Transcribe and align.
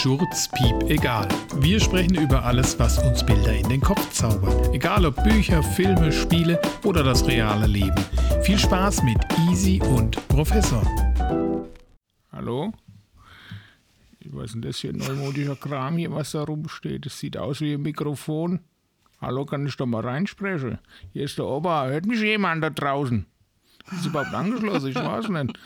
Schurz, 0.00 0.48
Piep, 0.48 0.90
egal. 0.90 1.28
Wir 1.56 1.78
sprechen 1.78 2.14
über 2.14 2.42
alles, 2.44 2.78
was 2.78 2.98
uns 2.98 3.24
Bilder 3.24 3.52
in 3.52 3.68
den 3.68 3.80
Kopf 3.80 4.10
zaubert. 4.10 4.74
Egal 4.74 5.04
ob 5.04 5.22
Bücher, 5.22 5.62
Filme, 5.62 6.10
Spiele 6.10 6.60
oder 6.82 7.04
das 7.04 7.26
reale 7.26 7.66
Leben. 7.66 7.94
Viel 8.42 8.58
Spaß 8.58 9.02
mit 9.02 9.18
Easy 9.48 9.80
und 9.82 10.16
Professor. 10.28 10.82
Hallo? 12.32 12.72
Was 14.30 14.46
ist 14.46 14.54
denn 14.54 14.62
das 14.62 14.82
ein 14.82 14.96
neumodischer 14.96 15.56
Kram 15.56 15.98
hier, 15.98 16.10
was 16.10 16.32
da 16.32 16.42
rumsteht? 16.42 17.04
Das 17.06 17.18
sieht 17.18 17.36
aus 17.36 17.60
wie 17.60 17.74
ein 17.74 17.82
Mikrofon. 17.82 18.60
Hallo, 19.20 19.44
kann 19.44 19.66
ich 19.66 19.76
doch 19.76 19.86
mal 19.86 20.00
reinsprechen? 20.00 20.78
Hier 21.12 21.24
ist 21.24 21.36
der 21.36 21.46
Opa. 21.46 21.86
Hört 21.86 22.06
mich 22.06 22.20
jemand 22.20 22.64
da 22.64 22.70
draußen? 22.70 23.26
Ist 23.92 24.06
überhaupt 24.06 24.32
angeschlossen? 24.32 24.88
Ich 24.88 24.96
weiß 24.96 25.28
nicht. 25.28 25.58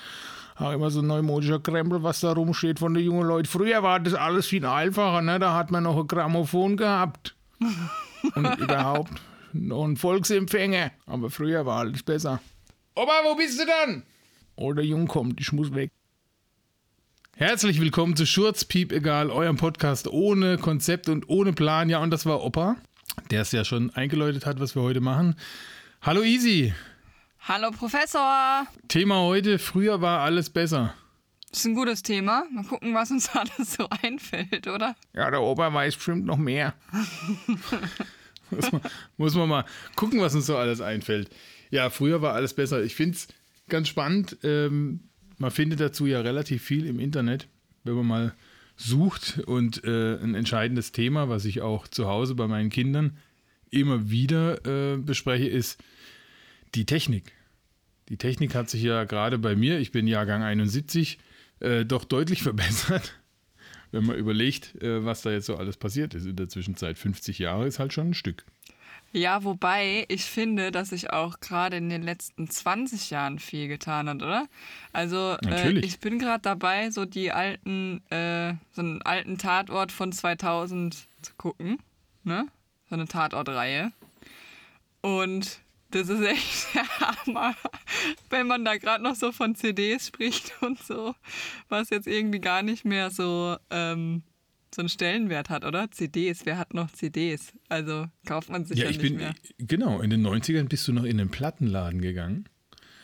Auch 0.59 0.73
immer 0.73 0.91
so 0.91 1.01
ein 1.01 1.07
neumodischer 1.07 1.61
Krempel, 1.61 2.03
was 2.03 2.21
da 2.21 2.33
rumsteht 2.33 2.79
von 2.79 2.95
den 2.95 3.05
jungen 3.05 3.27
Leuten. 3.27 3.47
Früher 3.47 3.83
war 3.83 4.01
das 4.01 4.15
alles 4.15 4.47
viel 4.47 4.65
einfacher, 4.65 5.21
ne? 5.21 5.39
Da 5.39 5.55
hat 5.55 5.71
man 5.71 5.83
noch 5.83 5.99
ein 5.99 6.07
Grammophon 6.07 6.79
gehabt. 6.79 7.37
Und 8.35 8.45
überhaupt 8.59 9.13
noch 9.53 9.85
einen 9.85 9.97
Volksempfänger. 9.97 10.93
Aber 11.05 11.29
früher 11.29 11.67
war 11.67 11.81
alles 11.81 12.03
besser. 12.03 12.41
Opa, 12.95 13.13
wo 13.25 13.35
bist 13.35 13.61
du 13.61 13.67
dann? 13.67 14.05
Oh, 14.57 14.73
der 14.73 14.85
Jung 14.85 15.07
kommt, 15.07 15.41
ich 15.41 15.53
muss 15.53 15.75
weg. 15.75 15.91
Herzlich 17.37 17.79
willkommen 17.79 18.17
zu 18.17 18.25
Schurz, 18.25 18.65
Piep, 18.65 18.93
egal, 18.93 19.31
eurem 19.31 19.59
Podcast 19.59 20.09
ohne 20.09 20.57
Konzept 20.57 21.11
und 21.11 21.29
ohne 21.29 21.53
Plan. 21.53 21.91
Ja, 21.91 21.99
und 21.99 22.11
das 22.11 22.25
war 22.25 22.43
Opa, 22.43 22.77
der 23.31 23.43
es 23.43 23.53
ja 23.53 23.67
schon 23.67 23.91
eingeläutet 23.91 24.47
hat, 24.47 24.59
was 24.59 24.75
wir 24.75 24.81
heute 24.81 25.03
machen. 25.03 25.37
Hallo 26.01 26.23
Easy. 26.23 26.73
Hallo 27.49 27.71
Professor. 27.71 28.67
Thema 28.89 29.21
heute, 29.21 29.61
früher 29.61 30.01
war 30.01 30.23
alles 30.23 30.51
besser. 30.51 30.97
Das 31.49 31.61
ist 31.61 31.67
ein 31.67 31.77
gutes 31.77 32.03
Thema. 32.03 32.45
Mal 32.51 32.65
gucken, 32.65 32.93
was 32.93 33.13
uns 33.13 33.29
alles 33.37 33.75
so 33.75 33.89
einfällt, 34.03 34.67
oder? 34.67 34.97
Ja, 35.15 35.31
der 35.31 35.41
Opa 35.41 35.73
weiß 35.73 35.95
bestimmt 35.95 36.27
noch 36.27 36.39
mehr. 36.39 36.75
muss, 38.51 38.73
man, 38.73 38.81
muss 39.17 39.35
man 39.37 39.49
mal 39.49 39.65
gucken, 39.95 40.21
was 40.21 40.35
uns 40.35 40.47
so 40.47 40.57
alles 40.57 40.81
einfällt. 40.81 41.31
Ja, 41.71 41.89
früher 41.89 42.21
war 42.21 42.35
alles 42.35 42.53
besser. 42.53 42.83
Ich 42.83 42.97
finde 42.97 43.15
es 43.15 43.29
ganz 43.69 43.87
spannend. 43.87 44.39
Ähm, 44.43 45.05
man 45.39 45.53
findet 45.53 45.79
dazu 45.79 46.07
ja 46.07 46.23
relativ 46.23 46.65
viel 46.65 46.85
im 46.85 46.99
Internet, 46.99 47.47
wenn 47.85 47.95
man 47.95 48.07
mal 48.07 48.35
sucht. 48.77 49.39
Und 49.47 49.85
äh, 49.85 50.17
ein 50.17 50.35
entscheidendes 50.35 50.91
Thema, 50.91 51.29
was 51.29 51.45
ich 51.45 51.61
auch 51.61 51.87
zu 51.87 52.09
Hause 52.09 52.35
bei 52.35 52.49
meinen 52.49 52.71
Kindern 52.71 53.19
immer 53.71 54.11
wieder 54.11 54.67
äh, 54.67 54.97
bespreche, 54.97 55.47
ist 55.47 55.81
die 56.77 56.87
Technik. 56.87 57.33
Die 58.09 58.17
Technik 58.17 58.55
hat 58.55 58.71
sich 58.71 58.83
ja 58.83 59.05
gerade 59.05 59.39
bei 59.39 59.57
mir, 59.57 59.81
ich 59.81 59.91
bin 59.91 60.07
Jahrgang 60.07 60.43
71, 60.43 61.19
äh, 61.61 61.85
doch 61.85 62.05
deutlich 62.05 62.43
verbessert. 62.45 63.19
Wenn 63.93 64.05
man 64.05 64.17
überlegt, 64.17 64.81
äh, 64.83 65.05
was 65.05 65.23
da 65.23 65.31
jetzt 65.31 65.47
so 65.47 65.57
alles 65.57 65.77
passiert 65.77 66.15
ist 66.15 66.27
in 66.27 66.37
der 66.37 66.49
Zwischenzeit. 66.49 66.99
50 66.99 67.39
Jahre 67.39 67.67
ist 67.67 67.79
halt 67.79 67.93
schon 67.93 68.09
ein 68.09 68.15
Stück. 68.15 68.45
Ja, 69.13 69.45
wobei 69.45 70.05
ich 70.09 70.25
finde, 70.25 70.71
dass 70.71 70.91
sich 70.91 71.11
auch 71.11 71.41
gerade 71.41 71.77
in 71.77 71.89
den 71.89 72.03
letzten 72.03 72.51
20 72.51 73.11
Jahren 73.11 73.39
viel 73.39 73.69
getan 73.69 74.09
hat, 74.09 74.17
oder? 74.23 74.47
Also 74.93 75.37
äh, 75.47 75.79
ich 75.79 76.01
bin 76.01 76.19
gerade 76.19 76.43
dabei, 76.43 76.91
so 76.91 77.07
die 77.07 77.33
alten, 77.33 78.03
äh, 78.11 78.55
so 78.73 78.83
einen 78.83 79.03
alten 79.03 79.39
Tatort 79.39 79.93
von 79.93 80.13
2000 80.13 81.07
zu 81.23 81.33
gucken, 81.39 81.79
ne? 82.25 82.47
So 82.91 82.97
eine 82.97 83.07
Tatortreihe. 83.07 83.93
Und 85.01 85.61
das 85.91 86.09
ist 86.09 86.23
echt 86.23 86.67
der 86.75 86.89
Hammer, 87.01 87.55
wenn 88.31 88.47
man 88.47 88.65
da 88.65 88.77
gerade 88.77 89.03
noch 89.03 89.15
so 89.15 89.33
von 89.33 89.55
CDs 89.55 90.09
spricht 90.09 90.53
und 90.63 90.79
so, 90.83 91.15
was 91.69 91.91
jetzt 91.91 92.07
irgendwie 92.07 92.41
gar 92.41 92.63
nicht 92.63 92.85
mehr 92.85 93.11
so 93.11 93.57
ähm, 93.71 94.23
so 94.75 94.83
einen 94.83 94.89
Stellenwert 94.89 95.49
hat, 95.49 95.65
oder? 95.65 95.91
CDs, 95.91 96.45
wer 96.45 96.59
hat 96.59 96.75
noch 96.75 96.91
CDs? 96.93 97.53
Also 97.69 98.07
kauft 98.27 98.51
man 98.51 98.65
sich 98.65 98.79
ja, 98.79 98.85
ja 98.85 98.91
ich 98.91 98.99
nicht 98.99 99.11
bin, 99.11 99.17
mehr. 99.17 99.35
Genau, 99.59 100.01
in 100.01 100.11
den 100.11 100.27
90ern 100.27 100.69
bist 100.69 100.87
du 100.87 100.93
noch 100.93 101.05
in 101.05 101.19
den 101.19 101.31
Plattenladen 101.31 102.03
gegangen. 102.03 102.49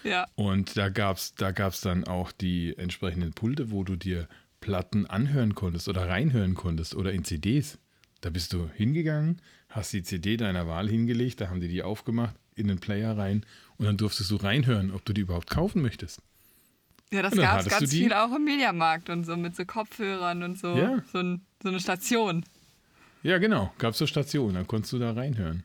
Ja. 0.04 0.26
Und 0.34 0.76
da 0.76 0.88
gab 0.88 1.16
es 1.16 1.34
da 1.34 1.52
gab's 1.52 1.80
dann 1.80 2.04
auch 2.04 2.32
die 2.32 2.76
entsprechenden 2.76 3.32
Pulte, 3.32 3.70
wo 3.70 3.84
du 3.84 3.96
dir 3.96 4.28
Platten 4.60 5.06
anhören 5.06 5.54
konntest 5.54 5.88
oder 5.88 6.08
reinhören 6.08 6.54
konntest 6.54 6.94
oder 6.94 7.12
in 7.12 7.24
CDs. 7.24 7.78
Da 8.20 8.30
bist 8.30 8.52
du 8.52 8.68
hingegangen, 8.74 9.40
hast 9.68 9.92
die 9.92 10.02
CD 10.02 10.36
deiner 10.36 10.66
Wahl 10.66 10.88
hingelegt, 10.88 11.40
da 11.40 11.48
haben 11.48 11.60
die 11.60 11.68
die 11.68 11.82
aufgemacht, 11.82 12.36
in 12.54 12.68
den 12.68 12.78
Player 12.78 13.16
rein 13.16 13.44
und 13.78 13.86
dann 13.86 13.96
durftest 13.96 14.30
du 14.30 14.36
reinhören, 14.36 14.92
ob 14.92 15.04
du 15.04 15.12
die 15.12 15.22
überhaupt 15.22 15.50
kaufen 15.50 15.82
möchtest. 15.82 16.20
Ja, 17.12 17.20
das 17.22 17.36
gab 17.36 17.60
es 17.60 17.68
ganz 17.68 17.90
viel 17.90 18.12
auch 18.12 18.34
im 18.34 18.44
Mediamarkt 18.44 19.10
und 19.10 19.24
so 19.24 19.36
mit 19.36 19.54
so 19.54 19.64
Kopfhörern 19.64 20.42
und 20.42 20.58
so. 20.58 20.76
Ja. 20.76 21.02
So, 21.12 21.18
ein, 21.18 21.42
so 21.62 21.68
eine 21.68 21.78
Station. 21.78 22.44
Ja, 23.22 23.38
genau. 23.38 23.72
Gab 23.78 23.92
es 23.92 23.98
so 23.98 24.06
Stationen, 24.06 24.54
dann 24.54 24.66
konntest 24.66 24.92
du 24.94 24.98
da 24.98 25.12
reinhören. 25.12 25.62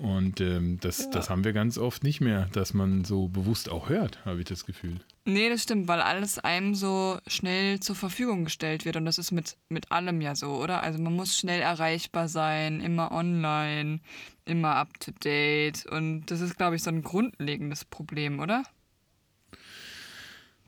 Und 0.00 0.40
ähm, 0.40 0.78
das, 0.80 1.00
ja. 1.00 1.10
das 1.10 1.28
haben 1.28 1.44
wir 1.44 1.52
ganz 1.52 1.76
oft 1.76 2.02
nicht 2.04 2.22
mehr, 2.22 2.48
dass 2.52 2.72
man 2.72 3.04
so 3.04 3.28
bewusst 3.28 3.68
auch 3.68 3.90
hört, 3.90 4.24
habe 4.24 4.38
ich 4.38 4.46
das 4.46 4.64
Gefühl. 4.64 5.00
Nee, 5.26 5.50
das 5.50 5.62
stimmt, 5.62 5.88
weil 5.88 6.00
alles 6.00 6.38
einem 6.38 6.74
so 6.74 7.18
schnell 7.26 7.80
zur 7.80 7.96
Verfügung 7.96 8.44
gestellt 8.44 8.86
wird. 8.86 8.96
Und 8.96 9.04
das 9.04 9.18
ist 9.18 9.30
mit, 9.30 9.58
mit 9.68 9.92
allem 9.92 10.22
ja 10.22 10.34
so, 10.34 10.52
oder? 10.54 10.82
Also 10.82 10.98
man 11.02 11.14
muss 11.14 11.36
schnell 11.36 11.60
erreichbar 11.60 12.28
sein, 12.28 12.80
immer 12.80 13.12
online, 13.12 14.00
immer 14.46 14.76
up 14.76 14.98
to 15.00 15.12
date. 15.22 15.84
Und 15.84 16.30
das 16.30 16.40
ist, 16.40 16.56
glaube 16.56 16.76
ich, 16.76 16.82
so 16.82 16.88
ein 16.88 17.02
grundlegendes 17.02 17.84
Problem, 17.84 18.40
oder? 18.40 18.62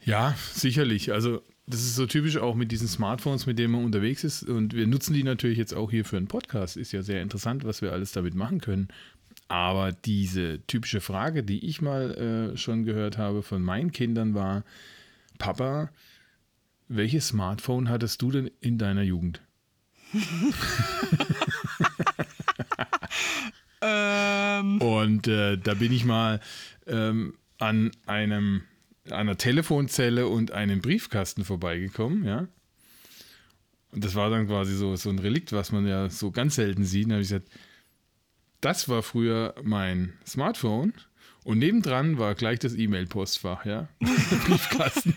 Ja, 0.05 0.35
sicherlich. 0.53 1.11
Also 1.11 1.41
das 1.67 1.81
ist 1.81 1.95
so 1.95 2.07
typisch 2.07 2.37
auch 2.37 2.55
mit 2.55 2.71
diesen 2.71 2.89
Smartphones, 2.89 3.47
mit 3.47 3.59
denen 3.59 3.73
man 3.73 3.85
unterwegs 3.85 4.25
ist. 4.25 4.43
Und 4.43 4.75
wir 4.75 4.87
nutzen 4.87 5.15
die 5.15 5.23
natürlich 5.23 5.59
jetzt 5.59 5.75
auch 5.75 5.91
hier 5.91 6.05
für 6.05 6.17
einen 6.17 6.27
Podcast. 6.27 6.77
Ist 6.77 6.93
ja 6.93 7.03
sehr 7.03 7.23
interessant, 7.23 7.65
was 7.65 7.81
wir 7.81 7.93
alles 7.93 8.13
damit 8.13 8.35
machen 8.35 8.61
können. 8.61 8.89
Aber 9.53 9.93
diese 9.93 10.67
typische 10.67 11.03
Frage, 11.03 11.43
die 11.43 11.67
ich 11.67 11.83
mal 11.83 12.53
äh, 12.55 12.57
schon 12.57 12.85
gehört 12.85 13.19
habe 13.19 13.43
von 13.43 13.63
meinen 13.63 13.93
Kindern, 13.93 14.33
war: 14.33 14.65
Papa, 15.37 15.91
welches 16.89 17.29
Smartphone 17.29 17.91
hattest 17.91 18.23
du 18.23 18.31
denn 18.31 18.51
in 18.61 18.79
deiner 18.79 19.03
Jugend? 19.03 19.43
ähm. 23.83 24.81
Und 24.81 25.29
äh, 25.29 25.59
da 25.59 25.75
bin 25.75 25.93
ich 25.93 26.07
mal 26.07 26.41
ähm, 26.87 27.35
an 27.59 27.91
einem 28.07 28.63
einer 29.11 29.37
Telefonzelle 29.37 30.29
und 30.29 30.53
einem 30.53 30.81
Briefkasten 30.81 31.45
vorbeigekommen, 31.45 32.25
ja. 32.25 32.49
Und 33.91 34.03
das 34.03 34.15
war 34.15 34.31
dann 34.31 34.47
quasi 34.47 34.75
so, 34.75 34.97
so 34.97 35.11
ein 35.11 35.19
Relikt, 35.19 35.53
was 35.53 35.73
man 35.73 35.87
ja 35.87 36.09
so 36.09 36.31
ganz 36.31 36.55
selten 36.55 36.85
sieht. 36.85 37.11
Da 37.11 37.17
habe 37.17 37.23
ich 37.23 37.29
gesagt, 37.29 37.51
das 38.63 38.89
war 38.89 39.03
früher 39.03 39.55
mein 39.63 40.15
Smartphone 40.27 40.95
und 41.45 41.59
nebendran 41.59 42.19
war 42.19 42.35
gleich 42.35 42.59
das 42.61 42.75
E-Mail-Postfach, 42.75 43.67
ja. 43.67 43.89
Briefkasten. 44.47 45.15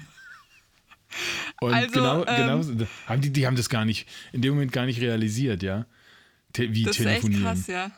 Und 1.62 1.74
also, 1.74 1.92
genau, 1.94 2.26
ähm, 2.26 2.68
genau 2.68 2.88
haben 3.08 3.22
die, 3.22 3.32
die 3.32 3.48
haben 3.48 3.56
das 3.56 3.70
gar 3.70 3.86
nicht, 3.86 4.10
in 4.34 4.42
dem 4.42 4.56
Moment 4.56 4.74
gar 4.74 4.86
nicht 4.86 5.00
realisiert, 5.00 5.64
ja. 5.64 5.86
Te 6.52 6.74
wie 6.74 6.84
das 6.84 6.98
telefonieren. 6.98 7.44
Ist 7.44 7.50
echt 7.50 7.68
krass, 7.68 7.68
ja. 7.68 7.92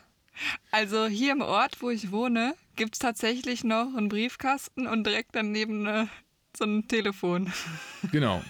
Also 0.70 1.06
hier 1.06 1.32
im 1.32 1.40
Ort, 1.40 1.78
wo 1.80 1.90
ich 1.90 2.12
wohne, 2.12 2.54
gibt 2.76 2.94
es 2.94 2.98
tatsächlich 3.00 3.64
noch 3.64 3.96
einen 3.96 4.08
Briefkasten 4.08 4.86
und 4.86 5.04
direkt 5.04 5.30
daneben 5.32 5.86
eine, 5.86 6.08
so 6.56 6.64
ein 6.64 6.86
Telefon. 6.86 7.52
Genau. 8.12 8.44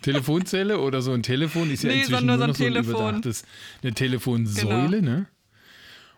Telefonzelle 0.00 0.78
oder 0.78 1.02
so 1.02 1.12
ein 1.12 1.22
Telefon 1.22 1.70
ist 1.70 1.82
ja 1.82 1.90
nee, 1.90 2.00
inzwischen 2.00 2.26
nur, 2.26 2.38
nur 2.38 2.46
noch 2.46 2.54
so 2.54 2.64
ein 2.64 2.76
überdachtes, 2.76 3.44
eine 3.82 3.92
Telefonsäule, 3.92 5.00
genau. 5.00 5.10
ne? 5.10 5.26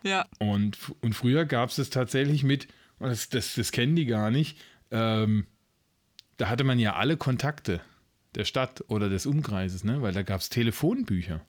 Ja. 0.05 0.27
Und, 0.39 0.77
und 1.01 1.13
früher 1.13 1.45
gab 1.45 1.69
es 1.69 1.77
das 1.77 1.89
tatsächlich 1.89 2.43
mit, 2.43 2.67
das, 2.99 3.27
das, 3.29 3.55
das 3.55 3.71
kennen 3.71 3.95
die 3.95 4.05
gar 4.05 4.29
nicht, 4.31 4.57
ähm, 4.91 5.47
da 6.37 6.47
hatte 6.47 6.63
man 6.63 6.79
ja 6.79 6.95
alle 6.95 7.17
Kontakte 7.17 7.81
der 8.35 8.45
Stadt 8.45 8.83
oder 8.87 9.09
des 9.09 9.25
Umkreises, 9.25 9.83
ne? 9.83 10.01
weil 10.01 10.13
da 10.13 10.21
gab 10.21 10.41
es 10.41 10.49
Telefonbücher 10.49 11.41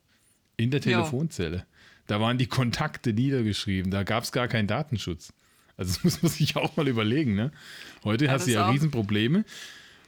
in 0.57 0.71
der 0.71 0.81
Telefonzelle. 0.81 1.57
Jo. 1.59 1.63
Da 2.07 2.21
waren 2.21 2.39
die 2.39 2.47
Kontakte 2.47 3.13
niedergeschrieben, 3.13 3.91
da 3.91 4.05
gab 4.05 4.25
es 4.25 4.33
gar 4.33 4.49
keinen 4.49 4.69
Datenschutz. 4.69 5.33
Also 5.77 5.93
das 5.93 6.05
muss 6.05 6.23
man 6.23 6.33
sich 6.33 6.57
auch 6.57 6.77
mal 6.77 6.89
überlegen. 6.89 7.35
Ne? 7.35 7.53
Heute 8.05 8.27
ja, 8.27 8.33
hast 8.33 8.47
du 8.47 8.53
ja 8.53 8.71
Riesenprobleme, 8.71 9.45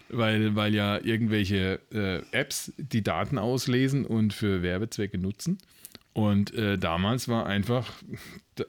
weil, 0.08 0.54
weil 0.54 0.74
ja 0.74 0.98
irgendwelche 0.98 1.80
äh, 1.92 2.22
Apps 2.34 2.72
die 2.78 3.02
Daten 3.02 3.36
auslesen 3.36 4.06
und 4.06 4.32
für 4.32 4.62
Werbezwecke 4.62 5.18
nutzen. 5.18 5.58
Und 6.12 6.52
äh, 6.54 6.78
damals 6.78 7.28
war 7.28 7.46
einfach 7.46 7.92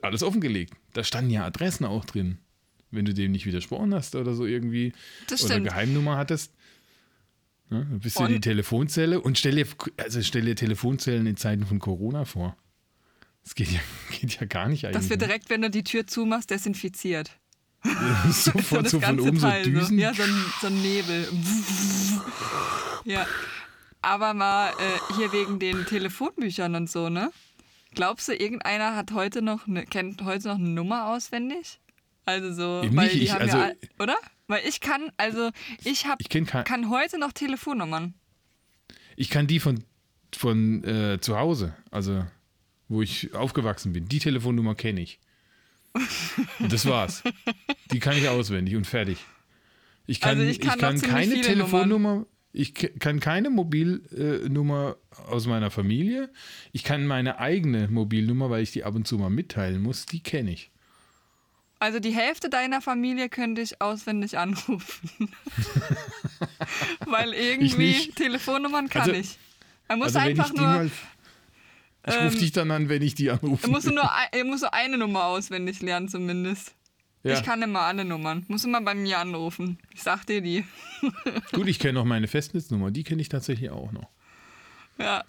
alles 0.02 0.24
offengelegt. 0.24 0.74
Da 0.94 1.04
standen 1.04 1.32
ja 1.32 1.46
Adressen 1.46 1.86
auch 1.86 2.06
drin. 2.06 2.38
Wenn 2.92 3.06
du 3.06 3.14
dem 3.14 3.32
nicht 3.32 3.46
widersprochen 3.46 3.94
hast 3.94 4.16
oder 4.16 4.34
so 4.34 4.46
irgendwie. 4.46 4.94
Das 5.28 5.44
oder 5.44 5.60
Geheimnummer 5.60 6.18
hattest. 6.18 6.54
Ne? 7.70 7.86
Dann 7.90 8.00
bist 8.00 8.20
du 8.20 8.26
in 8.26 8.34
die 8.34 8.42
Telefonzelle 8.42 9.22
und 9.22 9.38
stell 9.38 9.56
dir, 9.56 9.68
also 9.98 10.22
stell 10.24 10.46
dir 10.46 10.56
Telefonzellen 10.56 11.28
in 11.28 11.38
Zeiten 11.38 11.66
von 11.66 11.80
Corona 11.80 12.26
vor. 12.26 12.58
Das 13.44 13.56
geht 13.56 13.72
ja, 13.72 13.80
geht 14.20 14.40
ja 14.40 14.46
gar 14.48 14.68
nicht 14.70 14.86
eigentlich. 14.86 15.02
Das 15.02 15.10
wird 15.10 15.22
direkt, 15.22 15.50
wenn 15.50 15.62
du 15.62 15.70
die 15.70 15.84
Tür 15.84 16.08
zumachst, 16.08 16.50
desinfiziert. 16.50 17.32
Ja, 17.86 18.26
sofort 18.32 18.90
so, 18.90 19.00
so 19.00 19.06
von 19.06 19.20
oben 19.20 19.40
Teil 19.40 19.64
so 19.64 19.72
Düsen. 19.72 19.98
So. 19.98 20.04
Ja, 20.04 20.14
so 20.14 20.24
ein, 20.24 20.46
so 20.62 20.68
ein 20.68 20.82
Nebel. 20.82 21.28
ja. 23.06 23.26
Aber 24.02 24.34
mal 24.34 24.70
äh, 24.70 25.16
hier 25.18 25.32
wegen 25.32 25.60
den 25.60 25.86
Telefonbüchern 25.86 26.76
und 26.76 26.90
so, 26.90 27.10
ne? 27.10 27.32
Glaubst 27.96 28.28
du, 28.28 28.34
irgendeiner 28.34 28.96
hat 28.96 29.12
heute 29.12 29.42
noch 29.42 29.68
eine, 29.68 29.86
kennt 29.86 30.24
heute 30.24 30.50
noch 30.50 30.56
eine 30.56 30.70
Nummer 30.70 31.08
auswendig? 31.08 31.80
Also 32.26 32.54
so, 32.54 32.86
Eben 32.86 32.96
weil 32.96 33.06
nicht, 33.06 33.16
die 33.16 33.24
ich, 33.24 33.32
haben 33.34 33.42
also, 33.42 33.58
ja, 33.58 33.72
oder? 34.00 34.16
Weil 34.48 34.66
ich 34.68 34.80
kann, 34.82 35.12
also 35.18 35.50
ich 35.84 36.06
hab, 36.06 36.22
ich 36.22 36.30
kein, 36.30 36.46
kann 36.46 36.90
heute 36.90 37.18
noch 37.18 37.34
Telefonnummern. 37.34 38.14
Ich 39.16 39.30
kann 39.30 39.48
die 39.48 39.60
von, 39.60 39.84
von 40.36 40.84
äh, 40.84 41.20
zu 41.20 41.38
Hause, 41.38 41.76
also 41.92 42.26
wo 42.88 43.02
ich 43.02 43.34
aufgewachsen 43.34 43.94
bin. 43.94 44.08
Die 44.08 44.20
Telefonnummer 44.20 44.76
kenne 44.76 45.02
ich. 45.02 45.20
Und 46.60 46.72
das 46.72 46.86
war's. 46.86 47.24
Die 47.92 48.00
kann 48.00 48.16
ich 48.18 48.28
auswendig 48.28 48.76
und 48.76 48.86
fertig. 48.86 49.18
Ich 50.06 50.22
kann, 50.22 50.38
Also 50.40 50.44
ich 50.44 50.60
kann 50.60 50.76
ich 50.76 50.82
kann 50.82 51.02
keine 51.02 51.42
Telefonnummer, 51.42 52.26
ich 52.52 52.74
kann 52.74 53.20
keine 53.20 53.50
Mobilnummer 53.50 54.96
aus 55.28 55.46
meiner 55.48 55.70
Familie. 55.72 56.30
Ich 56.72 56.84
kann 56.84 57.06
meine 57.06 57.40
eigene 57.40 57.88
Mobilnummer, 57.90 58.50
weil 58.50 58.64
ich 58.64 58.72
die 58.72 58.84
ab 58.84 58.96
und 58.96 59.08
zu 59.08 59.18
mal 59.18 59.30
mitteilen 59.30 59.82
muss, 59.82 60.06
die 60.06 60.22
kenne 60.22 60.52
ich. 60.52 60.72
Also 61.82 62.00
die 62.00 62.12
Hälfte 62.12 62.50
deiner 62.50 62.82
Familie 62.82 63.30
könnte 63.30 63.62
ich 63.62 63.82
auswendig 63.82 64.38
anrufen. 64.38 65.10
Weil 67.06 67.34
irgendwie. 67.34 68.12
Telefonnummern 68.16 68.90
kann 68.90 69.04
Also- 69.04 69.14
ich. 69.14 69.38
Er 69.88 69.96
muss 69.96 70.08
also 70.16 70.20
einfach 70.20 70.54
nur, 70.54 70.66
mal. 70.68 70.92
Ich 72.06 72.14
rufe 72.14 72.28
ähm, 72.34 72.40
dich 72.40 72.52
dann 72.52 72.70
an, 72.72 72.90
wenn 72.90 73.02
ich 73.02 73.16
die 73.16 73.30
anrufe. 73.32 73.66
er 73.66 73.70
muss 73.72 73.86
nur, 73.86 74.04
ein- 74.14 74.28
er 74.32 74.44
muss 74.46 74.62
nur 74.62 74.74
eine 74.74 74.98
Nummer 74.98 75.26
auswendig 75.26 75.82
lernen 75.82 76.08
zumindest. 76.10 76.74
Ja. 77.24 77.34
Ich 77.34 77.44
kann 77.44 77.62
immer 77.62 77.82
alle 77.82 78.06
Nummern. 78.06 78.46
Muss 78.48 78.64
immer 78.64 78.82
bei 78.82 78.96
mir 78.96 79.20
anrufen. 79.20 79.78
Ich 79.94 80.04
sag 80.04 80.26
dir 80.26 80.42
die. 80.42 80.66
Gut, 81.52 81.68
ich 81.68 81.80
kenne 81.80 81.94
noch 81.94 82.06
meine 82.06 82.28
Festnetznummer, 82.28 82.92
die 82.92 83.04
kenne 83.04 83.22
ich 83.22 83.30
tatsächlich 83.30 83.70
auch 83.70 83.92
noch. 83.92 84.10
Ja. 84.98 85.24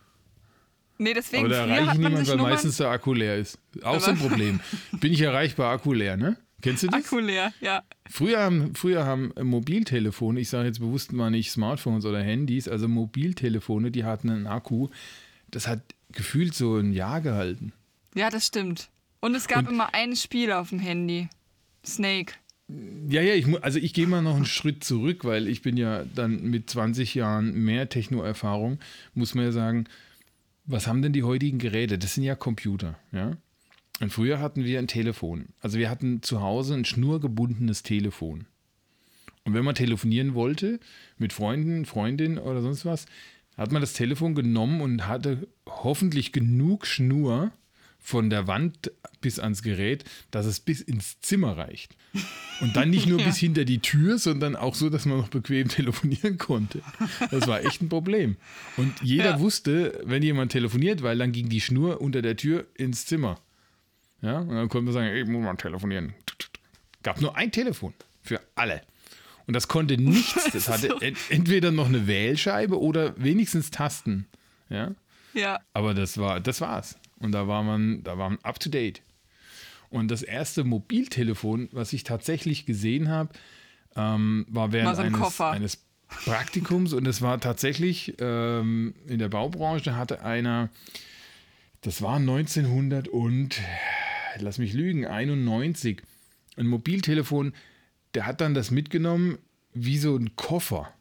Nee, 0.99 1.15
deswegen 1.15 1.47
Aber 1.47 1.55
da 1.55 1.61
erreiche 1.67 1.83
ich 1.83 1.87
man 1.87 1.97
niemand, 1.99 2.19
sich 2.19 2.29
weil 2.29 2.37
Nummern 2.37 2.53
meistens 2.53 2.77
der 2.77 2.89
Akku 2.91 3.15
leer 3.15 3.37
ist. 3.37 3.59
Auch 3.83 4.01
so 4.01 4.11
ein 4.11 4.19
Problem. 4.19 4.61
Bin 4.93 5.13
ich 5.13 5.21
erreichbar, 5.23 5.73
Akku 5.73 5.93
leer, 5.95 6.17
ne? 6.17 6.37
Kennst 6.61 6.83
du 6.83 6.89
das? 6.89 7.05
Akku 7.07 7.19
leer, 7.21 7.55
ja. 7.63 7.83
Früher 8.11 8.41
haben, 8.41 8.75
früher 8.75 9.07
haben 9.07 9.33
Mobiltelefone, 9.41 10.39
ich 10.41 10.51
sage 10.51 10.67
jetzt 10.67 10.81
bewusst 10.81 11.13
mal 11.13 11.31
nicht 11.31 11.51
Smartphones 11.53 12.05
oder 12.05 12.23
Handys, 12.23 12.69
also 12.69 12.87
Mobiltelefone, 12.87 13.91
die 13.91 14.05
hatten 14.05 14.29
einen 14.29 14.47
Akku, 14.47 14.89
das 15.51 15.67
hat 15.67 15.81
gefühlt 16.13 16.55
so 16.55 16.77
ein 16.77 16.93
Jahr 16.93 17.23
gehalten. 17.23 17.73
Ja, 18.15 18.29
das 18.29 18.47
stimmt. 18.47 18.91
Und 19.21 19.35
es 19.35 19.49
gab 19.49 19.61
Und- 19.67 19.73
immer 19.75 19.95
ein 19.95 20.17
Spiel 20.17 20.53
auf 20.53 20.69
dem 20.69 20.81
Handy. 20.81 21.29
Snake. 21.85 22.35
Ja, 23.09 23.21
ja, 23.21 23.35
ich, 23.35 23.47
also 23.63 23.79
ich 23.79 23.95
gehe 23.95 24.07
mal 24.07 24.23
noch 24.23 24.37
einen 24.37 24.45
Schritt 24.45 24.85
zurück, 24.85 25.25
weil 25.25 25.49
ich 25.49 25.63
bin 25.63 25.77
ja 25.77 26.05
dann 26.15 26.43
mit 26.43 26.71
20 26.71 27.15
Jahren 27.15 27.53
mehr 27.53 27.89
Techno-Erfahrung, 27.89 28.79
muss 29.15 29.35
man 29.35 29.45
ja 29.47 29.53
sagen, 29.53 29.87
was 30.67 30.87
haben 30.87 31.03
denn 31.03 31.13
die 31.13 31.25
heutigen 31.25 31.59
Geräte? 31.59 31.99
Das 31.99 32.15
sind 32.15 32.23
ja 32.23 32.37
Computer, 32.37 32.99
ja. 33.13 33.37
Und 34.01 34.13
früher 34.13 34.39
hatten 34.41 34.65
wir 34.65 34.79
ein 34.79 34.87
Telefon. 34.87 35.47
Also 35.61 35.79
wir 35.79 35.91
hatten 35.91 36.23
zu 36.23 36.41
Hause 36.41 36.75
ein 36.75 36.85
schnurgebundenes 36.85 37.83
Telefon. 37.83 38.47
Und 39.45 39.55
wenn 39.55 39.65
man 39.65 39.75
telefonieren 39.75 40.35
wollte 40.35 40.81
mit 41.19 41.33
Freunden, 41.33 41.85
Freundinnen 41.85 42.39
oder 42.39 42.63
sonst 42.63 42.85
was, 42.87 43.07
hat 43.57 43.73
man 43.73 43.83
das 43.83 43.93
Telefon 43.93 44.35
genommen 44.35 44.81
und 44.81 45.07
hatte 45.07 45.49
hoffentlich 45.67 46.33
genug 46.33 46.87
Schnur 46.87 47.53
von 48.03 48.31
der 48.31 48.47
Wand 48.47 48.91
bis 49.21 49.39
ans 49.39 49.63
Gerät, 49.63 50.05
dass 50.31 50.47
es 50.47 50.61
bis 50.61 50.81
ins 50.81 51.21
Zimmer 51.21 51.57
reicht. 51.59 51.95
Und 52.61 52.75
dann 52.77 52.91
nicht 52.91 53.07
nur 53.07 53.19
bis 53.23 53.37
hinter 53.37 53.65
die 53.65 53.81
Tür, 53.81 54.19
sondern 54.19 54.57
auch 54.57 54.75
so, 54.75 54.89
dass 54.91 55.05
man 55.07 55.19
noch 55.19 55.29
bequem 55.29 55.69
telefonieren 55.69 56.39
konnte. 56.39 56.81
Das 57.31 57.47
war 57.47 57.65
echt 57.65 57.83
ein 57.83 57.89
Problem. 57.89 58.37
Und 58.77 58.93
jeder 59.03 59.25
Ja. 59.33 59.41
wusste, 59.41 60.01
wenn 60.05 60.23
jemand 60.23 60.53
telefoniert, 60.53 61.03
weil 61.03 61.19
dann 61.19 61.33
ging 61.33 61.49
die 61.49 61.61
Schnur 61.61 62.01
unter 62.01 62.23
der 62.23 62.37
Tür 62.37 62.67
ins 62.75 63.07
Zimmer. 63.07 63.39
Ja, 64.23 64.39
und 64.39 64.49
dann 64.55 64.69
konnte 64.69 64.87
man 64.87 64.95
sagen, 64.95 65.15
ich 65.15 65.27
muss 65.27 65.43
mal 65.45 65.55
telefonieren. 65.57 66.15
Gab 67.03 67.21
nur 67.21 67.37
ein 67.37 67.53
Telefon 67.53 67.95
für 68.23 68.41
alle. 68.55 68.83
Und 69.47 69.55
das 69.55 69.69
konnte 69.69 69.97
nichts. 69.97 70.51
Das 70.53 70.69
hatte 70.69 70.95
ent- 71.01 71.19
entweder 71.31 71.71
noch 71.71 71.87
eine 71.89 72.07
Wählscheibe 72.07 72.79
oder 72.81 73.15
wenigstens 73.23 73.71
Tasten. 73.71 74.27
Ja, 74.69 74.95
Ja. 75.35 75.59
aber 75.73 75.95
das 75.95 76.19
war, 76.19 76.39
das 76.41 76.61
war's. 76.61 76.97
Und 77.21 77.33
da 77.33 77.47
war 77.47 77.63
man, 77.63 78.03
da 78.03 78.19
war 78.19 78.31
man 78.31 78.39
up 78.43 78.59
to 78.61 78.69
date. 78.71 79.03
Und 79.91 80.09
das 80.11 80.23
erste 80.23 80.65
Mobiltelefon, 80.65 81.69
was 81.73 81.93
ich 81.93 82.05
tatsächlich 82.05 82.65
gesehen 82.67 83.09
habe, 83.09 83.31
ähm, 83.97 84.47
war 84.49 84.73
während 84.73 84.89
so 84.97 85.03
ein 85.03 85.13
eines, 85.15 85.19
eines 85.53 85.79
Praktikums 86.25 86.93
und 86.93 87.07
es 87.07 87.23
war 87.23 87.41
tatsächlich 87.41 88.15
ähm, 88.21 88.95
in 89.07 89.19
der 89.19 89.29
Baubranche 89.29 89.97
hatte 89.97 90.23
einer, 90.23 90.71
das 91.83 92.03
war 92.03 92.17
1900 92.17 93.09
und 93.09 93.61
lass 94.39 94.59
mich 94.59 94.73
lügen, 94.73 95.07
91, 95.07 96.03
ein 96.57 96.67
Mobiltelefon, 96.67 97.53
der 98.15 98.27
hat 98.27 98.41
dann 98.41 98.55
das 98.55 98.71
mitgenommen 98.71 99.39
wie 99.73 99.99
so 99.99 100.17
ein 100.17 100.35
Koffer. 100.37 100.93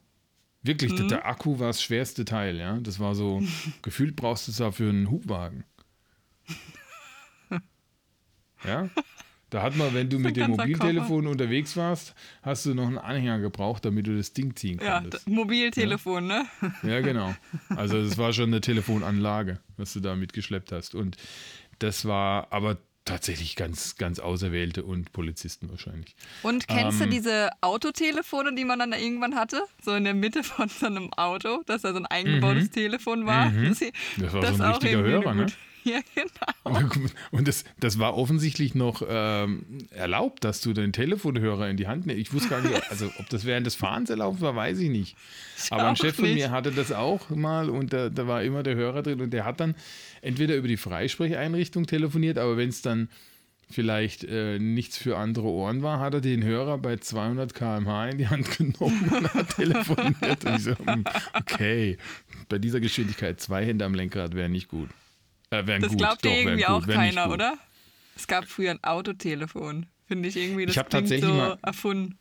Wirklich, 0.62 0.94
der- 0.96 1.06
der 1.08 1.26
Akku 1.28 1.60
war 1.60 1.68
das 1.68 1.82
schwerste 1.82 2.26
Teil, 2.26 2.58
ja. 2.58 2.80
Das 2.82 3.00
war 3.00 3.16
so, 3.16 3.42
gefühlt 3.82 4.16
brauchst 4.16 4.48
du 4.48 4.52
es 4.52 4.58
dafür 4.58 4.90
einen 4.90 5.10
Hubwagen. 5.10 5.64
Ja? 8.64 8.90
Da 9.52 9.64
hat 9.64 9.76
man, 9.76 9.96
wenn 9.96 10.08
du 10.12 10.20
mit 10.20 10.38
dem 10.38 10.52
Mobiltelefon 10.52 11.26
unterwegs 11.26 11.76
warst, 11.76 12.14
hast 12.44 12.68
du 12.68 12.76
noch 12.76 12.86
einen 12.86 13.00
Anhänger 13.00 13.40
gebraucht, 13.40 13.84
damit 13.84 14.06
du 14.06 14.16
das 14.16 14.32
Ding 14.32 14.56
ziehen 14.56 14.80
Ja, 14.80 15.00
konntest. 15.02 15.26
d- 15.28 15.32
Mobiltelefon, 15.32 16.28
ne? 16.28 16.46
Ja, 16.84 17.02
genau. 17.02 17.36
Also 17.76 18.00
das 18.00 18.20
war 18.20 18.32
schon 18.32 18.50
eine 18.52 18.62
Telefonanlage, 18.62 19.60
was 19.76 19.94
du 19.94 20.02
da 20.02 20.16
mitgeschleppt 20.16 20.72
hast. 20.72 20.94
Und 20.94 21.18
das 21.80 22.06
war 22.06 22.54
aber 22.54 22.78
tatsächlich 23.06 23.56
ganz, 23.56 23.96
ganz 23.96 24.20
Auserwählte 24.20 24.84
und 24.84 25.14
Polizisten 25.14 25.68
wahrscheinlich. 25.72 26.16
Und 26.44 26.68
kennst 26.68 27.02
Ähm. 27.02 27.08
du 27.10 27.16
diese 27.16 27.50
Autotelefone, 27.62 28.54
die 28.54 28.66
man 28.66 28.78
dann 28.78 28.94
irgendwann 28.94 29.34
hatte? 29.34 29.64
So 29.84 29.96
in 29.96 30.04
der 30.04 30.14
Mitte 30.14 30.44
von 30.44 30.70
so 30.70 30.86
einem 30.86 31.12
Auto, 31.14 31.64
dass 31.66 31.82
da 31.82 31.92
so 31.92 31.98
ein 31.98 32.06
eingebautes 32.06 32.70
Telefon 32.70 33.26
war? 33.26 33.52
Das, 33.62 33.80
Das 34.20 34.34
war 34.34 34.44
so 34.46 34.64
ein 34.64 34.70
richtiger 34.70 35.02
Hörer, 35.02 35.34
ne? 35.34 35.48
Ja, 35.90 36.02
genau. 36.14 36.90
Und 37.32 37.48
das, 37.48 37.64
das 37.80 38.00
war 38.00 38.16
offensichtlich 38.16 38.76
noch 38.76 39.02
ähm, 39.08 39.66
erlaubt, 39.92 40.44
dass 40.44 40.62
du 40.62 40.74
deinen 40.74 40.94
Telefonhörer 40.94 41.70
in 41.70 41.78
die 41.78 41.88
Hand 41.88 42.06
nimmst. 42.06 42.22
Ich 42.22 42.34
wusste 42.34 42.50
gar 42.50 42.62
nicht, 42.62 42.82
also 42.92 43.10
ob 43.18 43.30
das 43.30 43.46
während 43.46 43.66
des 43.66 43.76
Fahrens 43.76 44.10
erlaubt 44.10 44.42
war, 44.42 44.56
weiß 44.56 44.80
ich 44.80 44.90
nicht. 44.90 45.16
Aber 45.70 45.88
ein 45.88 45.96
Chef 45.96 46.16
von 46.16 46.26
nicht. 46.26 46.36
mir 46.36 46.52
hatte 46.52 46.72
das 46.72 46.92
auch 46.92 47.30
mal 47.30 47.70
und 47.70 47.94
da, 47.94 48.10
da 48.10 48.28
war 48.28 48.44
immer 48.44 48.64
der 48.64 48.76
Hörer 48.76 49.04
drin 49.04 49.22
und 49.22 49.32
der 49.32 49.46
hat 49.46 49.60
dann 49.60 49.76
entweder 50.22 50.56
über 50.56 50.68
die 50.68 50.78
Freisprecheinrichtung 50.78 51.86
telefoniert, 51.86 52.38
aber 52.38 52.58
wenn 52.58 52.70
es 52.70 52.82
dann 52.82 53.10
vielleicht 53.70 54.24
äh, 54.24 54.58
nichts 54.60 54.98
für 54.98 55.18
andere 55.18 55.48
Ohren 55.48 55.84
war, 55.84 56.00
hat 56.00 56.16
er 56.16 56.22
den 56.22 56.44
Hörer 56.44 56.78
bei 56.78 56.98
200 56.98 57.54
km/h 57.54 58.10
in 58.10 58.18
die 58.18 58.28
Hand 58.28 58.50
genommen 58.58 59.10
und 59.10 59.34
hat 59.34 59.56
telefoniert. 59.56 60.46
Und 60.46 60.56
ich 60.56 60.64
so, 60.64 60.78
hm, 60.78 61.04
okay, 61.34 61.98
bei 62.50 62.58
dieser 62.58 62.80
Geschwindigkeit 62.80 63.40
zwei 63.40 63.66
Hände 63.66 63.86
am 63.86 63.94
Lenkrad 63.94 64.36
wären 64.36 64.52
nicht 64.52 64.70
gut. 64.70 64.90
Äh, 65.52 65.64
Das 65.80 65.90
gut. 65.90 65.98
glaubt 65.98 66.26
Doch, 66.26 66.32
irgendwie 66.32 66.62
gut, 66.62 66.70
auch 66.70 66.86
nicht 66.86 66.96
keiner, 66.96 67.32
oder? 67.32 67.58
Es 68.16 68.28
gab 68.28 68.46
früher 68.48 68.72
ein 68.72 68.84
Autotelefon. 68.84 69.86
Finde 70.08 70.28
ich 70.30 70.36
irgendwie, 70.38 70.66
das 70.66 70.76
Ich 70.76 70.82
klingt 70.82 70.92
tatsächlich 70.92 71.30
so 71.30 71.58
erfunden. 71.62 72.18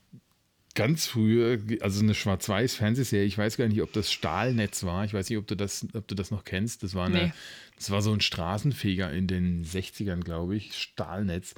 ganz 0.75 1.07
früher, 1.07 1.59
also 1.81 2.03
eine 2.03 2.15
Schwarz-Weiß-Fernsehserie, 2.15 3.25
ich 3.27 3.37
weiß 3.39 3.57
gar 3.57 3.67
nicht, 3.67 3.83
ob 3.83 3.93
das 3.93 4.13
Stahlnetz 4.13 4.85
war. 4.85 5.05
Ich 5.05 5.15
weiß 5.15 5.29
nicht, 5.29 5.39
ob 5.39 5.47
du 5.47 5.57
das, 5.57 5.87
ob 5.95 6.07
du 6.07 6.15
das 6.15 6.31
noch 6.31 6.45
kennst. 6.45 6.83
Das 6.83 6.95
war, 6.95 7.07
eine, 7.07 7.25
Nee. 7.27 7.33
das 7.77 7.91
war 7.91 8.01
so 8.03 8.13
ein 8.13 8.21
Straßenfeger 8.21 9.11
in 9.13 9.27
den 9.27 9.65
60ern, 9.65 10.21
glaube 10.21 10.55
ich, 10.57 10.77
Stahlnetz. 10.77 11.55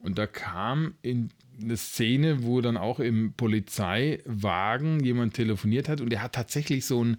Und 0.00 0.18
da 0.18 0.26
kam 0.26 0.94
in 1.02 1.30
eine 1.62 1.76
Szene, 1.76 2.42
wo 2.42 2.60
dann 2.60 2.76
auch 2.76 2.98
im 3.00 3.32
Polizeiwagen 3.34 5.00
jemand 5.04 5.34
telefoniert 5.34 5.88
hat 5.88 6.00
und 6.00 6.10
der 6.10 6.22
hat 6.22 6.34
tatsächlich 6.34 6.84
so 6.84 7.02
ein, 7.04 7.16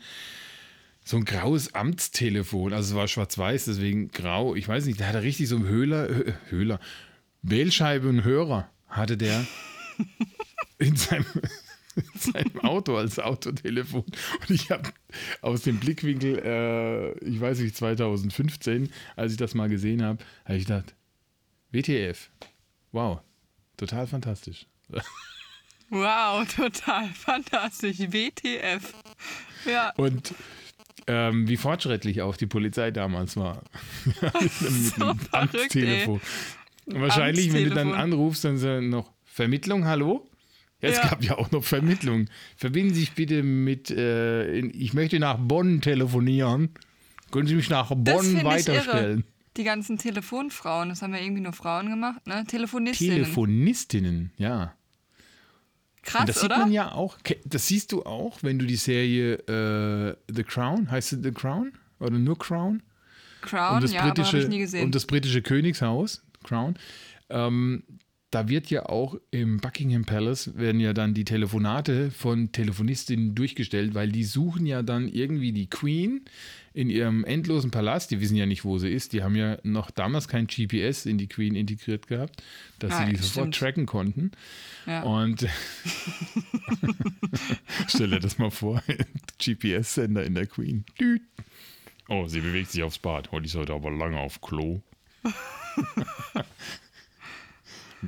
so 1.07 1.17
ein 1.17 1.24
graues 1.25 1.74
Amtstelefon. 1.75 2.74
Also 2.74 2.93
es 2.93 2.95
war 2.97 3.07
schwarz-weiß, 3.07 3.65
deswegen 3.65 4.09
grau. 4.09 4.55
Ich 4.55 4.67
weiß 4.67 4.85
nicht, 4.88 5.00
der 5.00 5.07
hatte 5.09 5.21
richtig 5.21 5.47
so 5.47 5.55
einen 5.55 5.67
Höhler, 5.67 6.07
Hö- 6.09 6.33
Höhler, 6.50 6.79
Wählscheibe 7.43 8.09
und 8.09 8.24
Hörer 8.24 8.69
hatte 8.88 9.15
der 9.15 9.45
in 10.79 10.95
seinem, 10.95 11.25
in 11.95 12.19
seinem 12.19 12.59
Auto 12.62 12.97
als 12.97 13.19
Autotelefon. 13.19 14.01
Und 14.03 14.50
ich 14.50 14.71
habe 14.71 14.89
aus 15.41 15.62
dem 15.62 15.79
Blickwinkel, 15.79 16.39
äh, 16.43 17.12
ich 17.25 17.39
weiß 17.39 17.59
nicht, 17.59 17.75
2015, 17.77 18.91
als 19.15 19.31
ich 19.33 19.38
das 19.38 19.53
mal 19.53 19.69
gesehen 19.69 20.01
habe, 20.03 20.24
habe 20.43 20.57
ich 20.57 20.65
gedacht, 20.65 20.95
WTF. 21.71 22.29
Wow, 22.91 23.19
total 23.77 24.07
fantastisch. 24.07 24.65
Wow, 25.89 26.47
total 26.53 27.09
fantastisch. 27.09 28.00
WTF. 28.00 28.93
Ja, 29.65 29.91
Und 29.97 30.33
ähm, 31.07 31.47
wie 31.47 31.57
fortschrittlich 31.57 32.21
auch 32.21 32.38
die 32.38 32.47
Polizei 32.47 32.91
damals 32.91 33.38
war. 33.38 33.63
Mit 34.41 34.51
so 34.51 34.69
verrückt, 34.91 35.33
Amtstelefon. 35.33 36.21
Wahrscheinlich, 36.88 37.51
wenn 37.53 37.65
du 37.65 37.75
dann 37.75 37.93
anrufst, 37.93 38.45
dann 38.45 38.57
so 38.57 38.79
noch 38.81 39.12
Vermittlung, 39.24 39.85
hallo? 39.85 40.29
Es 40.81 40.97
ja. 40.97 41.09
gab 41.09 41.24
ja 41.24 41.38
auch 41.38 41.51
noch 41.51 41.63
Vermittlung. 41.63 42.27
Verbinden 42.57 42.93
Sie 42.93 43.01
sich 43.01 43.13
bitte 43.13 43.43
mit, 43.43 43.89
äh, 43.89 44.57
in, 44.57 44.71
ich 44.74 44.93
möchte 44.93 45.19
nach 45.19 45.38
Bonn 45.39 45.81
telefonieren. 45.81 46.69
Können 47.31 47.47
Sie 47.47 47.55
mich 47.55 47.69
nach 47.69 47.89
Bonn 47.89 48.43
weiterstellen? 48.43 49.24
Die 49.57 49.63
ganzen 49.63 49.97
Telefonfrauen, 49.97 50.89
das 50.89 51.01
haben 51.01 51.13
ja 51.13 51.21
irgendwie 51.21 51.41
nur 51.41 51.53
Frauen 51.53 51.89
gemacht, 51.89 52.27
ne? 52.27 52.43
Telefonistinnen. 52.45 53.15
Telefonistinnen, 53.15 54.31
ja. 54.38 54.75
Krass, 56.05 56.21
Und 56.21 56.29
das 56.29 56.43
oder? 56.43 56.55
sieht 56.55 56.63
man 56.65 56.71
ja 56.71 56.91
auch, 56.91 57.17
das 57.45 57.67
siehst 57.67 57.91
du 57.91 58.03
auch, 58.03 58.38
wenn 58.41 58.59
du 58.59 58.65
die 58.65 58.75
Serie 58.75 59.33
äh, 59.47 60.15
The 60.31 60.43
Crown, 60.43 60.89
heißt 60.89 61.09
sie 61.09 61.21
The 61.21 61.31
Crown? 61.31 61.74
Oder 62.00 62.19
nur 62.19 62.38
Crown? 62.38 62.83
Crown, 63.41 63.75
um 63.77 63.81
das 63.81 63.91
ja, 63.91 64.05
britische, 64.05 64.38
aber 64.38 64.43
ich 64.43 64.47
nie 64.50 64.59
gesehen. 64.59 64.85
Um 64.85 64.91
das 64.91 65.05
britische 65.05 65.41
Königshaus, 65.41 66.24
Crown. 66.43 66.75
Ähm, 67.29 67.83
da 68.36 68.50
wird 68.50 68.70
ja 68.70 68.88
auch 68.88 69.15
im 69.32 69.62
Buckingham 69.62 70.04
Palace 70.04 70.58
werden 70.58 70.82
ja 70.82 70.92
dann 70.92 71.13
die 71.13 71.24
Telefonate 71.24 72.12
von 72.12 72.51
Telefonistinnen 72.51 73.34
durchgestellt, 73.34 73.94
weil 73.94 74.12
die 74.12 74.25
suchen 74.25 74.65
ja 74.65 74.84
dann 74.84 75.08
irgendwie 75.08 75.54
die 75.54 75.70
Queen 75.70 76.25
in 76.74 76.89
ihrem 76.89 77.24
endlosen 77.24 77.72
Palast. 77.72 78.12
Die 78.12 78.20
wissen 78.20 78.36
ja 78.36 78.46
nicht, 78.46 78.65
wo 78.65 78.77
sie 78.77 78.89
ist. 78.89 79.13
Die 79.13 79.24
haben 79.24 79.38
ja 79.38 79.58
noch 79.63 79.89
damals 79.89 80.27
kein 80.27 80.48
GPS 80.48 81.06
in 81.06 81.18
die 81.18 81.27
Queen 81.27 81.56
integriert 81.56 82.08
gehabt, 82.08 82.44
dass 82.80 82.89
Nein, 82.89 83.08
sie 83.08 83.13
die 83.13 83.24
sofort 83.24 83.56
stimmt. 83.56 83.56
tracken 83.56 83.86
konnten. 83.86 84.32
Ja. 84.86 85.04
Und 85.04 85.48
stell 87.88 88.10
dir 88.10 88.20
das 88.20 88.38
mal 88.38 88.51
vor, 88.51 88.84
GPS-Sender 89.39 90.25
in 90.25 90.36
der 90.36 90.48
Queen. 90.48 90.84
Oh, 92.10 92.27
sie 92.27 92.42
bewegt 92.42 92.72
sich 92.72 92.84
aufs 92.84 93.00
Bad. 93.00 93.32
Heute 93.32 93.46
ist 93.46 93.56
heute 93.56 93.72
aber 93.72 93.92
lange 93.92 94.20
auf 94.20 94.42
Klo. 94.42 94.82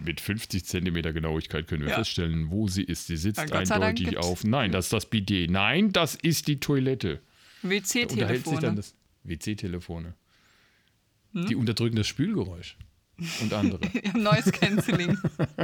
Mit 0.06 0.22
50 0.22 0.66
Zentimeter 0.66 1.14
Genauigkeit 1.14 1.68
können 1.68 1.84
wir 1.84 1.90
ja. 1.90 1.96
feststellen, 1.96 2.50
wo 2.50 2.68
sie 2.68 2.84
ist. 2.84 3.08
Sie 3.08 3.18
sitzt 3.18 3.52
eindeutig 3.52 4.18
auf. 4.18 4.44
Nein, 4.44 4.72
das 4.72 4.86
ist 4.86 4.94
das 4.94 5.06
Bidet. 5.10 5.52
Nein, 5.52 5.92
das 5.92 6.16
ist 6.16 6.48
die 6.48 6.60
Toilette. 6.60 7.22
WC-Telefone. 7.64 8.84
WC-Telefone. 9.24 10.14
Hm? 11.34 11.48
Die 11.48 11.56
unterdrücken 11.56 11.96
das 11.96 12.08
Spülgeräusch. 12.08 12.78
Und 13.42 13.54
andere. 13.54 13.82
Noise 14.16 14.52
Cancelling. 14.52 15.18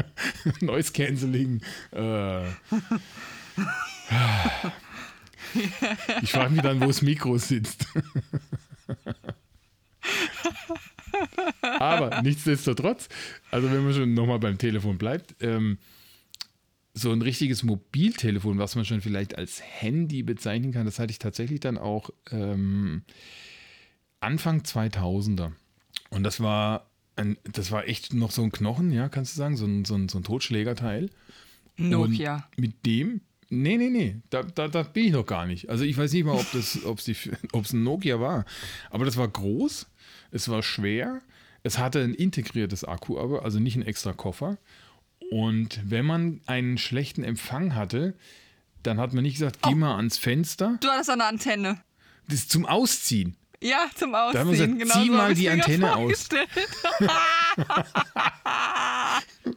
Noise 0.61 0.91
Cancelling. 0.91 1.61
Äh. 1.91 2.45
Ich 6.23 6.31
frage 6.31 6.51
mich 6.51 6.61
dann, 6.63 6.81
wo 6.81 6.87
das 6.87 7.03
Mikro 7.03 7.37
sitzt. 7.37 7.85
Aber 11.62 12.22
nichtsdestotrotz, 12.22 13.10
also 13.51 13.72
wenn 13.72 13.84
man 13.84 13.93
schon 13.93 14.13
nochmal 14.13 14.39
beim 14.39 14.58
Telefon 14.58 14.98
bleibt, 14.98 15.36
ähm, 15.41 15.77
so 16.93 17.12
ein 17.12 17.22
richtiges 17.22 17.63
Mobiltelefon, 17.63 18.60
was 18.60 18.75
man 18.75 18.86
schon 18.86 19.01
vielleicht 19.01 19.38
als 19.38 19.62
Handy 19.63 20.22
bezeichnen 20.24 20.72
kann, 20.72 20.86
das 20.86 21.00
hatte 21.00 21.12
ich 21.12 21.20
tatsächlich 21.20 21.60
dann 21.60 21.77
auch 21.77 22.12
ähm, 22.32 23.01
Anfang 24.20 24.62
2000er. 24.62 25.51
Und 26.12 26.24
das 26.24 26.39
war, 26.39 26.91
ein, 27.15 27.38
das 27.43 27.72
war 27.72 27.88
echt 27.88 28.13
noch 28.13 28.32
so 28.32 28.43
ein 28.43 28.51
Knochen, 28.51 28.91
ja, 28.91 29.10
kannst 29.10 29.34
du 29.34 29.38
sagen, 29.39 29.58
so 29.58 29.65
ein, 29.65 29.86
so 29.86 29.96
ein, 29.96 30.08
so 30.08 30.20
ein 30.20 30.24
Totschlägerteil. 30.24 31.10
Nokia. 31.77 32.48
Und 32.55 32.62
mit 32.62 32.86
dem, 32.86 33.22
nee, 33.50 33.77
nee, 33.77 33.89
nee, 33.89 34.17
da, 34.29 34.43
da, 34.43 34.67
da 34.67 34.84
bin 34.84 35.05
ich 35.05 35.12
noch 35.13 35.25
gar 35.25 35.48
nicht. 35.48 35.70
Also 35.70 35.84
ich 35.84 35.98
weiß 35.98 36.13
nicht 36.13 36.25
mal, 36.25 36.36
ob 36.36 36.53
es 36.53 37.74
ein 37.74 37.84
Nokia 37.84 38.20
war. 38.20 38.46
Aber 38.91 39.05
das 39.05 39.17
war 39.17 39.27
groß, 39.27 39.88
es 40.33 40.49
war 40.49 40.63
schwer, 40.63 41.21
es 41.61 41.77
hatte 41.77 42.01
ein 42.01 42.13
integriertes 42.13 42.83
Akku, 42.83 43.17
aber 43.19 43.45
also 43.45 43.59
nicht 43.59 43.75
ein 43.75 43.83
extra 43.83 44.11
Koffer. 44.13 44.57
Und 45.31 45.79
wenn 45.85 46.05
man 46.05 46.41
einen 46.45 46.77
schlechten 46.77 47.23
Empfang 47.23 47.75
hatte, 47.75 48.13
dann 48.83 48.99
hat 48.99 49.13
man 49.13 49.23
nicht 49.23 49.35
gesagt, 49.35 49.61
geh 49.61 49.71
oh. 49.71 49.75
mal 49.75 49.95
ans 49.95 50.17
Fenster. 50.17 50.77
Du 50.81 50.89
hattest 50.89 51.09
eine 51.09 51.23
Antenne. 51.23 51.81
Das 52.27 52.39
ist 52.39 52.51
zum 52.51 52.65
Ausziehen. 52.65 53.37
Ja, 53.61 53.89
zum 53.95 54.13
Ausziehen. 54.13 54.33
Da 54.33 54.39
haben 54.39 54.47
wir 54.47 54.57
gesagt, 54.57 54.79
genau 54.79 54.93
zieh 54.93 55.07
so 55.07 55.13
mal 55.13 55.33
die 55.33 55.49
Antenne 55.49 55.95
aus. 55.95 56.27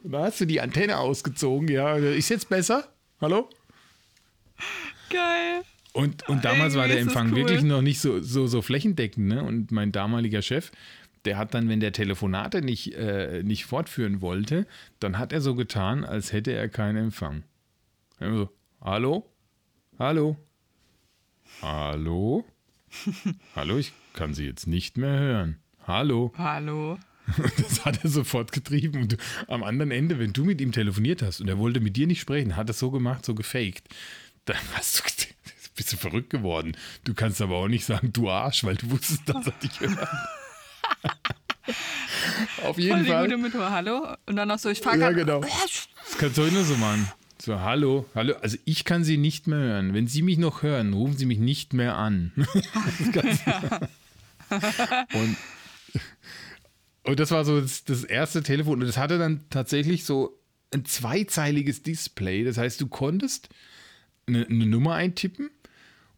da 0.03 0.23
hast 0.23 0.39
du 0.39 0.45
die 0.45 0.61
Antenne 0.61 0.97
ausgezogen, 0.97 1.67
ja. 1.67 1.97
Ist 1.97 2.29
jetzt 2.29 2.47
besser? 2.47 2.87
Hallo? 3.19 3.49
Geil. 5.09 5.63
Und, 5.97 6.29
und 6.29 6.45
damals 6.45 6.75
war 6.75 6.87
der 6.87 6.99
Empfang 6.99 7.29
cool. 7.29 7.37
wirklich 7.37 7.63
noch 7.63 7.81
nicht 7.81 7.99
so, 7.99 8.21
so, 8.21 8.45
so 8.45 8.61
flächendeckend. 8.61 9.29
Ne? 9.29 9.43
Und 9.43 9.71
mein 9.71 9.91
damaliger 9.91 10.43
Chef, 10.43 10.71
der 11.25 11.39
hat 11.39 11.55
dann, 11.55 11.69
wenn 11.69 11.79
der 11.79 11.91
Telefonate 11.91 12.61
nicht, 12.61 12.93
äh, 12.93 13.41
nicht 13.41 13.65
fortführen 13.65 14.21
wollte, 14.21 14.67
dann 14.99 15.17
hat 15.17 15.33
er 15.33 15.41
so 15.41 15.55
getan, 15.55 16.05
als 16.05 16.33
hätte 16.33 16.51
er 16.51 16.69
keinen 16.69 17.05
Empfang. 17.05 17.41
Er 18.19 18.31
so, 18.31 18.49
hallo? 18.79 19.27
Hallo? 19.97 20.37
Hallo? 21.63 22.45
Hallo, 23.55 23.79
ich 23.79 23.91
kann 24.13 24.35
Sie 24.35 24.45
jetzt 24.45 24.67
nicht 24.67 24.97
mehr 24.97 25.19
hören. 25.19 25.57
Hallo? 25.87 26.31
Hallo? 26.37 26.99
Das 27.57 27.85
hat 27.85 28.03
er 28.03 28.09
sofort 28.09 28.51
getrieben. 28.51 29.01
Und 29.01 29.17
am 29.47 29.63
anderen 29.63 29.91
Ende, 29.91 30.19
wenn 30.19 30.31
du 30.31 30.45
mit 30.45 30.61
ihm 30.61 30.71
telefoniert 30.71 31.23
hast 31.23 31.41
und 31.41 31.47
er 31.47 31.57
wollte 31.57 31.79
mit 31.79 31.97
dir 31.97 32.05
nicht 32.05 32.21
sprechen, 32.21 32.55
hat 32.55 32.69
er 32.69 32.73
so 32.73 32.91
gemacht, 32.91 33.25
so 33.25 33.33
gefaked. 33.33 33.83
Dann 34.45 34.57
hast 34.75 34.99
du 34.99 35.03
bist 35.77 35.93
du 35.93 35.97
verrückt 35.97 36.29
geworden. 36.29 36.75
Du 37.05 37.13
kannst 37.13 37.41
aber 37.41 37.55
auch 37.55 37.69
nicht 37.69 37.85
sagen, 37.85 38.11
du 38.11 38.29
Arsch, 38.29 38.65
weil 38.65 38.75
du 38.75 38.91
wusstest, 38.91 39.29
dass 39.29 39.45
er 39.45 39.53
dich 39.53 39.79
hört. 39.79 39.97
Auf 42.63 42.77
jeden 42.77 42.97
Voll 42.97 43.05
Fall. 43.05 43.25
Gute 43.25 43.37
Methode, 43.37 43.71
hallo. 43.71 44.15
Und 44.25 44.35
dann 44.35 44.49
noch 44.49 44.59
so, 44.59 44.69
ich 44.69 44.79
frage. 44.79 44.99
Ja, 44.99 45.11
genau. 45.11 45.41
Das 45.41 45.87
kannst 46.17 46.37
du 46.37 46.43
heute 46.43 46.53
nur 46.53 46.63
so 46.63 46.75
machen. 46.75 47.11
So, 47.39 47.59
hallo, 47.61 48.05
hallo. 48.15 48.35
Also 48.41 48.57
ich 48.65 48.83
kann 48.83 49.03
Sie 49.03 49.17
nicht 49.17 49.47
mehr 49.47 49.59
hören. 49.59 49.93
Wenn 49.93 50.07
Sie 50.07 50.21
mich 50.21 50.37
noch 50.37 50.63
hören, 50.63 50.93
rufen 50.93 51.17
Sie 51.17 51.25
mich 51.25 51.39
nicht 51.39 51.73
mehr 51.73 51.95
an. 51.95 52.31
und, 55.13 55.37
und 57.03 57.19
das 57.19 57.31
war 57.31 57.45
so 57.45 57.61
das, 57.61 57.85
das 57.85 58.03
erste 58.03 58.43
Telefon. 58.43 58.81
Und 58.81 58.87
das 58.87 58.97
hatte 58.97 59.17
dann 59.17 59.45
tatsächlich 59.49 60.05
so 60.05 60.39
ein 60.73 60.85
zweizeiliges 60.85 61.83
Display. 61.83 62.43
Das 62.43 62.57
heißt, 62.57 62.81
du 62.81 62.87
konntest 62.87 63.49
eine, 64.27 64.45
eine 64.45 64.65
Nummer 64.65 64.95
eintippen 64.95 65.49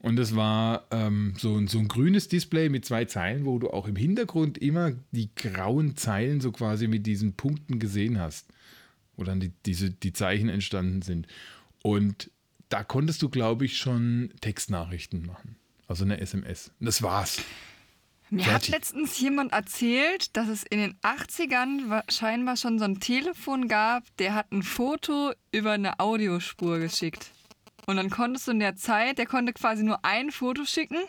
und 0.01 0.17
es 0.17 0.35
war 0.35 0.87
ähm, 0.91 1.33
so, 1.37 1.65
so 1.67 1.77
ein 1.77 1.89
grünes 1.89 2.29
Display 2.29 2.69
mit 2.69 2.85
zwei 2.85 3.05
Zeilen, 3.05 3.45
wo 3.45 3.59
du 3.59 3.69
auch 3.69 3.85
im 3.85 3.97
Hintergrund 3.97 4.57
immer 4.57 4.93
die 5.11 5.29
grauen 5.35 5.97
Zeilen 5.97 6.39
so 6.39 6.53
quasi 6.53 6.87
mit 6.87 7.05
diesen 7.05 7.33
Punkten 7.33 7.79
gesehen 7.79 8.17
hast, 8.17 8.47
wo 9.17 9.25
dann 9.25 9.41
die, 9.41 9.51
diese, 9.65 9.91
die 9.91 10.13
Zeichen 10.13 10.47
entstanden 10.47 11.01
sind. 11.01 11.27
Und 11.83 12.31
da 12.69 12.83
konntest 12.83 13.21
du, 13.21 13.29
glaube 13.29 13.65
ich, 13.65 13.77
schon 13.77 14.31
Textnachrichten 14.39 15.25
machen. 15.25 15.57
Also 15.87 16.05
eine 16.05 16.21
SMS. 16.21 16.71
Und 16.79 16.85
das 16.85 17.01
war's. 17.01 17.41
Mir 18.29 18.43
Fertig. 18.43 18.69
hat 18.69 18.79
letztens 18.79 19.19
jemand 19.19 19.51
erzählt, 19.51 20.37
dass 20.37 20.47
es 20.47 20.63
in 20.63 20.79
den 20.79 20.95
80ern 21.01 22.03
scheinbar 22.09 22.55
schon 22.55 22.79
so 22.79 22.85
ein 22.85 22.99
Telefon 22.99 23.67
gab, 23.67 24.03
der 24.17 24.35
hat 24.35 24.51
ein 24.51 24.61
Foto 24.63 25.33
über 25.51 25.71
eine 25.71 25.99
Audiospur 25.99 26.79
geschickt. 26.79 27.31
Und 27.89 27.98
dann 27.98 28.12
konntest 28.12 28.46
du 28.46 28.51
in 28.51 28.60
der 28.60 28.75
Zeit, 28.75 29.17
der 29.17 29.25
konnte 29.25 29.51
quasi 29.51 29.81
nur 29.81 30.05
ein 30.05 30.29
Foto 30.29 30.63
schicken. 30.63 31.00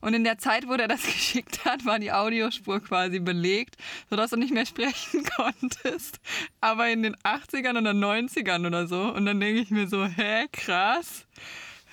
Und 0.00 0.14
in 0.14 0.22
der 0.22 0.38
Zeit, 0.38 0.68
wo 0.68 0.76
der 0.76 0.86
das 0.86 1.02
geschickt 1.12 1.64
hat, 1.64 1.84
war 1.86 1.98
die 1.98 2.12
Audiospur 2.12 2.78
quasi 2.78 3.18
belegt, 3.18 3.76
sodass 4.10 4.30
du 4.30 4.36
nicht 4.36 4.54
mehr 4.54 4.64
sprechen 4.64 5.24
konntest. 5.36 6.20
Aber 6.60 6.88
in 6.88 7.02
den 7.02 7.16
80ern 7.16 7.80
oder 7.80 7.90
90ern 7.90 8.64
oder 8.64 8.86
so. 8.86 9.12
Und 9.12 9.26
dann 9.26 9.40
denke 9.40 9.60
ich 9.60 9.72
mir 9.72 9.88
so, 9.88 10.06
hä, 10.06 10.46
krass. 10.52 11.26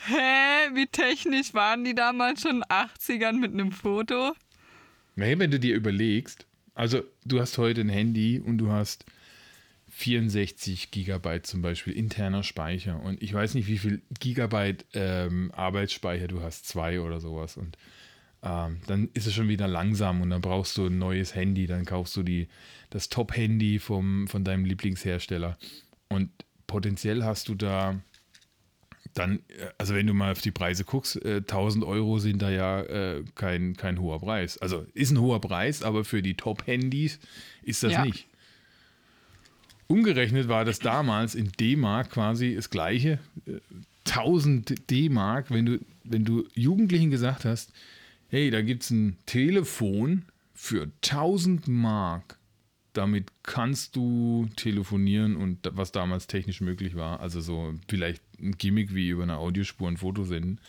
Hä, 0.05 0.69
wie 0.75 0.85
technisch 0.85 1.55
waren 1.55 1.83
die 1.83 1.95
damals 1.95 2.43
schon 2.43 2.57
in 2.57 2.59
den 2.59 3.21
80ern 3.23 3.39
mit 3.39 3.53
einem 3.53 3.71
Foto? 3.71 4.33
Nee, 5.15 5.39
wenn 5.39 5.49
du 5.49 5.59
dir 5.59 5.73
überlegst, 5.73 6.45
also 6.75 7.01
du 7.25 7.39
hast 7.39 7.57
heute 7.57 7.81
ein 7.81 7.89
Handy 7.89 8.39
und 8.39 8.59
du 8.59 8.71
hast 8.71 9.03
64 10.01 10.91
Gigabyte 10.91 11.45
zum 11.45 11.61
Beispiel 11.61 11.93
interner 11.93 12.43
Speicher 12.43 13.01
und 13.01 13.21
ich 13.21 13.33
weiß 13.33 13.53
nicht, 13.53 13.67
wie 13.67 13.77
viel 13.77 14.01
Gigabyte 14.19 14.85
ähm, 14.93 15.51
Arbeitsspeicher 15.53 16.27
du 16.27 16.41
hast, 16.41 16.67
zwei 16.67 16.99
oder 16.99 17.19
sowas 17.19 17.57
und 17.57 17.77
ähm, 18.43 18.79
dann 18.87 19.09
ist 19.13 19.27
es 19.27 19.33
schon 19.35 19.47
wieder 19.47 19.67
langsam 19.67 20.21
und 20.21 20.31
dann 20.31 20.41
brauchst 20.41 20.77
du 20.77 20.87
ein 20.87 20.97
neues 20.97 21.35
Handy, 21.35 21.67
dann 21.67 21.85
kaufst 21.85 22.15
du 22.15 22.23
die, 22.23 22.47
das 22.89 23.09
Top-Handy 23.09 23.77
von 23.77 24.27
deinem 24.43 24.65
Lieblingshersteller 24.65 25.57
und 26.09 26.29
potenziell 26.65 27.23
hast 27.23 27.47
du 27.49 27.55
da 27.55 28.01
dann, 29.13 29.39
äh, 29.49 29.67
also 29.77 29.93
wenn 29.93 30.07
du 30.07 30.13
mal 30.13 30.31
auf 30.31 30.41
die 30.41 30.51
Preise 30.51 30.83
guckst, 30.83 31.23
äh, 31.23 31.37
1000 31.37 31.83
Euro 31.83 32.19
sind 32.19 32.41
da 32.41 32.49
ja 32.49 32.81
äh, 32.81 33.23
kein, 33.35 33.75
kein 33.75 33.99
hoher 33.99 34.19
Preis. 34.19 34.57
Also 34.57 34.85
ist 34.93 35.11
ein 35.11 35.19
hoher 35.19 35.41
Preis, 35.41 35.83
aber 35.83 36.03
für 36.05 36.21
die 36.21 36.35
Top-Handys 36.35 37.19
ist 37.61 37.83
das 37.83 37.93
ja. 37.93 38.05
nicht. 38.05 38.27
Umgerechnet 39.91 40.47
war 40.47 40.63
das 40.63 40.79
damals 40.79 41.35
in 41.35 41.51
D-Mark 41.51 42.11
quasi 42.11 42.55
das 42.55 42.69
gleiche. 42.69 43.19
1000 44.07 44.89
D-Mark, 44.89 45.51
wenn 45.51 45.65
du, 45.65 45.79
wenn 46.05 46.23
du 46.23 46.47
Jugendlichen 46.55 47.11
gesagt 47.11 47.43
hast, 47.43 47.73
hey, 48.29 48.49
da 48.51 48.61
gibt 48.61 48.83
es 48.83 48.91
ein 48.91 49.17
Telefon 49.25 50.23
für 50.53 50.83
1000 51.03 51.67
Mark. 51.67 52.37
damit 52.93 53.31
kannst 53.43 53.97
du 53.97 54.47
telefonieren 54.55 55.35
und 55.35 55.59
was 55.73 55.91
damals 55.91 56.27
technisch 56.27 56.61
möglich 56.61 56.95
war, 56.95 57.19
also 57.19 57.41
so 57.41 57.73
vielleicht 57.87 58.21
ein 58.39 58.57
Gimmick 58.57 58.95
wie 58.95 59.09
über 59.09 59.23
eine 59.23 59.37
Audiospur 59.37 59.89
ein 59.89 59.97
Foto 59.97 60.23
senden. 60.23 60.59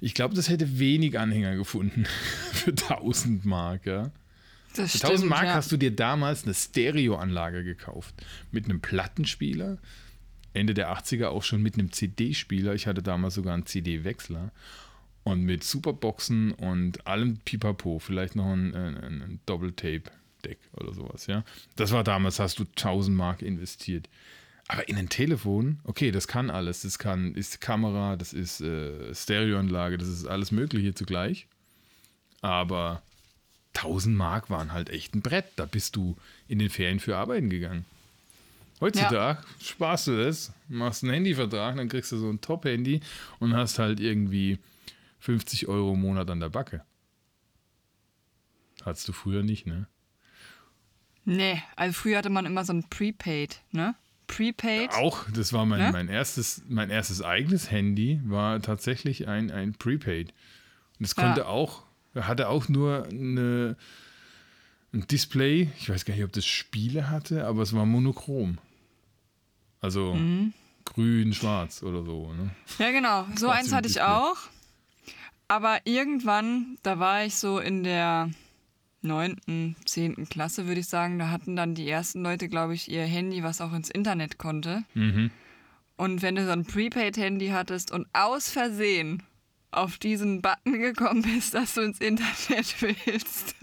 Ich 0.00 0.14
glaube, 0.14 0.34
das 0.34 0.48
hätte 0.48 0.78
wenig 0.78 1.18
Anhänger 1.18 1.54
gefunden 1.54 2.06
für 2.52 2.70
1000 2.70 3.44
Mark, 3.44 3.84
ja. 3.84 4.10
Das 4.76 4.92
Für 4.92 5.08
1000 5.08 5.28
Mark 5.30 5.44
ja. 5.44 5.54
hast 5.54 5.72
du 5.72 5.76
dir 5.76 5.94
damals 5.94 6.44
eine 6.44 6.54
Stereoanlage 6.54 7.64
gekauft. 7.64 8.14
Mit 8.50 8.66
einem 8.66 8.80
Plattenspieler. 8.80 9.78
Ende 10.52 10.74
der 10.74 10.92
80er 10.92 11.28
auch 11.28 11.42
schon 11.42 11.62
mit 11.62 11.74
einem 11.74 11.92
CD-Spieler. 11.92 12.74
Ich 12.74 12.86
hatte 12.86 13.02
damals 13.02 13.34
sogar 13.34 13.54
einen 13.54 13.66
CD-Wechsler. 13.66 14.52
Und 15.22 15.42
mit 15.42 15.64
Superboxen 15.64 16.52
und 16.52 17.06
allem 17.06 17.38
Pipapo. 17.38 17.98
Vielleicht 17.98 18.36
noch 18.36 18.52
ein, 18.52 18.74
ein, 18.74 18.96
ein 18.96 19.40
Doppeltape-Deck 19.46 20.58
oder 20.72 20.94
sowas, 20.94 21.26
ja. 21.26 21.44
Das 21.76 21.92
war 21.92 22.04
damals, 22.04 22.38
hast 22.38 22.58
du 22.58 22.64
1000 22.64 23.16
Mark 23.16 23.42
investiert. 23.42 24.08
Aber 24.68 24.88
in 24.88 24.96
ein 24.96 25.08
Telefon, 25.08 25.80
okay, 25.82 26.12
das 26.12 26.28
kann 26.28 26.48
alles. 26.48 26.82
Das 26.82 26.98
kann, 26.98 27.34
ist 27.34 27.60
Kamera, 27.60 28.16
das 28.16 28.32
ist 28.32 28.60
äh, 28.60 29.12
Stereoanlage, 29.12 29.98
das 29.98 30.08
ist 30.08 30.26
alles 30.26 30.52
Mögliche 30.52 30.94
zugleich. 30.94 31.48
Aber 32.40 33.02
1000 33.74 34.16
Mark 34.16 34.50
waren 34.50 34.72
halt 34.72 34.90
echt 34.90 35.14
ein 35.14 35.22
Brett. 35.22 35.46
Da 35.56 35.64
bist 35.64 35.96
du 35.96 36.16
in 36.48 36.58
den 36.58 36.70
Ferien 36.70 37.00
für 37.00 37.16
arbeiten 37.16 37.50
gegangen. 37.50 37.84
Heutzutage 38.80 39.40
ja. 39.42 39.46
sparst 39.60 40.06
du 40.06 40.24
das, 40.24 40.52
machst 40.68 41.04
einen 41.04 41.12
Handyvertrag, 41.12 41.76
dann 41.76 41.88
kriegst 41.88 42.12
du 42.12 42.16
so 42.16 42.30
ein 42.30 42.40
Top-Handy 42.40 43.00
und 43.38 43.54
hast 43.54 43.78
halt 43.78 44.00
irgendwie 44.00 44.58
50 45.20 45.68
Euro 45.68 45.92
im 45.92 46.00
Monat 46.00 46.30
an 46.30 46.40
der 46.40 46.48
Backe. 46.48 46.82
Hattest 48.84 49.06
du 49.06 49.12
früher 49.12 49.42
nicht, 49.42 49.66
ne? 49.66 49.86
Nee, 51.26 51.62
also 51.76 51.92
früher 51.92 52.16
hatte 52.16 52.30
man 52.30 52.46
immer 52.46 52.64
so 52.64 52.72
ein 52.72 52.88
Prepaid, 52.88 53.60
ne? 53.70 53.94
Prepaid. 54.26 54.94
Auch, 54.94 55.28
das 55.30 55.52
war 55.52 55.66
mein, 55.66 55.80
ne? 55.80 55.92
mein, 55.92 56.08
erstes, 56.08 56.62
mein 56.68 56.88
erstes 56.88 57.20
eigenes 57.20 57.70
Handy, 57.70 58.20
war 58.24 58.62
tatsächlich 58.62 59.28
ein, 59.28 59.50
ein 59.50 59.74
Prepaid. 59.74 60.32
Und 60.98 61.04
es 61.04 61.14
konnte 61.14 61.40
ja. 61.40 61.46
auch 61.46 61.82
hatte 62.14 62.48
auch 62.48 62.68
nur 62.68 63.06
eine, 63.06 63.76
ein 64.92 65.06
Display. 65.06 65.70
Ich 65.78 65.90
weiß 65.90 66.04
gar 66.04 66.14
nicht, 66.14 66.24
ob 66.24 66.32
das 66.32 66.46
Spiele 66.46 67.10
hatte, 67.10 67.46
aber 67.46 67.62
es 67.62 67.74
war 67.74 67.86
monochrom. 67.86 68.58
Also 69.80 70.14
mhm. 70.14 70.52
grün, 70.84 71.32
schwarz 71.32 71.82
oder 71.82 72.04
so. 72.04 72.32
Ne? 72.32 72.50
Ja, 72.78 72.90
genau. 72.90 73.26
So 73.36 73.48
eins 73.48 73.72
hatte 73.72 73.88
ich 73.88 74.02
auch. 74.02 74.36
Aber 75.48 75.78
irgendwann, 75.84 76.78
da 76.82 76.98
war 76.98 77.24
ich 77.24 77.36
so 77.36 77.58
in 77.58 77.82
der 77.82 78.30
neunten, 79.02 79.76
zehnten 79.84 80.28
Klasse, 80.28 80.66
würde 80.66 80.80
ich 80.80 80.88
sagen, 80.88 81.18
da 81.18 81.30
hatten 81.30 81.56
dann 81.56 81.74
die 81.74 81.88
ersten 81.88 82.22
Leute, 82.22 82.48
glaube 82.48 82.74
ich, 82.74 82.90
ihr 82.90 83.04
Handy, 83.04 83.42
was 83.42 83.60
auch 83.60 83.72
ins 83.72 83.90
Internet 83.90 84.38
konnte. 84.38 84.84
Mhm. 84.94 85.30
Und 85.96 86.22
wenn 86.22 86.36
du 86.36 86.44
so 86.44 86.52
ein 86.52 86.64
Prepaid-Handy 86.64 87.48
hattest 87.48 87.90
und 87.90 88.06
aus 88.12 88.50
Versehen 88.50 89.22
auf 89.72 89.98
diesen 89.98 90.42
Button 90.42 90.80
gekommen 90.80 91.22
bist, 91.22 91.54
dass 91.54 91.74
du 91.74 91.82
ins 91.82 91.98
Internet 91.98 92.82
willst, 93.06 93.54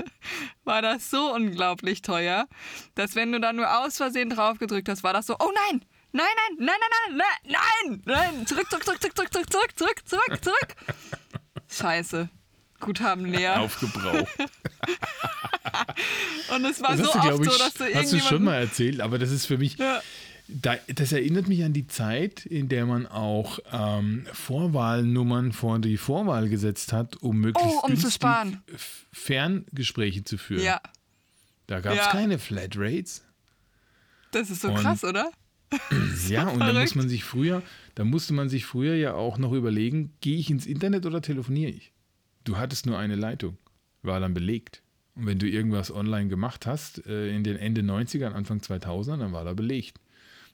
war 0.64 0.82
das 0.82 1.10
so 1.10 1.34
unglaublich 1.34 2.02
teuer, 2.02 2.48
dass 2.96 3.16
wenn 3.16 3.32
du 3.32 3.40
da 3.40 3.54
nur 3.54 3.80
aus 3.80 3.98
Versehen 3.98 4.30
drauf 4.30 4.60
gedrückt 4.60 4.90
hast, 4.90 5.04
war 5.04 5.14
das 5.14 5.28
so, 5.28 5.36
oh 5.40 5.52
nein, 5.70 5.84
nein, 6.12 6.26
nein, 6.60 6.68
nein, 6.68 6.76
nein, 7.12 7.22
nein, 7.46 8.02
nein, 8.06 8.34
nein, 8.36 8.48
zurück, 8.48 8.70
zurück, 8.70 8.86
zurück, 8.86 9.02
zurück, 9.02 9.16
zurück, 9.16 9.52
zurück, 9.52 9.52
zurück, 9.76 9.76
zurück, 9.78 10.08
zurück, 10.08 10.44
zurück. 10.44 10.76
Scheiße. 11.70 12.30
Guthaben 12.80 13.26
leer. 13.26 13.60
Aufgebraucht. 13.62 14.28
Und 16.54 16.66
es 16.66 16.82
war 16.82 16.96
das 16.96 17.08
so 17.08 17.12
du, 17.12 17.20
oft 17.20 17.46
ich, 17.46 17.52
so, 17.52 17.58
dass 17.58 17.74
du 17.74 17.84
irgendwie. 17.86 18.00
Hast 18.00 18.14
du 18.14 18.20
schon 18.20 18.44
mal 18.44 18.56
erzählt, 18.56 19.02
aber 19.02 19.18
das 19.18 19.32
ist 19.32 19.48
für 19.48 19.58
mich. 19.58 19.78
Ja 19.78 20.02
das 20.48 21.12
erinnert 21.12 21.48
mich 21.48 21.64
an 21.64 21.74
die 21.74 21.88
Zeit, 21.88 22.46
in 22.46 22.70
der 22.70 22.86
man 22.86 23.06
auch 23.06 23.60
ähm, 23.72 24.26
Vorwahlnummern 24.32 25.52
vor 25.52 25.80
die 25.80 25.98
Vorwahl 25.98 26.48
gesetzt 26.50 26.94
hat, 26.94 27.18
um 27.18 27.40
möglichst 27.40 27.80
oh, 27.84 27.88
um 27.88 27.98
zu 27.98 28.10
sparen. 28.10 28.62
Ferngespräche 29.12 30.24
zu 30.24 30.38
führen. 30.38 30.64
Ja. 30.64 30.82
Da 31.68 31.82
gab 31.82 31.94
es 31.94 32.00
ja. 32.00 32.12
keine 32.12 32.40
Flatrates. 32.40 33.24
Das 34.32 34.50
ist 34.50 34.62
so 34.62 34.70
und, 34.70 34.76
krass, 34.76 35.04
oder? 35.04 35.32
Ja, 36.30 36.48
und 36.48 36.60
da 36.60 36.74
muss 36.74 36.96
man 36.96 37.10
sich 37.10 37.24
früher, 37.24 37.62
da 37.96 38.06
musste 38.06 38.34
man 38.34 38.48
sich 38.48 38.66
früher 38.66 38.96
ja 38.96 39.14
auch 39.14 39.38
noch 39.38 39.52
überlegen, 39.52 40.14
gehe 40.22 40.38
ich 40.38 40.50
ins 40.50 40.66
Internet 40.66 41.06
oder 41.06 41.22
telefoniere 41.22 41.72
ich? 41.72 41.92
Du 42.46 42.58
hattest 42.58 42.86
nur 42.86 42.98
eine 42.98 43.16
Leitung, 43.16 43.58
war 44.02 44.20
dann 44.22 44.34
belegt. 44.34 44.82
Und 45.16 45.26
wenn 45.26 45.40
du 45.40 45.48
irgendwas 45.48 45.92
online 45.92 46.30
gemacht 46.30 46.66
hast, 46.66 47.06
äh, 47.06 47.36
in 47.36 47.44
den 47.44 47.58
Ende 47.58 47.82
90ern, 47.82 48.32
Anfang 48.32 48.62
2000 48.62 49.22
dann 49.22 49.34
war 49.34 49.44
da 49.44 49.54
belegt. 49.54 50.00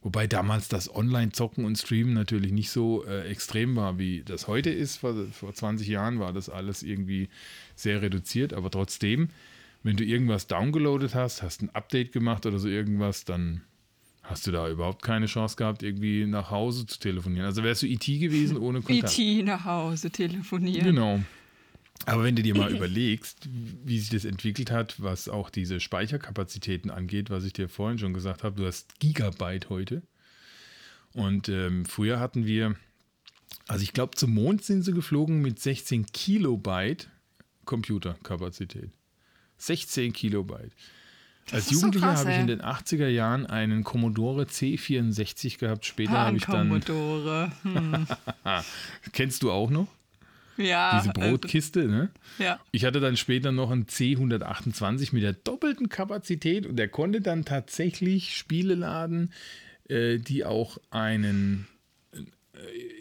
Wobei 0.03 0.27
damals 0.27 0.67
das 0.67 0.93
Online-Zocken 0.93 1.63
und 1.63 1.77
Streamen 1.77 2.13
natürlich 2.13 2.51
nicht 2.51 2.69
so 2.71 3.05
äh, 3.05 3.25
extrem 3.29 3.75
war, 3.77 3.97
wie 3.97 4.21
das 4.23 4.47
heute 4.47 4.69
ist. 4.69 4.97
Vor, 4.97 5.15
vor 5.31 5.53
20 5.53 5.87
Jahren 5.87 6.19
war 6.19 6.33
das 6.33 6.49
alles 6.49 6.83
irgendwie 6.83 7.29
sehr 7.75 8.01
reduziert, 8.01 8.53
aber 8.53 8.69
trotzdem, 8.69 9.29
wenn 9.81 9.95
du 9.95 10.03
irgendwas 10.03 10.47
downgeloadet 10.47 11.15
hast, 11.15 11.41
hast 11.41 11.61
ein 11.61 11.69
Update 11.69 12.11
gemacht 12.11 12.45
oder 12.45 12.59
so 12.59 12.67
irgendwas, 12.67 13.23
dann 13.23 13.61
hast 14.23 14.45
du 14.45 14.51
da 14.51 14.69
überhaupt 14.69 15.03
keine 15.03 15.25
Chance 15.27 15.55
gehabt, 15.55 15.83
irgendwie 15.83 16.25
nach 16.25 16.51
Hause 16.51 16.85
zu 16.85 16.99
telefonieren. 16.99 17.45
Also 17.45 17.63
wärst 17.63 17.83
du 17.83 17.87
IT 17.87 18.07
e 18.07 18.17
gewesen 18.17 18.57
ohne 18.57 18.81
Kontakt. 18.83 19.17
IT 19.17 19.45
nach 19.45 19.63
Hause 19.63 20.11
telefonieren. 20.11 20.85
Genau. 20.85 21.19
Aber 22.05 22.23
wenn 22.23 22.35
du 22.35 22.43
dir 22.43 22.55
mal 22.55 22.71
überlegst, 22.75 23.47
wie 23.49 23.99
sich 23.99 24.09
das 24.09 24.25
entwickelt 24.25 24.71
hat, 24.71 25.01
was 25.01 25.29
auch 25.29 25.49
diese 25.49 25.79
Speicherkapazitäten 25.79 26.91
angeht, 26.91 27.29
was 27.29 27.43
ich 27.43 27.53
dir 27.53 27.69
vorhin 27.69 27.99
schon 27.99 28.13
gesagt 28.13 28.43
habe, 28.43 28.55
du 28.59 28.67
hast 28.67 28.99
Gigabyte 28.99 29.69
heute. 29.69 30.03
Und 31.13 31.47
ähm, 31.49 31.85
früher 31.85 32.19
hatten 32.19 32.45
wir, 32.45 32.75
also 33.67 33.83
ich 33.83 33.93
glaube, 33.93 34.15
zum 34.15 34.33
Mond 34.33 34.63
sind 34.63 34.83
sie 34.83 34.93
geflogen 34.93 35.41
mit 35.41 35.59
16 35.59 36.07
Kilobyte 36.07 37.09
Computerkapazität. 37.65 38.89
16 39.57 40.11
Kilobyte. 40.11 40.71
Als 41.51 41.69
Jugendlicher 41.69 42.15
so 42.15 42.19
habe 42.21 42.31
ich 42.31 42.39
in 42.39 42.47
den 42.47 42.61
80er 42.61 43.07
Jahren 43.07 43.45
einen 43.45 43.83
Commodore 43.83 44.43
C64 44.43 45.59
gehabt. 45.59 45.85
Später 45.85 46.13
habe 46.13 46.37
ich 46.37 46.45
dann. 46.45 46.69
Commodore. 46.69 47.51
Hm. 47.63 48.07
Kennst 49.11 49.43
du 49.43 49.51
auch 49.51 49.69
noch? 49.69 49.87
Ja. 50.57 50.99
Diese 50.99 51.15
also 51.15 51.29
Brotkiste, 51.31 51.87
ne? 51.87 52.09
Ja. 52.37 52.59
Ich 52.71 52.85
hatte 52.85 52.99
dann 52.99 53.17
später 53.17 53.51
noch 53.51 53.71
einen 53.71 53.85
C128 53.85 55.13
mit 55.13 55.23
der 55.23 55.33
doppelten 55.33 55.89
Kapazität 55.89 56.65
und 56.65 56.75
der 56.75 56.87
konnte 56.87 57.21
dann 57.21 57.45
tatsächlich 57.45 58.35
Spiele 58.35 58.75
laden, 58.75 59.31
äh, 59.89 60.19
die 60.19 60.45
auch 60.45 60.77
einen 60.91 61.67
äh, 62.11 62.17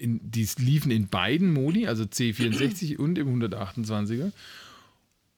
in, 0.00 0.20
die 0.22 0.48
liefen 0.58 0.90
in 0.90 1.08
beiden 1.08 1.52
Modi, 1.52 1.86
also 1.86 2.04
C64 2.04 2.96
und 2.98 3.18
im 3.18 3.40
128er. 3.40 4.32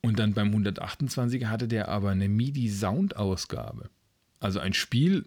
Und 0.01 0.19
dann 0.19 0.35
beim 0.35 0.55
128er 0.55 1.47
hatte 1.47 1.67
der 1.67 1.89
aber 1.89 2.11
eine 2.11 2.29
MIDI-Sound-Ausgabe. 2.29 3.89
Also 4.39 4.61
ein 4.61 4.75
Spiel 4.75 5.25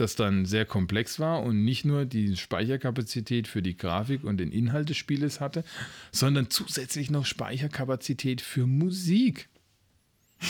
das 0.00 0.16
dann 0.16 0.46
sehr 0.46 0.64
komplex 0.64 1.18
war 1.18 1.42
und 1.42 1.64
nicht 1.64 1.84
nur 1.84 2.04
die 2.04 2.36
Speicherkapazität 2.36 3.48
für 3.48 3.62
die 3.62 3.76
Grafik 3.76 4.24
und 4.24 4.38
den 4.38 4.52
Inhalt 4.52 4.88
des 4.88 4.96
Spieles 4.96 5.40
hatte, 5.40 5.64
sondern 6.12 6.50
zusätzlich 6.50 7.10
noch 7.10 7.26
Speicherkapazität 7.26 8.40
für 8.40 8.66
Musik. 8.66 9.48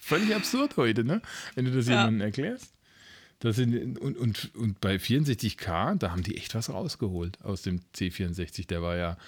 Völlig 0.00 0.34
absurd 0.34 0.76
heute, 0.76 1.04
ne? 1.04 1.22
Wenn 1.54 1.64
du 1.66 1.70
das 1.70 1.86
ja. 1.86 1.98
jemandem 2.00 2.22
erklärst. 2.22 2.72
Das 3.40 3.56
sind, 3.56 3.98
und, 3.98 4.16
und, 4.16 4.54
und 4.54 4.80
bei 4.80 4.96
64K, 4.96 5.96
da 5.96 6.10
haben 6.10 6.22
die 6.22 6.36
echt 6.36 6.54
was 6.54 6.70
rausgeholt 6.70 7.42
aus 7.42 7.62
dem 7.62 7.80
C64. 7.94 8.66
Der 8.66 8.80
war 8.80 8.96
ja 8.96 9.18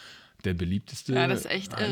der 0.45 0.55
beliebteste 0.55 1.13
ja, 1.13 1.27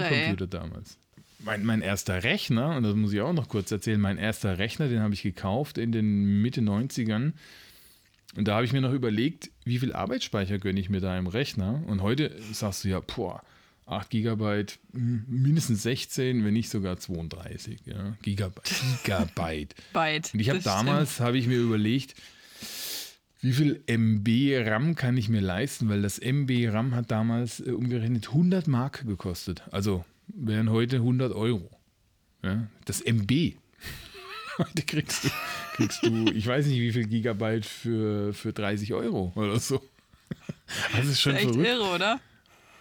Computer 0.08 0.46
damals 0.46 0.98
mein, 1.38 1.64
mein 1.64 1.82
erster 1.82 2.22
Rechner, 2.22 2.76
und 2.76 2.82
das 2.82 2.94
muss 2.94 3.12
ich 3.12 3.20
auch 3.20 3.32
noch 3.32 3.48
kurz 3.48 3.70
erzählen, 3.70 4.00
mein 4.00 4.18
erster 4.18 4.58
Rechner, 4.58 4.88
den 4.88 5.00
habe 5.00 5.14
ich 5.14 5.22
gekauft 5.22 5.78
in 5.78 5.92
den 5.92 6.42
Mitte 6.42 6.60
90ern. 6.60 7.32
Und 8.36 8.48
da 8.48 8.56
habe 8.56 8.64
ich 8.64 8.72
mir 8.72 8.80
noch 8.80 8.92
überlegt, 8.92 9.50
wie 9.64 9.78
viel 9.78 9.92
Arbeitsspeicher 9.92 10.58
gönne 10.58 10.80
ich 10.80 10.90
mir 10.90 11.00
da 11.00 11.16
im 11.16 11.26
Rechner. 11.26 11.82
Und 11.86 12.02
heute 12.02 12.34
sagst 12.52 12.84
du 12.84 12.88
ja, 12.88 13.00
boah, 13.00 13.42
8 13.86 14.10
Gigabyte, 14.10 14.78
mindestens 14.92 15.82
16, 15.82 16.44
wenn 16.44 16.54
nicht 16.54 16.70
sogar 16.70 16.96
32. 16.96 17.80
Ja? 17.84 18.16
Gigabyte. 18.22 18.74
Gigabyte. 19.04 19.74
Byte, 19.92 20.34
und 20.34 20.40
ich 20.40 20.50
habe 20.50 20.60
damals, 20.60 21.20
habe 21.20 21.38
ich 21.38 21.46
mir 21.46 21.58
überlegt, 21.58 22.14
wie 23.40 23.52
viel 23.52 23.82
MB 23.86 24.66
RAM 24.66 24.94
kann 24.94 25.18
ich 25.18 25.28
mir 25.28 25.42
leisten? 25.42 25.90
Weil 25.90 26.00
das 26.00 26.18
MB 26.18 26.50
RAM 26.72 26.94
hat 26.94 27.10
damals 27.10 27.60
äh, 27.60 27.72
umgerechnet 27.72 28.28
100 28.28 28.66
Mark 28.68 29.06
gekostet. 29.06 29.62
Also 29.70 30.04
wären 30.28 30.70
heute 30.70 30.96
100 30.96 31.32
Euro. 31.32 31.70
Ja, 32.42 32.66
das 32.84 33.00
MB. 33.00 33.30
Heute 34.58 34.82
kriegst 34.82 35.24
du, 35.24 35.28
kriegst 35.74 36.02
du, 36.04 36.30
ich 36.30 36.46
weiß 36.46 36.66
nicht, 36.66 36.78
wie 36.78 36.92
viel 36.92 37.06
Gigabyte 37.08 37.66
für, 37.66 38.32
für 38.32 38.52
30 38.52 38.94
Euro 38.94 39.32
oder 39.34 39.58
so. 39.58 39.82
Das 40.96 41.06
ist 41.06 41.20
schon 41.20 41.32
das 41.32 41.42
ist 41.42 41.48
echt 41.48 41.54
verrückt. 41.54 41.68
irre, 41.68 41.94
oder? 41.94 42.20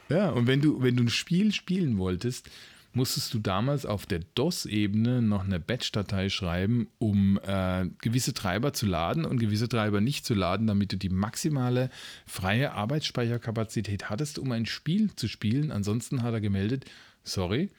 Ja, 0.10 0.29
und 0.29 0.47
wenn 0.47 0.62
du, 0.62 0.82
wenn 0.82 0.95
du 0.95 1.03
ein 1.03 1.10
Spiel 1.10 1.51
spielen 1.51 1.97
wolltest, 1.97 2.49
musstest 2.93 3.34
du 3.34 3.39
damals 3.39 3.86
auf 3.86 4.06
der 4.06 4.19
DOS-Ebene 4.36 5.21
noch 5.21 5.43
eine 5.43 5.60
Batch-Datei 5.60 6.29
schreiben, 6.29 6.88
um 6.99 7.39
äh, 7.45 7.88
gewisse 8.01 8.34
Treiber 8.34 8.73
zu 8.73 8.86
laden 8.86 9.25
und 9.25 9.39
gewisse 9.39 9.67
Treiber 9.67 9.99
nicht 9.99 10.25
zu 10.25 10.34
laden, 10.34 10.67
damit 10.67 10.91
du 10.93 10.97
die 10.97 11.10
maximale 11.10 11.89
freie 12.25 12.73
Arbeitsspeicherkapazität 12.73 14.10
hattest, 14.10 14.39
um 14.39 14.51
ein 14.51 14.65
Spiel 14.65 15.15
zu 15.15 15.27
spielen. 15.27 15.71
Ansonsten 15.71 16.21
hat 16.21 16.34
er 16.34 16.41
gemeldet, 16.41 16.86
sorry, 17.23 17.71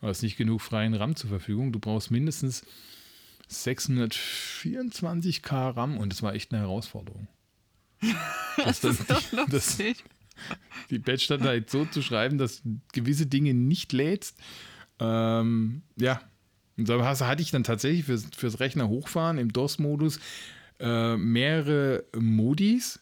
du 0.00 0.06
hast 0.06 0.22
nicht 0.22 0.36
genug 0.36 0.60
freien 0.60 0.94
RAM 0.94 1.16
zur 1.16 1.30
Verfügung, 1.30 1.72
du 1.72 1.78
brauchst 1.78 2.10
mindestens 2.10 2.62
624k 3.50 5.76
RAM 5.76 5.96
und 5.98 6.12
das 6.12 6.22
war 6.22 6.34
echt 6.34 6.52
eine 6.52 6.62
Herausforderung. 6.62 7.28
das, 8.56 8.80
das 8.80 9.00
ist 9.00 9.10
doch 9.10 9.32
lustig. 9.48 10.04
Das, 10.04 10.10
die 10.88 10.98
Batch-Datei 10.98 11.64
so 11.66 11.84
zu 11.84 12.02
schreiben, 12.02 12.38
dass 12.38 12.62
gewisse 12.92 13.26
Dinge 13.26 13.52
nicht 13.52 13.92
lädst. 13.92 14.38
Ähm, 14.98 15.82
ja, 15.96 16.20
und 16.76 16.88
da 16.88 17.04
hatte 17.04 17.42
ich 17.42 17.50
dann 17.50 17.64
tatsächlich 17.64 18.06
fürs, 18.06 18.26
fürs 18.34 18.60
Rechner 18.60 18.88
hochfahren 18.88 19.38
im 19.38 19.52
DOS-Modus 19.52 20.18
äh, 20.78 21.16
mehrere 21.16 22.04
Modis, 22.16 23.00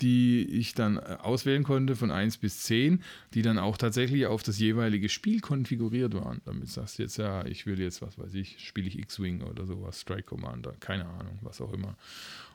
die 0.00 0.44
ich 0.44 0.74
dann 0.74 0.96
äh, 0.96 1.18
auswählen 1.20 1.62
konnte 1.62 1.96
von 1.96 2.10
1 2.10 2.38
bis 2.38 2.62
10, 2.62 3.02
die 3.32 3.42
dann 3.42 3.58
auch 3.58 3.76
tatsächlich 3.76 4.26
auf 4.26 4.42
das 4.42 4.58
jeweilige 4.58 5.08
Spiel 5.08 5.40
konfiguriert 5.40 6.14
waren. 6.14 6.40
Damit 6.44 6.68
sagst 6.68 6.98
du 6.98 7.02
jetzt, 7.04 7.16
ja, 7.16 7.44
ich 7.46 7.66
will 7.66 7.80
jetzt, 7.80 8.02
was 8.02 8.18
weiß 8.18 8.34
ich, 8.34 8.58
spiele 8.58 8.88
ich 8.88 8.98
X-Wing 8.98 9.42
oder 9.42 9.66
sowas, 9.66 10.00
Strike 10.00 10.24
Commander, 10.24 10.74
keine 10.80 11.06
Ahnung, 11.06 11.38
was 11.42 11.60
auch 11.60 11.72
immer. 11.72 11.96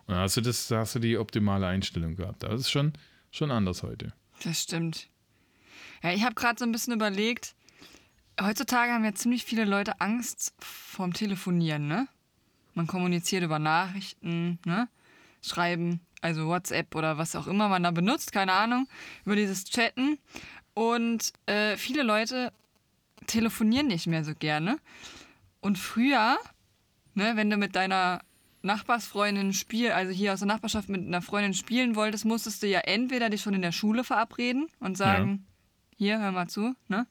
Und 0.06 0.16
dann 0.16 0.20
hast 0.20 0.38
du 0.38 0.42
das, 0.42 0.70
hast 0.72 0.96
du 0.96 1.00
die 1.00 1.18
optimale 1.18 1.68
Einstellung 1.68 2.16
gehabt. 2.16 2.44
Das 2.44 2.62
ist 2.62 2.72
schon, 2.72 2.94
schon 3.32 3.52
anders 3.52 3.84
heute. 3.84 4.14
Das 4.44 4.62
stimmt. 4.62 5.08
Ja, 6.04 6.14
ich 6.14 6.24
habe 6.24 6.36
gerade 6.36 6.58
so 6.58 6.66
ein 6.66 6.72
bisschen 6.72 6.94
überlegt, 6.94 7.56
heutzutage 8.42 8.92
haben 8.92 9.04
ja 9.04 9.14
ziemlich 9.14 9.44
viele 9.44 9.66
Leute 9.66 10.00
Angst 10.02 10.54
vorm 10.60 11.14
Telefonieren, 11.14 11.88
ne? 11.88 12.08
Man 12.74 12.88
kommuniziert 12.88 13.44
über 13.44 13.60
Nachrichten, 13.60 14.60
ne? 14.66 14.88
Schreiben, 15.42 16.02
also 16.22 16.48
WhatsApp 16.48 16.96
oder 16.96 17.18
was 17.18 17.36
auch 17.36 17.48
immer 17.48 17.70
man 17.70 17.84
da 17.84 17.92
benutzt, 17.92 18.32
keine 18.32 18.54
Ahnung, 18.54 18.88
über 19.26 19.36
dieses 19.36 19.66
Chatten. 19.66 20.18
Und 20.74 21.34
äh, 21.46 21.78
viele 21.78 22.04
Leute 22.04 22.52
telefonieren 23.28 23.88
nicht 23.88 24.08
mehr 24.08 24.24
so 24.24 24.34
gerne. 24.34 24.80
Und 25.62 25.78
früher, 25.78 26.38
ne, 27.14 27.34
wenn 27.36 27.50
du 27.50 27.58
mit 27.58 27.76
deiner 27.76 28.22
Nachbarsfreundin 28.62 29.54
spiel, 29.54 29.92
also 29.92 30.12
hier 30.12 30.34
aus 30.34 30.40
der 30.40 30.48
Nachbarschaft 30.48 30.90
mit 30.90 31.06
einer 31.06 31.22
Freundin 31.22 31.54
spielen 31.54 31.96
wolltest, 31.96 32.26
musstest 32.26 32.64
du 32.64 32.68
ja 32.68 32.80
entweder 32.80 33.30
dich 33.30 33.42
schon 33.42 33.54
in 33.54 33.62
der 33.62 33.72
Schule 33.72 34.04
verabreden 34.04 34.68
und 34.80 34.98
sagen, 34.98 35.46
ja. 35.92 35.98
hier, 35.98 36.20
hör 36.20 36.32
mal 36.32 36.48
zu, 36.48 36.76
ne? 36.88 37.08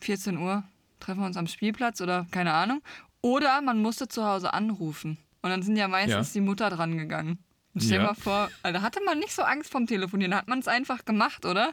14 0.00 0.36
Uhr 0.38 0.64
treffen 1.00 1.20
wir 1.20 1.26
uns 1.26 1.36
am 1.36 1.46
Spielplatz 1.46 2.00
oder 2.00 2.26
keine 2.30 2.52
Ahnung. 2.52 2.82
Oder 3.20 3.62
man 3.62 3.80
musste 3.80 4.08
zu 4.08 4.24
Hause 4.24 4.52
anrufen. 4.52 5.18
Und 5.42 5.50
dann 5.50 5.62
sind 5.62 5.76
ja 5.76 5.88
meistens 5.88 6.34
ja. 6.34 6.40
die 6.40 6.46
Mutter 6.46 6.70
dran 6.70 6.96
gegangen. 6.98 7.38
Stell 7.76 7.98
ja. 7.98 8.06
mal 8.06 8.14
vor, 8.14 8.50
also 8.62 8.78
da 8.78 8.82
hatte 8.82 9.00
man 9.04 9.18
nicht 9.18 9.32
so 9.32 9.42
Angst 9.42 9.70
vom 9.70 9.86
Telefonieren, 9.86 10.30
da 10.30 10.38
hat 10.38 10.48
man 10.48 10.60
es 10.60 10.68
einfach 10.68 11.04
gemacht, 11.04 11.44
oder? 11.44 11.70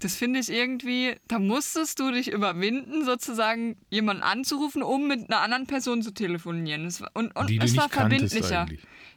Das 0.00 0.14
finde 0.14 0.40
ich 0.40 0.50
irgendwie, 0.50 1.16
da 1.26 1.38
musstest 1.38 1.98
du 2.00 2.10
dich 2.10 2.30
überwinden, 2.30 3.04
sozusagen 3.04 3.76
jemanden 3.88 4.22
anzurufen, 4.22 4.82
um 4.82 5.08
mit 5.08 5.30
einer 5.30 5.40
anderen 5.40 5.66
Person 5.66 6.02
zu 6.02 6.12
telefonieren. 6.12 6.92
Und 7.14 7.34
und 7.34 7.50
es 7.62 7.76
war 7.76 7.88
verbindlicher. 7.88 8.66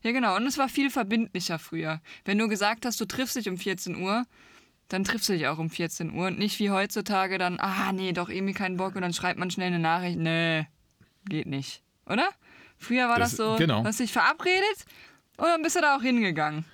Ja, 0.04 0.12
genau. 0.12 0.38
Und 0.38 0.48
es 0.48 0.58
war 0.58 0.70
viel 0.70 0.90
verbindlicher 0.90 1.60
früher. 1.60 2.02
Wenn 2.24 2.38
du 2.38 2.48
gesagt 2.48 2.86
hast, 2.86 3.00
du 3.02 3.06
triffst 3.06 3.36
dich 3.36 3.50
um 3.50 3.58
14 3.58 4.02
Uhr, 4.02 4.24
dann 4.88 5.04
triffst 5.04 5.28
du 5.28 5.34
dich 5.34 5.48
auch 5.48 5.58
um 5.58 5.70
14 5.70 6.14
Uhr. 6.14 6.28
Und 6.28 6.40
nicht 6.40 6.60
wie 6.60 6.70
heutzutage 6.70 7.38
dann, 7.38 7.60
ah, 7.60 7.92
nee, 7.92 8.14
doch 8.14 8.30
irgendwie 8.30 8.54
keinen 8.54 8.78
Bock. 8.78 8.96
Und 8.96 9.02
dann 9.02 9.14
schreibt 9.14 9.38
man 9.38 9.52
schnell 9.52 9.68
eine 9.68 9.80
Nachricht. 9.80 10.18
Nee, 10.18 10.66
geht 11.28 11.48
nicht. 11.48 11.84
Oder? 12.06 12.30
Früher 12.78 13.10
war 13.10 13.20
das, 13.20 13.32
das 13.32 13.38
so, 13.38 13.56
genau. 13.58 13.84
hast 13.84 14.00
dich 14.00 14.14
verabredet 14.14 14.86
und 15.40 15.46
dann 15.46 15.62
bist 15.62 15.76
du 15.76 15.82
da 15.82 15.96
auch 15.96 16.02
hingegangen. 16.02 16.66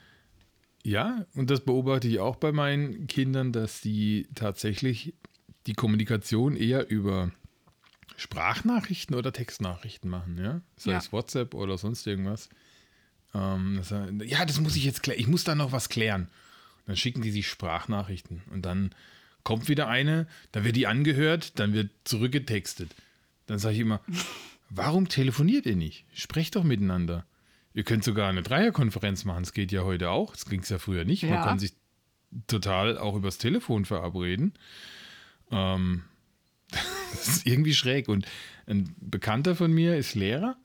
Ja, 0.84 1.25
und 1.34 1.49
das 1.49 1.62
beobachte 1.62 2.08
ich 2.08 2.19
auch 2.19 2.36
bei 2.36 2.51
meinen 2.51 3.08
Kindern, 3.08 3.51
dass 3.51 3.82
die 3.82 4.28
tatsächlich 4.36 5.15
die 5.65 5.73
Kommunikation 5.73 6.56
eher 6.56 6.89
über 6.89 7.32
Sprachnachrichten 8.17 9.15
oder 9.15 9.34
Textnachrichten 9.34 10.10
machen, 10.10 10.38
ja. 10.38 10.62
Sei 10.78 10.91
ja. 10.91 10.97
es 10.97 11.12
WhatsApp 11.12 11.54
oder 11.54 11.78
sonst 11.78 12.06
irgendwas. 12.06 12.49
Ähm, 13.34 13.78
das, 13.78 13.93
ja, 14.25 14.45
das 14.45 14.60
muss 14.60 14.75
ich 14.75 14.86
jetzt 14.86 15.04
klären. 15.04 15.19
Ich 15.19 15.28
muss 15.28 15.43
da 15.43 15.56
noch 15.56 15.71
was 15.71 15.89
klären. 15.89 16.30
dann 16.86 16.95
schicken 16.95 17.21
die 17.21 17.32
sich 17.32 17.47
Sprachnachrichten 17.47 18.43
und 18.51 18.63
dann 18.63 18.93
kommt 19.43 19.69
wieder 19.69 19.88
eine, 19.88 20.28
dann 20.51 20.63
wird 20.63 20.75
die 20.75 20.88
angehört, 20.88 21.60
dann 21.60 21.73
wird 21.73 21.89
zurückgetextet. 22.04 22.95
Dann 23.47 23.60
sage 23.60 23.75
ich 23.75 23.82
immer, 23.82 24.01
warum 24.69 25.10
telefoniert 25.10 25.65
ihr 25.65 25.75
nicht? 25.75 26.06
Sprecht 26.13 26.56
doch 26.56 26.63
miteinander. 26.63 27.25
Ihr 27.75 27.83
könnt 27.83 28.05
sogar 28.05 28.29
eine 28.29 28.41
Dreierkonferenz 28.41 29.25
machen. 29.25 29.43
Das 29.43 29.51
geht 29.51 29.73
ja 29.73 29.83
heute 29.83 30.09
auch. 30.09 30.31
Das 30.31 30.45
ging 30.45 30.61
es 30.61 30.69
ja 30.69 30.79
früher 30.79 31.03
nicht. 31.03 31.23
Ja. 31.23 31.31
Man 31.31 31.43
kann 31.43 31.59
sich 31.59 31.73
total 32.47 32.97
auch 32.97 33.15
übers 33.15 33.38
Telefon 33.38 33.83
verabreden. 33.83 34.53
Ähm, 35.51 36.05
das 36.71 37.27
ist 37.27 37.45
irgendwie 37.45 37.73
schräg. 37.73 38.07
Und 38.07 38.25
ein 38.65 38.95
Bekannter 38.97 39.57
von 39.57 39.73
mir 39.73 39.97
ist 39.97 40.15
Lehrer 40.15 40.55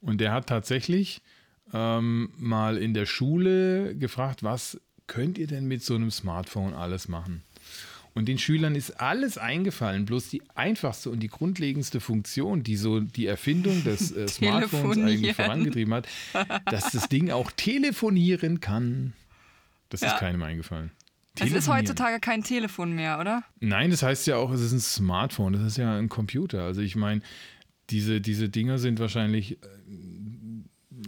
und 0.00 0.20
der 0.20 0.30
hat 0.32 0.46
tatsächlich 0.46 1.20
ähm, 1.72 2.32
mal 2.36 2.78
in 2.78 2.94
der 2.94 3.06
Schule 3.06 3.96
gefragt, 3.96 4.44
was 4.44 4.80
könnt 5.08 5.38
ihr 5.38 5.48
denn 5.48 5.66
mit 5.66 5.82
so 5.82 5.96
einem 5.96 6.12
Smartphone 6.12 6.74
alles 6.74 7.08
machen? 7.08 7.42
Und 8.14 8.26
den 8.26 8.38
Schülern 8.38 8.74
ist 8.74 9.00
alles 9.00 9.38
eingefallen, 9.38 10.04
bloß 10.04 10.28
die 10.28 10.42
einfachste 10.54 11.10
und 11.10 11.20
die 11.20 11.28
grundlegendste 11.28 12.00
Funktion, 12.00 12.62
die 12.62 12.76
so 12.76 13.00
die 13.00 13.26
Erfindung 13.26 13.84
des 13.84 14.12
äh, 14.12 14.28
Smartphones 14.28 14.98
eigentlich 14.98 15.34
vorangetrieben 15.34 15.94
hat, 15.94 16.08
dass 16.66 16.90
das 16.90 17.08
Ding 17.08 17.30
auch 17.30 17.50
telefonieren 17.52 18.60
kann. 18.60 19.14
Das 19.88 20.02
ja. 20.02 20.08
ist 20.08 20.18
keinem 20.18 20.42
eingefallen. 20.42 20.90
Es 21.38 21.52
ist 21.52 21.68
heutzutage 21.68 22.20
kein 22.20 22.42
Telefon 22.42 22.92
mehr, 22.92 23.18
oder? 23.18 23.42
Nein, 23.60 23.90
das 23.90 24.02
heißt 24.02 24.26
ja 24.26 24.36
auch, 24.36 24.52
es 24.52 24.60
ist 24.60 24.72
ein 24.72 24.80
Smartphone, 24.80 25.54
das 25.54 25.62
ist 25.62 25.76
ja 25.78 25.96
ein 25.96 26.10
Computer. 26.10 26.62
Also 26.64 26.82
ich 26.82 26.94
meine, 26.94 27.22
diese, 27.88 28.20
diese 28.20 28.50
Dinger 28.50 28.78
sind 28.78 29.00
wahrscheinlich 29.00 29.52
äh, 29.52 29.56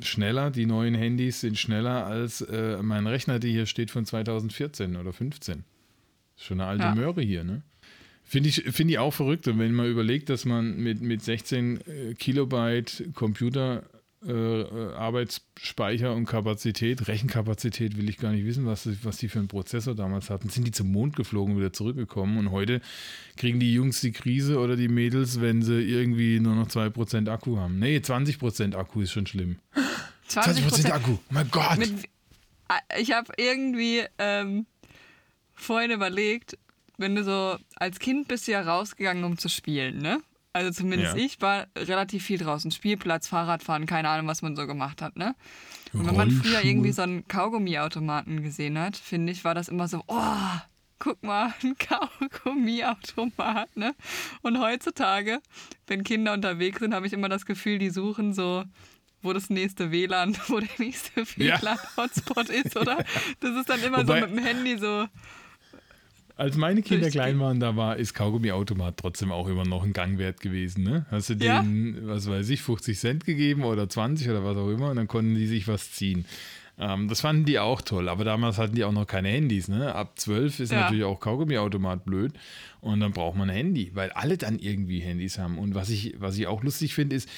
schneller, 0.03 0.51
die 0.51 0.65
neuen 0.65 0.95
Handys 0.95 1.41
sind 1.41 1.59
schneller 1.59 2.07
als 2.07 2.41
äh, 2.41 2.83
mein 2.83 3.07
Rechner, 3.07 3.39
der 3.39 3.51
hier 3.51 3.67
steht 3.67 3.91
von 3.91 4.07
2014 4.07 4.97
oder 4.97 5.13
2015. 5.13 5.65
Schon 6.37 6.61
eine 6.61 6.69
alte 6.69 6.85
ja. 6.85 6.95
Möhre 6.95 7.23
hier, 7.23 7.45
ne? 7.45 7.63
Finde 8.25 8.49
ich, 8.49 8.63
find 8.71 8.91
ich 8.91 8.99
auch 8.99 9.13
verrückt. 9.13 9.47
Und 9.49 9.59
wenn 9.59 9.73
man 9.73 9.87
überlegt, 9.87 10.31
dass 10.31 10.45
man 10.45 10.77
mit, 10.79 11.01
mit 11.03 11.23
16 11.23 11.81
äh, 11.87 12.15
Kilobyte 12.15 13.13
Computer 13.15 13.85
äh, 14.27 14.63
äh, 14.63 14.95
Arbeitsspeicher 14.95 16.15
und 16.15 16.25
Kapazität, 16.25 17.09
Rechenkapazität 17.09 17.99
will 17.99 18.09
ich 18.09 18.17
gar 18.17 18.33
nicht 18.33 18.47
wissen, 18.47 18.65
was, 18.65 18.89
was 19.05 19.19
die 19.19 19.29
für 19.29 19.39
einen 19.39 19.49
Prozessor 19.49 19.95
damals 19.95 20.31
hatten. 20.31 20.49
Sind 20.49 20.67
die 20.67 20.71
zum 20.71 20.91
Mond 20.91 21.15
geflogen, 21.15 21.59
wieder 21.59 21.75
zurückgekommen 21.75 22.39
und 22.39 22.51
heute 22.51 22.81
kriegen 23.37 23.61
die 23.61 23.75
Jungs 23.75 24.01
die 24.01 24.13
Krise 24.13 24.59
oder 24.59 24.77
die 24.77 24.89
Mädels, 24.89 25.43
wenn 25.43 25.61
sie 25.61 25.83
irgendwie 25.83 26.41
nur 26.41 26.55
noch 26.55 26.69
2% 26.69 27.29
Akku 27.29 27.59
haben. 27.59 27.79
Nee, 27.79 27.99
20% 27.99 28.75
Akku 28.75 29.03
ist 29.03 29.13
schon 29.13 29.27
schlimm. 29.27 29.59
20%, 30.31 30.69
20 30.69 30.95
Akku, 30.95 31.19
mein 31.29 31.51
Gott! 31.51 31.77
Mit, 31.77 31.93
ich 32.99 33.13
habe 33.13 33.31
irgendwie 33.37 34.05
ähm, 34.19 34.65
vorhin 35.65 35.91
überlegt, 35.91 36.59
wenn 36.97 37.15
du 37.15 37.25
so 37.25 37.57
als 37.77 37.99
Kind 37.99 38.29
bist 38.29 38.47
du 38.47 38.53
ja 38.53 38.63
rausgegangen, 38.63 39.25
um 39.25 39.39
zu 39.39 39.49
spielen, 39.49 39.99
ne? 39.99 40.21
Also 40.53 40.71
zumindest 40.71 41.17
ja. 41.17 41.25
ich 41.25 41.41
war 41.41 41.67
relativ 41.77 42.25
viel 42.25 42.39
draußen. 42.39 42.71
Spielplatz, 42.71 43.27
Fahrradfahren, 43.27 43.87
keine 43.87 44.09
Ahnung, 44.09 44.29
was 44.29 44.43
man 44.43 44.55
so 44.55 44.69
gemacht 44.69 45.03
hat, 45.03 45.17
ne? 45.17 45.35
Und 45.93 46.07
wenn 46.07 46.17
man 46.17 46.31
früher 46.31 46.65
irgendwie 46.65 46.93
so 46.93 47.03
einen 47.03 47.27
Kaugummiautomaten 47.27 48.43
gesehen 48.43 48.79
hat, 48.79 48.97
finde 48.97 49.33
ich, 49.33 49.45
war 49.45 49.55
das 49.55 49.69
immer 49.69 49.89
so, 49.89 50.05
oh, 50.07 50.61
guck 51.01 51.23
mal, 51.25 51.53
ein 51.63 51.77
Kaugummiautomat, 51.77 53.77
ne? 53.77 53.95
Und 54.43 54.61
heutzutage, 54.61 55.41
wenn 55.89 56.05
Kinder 56.05 56.33
unterwegs 56.33 56.79
sind, 56.79 56.95
habe 56.95 57.07
ich 57.07 57.13
immer 57.13 57.29
das 57.29 57.47
Gefühl, 57.47 57.79
die 57.79 57.91
suchen 57.91 58.33
so 58.33 58.65
wo 59.25 59.33
das 59.33 59.51
nächste 59.51 59.91
WLAN, 59.91 60.37
wo 60.49 60.61
der 60.61 60.69
nächste 60.79 61.27
WLAN-Hotspot 61.27 62.49
ja. 62.51 62.55
ist, 62.55 62.77
oder? 62.77 63.05
Das 63.41 63.57
ist 63.57 63.69
dann 63.69 63.83
immer 63.83 64.07
Wobei, 64.07 64.21
so 64.21 64.27
mit 64.27 64.37
dem 64.37 64.45
Handy 64.45 64.79
so. 64.79 65.07
Als 66.37 66.57
meine 66.57 66.83
Kinder 66.83 67.11
klein 67.11 67.39
waren, 67.39 67.61
da 67.61 67.77
war, 67.77 67.97
ist 67.97 68.13
Kaugummi-Automat 68.15 68.97
trotzdem 68.97 69.31
auch 69.31 69.47
immer 69.47 69.65
noch 69.65 69.85
ein 69.85 69.93
Gangwert 69.93 70.41
gewesen. 70.41 70.83
Ne? 70.83 71.07
Hast 71.11 71.31
du 71.31 71.37
denen, 71.37 71.95
ja? 71.95 72.09
was 72.09 72.29
weiß 72.29 72.49
ich, 72.49 72.61
50 72.63 72.99
Cent 72.99 73.25
gegeben 73.25 73.63
oder 73.63 73.89
20 73.89 74.29
oder 74.31 74.45
was 74.45 74.57
auch 74.57 74.69
immer 74.69 74.91
und 74.91 74.97
dann 74.97 75.07
konnten 75.07 75.37
die 75.37 75.47
sich 75.47 75.69
was 75.69 75.93
ziehen. 75.93 76.25
Ähm, 76.77 77.07
das 77.07 77.21
fanden 77.21 77.45
die 77.45 77.61
auch 77.61 77.83
toll, 77.83 78.09
aber 78.09 78.25
damals 78.25 78.59
hatten 78.59 78.75
die 78.75 78.83
auch 78.83 78.93
noch 78.93 79.07
keine 79.07 79.29
Handys. 79.29 79.69
Ne? 79.69 79.95
Ab 79.95 80.19
12 80.19 80.61
ist 80.61 80.73
ja. 80.73 80.83
natürlich 80.83 81.05
auch 81.05 81.21
Kaugummi-Automat 81.21 82.05
blöd 82.05 82.33
und 82.81 82.99
dann 82.99 83.13
braucht 83.13 83.37
man 83.37 83.49
ein 83.49 83.57
Handy, 83.57 83.93
weil 83.95 84.11
alle 84.11 84.37
dann 84.37 84.59
irgendwie 84.59 84.99
Handys 85.01 85.39
haben. 85.39 85.59
Und 85.59 85.77
was 85.77 85.89
ich, 85.89 86.15
was 86.19 86.37
ich 86.37 86.49
auch 86.49 86.65
lustig 86.65 86.95
finde, 86.95 87.15
ist, 87.15 87.29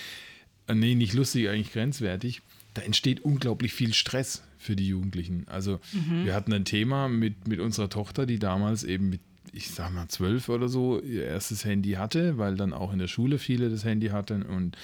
äh, 0.69 0.75
nee, 0.75 0.95
nicht 0.95 1.13
lustig, 1.13 1.51
eigentlich 1.51 1.73
grenzwertig, 1.73 2.41
da 2.73 2.81
entsteht 2.81 3.21
unglaublich 3.21 3.75
viel 3.75 3.93
Stress 3.93 4.43
für 4.59 4.77
die 4.77 4.87
Jugendlichen. 4.87 5.47
Also 5.49 5.81
mhm. 5.93 6.25
wir 6.25 6.35
hatten 6.35 6.53
ein 6.53 6.65
Thema 6.65 7.09
mit, 7.09 7.49
mit 7.49 7.61
unserer 7.61 7.89
Tochter, 7.89 8.27
die 8.27 8.39
damals 8.39 8.85
eben 8.85 9.09
mit 9.09 9.21
ich 9.53 9.71
sag 9.71 9.93
mal, 9.93 10.09
zwölf 10.09 10.49
oder 10.49 10.69
so 10.69 11.01
ihr 11.01 11.25
erstes 11.25 11.65
Handy 11.65 11.93
hatte, 11.93 12.37
weil 12.37 12.57
dann 12.57 12.73
auch 12.73 12.93
in 12.93 12.99
der 12.99 13.09
Schule 13.09 13.39
viele 13.39 13.71
das 13.71 13.85
Handy 13.85 14.09
hatten 14.09 14.43
und 14.43 14.77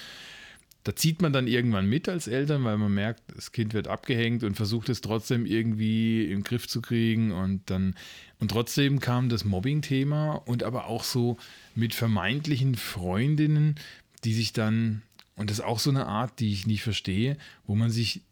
da 0.84 0.96
zieht 0.96 1.22
man 1.22 1.32
dann 1.32 1.46
irgendwann 1.46 1.88
mit 1.88 2.08
als 2.08 2.26
Eltern, 2.26 2.64
weil 2.64 2.76
man 2.76 2.92
merkt, 2.92 3.22
das 3.36 3.52
Kind 3.52 3.72
wird 3.72 3.86
abgehängt 3.86 4.42
und 4.42 4.56
versucht 4.56 4.88
es 4.88 5.00
trotzdem 5.00 5.46
irgendwie 5.46 6.24
im 6.24 6.42
Griff 6.42 6.66
zu 6.66 6.82
kriegen 6.82 7.30
und 7.30 7.62
dann 7.70 7.94
und 8.40 8.50
trotzdem 8.50 8.98
kam 8.98 9.28
das 9.28 9.44
Mobbing-Thema 9.44 10.32
und 10.32 10.64
aber 10.64 10.86
auch 10.86 11.04
so 11.04 11.36
mit 11.76 11.94
vermeintlichen 11.94 12.74
Freundinnen, 12.74 13.76
die 14.24 14.34
sich 14.34 14.52
dann 14.52 15.02
und 15.36 15.50
das 15.50 15.60
ist 15.60 15.64
auch 15.64 15.78
so 15.78 15.90
eine 15.90 16.06
Art, 16.06 16.40
die 16.40 16.52
ich 16.52 16.66
nicht 16.66 16.82
verstehe, 16.82 17.36
wo 17.66 17.74
man 17.74 17.90
sich 17.90 18.22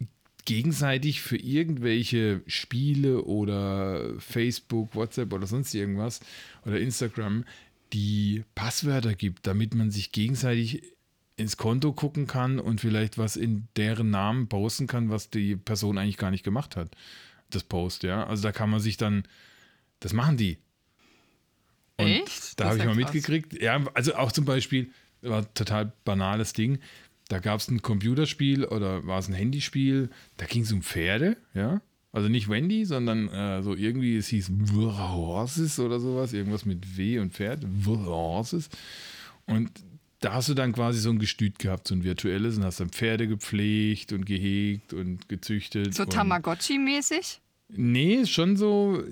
gegenseitig 0.44 1.20
für 1.20 1.36
irgendwelche 1.36 2.42
Spiele 2.46 3.24
oder 3.24 4.18
Facebook, 4.18 4.94
WhatsApp 4.94 5.32
oder 5.32 5.46
sonst 5.46 5.74
irgendwas 5.74 6.20
oder 6.64 6.78
Instagram 6.78 7.44
die 7.92 8.44
Passwörter 8.54 9.14
gibt, 9.14 9.46
damit 9.46 9.74
man 9.74 9.90
sich 9.90 10.12
gegenseitig 10.12 10.82
ins 11.36 11.56
Konto 11.56 11.92
gucken 11.92 12.26
kann 12.26 12.58
und 12.58 12.80
vielleicht 12.80 13.18
was 13.18 13.36
in 13.36 13.66
deren 13.76 14.10
Namen 14.10 14.48
posten 14.48 14.86
kann, 14.86 15.10
was 15.10 15.30
die 15.30 15.56
Person 15.56 15.98
eigentlich 15.98 16.18
gar 16.18 16.30
nicht 16.30 16.44
gemacht 16.44 16.76
hat. 16.76 16.94
Das 17.48 17.64
Post, 17.64 18.02
ja. 18.02 18.26
Also 18.26 18.42
da 18.42 18.52
kann 18.52 18.70
man 18.70 18.80
sich 18.80 18.96
dann, 18.96 19.24
das 20.00 20.12
machen 20.12 20.36
die. 20.36 20.58
Und 21.96 22.06
Echt? 22.06 22.60
Da 22.60 22.66
habe 22.66 22.78
ich 22.78 22.84
mal 22.84 22.94
mitgekriegt. 22.94 23.60
Ja, 23.60 23.82
also 23.94 24.14
auch 24.14 24.32
zum 24.32 24.44
Beispiel, 24.44 24.90
war 25.22 25.42
ein 25.42 25.54
total 25.54 25.92
banales 26.04 26.52
Ding. 26.52 26.78
Da 27.30 27.38
gab 27.38 27.60
es 27.60 27.70
ein 27.70 27.80
Computerspiel 27.80 28.64
oder 28.64 29.06
war 29.06 29.20
es 29.20 29.28
ein 29.28 29.34
Handyspiel, 29.34 30.10
da 30.36 30.46
ging 30.46 30.62
es 30.62 30.72
um 30.72 30.82
Pferde, 30.82 31.36
ja. 31.54 31.80
Also 32.10 32.28
nicht 32.28 32.48
Wendy, 32.48 32.84
sondern 32.84 33.28
äh, 33.28 33.62
so 33.62 33.76
irgendwie, 33.76 34.16
es 34.16 34.26
hieß 34.26 34.50
Horses 34.74 35.78
oder 35.78 36.00
sowas, 36.00 36.32
irgendwas 36.32 36.64
mit 36.64 36.96
W 36.96 37.20
und 37.20 37.32
Pferd, 37.32 37.64
Horses. 37.86 38.68
Und 39.46 39.70
da 40.18 40.32
hast 40.32 40.48
du 40.48 40.54
dann 40.54 40.72
quasi 40.72 40.98
so 40.98 41.10
ein 41.10 41.20
Gestüt 41.20 41.60
gehabt, 41.60 41.86
so 41.86 41.94
ein 41.94 42.02
virtuelles, 42.02 42.56
und 42.56 42.64
hast 42.64 42.80
dann 42.80 42.90
Pferde 42.90 43.28
gepflegt 43.28 44.12
und 44.12 44.26
gehegt 44.26 44.92
und 44.92 45.28
gezüchtet. 45.28 45.94
So 45.94 46.02
Tamagotchi-mäßig? 46.02 47.38
Nee, 47.76 48.26
schon 48.26 48.56
so, 48.56 49.02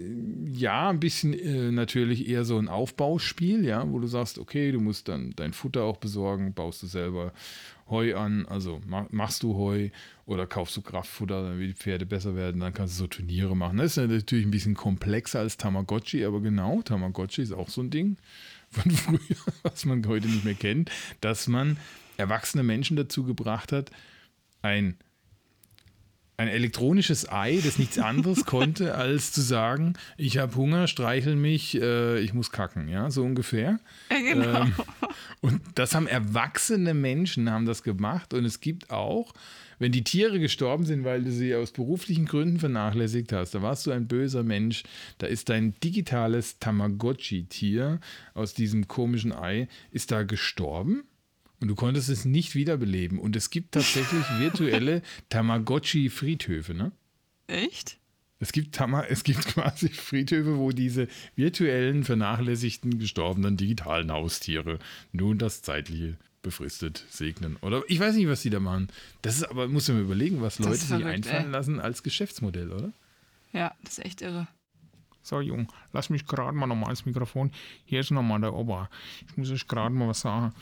ja, 0.53 0.91
ein 0.91 1.01
bisschen 1.01 1.33
äh, 1.33 1.71
natürlich 1.71 2.29
eher 2.29 2.45
so 2.45 2.59
ein 2.59 2.69
Aufbauspiel, 2.69 3.65
ja, 3.65 3.89
wo 3.91 3.99
du 3.99 4.07
sagst, 4.07 4.39
okay, 4.39 4.73
du 4.73 4.81
musst 4.81 5.09
dann 5.09 5.33
dein 5.37 5.53
Futter 5.53 5.85
auch 5.85 5.99
besorgen, 5.99 6.55
baust 6.55 6.83
du 6.83 6.87
selber 6.87 7.33
Heu 7.89 8.17
an, 8.17 8.47
also 8.47 8.81
machst 9.11 9.43
du 9.43 9.57
Heu 9.57 9.89
oder 10.27 10.47
kaufst 10.47 10.77
du 10.77 10.83
Kraftfutter, 10.83 11.43
damit 11.43 11.71
die 11.71 11.75
Pferde 11.75 12.05
besser 12.05 12.37
werden, 12.37 12.61
dann 12.61 12.75
kannst 12.75 12.99
du 12.99 13.05
so 13.05 13.07
Turniere 13.07 13.57
machen. 13.57 13.79
Das 13.79 13.97
ist 13.97 14.09
natürlich 14.09 14.47
ein 14.47 14.51
bisschen 14.51 14.75
komplexer 14.75 15.41
als 15.41 15.57
Tamagotchi, 15.57 16.25
aber 16.25 16.41
genau, 16.41 16.83
Tamagotchi 16.83 17.43
ist 17.43 17.53
auch 17.53 17.69
so 17.69 17.81
ein 17.81 17.91
Ding 17.91 18.17
von 18.71 18.91
früher, 18.91 19.37
was 19.63 19.85
man 19.85 20.07
heute 20.07 20.27
nicht 20.27 20.45
mehr 20.45 20.55
kennt, 20.55 20.91
dass 21.21 21.47
man 21.47 21.79
erwachsene 22.19 22.63
Menschen 22.63 22.97
dazu 22.97 23.25
gebracht 23.25 23.73
hat, 23.73 23.91
ein 24.61 24.97
ein 26.39 26.49
elektronisches 26.49 27.31
Ei, 27.31 27.61
das 27.63 27.79
nichts 27.79 27.99
anderes 27.99 28.45
konnte, 28.45 28.95
als 28.95 29.33
zu 29.33 29.43
sagen, 29.43 29.95
ich 30.17 30.39
habe 30.39 30.55
Hunger, 30.55 30.87
streichel 30.87 31.35
mich, 31.35 31.81
äh, 31.81 32.21
ich 32.21 32.33
muss 32.33 32.53
kacken, 32.53 32.89
ja, 32.89 33.11
so 33.11 33.25
ungefähr. 33.25 33.81
Ja, 34.11 34.19
genau. 34.19 34.63
Ähm, 34.63 34.73
und 35.41 35.61
das 35.75 35.97
haben 35.97 36.07
erwachsene 36.07 36.95
Menschen 36.95 37.51
haben 37.51 37.67
das 37.67 37.83
gemacht 37.83 38.35
und 38.35 38.45
es 38.45 38.61
gibt 38.61 38.91
auch, 38.91 39.35
wenn 39.81 39.91
die 39.91 40.05
Tiere 40.05 40.39
gestorben 40.39 40.87
sind, 40.87 41.05
weil 41.05 41.25
du 41.25 41.33
sie 41.33 41.57
aus 41.57 41.73
beruflichen 41.73 42.27
Gründen 42.27 42.61
vernachlässigt 42.61 43.33
hast, 43.33 43.57
da 43.57 43.63
warst 43.63 43.87
du 43.87 43.91
ein 43.91 44.07
böser 44.07 44.45
Mensch, 44.45 44.85
da 45.19 45.27
ist 45.27 45.49
dein 45.49 45.75
digitales 45.83 46.61
Tamagotchi-Tier 46.61 47.99
aus 48.35 48.55
diesem 48.55 48.87
komischen 48.87 49.33
Ei, 49.33 49.67
ist 49.91 50.13
da 50.13 50.23
gestorben 50.23 51.03
und 51.61 51.69
du 51.69 51.75
konntest 51.75 52.09
es 52.09 52.25
nicht 52.25 52.55
wiederbeleben. 52.55 53.19
Und 53.19 53.37
es 53.37 53.51
gibt 53.51 53.73
tatsächlich 53.73 54.25
virtuelle 54.39 55.03
Tamagotchi-Friedhöfe, 55.29 56.75
ne? 56.75 56.93
Echt? 57.47 57.99
Es 58.41 58.53
gibt, 58.53 58.75
Tama 58.75 59.03
es 59.05 59.25
gibt 59.25 59.47
quasi 59.47 59.89
Friedhöfe, 59.89 60.59
wo 60.59 60.71
diese 60.71 61.09
virtuellen, 61.35 62.05
vernachlässigten, 62.05 62.99
gestorbenen 62.99 63.57
digitalen 63.57 64.13
Haustiere 64.13 64.79
nun 65.13 65.39
das 65.39 65.63
zeitliche 65.63 66.17
befristet 66.41 67.05
segnen. 67.11 67.57
Oder 67.63 67.83
ich 67.89 67.99
weiß 67.99 68.15
nicht, 68.15 68.29
was 68.29 68.43
die 68.43 68.51
da 68.51 68.61
machen. 68.61 68.89
Das 69.23 69.37
ist 69.37 69.45
aber, 69.45 69.67
muss 69.67 69.89
man 69.89 70.01
überlegen, 70.01 70.41
was 70.41 70.61
Leute 70.61 70.77
sich 70.77 71.05
einfallen 71.05 71.47
ey. 71.47 71.51
lassen 71.51 71.81
als 71.81 72.05
Geschäftsmodell, 72.05 72.71
oder? 72.73 72.93
Ja, 73.53 73.75
das 73.83 73.99
ist 73.99 74.05
echt 74.05 74.23
irre. 74.23 74.47
So, 75.23 75.41
Jung, 75.41 75.71
lass 75.93 76.09
mich 76.09 76.27
gerade 76.27 76.57
mal 76.57 76.67
nochmal 76.67 76.91
ins 76.91 77.07
Mikrofon. 77.07 77.51
Hier 77.85 78.01
ist 78.01 78.13
nochmal 78.13 78.41
der 78.41 78.55
Ober. 78.55 78.89
Ich 79.29 79.37
muss 79.37 79.51
euch 79.51 79.67
gerade 79.67 79.95
mal 79.95 80.09
was 80.09 80.21
sagen 80.21 80.55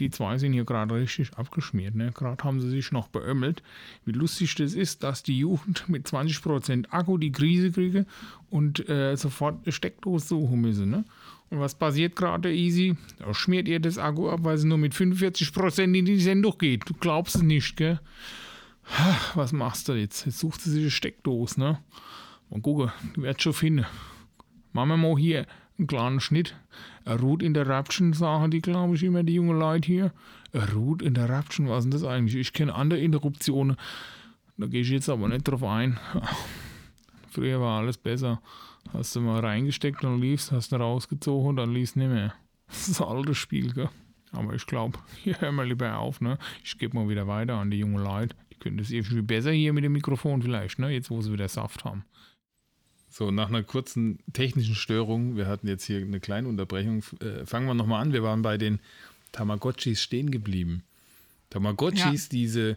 die 0.00 0.10
zwei 0.10 0.38
sind 0.38 0.52
hier 0.52 0.64
gerade 0.64 0.94
richtig 0.94 1.34
abgeschmiert. 1.34 1.94
Ne? 1.94 2.12
Gerade 2.12 2.42
haben 2.44 2.60
sie 2.60 2.70
sich 2.70 2.92
noch 2.92 3.08
beömmelt. 3.08 3.62
Wie 4.04 4.12
lustig 4.12 4.54
das 4.54 4.74
ist, 4.74 5.02
dass 5.02 5.22
die 5.22 5.38
Jugend 5.38 5.88
mit 5.88 6.06
20% 6.06 6.86
Akku 6.90 7.18
die 7.18 7.32
Krise 7.32 7.70
kriege 7.72 8.06
und 8.50 8.88
äh, 8.88 9.16
sofort 9.16 9.64
eine 9.64 9.72
Steckdose 9.72 10.28
suchen 10.28 10.60
müssen. 10.60 10.90
Ne? 10.90 11.04
Und 11.50 11.60
was 11.60 11.74
passiert 11.74 12.14
gerade, 12.16 12.52
Easy? 12.52 12.96
Da 13.18 13.32
schmiert 13.34 13.68
ihr 13.68 13.80
das 13.80 13.98
Akku 13.98 14.28
ab, 14.28 14.40
weil 14.42 14.56
es 14.56 14.64
nur 14.64 14.78
mit 14.78 14.94
45% 14.94 15.94
in 15.94 16.04
die 16.04 16.20
Sendung 16.20 16.56
geht. 16.58 16.88
Du 16.88 16.94
glaubst 16.94 17.36
es 17.36 17.42
nicht, 17.42 17.76
gell? 17.76 18.00
Was 19.34 19.52
machst 19.52 19.88
du 19.88 19.92
jetzt? 19.92 20.24
Jetzt 20.24 20.38
sucht 20.38 20.60
sie 20.60 20.70
sich 20.70 20.82
eine 20.82 20.90
Steckdose, 20.90 21.60
ne? 21.60 21.78
Mal 22.50 22.60
gucken, 22.60 22.90
die 23.14 23.22
wird 23.22 23.42
schon 23.42 23.52
finden. 23.52 23.86
Machen 24.72 24.88
wir 24.88 24.96
mal 24.96 25.18
hier 25.18 25.46
einen 25.78 25.86
kleinen 25.86 26.20
Schnitt. 26.20 26.56
Root 27.06 27.42
Interruption 27.42 28.12
sagen 28.12 28.50
die, 28.50 28.60
glaube 28.60 28.96
ich, 28.96 29.02
immer 29.02 29.22
die 29.22 29.34
jungen 29.34 29.58
Leute 29.58 29.86
hier. 29.86 30.12
Root 30.74 31.02
Interruption, 31.02 31.68
was 31.68 31.84
ist 31.84 31.92
denn 31.92 32.00
das 32.00 32.04
eigentlich? 32.04 32.36
Ich 32.36 32.52
kenne 32.52 32.74
andere 32.74 33.00
Interruptionen. 33.00 33.76
Da 34.56 34.66
gehe 34.66 34.80
ich 34.80 34.90
jetzt 34.90 35.08
aber 35.08 35.28
nicht 35.28 35.46
drauf 35.46 35.62
ein. 35.62 35.98
Früher 37.30 37.60
war 37.60 37.80
alles 37.80 37.96
besser. 37.96 38.40
Hast 38.92 39.14
du 39.14 39.20
mal 39.20 39.40
reingesteckt 39.40 40.02
und 40.04 40.20
liefst, 40.20 40.50
hast 40.50 40.72
du 40.72 40.76
rausgezogen 40.76 41.50
und 41.50 41.56
dann 41.56 41.72
liefst 41.72 41.96
nicht 41.96 42.10
mehr. 42.10 42.34
Das 42.68 42.86
ist 42.86 43.00
ein 43.00 43.08
altes 43.08 43.38
Spiel, 43.38 43.72
gell? 43.72 43.88
Aber 44.32 44.52
ich 44.52 44.66
glaube, 44.66 44.98
hier 45.22 45.40
hören 45.40 45.54
wir 45.54 45.64
lieber 45.64 45.96
auf, 45.96 46.20
ne? 46.20 46.38
Ich 46.62 46.76
gebe 46.76 46.96
mal 46.96 47.08
wieder 47.08 47.26
weiter 47.26 47.54
an 47.54 47.70
die 47.70 47.78
jungen 47.78 48.02
Leute. 48.02 48.36
Die 48.52 48.58
können 48.58 48.76
das 48.76 48.90
irgendwie 48.90 49.22
besser 49.22 49.52
hier 49.52 49.72
mit 49.72 49.84
dem 49.84 49.92
Mikrofon 49.92 50.42
vielleicht, 50.42 50.78
ne? 50.78 50.90
Jetzt, 50.90 51.10
wo 51.10 51.22
sie 51.22 51.32
wieder 51.32 51.48
Saft 51.48 51.84
haben. 51.84 52.04
So, 53.10 53.30
nach 53.30 53.48
einer 53.48 53.62
kurzen 53.62 54.18
technischen 54.32 54.74
Störung, 54.74 55.36
wir 55.36 55.46
hatten 55.46 55.66
jetzt 55.66 55.84
hier 55.84 55.98
eine 55.98 56.20
kleine 56.20 56.48
Unterbrechung, 56.48 57.02
äh, 57.20 57.46
fangen 57.46 57.66
wir 57.66 57.74
nochmal 57.74 58.02
an. 58.02 58.12
Wir 58.12 58.22
waren 58.22 58.42
bei 58.42 58.58
den 58.58 58.80
Tamagotchis 59.32 60.02
stehen 60.02 60.30
geblieben. 60.30 60.82
Tamagotchis, 61.50 62.24
ja. 62.24 62.28
diese, 62.30 62.76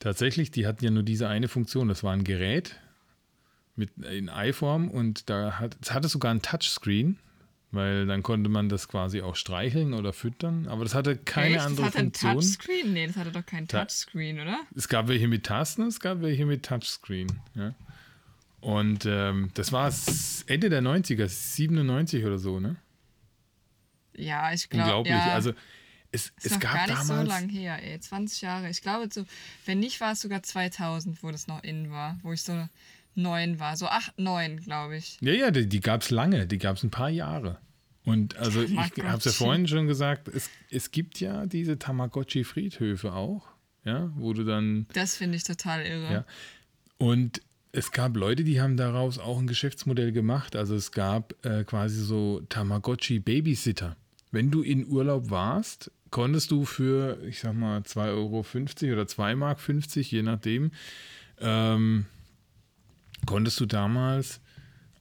tatsächlich, 0.00 0.50
die 0.50 0.66
hatten 0.66 0.84
ja 0.84 0.90
nur 0.90 1.02
diese 1.02 1.28
eine 1.28 1.48
Funktion. 1.48 1.88
Das 1.88 2.02
war 2.02 2.12
ein 2.12 2.24
Gerät 2.24 2.76
mit, 3.76 3.96
in 3.98 4.28
Eiform 4.28 4.88
und 4.88 5.30
da 5.30 5.58
hat, 5.58 5.76
es 5.80 5.92
hatte 5.92 6.08
sogar 6.08 6.32
ein 6.32 6.42
Touchscreen, 6.42 7.16
weil 7.70 8.06
dann 8.06 8.22
konnte 8.22 8.50
man 8.50 8.68
das 8.68 8.88
quasi 8.88 9.22
auch 9.22 9.36
streicheln 9.36 9.94
oder 9.94 10.12
füttern, 10.12 10.66
aber 10.68 10.84
das 10.84 10.94
hatte 10.94 11.16
keine 11.16 11.56
Echt? 11.56 11.64
andere 11.64 11.86
das 11.86 11.94
hatte 11.94 12.04
Funktion. 12.04 12.30
Ein 12.30 12.36
Touchscreen? 12.36 12.92
Nee, 12.92 13.06
das 13.06 13.16
hatte 13.16 13.30
doch 13.30 13.46
kein 13.46 13.68
Touchscreen, 13.68 14.40
oder? 14.40 14.58
Es 14.74 14.88
gab 14.88 15.06
welche 15.08 15.28
mit 15.28 15.46
Tasten, 15.46 15.82
es 15.82 16.00
gab 16.00 16.20
welche 16.20 16.44
mit 16.44 16.64
Touchscreen. 16.64 17.28
Ja. 17.54 17.74
Und 18.60 19.06
ähm, 19.06 19.50
das 19.54 19.72
war 19.72 19.92
Ende 20.46 20.68
der 20.68 20.82
90er, 20.82 21.28
97 21.28 22.24
oder 22.24 22.38
so, 22.38 22.58
ne? 22.58 22.76
Ja, 24.14 24.52
ich 24.52 24.68
glaube. 24.68 24.84
Unglaublich. 24.84 25.14
Ja. 25.14 25.34
Also 25.34 25.52
es, 26.10 26.32
ist 26.42 26.52
es 26.52 26.60
gab 26.60 26.74
gar 26.74 26.86
nicht 26.86 26.98
damals, 26.98 27.28
so 27.28 27.36
lang 27.36 27.48
her, 27.48 27.82
ey. 27.82 28.00
20 28.00 28.40
Jahre. 28.42 28.68
Ich 28.70 28.82
glaube, 28.82 29.08
so, 29.12 29.24
wenn 29.66 29.78
nicht, 29.78 30.00
war 30.00 30.12
es 30.12 30.20
sogar 30.20 30.42
2000, 30.42 31.22
wo 31.22 31.30
das 31.30 31.46
noch 31.46 31.62
innen 31.62 31.90
war, 31.90 32.18
wo 32.22 32.32
ich 32.32 32.42
so 32.42 32.68
neun 33.14 33.60
war. 33.60 33.76
So 33.76 33.86
acht, 33.86 34.18
neun, 34.18 34.60
glaube 34.60 34.96
ich. 34.96 35.18
Ja, 35.20 35.32
ja, 35.32 35.50
die, 35.50 35.68
die 35.68 35.80
gab 35.80 36.02
es 36.02 36.10
lange. 36.10 36.46
Die 36.46 36.58
gab 36.58 36.76
es 36.76 36.82
ein 36.82 36.90
paar 36.90 37.10
Jahre. 37.10 37.58
Und 38.04 38.36
also 38.36 38.62
ich 38.62 38.76
habe 38.76 39.18
es 39.18 39.24
ja 39.24 39.32
vorhin 39.32 39.68
schon 39.68 39.86
gesagt, 39.86 40.28
es, 40.28 40.48
es 40.70 40.90
gibt 40.90 41.20
ja 41.20 41.44
diese 41.44 41.78
Tamagotchi-Friedhöfe 41.78 43.12
auch, 43.12 43.46
ja, 43.84 44.10
wo 44.16 44.32
du 44.32 44.44
dann. 44.44 44.86
Das 44.94 45.16
finde 45.16 45.36
ich 45.36 45.44
total 45.44 45.84
irre. 45.84 46.12
Ja. 46.12 46.24
Und 46.96 47.42
es 47.72 47.92
gab 47.92 48.16
Leute, 48.16 48.44
die 48.44 48.60
haben 48.60 48.76
daraus 48.76 49.18
auch 49.18 49.38
ein 49.38 49.46
Geschäftsmodell 49.46 50.12
gemacht. 50.12 50.56
Also 50.56 50.74
es 50.74 50.92
gab 50.92 51.34
äh, 51.44 51.64
quasi 51.64 52.02
so 52.02 52.40
Tamagotchi-Babysitter. 52.48 53.96
Wenn 54.30 54.50
du 54.50 54.62
in 54.62 54.86
Urlaub 54.86 55.30
warst, 55.30 55.90
konntest 56.10 56.50
du 56.50 56.64
für, 56.64 57.22
ich 57.24 57.40
sag 57.40 57.54
mal, 57.54 57.80
2,50 57.80 58.08
Euro 58.08 58.38
oder 58.92 59.02
2,50 59.02 59.36
Mark, 59.36 59.60
je 59.94 60.22
nachdem, 60.22 60.70
ähm, 61.40 62.06
konntest 63.26 63.60
du 63.60 63.66
damals 63.66 64.40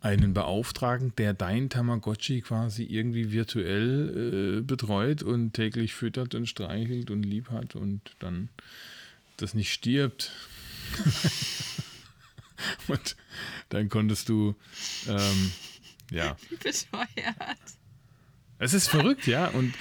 einen 0.02 0.34
beauftragen, 0.34 1.14
der 1.18 1.34
dein 1.34 1.70
Tamagotchi 1.70 2.42
quasi 2.42 2.84
irgendwie 2.84 3.32
virtuell 3.32 4.60
äh, 4.60 4.62
betreut 4.62 5.24
und 5.24 5.54
täglich 5.54 5.94
füttert 5.94 6.36
und 6.36 6.48
streichelt 6.48 7.10
und 7.10 7.24
lieb 7.24 7.50
hat 7.50 7.76
und 7.76 8.02
dann 8.20 8.50
das 9.38 9.54
nicht 9.54 9.72
stirbt. 9.72 10.32
Und 12.88 13.16
dann 13.70 13.90
konntest 13.90 14.30
du 14.30 14.56
ähm, 15.08 15.52
ja. 16.12 16.36
Wie 16.50 16.56
bescheuert. 16.56 17.58
Es 18.60 18.74
ist 18.74 18.88
verrückt, 18.88 19.28
ja. 19.28 19.48
Und 19.50 19.74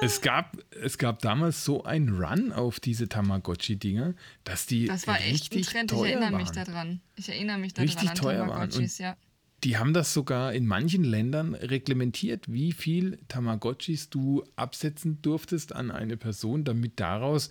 es 0.00 0.20
gab, 0.20 0.56
es 0.70 0.98
gab 0.98 1.20
damals 1.20 1.64
so 1.64 1.84
einen 1.84 2.10
Run 2.22 2.52
auf 2.52 2.78
diese 2.78 3.08
Tamagotchi-Dinger, 3.08 4.14
dass 4.44 4.66
die 4.66 4.86
Das 4.86 5.06
war 5.06 5.20
echt 5.20 5.52
ein 5.54 5.62
Trend. 5.62 5.92
Ich 5.92 5.98
erinnere 5.98 6.32
waren. 6.32 6.36
mich 6.36 6.50
daran. 6.50 7.00
Ich 7.16 7.28
erinnere 7.28 7.58
mich 7.58 7.74
daran 7.74 7.88
Richtig 7.88 8.10
teuer 8.12 8.40
waren. 8.40 8.50
Tamagotchis, 8.50 8.98
ja. 8.98 9.16
Die 9.64 9.78
haben 9.78 9.94
das 9.94 10.12
sogar 10.12 10.52
in 10.52 10.66
manchen 10.66 11.04
Ländern 11.04 11.54
reglementiert, 11.54 12.52
wie 12.52 12.72
viel 12.72 13.18
Tamagotchis 13.28 14.10
du 14.10 14.44
absetzen 14.56 15.22
durftest 15.22 15.74
an 15.74 15.90
eine 15.90 16.18
Person, 16.18 16.64
damit 16.64 17.00
daraus 17.00 17.48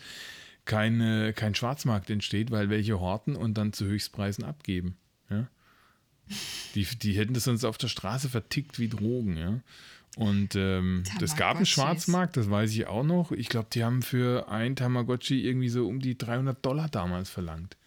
keine, 0.66 1.34
kein 1.34 1.56
Schwarzmarkt 1.56 2.10
entsteht, 2.10 2.52
weil 2.52 2.70
welche 2.70 3.00
horten 3.00 3.36
und 3.36 3.58
dann 3.58 3.74
zu 3.74 3.86
Höchstpreisen 3.86 4.44
abgeben. 4.44 4.98
Ja? 5.30 5.48
Die, 6.76 6.86
die 6.86 7.14
hätten 7.14 7.34
das 7.34 7.44
sonst 7.44 7.66
auf 7.66 7.78
der 7.78 7.90
Straße 7.90 8.30
vertickt 8.30 8.80
wie 8.80 8.88
Drogen. 8.88 9.38
Ja? 9.38 9.60
Und 10.16 10.56
ähm, 10.56 11.04
das 11.20 11.36
gab 11.36 11.58
einen. 11.58 11.66
Schwarzmarkt, 11.66 12.38
das 12.38 12.50
weiß 12.50 12.72
ich 12.72 12.88
auch 12.88 13.04
noch. 13.04 13.32
Ich 13.32 13.50
glaube, 13.50 13.68
die 13.74 13.84
haben 13.84 14.02
für 14.02 14.50
ein 14.50 14.76
Tamagotchi 14.76 15.42
irgendwie 15.42 15.70
so 15.70 15.88
um 15.88 16.00
die 16.00 16.18
300 16.18 16.64
Dollar 16.64 16.88
damals 16.88 17.30
verlangt. 17.30 17.78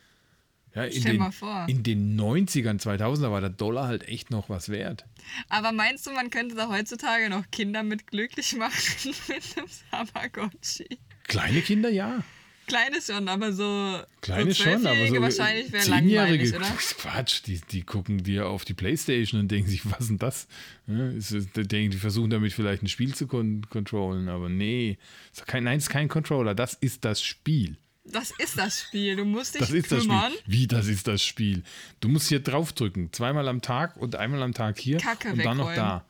Ja, 0.74 0.84
in, 0.84 1.00
Stell 1.00 1.12
den, 1.12 1.20
mal 1.20 1.32
vor. 1.32 1.64
in 1.68 1.82
den 1.82 2.20
90ern, 2.20 2.78
2000er 2.82 3.30
war 3.30 3.40
der 3.40 3.48
Dollar 3.48 3.86
halt 3.86 4.06
echt 4.08 4.30
noch 4.30 4.50
was 4.50 4.68
wert. 4.68 5.06
Aber 5.48 5.72
meinst 5.72 6.06
du, 6.06 6.10
man 6.10 6.28
könnte 6.28 6.54
da 6.54 6.68
heutzutage 6.68 7.30
noch 7.30 7.50
Kinder 7.50 7.82
mit 7.82 8.06
glücklich 8.06 8.54
machen 8.56 9.14
mit 9.28 9.56
einem 9.56 10.12
Tamagotchi? 10.12 10.98
Kleine 11.28 11.62
Kinder, 11.62 11.88
ja. 11.88 12.22
Kleine 12.66 13.00
schon, 13.00 13.28
aber 13.28 13.52
so. 13.52 14.00
Kleine 14.20 14.52
so 14.52 14.64
schon, 14.64 14.86
aber 14.86 15.06
so 15.06 15.20
wahrscheinlich 15.20 15.70
wäre 15.72 15.84
Zehnjährige, 15.84 16.44
langweilig, 16.50 16.54
oder? 16.54 16.76
Quatsch, 16.98 17.42
die, 17.46 17.60
die 17.60 17.82
gucken 17.82 18.22
dir 18.24 18.48
auf 18.48 18.64
die 18.64 18.74
Playstation 18.74 19.40
und 19.40 19.48
denken 19.50 19.70
sich, 19.70 19.84
was 19.90 20.00
ist 20.00 20.08
denn 20.10 20.18
das? 20.18 20.48
Ja, 20.86 21.08
ist, 21.10 21.30
ist- 21.32 21.56
die 21.56 21.66
denken, 21.66 21.90
die 21.92 21.96
versuchen 21.98 22.30
damit 22.30 22.52
vielleicht 22.52 22.82
ein 22.82 22.88
Spiel 22.88 23.14
zu 23.14 23.26
kon 23.26 23.66
controllen, 23.70 24.28
aber 24.28 24.48
nee, 24.48 24.98
ist 25.32 25.46
kein, 25.46 25.64
nein, 25.64 25.78
es 25.78 25.84
ist 25.84 25.90
kein 25.90 26.08
Controller, 26.08 26.54
das 26.54 26.74
ist 26.74 27.04
das 27.04 27.22
Spiel. 27.22 27.76
Das 28.08 28.30
ist 28.38 28.56
das 28.56 28.80
Spiel. 28.82 29.16
Du 29.16 29.24
musst 29.24 29.54
dich 29.54 29.60
Das 29.60 29.70
ist 29.72 29.90
das 29.90 30.02
kümmern. 30.02 30.30
Spiel. 30.32 30.42
Wie, 30.46 30.66
das 30.68 30.86
ist 30.86 31.08
das 31.08 31.22
Spiel? 31.24 31.64
Du 31.98 32.08
musst 32.08 32.28
hier 32.28 32.38
draufdrücken, 32.38 33.12
zweimal 33.12 33.48
am 33.48 33.62
Tag 33.62 33.96
und 33.96 34.14
einmal 34.14 34.42
am 34.44 34.54
Tag 34.54 34.78
hier 34.78 34.98
Kacke 34.98 35.32
und 35.32 35.44
dann 35.44 35.56
noch 35.56 35.70
wegräumen. 35.70 35.76
da. 36.00 36.04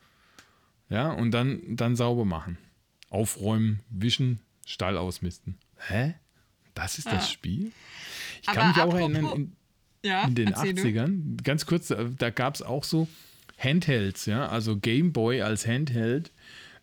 Ja, 0.91 1.11
und 1.13 1.31
dann, 1.33 1.63
dann 1.77 1.97
sauber 1.97 2.25
machen. 2.27 2.59
Aufräumen, 3.09 3.81
wischen, 3.89 4.41
Stall 4.67 4.99
ausmisten. 4.99 5.57
Hä? 5.89 6.15
Das 6.77 6.99
ist 6.99 7.07
das 7.11 7.29
Spiel? 7.31 7.73
Ich 8.43 8.47
kann 8.47 8.59
Aber 8.59 8.69
mich 8.69 8.81
auch 8.81 8.95
erinnern, 8.95 9.27
in, 9.35 9.53
Ja, 10.05 10.25
in 10.25 10.35
den 10.37 10.49
erzähl 10.53 10.75
du. 10.75 10.83
80ern, 10.83 11.43
ganz 11.43 11.67
kurz, 11.67 11.89
da, 11.89 12.05
da 12.05 12.31
gab 12.31 12.55
es 12.55 12.63
auch 12.63 12.85
so 12.85 13.09
Handhelds, 13.59 14.27
ja, 14.27 14.47
also 14.49 14.77
Game 14.77 15.13
Boy 15.13 15.43
als 15.43 15.67
Handheld. 15.67 16.31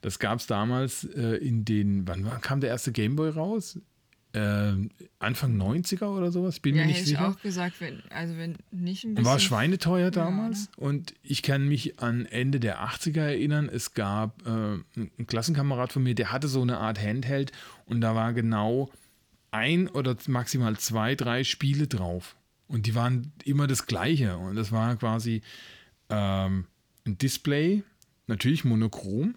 Das 0.01 0.19
gab 0.19 0.39
es 0.39 0.47
damals 0.47 1.05
äh, 1.05 1.37
in 1.37 1.63
den, 1.63 2.05
wann 2.07 2.25
kam 2.41 2.59
der 2.59 2.69
erste 2.71 2.91
Game 2.91 3.15
Boy 3.15 3.29
raus? 3.29 3.79
Äh, 4.33 4.73
Anfang 5.19 5.55
90er 5.61 6.05
oder 6.07 6.31
sowas, 6.31 6.59
bin 6.59 6.75
Ja, 6.75 6.81
mir 6.81 6.87
hätte 6.87 6.93
nicht 6.93 7.01
ich 7.03 7.17
sicher. 7.17 7.29
auch 7.29 7.39
gesagt, 7.39 7.79
wenn, 7.79 8.01
also 8.09 8.35
wenn 8.35 8.57
nicht 8.71 9.03
ein 9.03 9.13
bisschen. 9.13 9.25
War 9.31 9.39
schweineteuer 9.39 10.05
Ja, 10.05 10.09
damals 10.09 10.69
und 10.75 11.13
ich 11.21 11.43
kann 11.43 11.67
mich 11.67 11.99
an 11.99 12.25
Ende 12.25 12.59
der 12.59 12.83
80er 12.83 13.21
erinnern, 13.21 13.69
es 13.71 13.93
gab 13.93 14.41
äh, 14.47 14.49
ein 14.97 15.27
Klassenkamerad 15.27 15.93
von 15.93 16.01
mir, 16.01 16.15
der 16.15 16.31
hatte 16.31 16.47
so 16.47 16.63
eine 16.63 16.79
Art 16.79 16.99
Handheld 16.99 17.51
und 17.85 18.01
da 18.01 18.15
war 18.15 18.33
genau 18.33 18.89
ein 19.53 19.87
oder 19.87 20.17
maximal 20.27 20.77
zwei, 20.77 21.15
drei 21.15 21.43
Spiele 21.43 21.87
drauf. 21.87 22.35
Und 22.67 22.85
die 22.85 22.95
waren 22.95 23.31
immer 23.43 23.67
das 23.67 23.85
gleiche. 23.85 24.37
Und 24.37 24.55
das 24.55 24.71
war 24.71 24.95
quasi 24.95 25.41
ähm, 26.09 26.65
ein 27.05 27.17
Display, 27.17 27.83
natürlich 28.27 28.65
monochrom. 28.65 29.35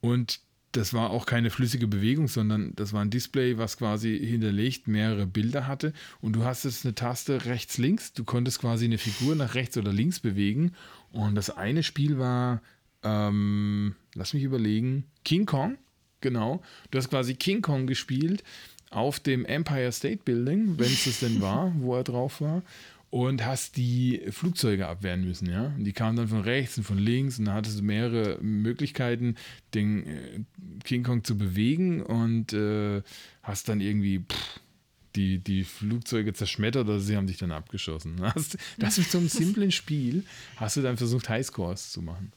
Und 0.00 0.40
das 0.72 0.94
war 0.94 1.10
auch 1.10 1.26
keine 1.26 1.50
flüssige 1.50 1.88
Bewegung, 1.88 2.28
sondern 2.28 2.72
das 2.76 2.92
war 2.92 3.02
ein 3.02 3.10
Display, 3.10 3.58
was 3.58 3.76
quasi 3.76 4.18
hinterlegt 4.18 4.86
mehrere 4.86 5.26
Bilder 5.26 5.66
hatte. 5.66 5.92
Und 6.20 6.34
du 6.34 6.44
hast 6.44 6.64
jetzt 6.64 6.84
eine 6.86 6.94
Taste 6.94 7.44
rechts, 7.44 7.76
links. 7.76 8.12
Du 8.12 8.24
konntest 8.24 8.60
quasi 8.60 8.84
eine 8.84 8.98
Figur 8.98 9.34
nach 9.34 9.54
rechts 9.54 9.76
oder 9.76 9.92
links 9.92 10.20
bewegen. 10.20 10.72
Und 11.12 11.34
das 11.34 11.50
eine 11.50 11.82
Spiel 11.82 12.18
war, 12.18 12.62
ähm, 13.02 13.96
lass 14.14 14.32
mich 14.32 14.44
überlegen, 14.44 15.04
King 15.24 15.44
Kong. 15.44 15.76
Genau. 16.20 16.62
Du 16.90 16.98
hast 16.98 17.10
quasi 17.10 17.34
King 17.34 17.62
Kong 17.62 17.86
gespielt 17.86 18.44
auf 18.90 19.20
dem 19.20 19.44
Empire 19.44 19.92
State 19.92 20.22
Building, 20.24 20.78
wenn 20.78 20.86
es 20.86 21.04
das 21.04 21.20
denn 21.20 21.40
war, 21.40 21.72
wo 21.78 21.96
er 21.96 22.04
drauf 22.04 22.40
war. 22.40 22.62
Und 23.08 23.44
hast 23.44 23.76
die 23.76 24.22
Flugzeuge 24.30 24.86
abwehren 24.86 25.24
müssen, 25.24 25.50
ja. 25.50 25.74
Und 25.76 25.82
die 25.82 25.92
kamen 25.92 26.16
dann 26.16 26.28
von 26.28 26.42
rechts 26.42 26.78
und 26.78 26.84
von 26.84 26.98
links 26.98 27.40
und 27.40 27.46
da 27.46 27.54
hattest 27.54 27.80
du 27.80 27.82
mehrere 27.82 28.38
Möglichkeiten, 28.40 29.34
den 29.74 30.06
äh, 30.06 30.40
King 30.84 31.02
Kong 31.02 31.24
zu 31.24 31.36
bewegen 31.36 32.02
und 32.02 32.52
äh, 32.52 33.02
hast 33.42 33.68
dann 33.68 33.80
irgendwie 33.80 34.20
pff, 34.20 34.60
die, 35.16 35.38
die 35.38 35.64
Flugzeuge 35.64 36.32
zerschmettert 36.32 36.86
oder 36.86 37.00
sie 37.00 37.16
haben 37.16 37.26
dich 37.26 37.38
dann 37.38 37.50
abgeschossen. 37.50 38.20
Hast, 38.34 38.58
das 38.78 38.98
mit 38.98 39.10
so 39.10 39.18
einem 39.18 39.28
simplen 39.28 39.72
Spiel 39.72 40.24
hast 40.56 40.76
du 40.76 40.82
dann 40.82 40.96
versucht, 40.96 41.28
Highscores 41.28 41.90
zu 41.90 42.02
machen. 42.02 42.32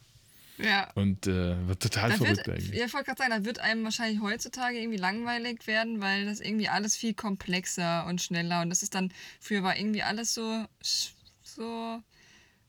Ja. 0.58 0.92
Und 0.94 1.28
äh, 1.28 1.68
war 1.68 1.78
total 1.80 2.12
Da 2.12 2.18
verrückt 2.18 2.48
wird, 2.48 2.50
eigentlich. 2.50 2.78
ja, 2.78 2.86
ich 2.86 2.94
wollte 2.94 3.06
gerade 3.06 3.18
sagen, 3.18 3.32
da 3.32 3.46
wird 3.46 3.60
einem 3.60 3.84
wahrscheinlich 3.84 4.22
heutzutage 4.22 4.80
irgendwie 4.80 4.98
langweilig 4.98 5.66
werden, 5.68 6.02
weil 6.02 6.26
das 6.26 6.40
irgendwie 6.40 6.70
alles 6.70 6.96
viel 6.96 7.14
komplexer 7.14 8.06
und 8.06 8.22
schneller 8.22 8.62
und 8.62 8.70
das 8.70 8.84
ist 8.84 8.94
dann, 8.94 9.12
früher 9.40 9.64
war 9.64 9.78
irgendwie 9.78 10.04
alles 10.04 10.34
so, 10.34 10.66
so, 10.82 12.02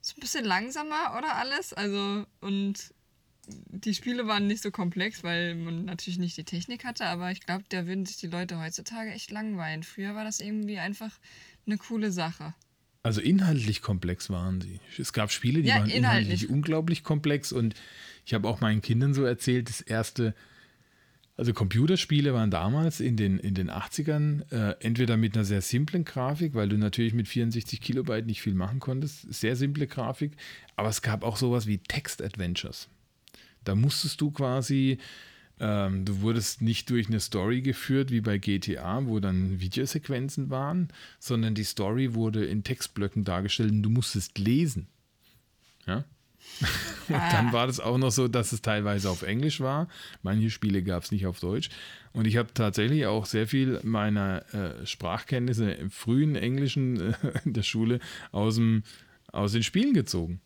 so 0.00 0.14
ein 0.16 0.20
bisschen 0.20 0.44
langsamer 0.44 1.14
oder 1.18 1.36
alles, 1.36 1.72
also 1.72 2.24
und 2.40 2.94
die 3.46 3.94
Spiele 3.94 4.26
waren 4.26 4.46
nicht 4.46 4.62
so 4.62 4.70
komplex, 4.70 5.22
weil 5.22 5.54
man 5.54 5.84
natürlich 5.84 6.18
nicht 6.18 6.36
die 6.36 6.44
Technik 6.44 6.84
hatte, 6.84 7.06
aber 7.06 7.30
ich 7.30 7.40
glaube, 7.40 7.64
da 7.68 7.86
würden 7.86 8.06
sich 8.06 8.16
die 8.16 8.26
Leute 8.26 8.58
heutzutage 8.58 9.10
echt 9.10 9.30
langweilen. 9.30 9.82
Früher 9.82 10.14
war 10.14 10.24
das 10.24 10.40
irgendwie 10.40 10.78
einfach 10.78 11.10
eine 11.66 11.76
coole 11.76 12.10
Sache. 12.10 12.54
Also 13.04 13.20
inhaltlich 13.20 13.82
komplex 13.82 14.30
waren 14.30 14.60
sie. 14.60 14.80
Es 14.98 15.12
gab 15.12 15.30
Spiele, 15.30 15.62
die 15.62 15.68
Ja, 15.68 15.76
waren 15.76 15.90
inhaltlich. 15.90 16.26
inhaltlich. 16.40 16.48
unglaublich 16.50 17.04
komplex 17.04 17.52
und 17.52 17.74
ich 18.26 18.32
habe 18.34 18.48
auch 18.48 18.60
meinen 18.60 18.80
Kindern 18.80 19.12
so 19.14 19.24
erzählt, 19.24 19.68
das 19.68 19.82
erste, 19.82 20.34
also 21.36 21.52
Computerspiele 21.52 22.32
waren 22.32 22.50
damals 22.50 23.00
in 23.00 23.16
den, 23.18 23.38
in 23.38 23.52
den 23.54 23.70
80ern 23.70 24.50
äh, 24.50 24.76
entweder 24.80 25.18
mit 25.18 25.34
einer 25.36 25.44
sehr 25.44 25.60
simplen 25.60 26.06
Grafik, 26.06 26.54
weil 26.54 26.70
du 26.70 26.78
natürlich 26.78 27.12
mit 27.12 27.28
64 27.28 27.80
Kilobyte 27.82 28.24
nicht 28.26 28.40
viel 28.40 28.54
machen 28.54 28.80
konntest, 28.80 29.32
sehr 29.34 29.54
simple 29.54 29.86
Grafik, 29.86 30.32
aber 30.74 30.88
es 30.88 31.02
gab 31.02 31.22
auch 31.24 31.36
sowas 31.36 31.66
wie 31.66 31.78
Text-Adventures. 31.78 32.88
Da 33.64 33.74
musstest 33.74 34.18
du 34.22 34.30
quasi, 34.30 34.96
ähm, 35.60 36.04
du 36.04 36.20
wurdest 36.20 36.62
nicht 36.62 36.90
durch 36.90 37.08
eine 37.08 37.20
Story 37.20 37.62
geführt 37.62 38.10
wie 38.10 38.20
bei 38.20 38.38
GTA, 38.38 39.06
wo 39.06 39.20
dann 39.20 39.60
Videosequenzen 39.60 40.50
waren, 40.50 40.88
sondern 41.18 41.54
die 41.54 41.64
Story 41.64 42.14
wurde 42.14 42.44
in 42.44 42.64
Textblöcken 42.64 43.24
dargestellt 43.24 43.70
und 43.70 43.82
du 43.82 43.90
musstest 43.90 44.38
lesen. 44.38 44.88
Ja? 45.86 46.04
Und 47.08 47.32
dann 47.32 47.52
war 47.52 47.66
das 47.66 47.80
auch 47.80 47.98
noch 47.98 48.10
so, 48.10 48.28
dass 48.28 48.52
es 48.52 48.62
teilweise 48.62 49.10
auf 49.10 49.22
Englisch 49.22 49.60
war. 49.60 49.88
Manche 50.22 50.50
Spiele 50.50 50.82
gab 50.82 51.02
es 51.02 51.10
nicht 51.10 51.26
auf 51.26 51.40
Deutsch. 51.40 51.70
Und 52.12 52.26
ich 52.26 52.36
habe 52.36 52.52
tatsächlich 52.52 53.06
auch 53.06 53.26
sehr 53.26 53.46
viel 53.46 53.80
meiner 53.82 54.44
äh, 54.54 54.86
Sprachkenntnisse 54.86 55.70
im 55.72 55.90
frühen 55.90 56.36
Englischen 56.36 57.00
äh, 57.00 57.14
in 57.44 57.54
der 57.54 57.62
Schule 57.62 57.98
aus, 58.30 58.56
dem, 58.56 58.84
aus 59.32 59.52
den 59.52 59.62
Spielen 59.62 59.94
gezogen. 59.94 60.40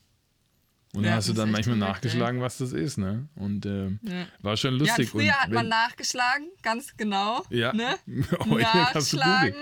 Und 0.94 1.04
Ja, 1.04 1.10
da 1.10 1.16
hast 1.16 1.28
du 1.28 1.32
dann 1.34 1.50
manchmal 1.50 1.76
nachgeschlagen, 1.76 2.40
was 2.40 2.58
das 2.58 2.72
ist. 2.72 2.96
Ne? 2.98 3.28
Und 3.36 3.66
äh, 3.66 3.88
Ja. 4.02 4.26
war 4.40 4.56
schon 4.56 4.74
Ja, 4.74 4.78
lustig. 4.86 5.10
früher 5.10 5.22
und 5.24 5.32
hat 5.40 5.50
man 5.50 5.68
nachgeschlagen, 5.68 6.46
ganz 6.62 6.96
genau. 6.96 7.44
Ja, 7.50 7.72
Ne? 7.74 7.96
heute 8.48 8.62
Nachschlagen. 8.64 9.54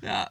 Ja, 0.00 0.30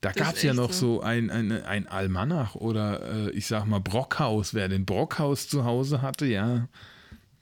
Da 0.00 0.12
gab 0.12 0.34
es 0.34 0.42
ja 0.42 0.52
noch 0.54 0.72
so. 0.72 0.96
so 0.96 1.00
ein, 1.02 1.30
ein, 1.30 1.50
ein 1.64 1.86
Almanach 1.88 2.54
oder 2.56 3.28
äh, 3.28 3.30
ich 3.30 3.46
sag 3.46 3.66
mal 3.66 3.80
Brockhaus. 3.80 4.52
Wer 4.54 4.68
den 4.68 4.84
Brockhaus 4.84 5.48
zu 5.48 5.64
Hause 5.64 6.02
hatte, 6.02 6.26
ja, 6.26 6.68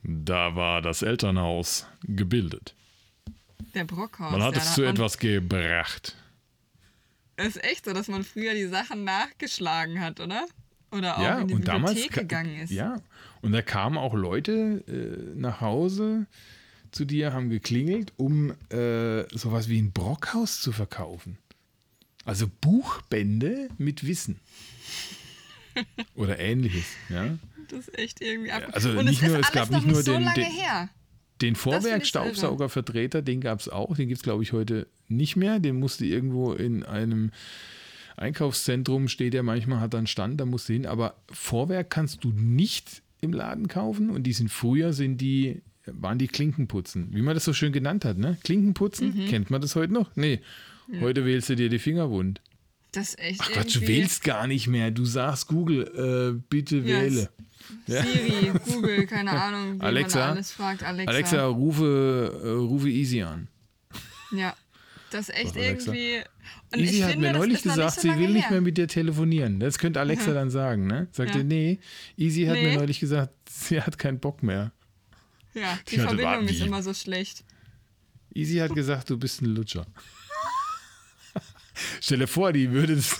da 0.03 0.55
war 0.55 0.81
das 0.81 1.01
Elternhaus 1.01 1.87
gebildet. 2.03 2.73
der 3.73 3.83
Brockhaus. 3.85 4.31
Man 4.31 4.43
hat 4.43 4.55
ja, 4.55 4.61
es 4.61 4.75
zu 4.75 4.83
etwas 4.83 5.17
gebracht. 5.17 6.15
Es 7.35 7.55
ist 7.57 7.63
echt 7.63 7.85
so, 7.85 7.93
dass 7.93 8.07
man 8.07 8.23
früher 8.23 8.53
die 8.53 8.67
Sachen 8.67 9.03
nachgeschlagen 9.03 9.99
hat, 10.01 10.19
oder? 10.19 10.45
Oder 10.91 11.17
auch 11.17 11.21
ja, 11.21 11.39
in 11.39 11.47
die 11.49 11.53
und 11.55 11.67
damals 11.67 12.07
gegangen 12.09 12.59
ist. 12.61 12.71
Ja, 12.71 13.01
und 13.41 13.51
da 13.51 13.61
kamen 13.61 13.97
auch 13.97 14.13
Leute 14.13 14.83
äh, 14.87 15.37
nach 15.39 15.59
Hause 15.61 16.27
zu 16.91 17.03
dir, 17.05 17.33
haben 17.33 17.49
geklingelt, 17.49 18.13
um 18.17 18.51
äh, 18.69 19.23
sowas 19.37 19.67
wie 19.69 19.79
ein 19.81 19.91
Brockhaus 19.91 20.61
zu 20.61 20.71
verkaufen. 20.71 21.37
Also 22.25 22.47
Buchbände 22.61 23.69
mit 23.77 24.05
Wissen. 24.07 24.39
Oder 26.15 26.39
ähnliches, 26.39 26.85
ja. 27.09 27.37
Das 27.69 27.79
ist 27.87 27.97
echt 27.99 28.21
irgendwie 28.21 28.51
ab. 28.51 28.63
also 28.71 28.91
und 28.91 29.05
nicht 29.05 29.21
es 29.21 29.29
nur- 29.29 29.39
ist 29.39 29.47
es 29.47 29.51
gab 29.51 29.69
nicht 29.69 29.85
nur 29.85 30.01
so 30.01 30.13
den- 30.13 30.23
lange 30.23 30.35
den- 30.35 30.51
her. 30.51 30.89
Den 31.41 31.55
Vorwerkstaubsaugervertreter, 31.55 33.21
den 33.21 33.41
gab 33.41 33.59
es 33.59 33.69
auch, 33.69 33.95
den 33.95 34.07
gibt 34.07 34.17
es, 34.17 34.23
glaube 34.23 34.41
ich, 34.41 34.53
heute 34.53 34.87
nicht 35.07 35.35
mehr. 35.35 35.59
Den 35.59 35.79
musste 35.79 36.05
irgendwo 36.05 36.53
in 36.53 36.83
einem 36.83 37.31
Einkaufszentrum 38.17 39.07
steht 39.07 39.33
ja 39.33 39.43
manchmal, 39.43 39.79
hat 39.79 39.93
dann 39.93 40.07
Stand, 40.07 40.41
da 40.41 40.45
musst 40.45 40.67
du 40.67 40.73
hin. 40.73 40.85
Aber 40.85 41.15
Vorwerk 41.31 41.89
kannst 41.91 42.23
du 42.23 42.31
nicht 42.31 43.03
im 43.21 43.31
Laden 43.31 43.67
kaufen 43.67 44.09
und 44.09 44.23
die 44.23 44.33
sind 44.33 44.49
früher, 44.49 44.91
sind 44.91 45.19
die, 45.19 45.61
waren 45.85 46.17
die 46.17 46.27
Klinkenputzen, 46.27 47.13
wie 47.13 47.21
man 47.21 47.35
das 47.35 47.45
so 47.45 47.53
schön 47.53 47.71
genannt 47.71 48.05
hat, 48.05 48.17
ne? 48.17 48.37
Klinkenputzen, 48.43 49.15
mhm. 49.15 49.27
kennt 49.27 49.49
man 49.49 49.61
das 49.61 49.75
heute 49.75 49.93
noch? 49.93 50.15
Nee, 50.15 50.41
ja. 50.91 51.01
heute 51.01 51.25
wählst 51.25 51.49
du 51.49 51.55
dir 51.55 51.69
die 51.69 51.79
Finger 51.79 52.09
wund. 52.09 52.41
Das 52.91 53.09
ist 53.09 53.19
echt 53.19 53.41
Ach 53.43 53.51
Gott, 53.53 53.75
du 53.75 53.81
wählst 53.81 54.23
gar 54.23 54.47
nicht 54.47 54.67
mehr. 54.67 54.89
Du 54.91 55.05
sagst 55.05 55.47
Google, 55.47 55.83
äh, 56.35 56.41
bitte 56.49 56.77
yes. 56.77 56.87
wähle. 56.87 57.29
Siri, 57.85 58.51
Google, 58.65 59.05
keine 59.05 59.31
Ahnung, 59.41 59.79
wie 59.79 59.83
Alexa, 59.83 60.19
man 60.19 60.29
alles 60.29 60.51
fragt. 60.51 60.83
Alexa, 60.83 61.11
Alexa 61.11 61.45
rufe, 61.45 62.41
äh, 62.43 62.49
rufe 62.49 62.89
Easy 62.89 63.21
an. 63.21 63.47
Ja, 64.31 64.55
das 65.11 65.29
ist 65.29 65.35
echt 65.35 65.55
irgendwie. 65.55 66.21
Easy 66.75 66.99
hat 66.99 67.17
mir 67.17 67.33
neulich 67.33 67.61
gesagt, 67.61 68.01
sie 68.01 68.09
will 68.09 68.27
her. 68.27 68.29
nicht 68.29 68.51
mehr 68.51 68.61
mit 68.61 68.77
dir 68.77 68.87
telefonieren. 68.87 69.59
Das 69.59 69.77
könnte 69.77 69.99
Alexa 69.99 70.29
ja. 70.29 70.33
dann 70.33 70.49
sagen, 70.49 70.87
ne? 70.87 71.07
Sagte, 71.11 71.39
ja. 71.39 71.43
nee, 71.43 71.79
Easy 72.17 72.45
hat 72.45 72.55
nee. 72.55 72.71
mir 72.71 72.77
neulich 72.77 72.99
gesagt, 72.99 73.33
sie 73.49 73.81
hat 73.81 73.97
keinen 73.97 74.19
Bock 74.19 74.43
mehr. 74.43 74.71
Ja, 75.53 75.79
die 75.87 75.95
ich 75.95 76.01
Verbindung 76.01 76.27
hatte, 76.27 76.45
ist 76.45 76.61
immer 76.61 76.83
so 76.83 76.93
schlecht. 76.93 77.43
Easy 78.33 78.57
hat 78.57 78.75
gesagt, 78.75 79.09
du 79.09 79.17
bist 79.17 79.41
ein 79.41 79.45
Lutscher. 79.45 79.87
Stell 82.01 82.19
dir 82.19 82.27
vor, 82.27 82.51
die 82.53 82.71
würde 82.71 82.93
es. 82.93 83.19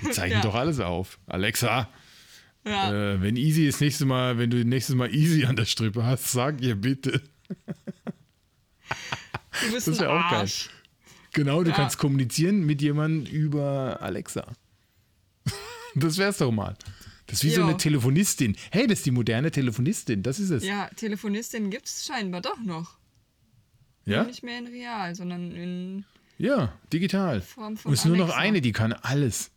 Die 0.00 0.10
zeichnen 0.10 0.38
ja. 0.38 0.42
doch 0.42 0.54
alles 0.54 0.80
auf. 0.80 1.18
Alexa, 1.26 1.88
ja. 2.64 2.92
äh, 2.92 3.22
wenn 3.22 3.36
Easy 3.36 3.66
das 3.66 3.80
nächste 3.80 4.06
Mal, 4.06 4.38
wenn 4.38 4.50
du 4.50 4.64
nächstes 4.64 4.96
Mal 4.96 5.14
Easy 5.14 5.44
an 5.44 5.56
der 5.56 5.66
Strippe 5.66 6.04
hast, 6.04 6.32
sag 6.32 6.60
ihr 6.60 6.74
bitte. 6.74 7.22
Du 9.60 9.72
bist 9.72 9.88
das 9.88 10.00
wäre 10.00 10.12
auch 10.12 10.30
geil. 10.30 10.48
Genau, 11.32 11.62
du 11.62 11.70
ja. 11.70 11.76
kannst 11.76 11.98
kommunizieren 11.98 12.64
mit 12.66 12.82
jemandem 12.82 13.32
über 13.32 13.98
Alexa. 14.00 14.46
Das 15.96 16.18
wär's 16.18 16.38
doch 16.38 16.52
mal. 16.52 16.76
Das 17.26 17.38
ist 17.38 17.44
wie 17.44 17.48
jo. 17.48 17.56
so 17.56 17.62
eine 17.64 17.76
Telefonistin. 17.76 18.56
Hey, 18.70 18.86
das 18.86 19.00
ist 19.00 19.06
die 19.06 19.10
moderne 19.10 19.50
Telefonistin, 19.50 20.22
das 20.22 20.38
ist 20.38 20.50
es. 20.50 20.64
Ja, 20.64 20.88
Telefonistin 20.94 21.68
gibt 21.68 21.86
es 21.86 22.06
scheinbar 22.06 22.40
doch 22.40 22.60
noch. 22.60 22.96
Ja? 24.04 24.24
Nicht 24.24 24.44
mehr 24.44 24.58
in 24.58 24.68
real, 24.68 25.14
sondern 25.14 25.52
in. 25.52 26.04
Ja, 26.38 26.72
digital. 26.92 27.40
Form 27.40 27.76
von 27.76 27.90
Und 27.90 27.94
es 27.94 28.00
ist 28.00 28.06
nur 28.06 28.16
noch 28.16 28.30
eine, 28.30 28.60
die 28.60 28.72
kann 28.72 28.92
alles. 28.92 29.50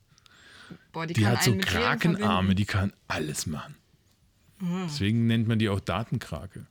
Boah, 0.91 1.07
die, 1.07 1.13
die 1.13 1.25
hat 1.25 1.43
so 1.43 1.55
Krakenarme, 1.57 2.55
die 2.55 2.65
kann 2.65 2.93
alles 3.07 3.45
machen. 3.45 3.75
Oh. 4.61 4.65
Deswegen 4.85 5.27
nennt 5.27 5.47
man 5.47 5.59
die 5.59 5.69
auch 5.69 5.79
Datenkrake. 5.79 6.65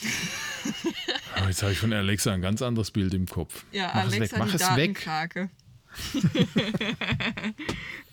Aber 1.44 1.50
jetzt 1.50 1.62
habe 1.62 1.72
ich 1.72 1.78
von 1.78 1.92
Alexa 1.92 2.32
ein 2.32 2.40
ganz 2.40 2.62
anderes 2.62 2.90
Bild 2.90 3.12
im 3.14 3.26
Kopf. 3.26 3.64
Ja, 3.70 3.88
Mach 3.88 4.02
Alexa 4.02 4.16
es 4.16 4.32
weg. 4.32 4.38
Mach 4.38 4.48
die 4.48 4.54
es 4.54 4.60
Datenkrake. 4.60 5.50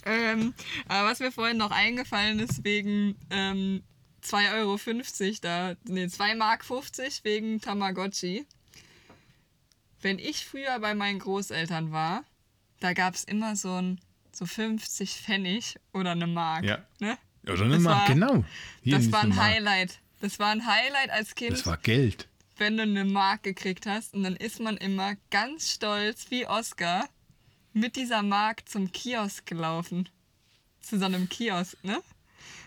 ähm, 0.05 0.53
aber 0.87 1.09
was 1.09 1.19
mir 1.19 1.31
vorhin 1.31 1.57
noch 1.57 1.71
eingefallen 1.71 2.39
ist, 2.39 2.63
wegen 2.63 3.15
ähm, 3.29 3.83
2,50 4.23 4.53
Euro, 4.59 5.35
da, 5.41 5.75
nee, 5.85 6.07
2 6.07 6.35
Mark 6.35 6.63
50 6.65 7.23
wegen 7.23 7.59
Tamagotchi. 7.61 8.45
Wenn 10.01 10.19
ich 10.19 10.45
früher 10.45 10.79
bei 10.79 10.93
meinen 10.93 11.19
Großeltern 11.19 11.91
war, 11.91 12.23
da 12.79 12.93
gab 12.93 13.15
es 13.15 13.23
immer 13.23 13.55
so 13.55 13.73
ein 13.73 13.99
so 14.31 14.45
50 14.45 15.11
Pfennig 15.11 15.75
oder 15.93 16.11
eine 16.11 16.27
Mark. 16.27 16.63
Ja. 16.63 16.79
Ne? 16.99 17.17
Oder 17.43 17.63
eine 17.63 17.75
das 17.75 17.83
Mark, 17.83 17.99
war, 17.99 18.07
genau. 18.07 18.45
Hier 18.83 18.97
das 18.97 19.11
war 19.11 19.21
ein 19.21 19.35
Highlight. 19.35 19.99
Das 20.19 20.39
war 20.39 20.51
ein 20.51 20.65
Highlight 20.65 21.09
als 21.09 21.35
Kind. 21.35 21.53
Das 21.53 21.65
war 21.65 21.77
Geld. 21.77 22.27
Wenn 22.61 22.77
du 22.77 22.83
eine 22.83 23.05
Mark 23.05 23.41
gekriegt 23.41 23.87
hast 23.87 24.13
und 24.13 24.21
dann 24.21 24.35
ist 24.35 24.59
man 24.59 24.77
immer 24.77 25.15
ganz 25.31 25.71
stolz 25.71 26.29
wie 26.29 26.45
Oscar 26.45 27.09
mit 27.73 27.95
dieser 27.95 28.21
Mark 28.21 28.69
zum 28.69 28.91
Kiosk 28.91 29.47
gelaufen. 29.47 30.07
Zu 30.79 30.99
so 30.99 31.05
einem 31.05 31.27
Kiosk, 31.27 31.83
ne? 31.83 32.03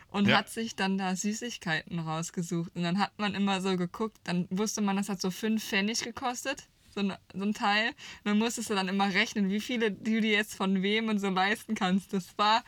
Und 0.09 0.26
ja. 0.26 0.38
hat 0.38 0.51
sich 0.51 0.74
dann 0.74 0.99
da 0.99 1.14
Süßigkeiten 1.14 2.01
rausgesucht. 2.01 2.74
Und 2.74 2.82
dann 2.82 2.99
hat 2.99 3.16
man 3.20 3.36
immer 3.36 3.61
so 3.61 3.76
geguckt, 3.76 4.18
dann 4.24 4.49
wusste 4.51 4.80
man, 4.80 4.97
das 4.97 5.09
hat 5.09 5.20
so 5.20 5.30
fünf 5.30 5.62
Pfennig 5.62 6.03
gekostet, 6.03 6.64
so 6.92 6.99
ein, 6.99 7.14
so 7.32 7.45
ein 7.45 7.55
Teil. 7.55 7.90
Und 7.90 7.97
dann 8.24 8.38
musstest 8.38 8.70
du 8.70 8.74
dann 8.74 8.88
immer 8.88 9.14
rechnen, 9.14 9.49
wie 9.49 9.61
viele 9.61 9.92
du 9.92 10.20
dir 10.20 10.32
jetzt 10.32 10.57
von 10.57 10.82
wem 10.82 11.09
und 11.09 11.20
so 11.20 11.28
leisten 11.28 11.76
kannst. 11.76 12.12
Das 12.12 12.36
war 12.36 12.64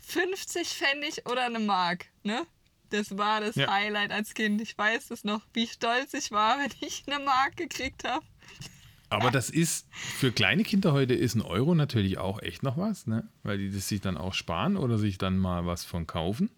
50 0.00 0.66
Pfennig 0.66 1.26
oder 1.30 1.44
eine 1.44 1.60
Mark, 1.60 2.06
ne? 2.24 2.44
Das 2.90 3.16
war 3.16 3.40
das 3.40 3.56
ja. 3.56 3.70
Highlight 3.70 4.12
als 4.12 4.34
Kind. 4.34 4.60
Ich 4.60 4.76
weiß 4.76 5.10
es 5.10 5.24
noch, 5.24 5.42
wie 5.52 5.66
stolz 5.66 6.14
ich 6.14 6.30
war, 6.30 6.58
wenn 6.58 6.70
ich 6.80 7.04
eine 7.06 7.24
Mark 7.24 7.56
gekriegt 7.56 8.04
habe. 8.04 8.24
Aber 9.08 9.30
das 9.30 9.50
ist 9.50 9.86
für 9.92 10.32
kleine 10.32 10.64
Kinder 10.64 10.92
heute 10.92 11.14
ist 11.14 11.36
ein 11.36 11.42
Euro 11.42 11.74
natürlich 11.74 12.18
auch 12.18 12.42
echt 12.42 12.62
noch 12.62 12.76
was, 12.76 13.06
ne? 13.06 13.28
Weil 13.44 13.58
die 13.58 13.70
das 13.70 13.88
sich 13.88 14.00
dann 14.00 14.16
auch 14.16 14.34
sparen 14.34 14.76
oder 14.76 14.98
sich 14.98 15.16
dann 15.16 15.38
mal 15.38 15.64
was 15.64 15.84
von 15.84 16.06
kaufen. 16.06 16.50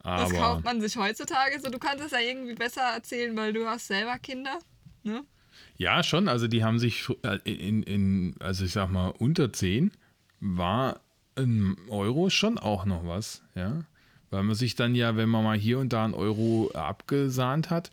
Aber 0.00 0.24
das 0.24 0.32
kauft 0.32 0.64
man 0.64 0.80
sich 0.80 0.96
heutzutage 0.96 1.60
so. 1.60 1.70
Du 1.70 1.78
kannst 1.78 2.04
es 2.04 2.10
ja 2.10 2.18
irgendwie 2.18 2.54
besser 2.54 2.82
erzählen, 2.82 3.36
weil 3.36 3.52
du 3.52 3.66
hast 3.66 3.86
selber 3.86 4.18
Kinder, 4.18 4.58
ne? 5.04 5.24
Ja, 5.76 6.02
schon. 6.02 6.28
Also 6.28 6.48
die 6.48 6.64
haben 6.64 6.78
sich 6.78 7.08
äh, 7.22 7.38
in, 7.44 7.82
in 7.84 8.34
also 8.40 8.64
ich 8.64 8.72
sag 8.72 8.90
mal, 8.90 9.08
unter 9.10 9.52
10 9.52 9.92
war 10.40 11.00
ein 11.36 11.76
Euro 11.88 12.30
schon 12.30 12.58
auch 12.58 12.84
noch 12.84 13.06
was, 13.06 13.42
ja. 13.54 13.84
Weil 14.32 14.44
man 14.44 14.56
sich 14.56 14.74
dann 14.74 14.94
ja, 14.94 15.14
wenn 15.16 15.28
man 15.28 15.44
mal 15.44 15.58
hier 15.58 15.78
und 15.78 15.92
da 15.92 16.04
einen 16.04 16.14
Euro 16.14 16.70
abgesahnt 16.72 17.68
hat, 17.68 17.90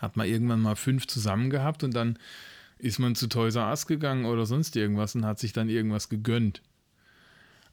hat 0.00 0.16
man 0.16 0.26
irgendwann 0.26 0.60
mal 0.60 0.76
fünf 0.76 1.06
zusammen 1.06 1.50
gehabt 1.50 1.84
und 1.84 1.94
dann 1.94 2.18
ist 2.78 2.98
man 2.98 3.14
zu 3.14 3.28
Toys 3.28 3.54
R 3.54 3.68
Us 3.68 3.86
gegangen 3.86 4.24
oder 4.24 4.46
sonst 4.46 4.74
irgendwas 4.76 5.14
und 5.14 5.26
hat 5.26 5.38
sich 5.38 5.52
dann 5.52 5.68
irgendwas 5.68 6.08
gegönnt. 6.08 6.62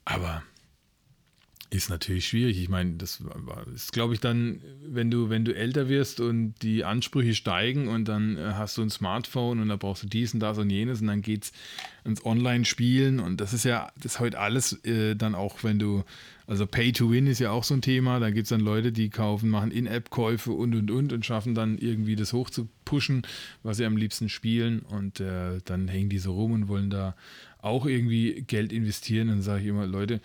Aber 0.04 0.42
ist 1.70 1.88
natürlich 1.88 2.26
schwierig. 2.26 2.60
Ich 2.60 2.68
meine, 2.68 2.94
das 2.94 3.22
ist, 3.74 3.92
glaube 3.92 4.12
ich, 4.12 4.20
dann, 4.20 4.60
wenn 4.84 5.10
du, 5.10 5.30
wenn 5.30 5.44
du 5.44 5.54
älter 5.54 5.88
wirst 5.88 6.20
und 6.20 6.54
die 6.62 6.84
Ansprüche 6.84 7.34
steigen 7.34 7.86
und 7.86 8.06
dann 8.06 8.36
äh, 8.36 8.52
hast 8.54 8.76
du 8.76 8.82
ein 8.82 8.90
Smartphone 8.90 9.60
und 9.60 9.68
da 9.68 9.76
brauchst 9.76 10.02
du 10.02 10.08
dies 10.08 10.34
und 10.34 10.40
das 10.40 10.58
und 10.58 10.68
jenes 10.68 11.00
und 11.00 11.06
dann 11.06 11.22
geht 11.22 11.44
es 11.44 11.52
ins 12.04 12.26
Online-Spielen 12.26 13.20
und 13.20 13.40
das 13.40 13.52
ist 13.52 13.64
ja, 13.64 13.92
das 13.96 14.14
ist 14.14 14.20
heute 14.20 14.40
alles 14.40 14.84
äh, 14.84 15.14
dann 15.14 15.36
auch, 15.36 15.62
wenn 15.62 15.78
du, 15.78 16.02
also 16.50 16.66
Pay 16.66 16.90
to 16.90 17.08
Win 17.08 17.28
ist 17.28 17.38
ja 17.38 17.52
auch 17.52 17.62
so 17.62 17.74
ein 17.74 17.80
Thema, 17.80 18.18
da 18.18 18.30
gibt 18.30 18.46
es 18.46 18.48
dann 18.48 18.58
Leute, 18.58 18.90
die 18.90 19.08
kaufen, 19.08 19.50
machen 19.50 19.70
In-App-Käufe 19.70 20.50
und 20.50 20.74
und 20.74 20.90
und 20.90 21.12
und 21.12 21.24
schaffen 21.24 21.54
dann 21.54 21.78
irgendwie 21.78 22.16
das 22.16 22.32
hoch 22.32 22.50
zu 22.50 22.68
pushen, 22.84 23.22
was 23.62 23.76
sie 23.76 23.84
am 23.84 23.96
liebsten 23.96 24.28
spielen 24.28 24.80
und 24.80 25.20
äh, 25.20 25.60
dann 25.64 25.86
hängen 25.86 26.08
die 26.08 26.18
so 26.18 26.34
rum 26.34 26.50
und 26.50 26.66
wollen 26.66 26.90
da 26.90 27.14
auch 27.62 27.86
irgendwie 27.86 28.42
Geld 28.48 28.72
investieren 28.72 29.28
und 29.28 29.36
dann 29.36 29.42
sage 29.42 29.62
ich 29.62 29.68
immer, 29.68 29.86
Leute, 29.86 30.20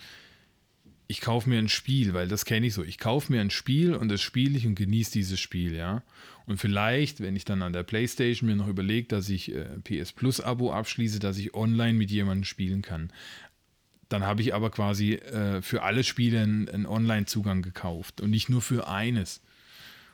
ich 1.07 1.21
kaufe 1.21 1.47
mir 1.47 1.59
ein 1.59 1.69
Spiel, 1.69 2.15
weil 2.15 2.28
das 2.28 2.45
kenne 2.45 2.65
ich 2.65 2.73
so. 2.73 2.84
Ich 2.84 2.97
kaufe 2.97 3.32
mir 3.32 3.39
ein 3.39 3.51
Spiel 3.51 3.93
und 3.93 4.09
das 4.09 4.21
spiele 4.21 4.57
ich 4.57 4.65
und 4.65 4.73
genieße 4.73 5.11
dieses 5.11 5.39
Spiel, 5.39 5.76
ja. 5.76 6.01
Und 6.47 6.57
vielleicht, 6.57 7.21
wenn 7.21 7.36
ich 7.36 7.45
dann 7.45 7.61
an 7.61 7.73
der 7.73 7.84
Playstation 7.84 8.49
mir 8.49 8.55
noch 8.55 8.67
überlege, 8.67 9.07
dass 9.07 9.30
ich 9.30 9.53
äh, 9.53 9.65
PS 9.84 10.11
Plus 10.11 10.41
Abo 10.41 10.71
abschließe, 10.71 11.19
dass 11.19 11.38
ich 11.38 11.53
online 11.53 11.93
mit 11.93 12.11
jemandem 12.11 12.43
spielen 12.43 12.82
kann. 12.82 13.11
Dann 14.10 14.24
habe 14.24 14.41
ich 14.41 14.53
aber 14.53 14.70
quasi 14.70 15.14
äh, 15.14 15.62
für 15.62 15.84
alle 15.84 16.03
Spiele 16.03 16.41
einen, 16.41 16.70
einen 16.70 16.86
Online-Zugang 16.86 17.62
gekauft 17.62 18.22
und 18.22 18.30
nicht 18.30 18.49
nur 18.49 18.62
für 18.62 18.88
eines. 18.88 19.41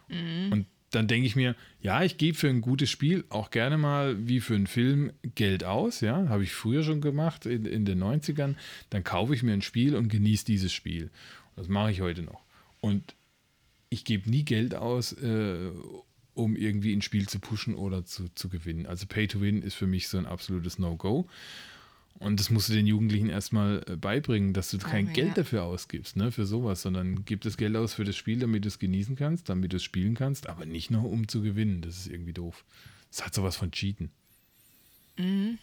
Mhm. 0.07 0.51
Und 0.51 0.65
dann 0.91 1.07
denke 1.07 1.25
ich 1.25 1.35
mir, 1.35 1.55
ja, 1.81 2.03
ich 2.03 2.17
gebe 2.17 2.37
für 2.37 2.49
ein 2.49 2.61
gutes 2.61 2.89
Spiel 2.89 3.23
auch 3.29 3.49
gerne 3.49 3.77
mal 3.77 4.27
wie 4.27 4.41
für 4.41 4.55
einen 4.55 4.67
Film 4.67 5.11
Geld 5.35 5.63
aus, 5.63 6.01
ja, 6.01 6.27
habe 6.27 6.43
ich 6.43 6.51
früher 6.53 6.83
schon 6.83 7.01
gemacht 7.01 7.45
in, 7.45 7.65
in 7.65 7.85
den 7.85 8.03
90ern. 8.03 8.55
Dann 8.89 9.03
kaufe 9.03 9.33
ich 9.33 9.41
mir 9.41 9.53
ein 9.53 9.61
Spiel 9.61 9.95
und 9.95 10.09
genieße 10.09 10.45
dieses 10.45 10.73
Spiel. 10.73 11.09
Das 11.55 11.69
mache 11.69 11.91
ich 11.91 12.01
heute 12.01 12.23
noch. 12.23 12.41
Und 12.81 13.15
ich 13.89 14.03
gebe 14.03 14.29
nie 14.29 14.43
Geld 14.43 14.75
aus, 14.75 15.13
äh, 15.13 15.69
um 16.33 16.55
irgendwie 16.55 16.93
ein 16.93 17.01
Spiel 17.01 17.27
zu 17.27 17.39
pushen 17.39 17.75
oder 17.75 18.05
zu, 18.05 18.29
zu 18.35 18.49
gewinnen. 18.49 18.85
Also 18.85 19.05
Pay 19.05 19.27
to 19.27 19.41
Win 19.41 19.61
ist 19.61 19.75
für 19.75 19.87
mich 19.87 20.07
so 20.07 20.17
ein 20.17 20.25
absolutes 20.25 20.79
No-Go. 20.79 21.27
Und 22.19 22.39
das 22.39 22.51
musst 22.51 22.69
du 22.69 22.73
den 22.73 22.85
Jugendlichen 22.85 23.29
erstmal 23.29 23.83
äh, 23.87 23.95
beibringen, 23.95 24.53
dass 24.53 24.69
du 24.69 24.77
kein 24.77 25.09
oh, 25.09 25.13
Geld 25.13 25.29
ja. 25.29 25.33
dafür 25.35 25.63
ausgibst, 25.63 26.15
ne, 26.17 26.31
für 26.31 26.45
sowas, 26.45 26.83
sondern 26.83 27.25
gib 27.25 27.41
das 27.41 27.57
Geld 27.57 27.75
aus 27.75 27.95
für 27.95 28.03
das 28.03 28.15
Spiel, 28.15 28.39
damit 28.39 28.63
du 28.63 28.67
es 28.67 28.77
genießen 28.77 29.15
kannst, 29.15 29.49
damit 29.49 29.73
du 29.73 29.77
es 29.77 29.83
spielen 29.83 30.13
kannst, 30.13 30.47
aber 30.47 30.65
nicht 30.65 30.91
nur 30.91 31.09
um 31.09 31.27
zu 31.27 31.41
gewinnen. 31.41 31.81
Das 31.81 31.97
ist 31.97 32.07
irgendwie 32.07 32.33
doof. 32.33 32.63
Das 33.09 33.25
hat 33.25 33.33
sowas 33.33 33.55
von 33.55 33.71
Cheaten. 33.71 34.11
Mhm. 35.17 35.57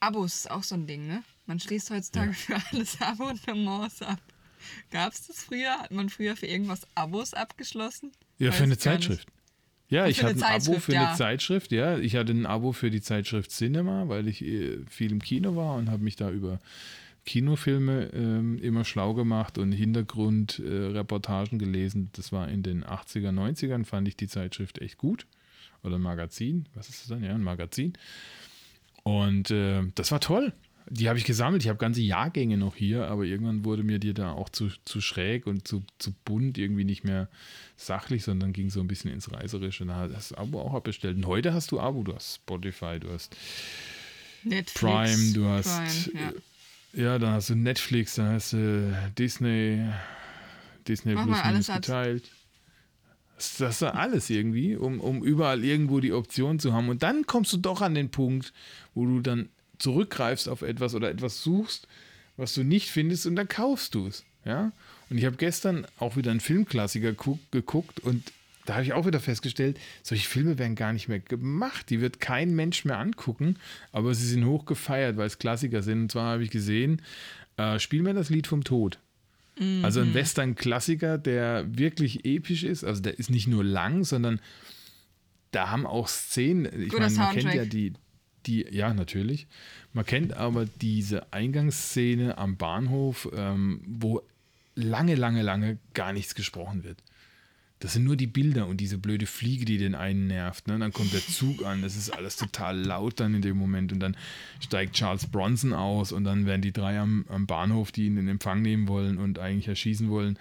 Abos 0.00 0.34
ist 0.34 0.50
auch 0.50 0.62
so 0.62 0.74
ein 0.74 0.86
Ding, 0.86 1.06
ne? 1.06 1.24
Man 1.46 1.58
schließt 1.58 1.90
heutzutage 1.90 2.30
ja. 2.30 2.34
für 2.34 2.62
alles 2.70 3.00
Abonnements 3.00 4.02
ab. 4.02 4.20
Gab 4.90 5.12
es 5.12 5.26
das 5.26 5.42
früher? 5.42 5.78
Hat 5.78 5.90
man 5.90 6.08
früher 6.08 6.36
für 6.36 6.46
irgendwas 6.46 6.86
Abos 6.94 7.34
abgeschlossen? 7.34 8.12
Ja, 8.38 8.50
Weiß 8.50 8.56
für 8.56 8.64
eine 8.64 8.78
Zeitschrift. 8.78 9.28
Nicht. 9.28 9.37
Ja, 9.90 10.06
ich 10.06 10.22
hatte 10.22 10.44
ein 10.44 10.60
Abo 10.60 10.78
für 10.78 10.92
ja. 10.92 11.08
eine 11.08 11.16
Zeitschrift, 11.16 11.72
ja. 11.72 11.98
Ich 11.98 12.16
hatte 12.16 12.32
ein 12.32 12.46
Abo 12.46 12.72
für 12.72 12.90
die 12.90 13.00
Zeitschrift 13.00 13.50
Cinema, 13.50 14.08
weil 14.08 14.28
ich 14.28 14.44
äh, 14.44 14.78
viel 14.88 15.12
im 15.12 15.22
Kino 15.22 15.56
war 15.56 15.76
und 15.76 15.90
habe 15.90 16.02
mich 16.02 16.16
da 16.16 16.30
über 16.30 16.60
Kinofilme 17.24 18.10
ähm, 18.14 18.58
immer 18.58 18.84
schlau 18.84 19.14
gemacht 19.14 19.58
und 19.58 19.72
Hintergrundreportagen 19.72 21.58
äh, 21.58 21.64
gelesen. 21.64 22.10
Das 22.12 22.32
war 22.32 22.48
in 22.48 22.62
den 22.62 22.84
80er, 22.84 23.30
90ern, 23.30 23.84
fand 23.84 24.08
ich 24.08 24.16
die 24.16 24.28
Zeitschrift 24.28 24.78
echt 24.78 24.98
gut. 24.98 25.26
Oder 25.82 25.96
ein 25.96 26.02
Magazin, 26.02 26.66
was 26.74 26.88
ist 26.88 27.02
das 27.02 27.08
dann? 27.08 27.22
Ja, 27.22 27.34
ein 27.34 27.42
Magazin. 27.42 27.92
Und 29.04 29.50
äh, 29.50 29.82
das 29.94 30.10
war 30.12 30.20
toll. 30.20 30.52
Die 30.90 31.08
habe 31.08 31.18
ich 31.18 31.24
gesammelt. 31.24 31.62
Ich 31.62 31.68
habe 31.68 31.78
ganze 31.78 32.00
Jahrgänge 32.00 32.56
noch 32.56 32.76
hier, 32.76 33.08
aber 33.08 33.24
irgendwann 33.24 33.64
wurde 33.64 33.82
mir 33.82 33.98
die 33.98 34.14
da 34.14 34.32
auch 34.32 34.48
zu, 34.48 34.70
zu 34.84 35.00
schräg 35.00 35.46
und 35.46 35.68
zu, 35.68 35.82
zu 35.98 36.12
bunt, 36.24 36.56
irgendwie 36.56 36.84
nicht 36.84 37.04
mehr 37.04 37.28
sachlich, 37.76 38.24
sondern 38.24 38.52
ging 38.52 38.70
so 38.70 38.80
ein 38.80 38.88
bisschen 38.88 39.12
ins 39.12 39.32
Reiserische. 39.32 39.84
Da 39.84 39.96
hast 39.96 40.10
du 40.10 40.14
das 40.14 40.32
Abo 40.32 40.60
auch 40.60 40.74
abbestellt. 40.74 41.16
Und 41.16 41.26
heute 41.26 41.52
hast 41.52 41.70
du 41.72 41.80
Abo. 41.80 42.02
Du 42.02 42.14
hast 42.14 42.36
Spotify, 42.36 42.98
du 42.98 43.10
hast 43.10 43.36
Netflix, 44.44 44.74
Prime, 44.74 45.32
du 45.34 45.46
hast. 45.46 46.10
Prime, 46.10 46.34
ja. 46.94 47.02
ja. 47.02 47.18
dann 47.18 47.32
hast 47.32 47.50
du 47.50 47.54
Netflix, 47.54 48.14
dann 48.14 48.32
hast 48.32 48.54
du 48.54 49.10
Disney, 49.18 49.84
Disney 50.86 51.14
Mach 51.14 51.26
Plus 51.26 51.44
minus 51.44 51.66
geteilt. 51.66 52.30
Das, 53.36 53.56
das 53.58 53.76
ist 53.76 53.82
alles 53.82 54.30
irgendwie, 54.30 54.74
um, 54.74 55.00
um 55.00 55.22
überall 55.22 55.62
irgendwo 55.64 56.00
die 56.00 56.12
Option 56.12 56.58
zu 56.58 56.72
haben. 56.72 56.88
Und 56.88 57.02
dann 57.02 57.26
kommst 57.26 57.52
du 57.52 57.58
doch 57.58 57.82
an 57.82 57.94
den 57.94 58.10
Punkt, 58.10 58.52
wo 58.94 59.04
du 59.06 59.20
dann 59.20 59.48
zurückgreifst 59.78 60.48
auf 60.48 60.62
etwas 60.62 60.94
oder 60.94 61.10
etwas 61.10 61.42
suchst, 61.42 61.86
was 62.36 62.54
du 62.54 62.62
nicht 62.62 62.90
findest 62.90 63.26
und 63.26 63.36
dann 63.36 63.48
kaufst 63.48 63.94
du 63.94 64.06
es. 64.06 64.24
Ja? 64.44 64.72
Und 65.10 65.18
ich 65.18 65.24
habe 65.24 65.36
gestern 65.36 65.86
auch 65.98 66.16
wieder 66.16 66.30
einen 66.30 66.40
Filmklassiker 66.40 67.14
geguckt 67.50 68.00
und 68.00 68.32
da 68.66 68.74
habe 68.74 68.84
ich 68.84 68.92
auch 68.92 69.06
wieder 69.06 69.20
festgestellt, 69.20 69.78
solche 70.02 70.28
Filme 70.28 70.58
werden 70.58 70.74
gar 70.74 70.92
nicht 70.92 71.08
mehr 71.08 71.20
gemacht. 71.20 71.88
Die 71.88 72.02
wird 72.02 72.20
kein 72.20 72.54
Mensch 72.54 72.84
mehr 72.84 72.98
angucken, 72.98 73.56
aber 73.92 74.14
sie 74.14 74.26
sind 74.26 74.44
hoch 74.44 74.66
gefeiert, 74.66 75.16
weil 75.16 75.26
es 75.26 75.38
Klassiker 75.38 75.82
sind. 75.82 76.02
Und 76.02 76.12
zwar 76.12 76.32
habe 76.32 76.44
ich 76.44 76.50
gesehen, 76.50 77.00
äh, 77.56 77.78
spiel 77.78 78.02
mir 78.02 78.12
das 78.12 78.28
Lied 78.28 78.46
vom 78.46 78.64
Tod. 78.64 78.98
Mhm. 79.58 79.84
Also 79.86 80.00
ein 80.00 80.12
Western-Klassiker, 80.12 81.16
der 81.16 81.66
wirklich 81.78 82.26
episch 82.26 82.62
ist. 82.62 82.84
Also 82.84 83.00
der 83.00 83.18
ist 83.18 83.30
nicht 83.30 83.48
nur 83.48 83.64
lang, 83.64 84.04
sondern 84.04 84.38
da 85.50 85.70
haben 85.70 85.86
auch 85.86 86.08
Szenen. 86.08 86.66
Ich 86.82 86.92
meine, 86.92 87.10
man 87.14 87.34
kennt 87.34 87.54
ja 87.54 87.64
die, 87.64 87.94
die, 88.46 88.66
ja, 88.70 88.94
natürlich. 88.94 89.46
Man 89.92 90.06
kennt 90.06 90.34
aber 90.34 90.66
diese 90.66 91.32
Eingangsszene 91.32 92.38
am 92.38 92.56
Bahnhof, 92.56 93.28
ähm, 93.34 93.80
wo 93.86 94.22
lange, 94.74 95.14
lange, 95.14 95.42
lange 95.42 95.78
gar 95.94 96.12
nichts 96.12 96.34
gesprochen 96.34 96.84
wird. 96.84 97.02
Das 97.80 97.92
sind 97.92 98.04
nur 98.04 98.16
die 98.16 98.26
Bilder 98.26 98.66
und 98.66 98.78
diese 98.78 98.98
blöde 98.98 99.26
Fliege, 99.26 99.64
die 99.64 99.78
den 99.78 99.94
einen 99.94 100.26
nervt. 100.26 100.66
Ne? 100.66 100.78
Dann 100.78 100.92
kommt 100.92 101.12
der 101.12 101.24
Zug 101.24 101.64
an, 101.64 101.82
das 101.82 101.96
ist 101.96 102.10
alles 102.10 102.36
total 102.36 102.76
laut 102.76 103.20
dann 103.20 103.34
in 103.34 103.42
dem 103.42 103.56
Moment 103.56 103.92
und 103.92 104.00
dann 104.00 104.16
steigt 104.58 104.94
Charles 104.94 105.26
Bronson 105.26 105.72
aus 105.72 106.10
und 106.10 106.24
dann 106.24 106.44
werden 106.44 106.62
die 106.62 106.72
drei 106.72 106.98
am, 106.98 107.24
am 107.28 107.46
Bahnhof, 107.46 107.92
die 107.92 108.06
ihn 108.06 108.16
in 108.16 108.26
Empfang 108.26 108.62
nehmen 108.62 108.88
wollen 108.88 109.16
und 109.18 109.38
eigentlich 109.38 109.68
erschießen 109.68 110.10
wollen, 110.10 110.38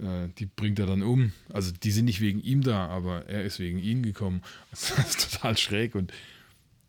äh, 0.00 0.28
die 0.38 0.46
bringt 0.46 0.80
er 0.80 0.86
dann 0.86 1.02
um. 1.02 1.32
Also 1.52 1.72
die 1.72 1.92
sind 1.92 2.06
nicht 2.06 2.20
wegen 2.20 2.42
ihm 2.42 2.62
da, 2.62 2.88
aber 2.88 3.26
er 3.26 3.44
ist 3.44 3.60
wegen 3.60 3.78
ihnen 3.78 4.02
gekommen. 4.02 4.42
Das 4.72 4.90
ist 4.90 5.32
total 5.32 5.56
schräg 5.56 5.94
und 5.94 6.12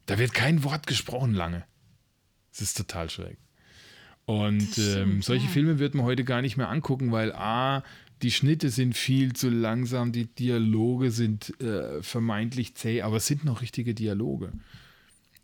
da 0.05 0.17
wird 0.17 0.33
kein 0.33 0.63
Wort 0.63 0.87
gesprochen 0.87 1.33
lange. 1.33 1.63
Es 2.51 2.61
ist 2.61 2.77
total 2.77 3.09
schräg. 3.09 3.37
Und 4.25 4.77
ähm, 4.77 5.21
solche 5.21 5.47
Filme 5.47 5.79
wird 5.79 5.95
man 5.95 6.05
heute 6.05 6.23
gar 6.23 6.41
nicht 6.41 6.57
mehr 6.57 6.69
angucken, 6.69 7.11
weil 7.11 7.33
A, 7.33 7.83
die 8.21 8.31
Schnitte 8.31 8.69
sind 8.69 8.95
viel 8.95 9.33
zu 9.33 9.49
langsam, 9.49 10.11
die 10.11 10.25
Dialoge 10.25 11.11
sind 11.11 11.59
äh, 11.59 12.03
vermeintlich 12.03 12.75
zäh, 12.75 13.01
aber 13.01 13.17
es 13.17 13.25
sind 13.25 13.45
noch 13.45 13.61
richtige 13.61 13.93
Dialoge. 13.93 14.51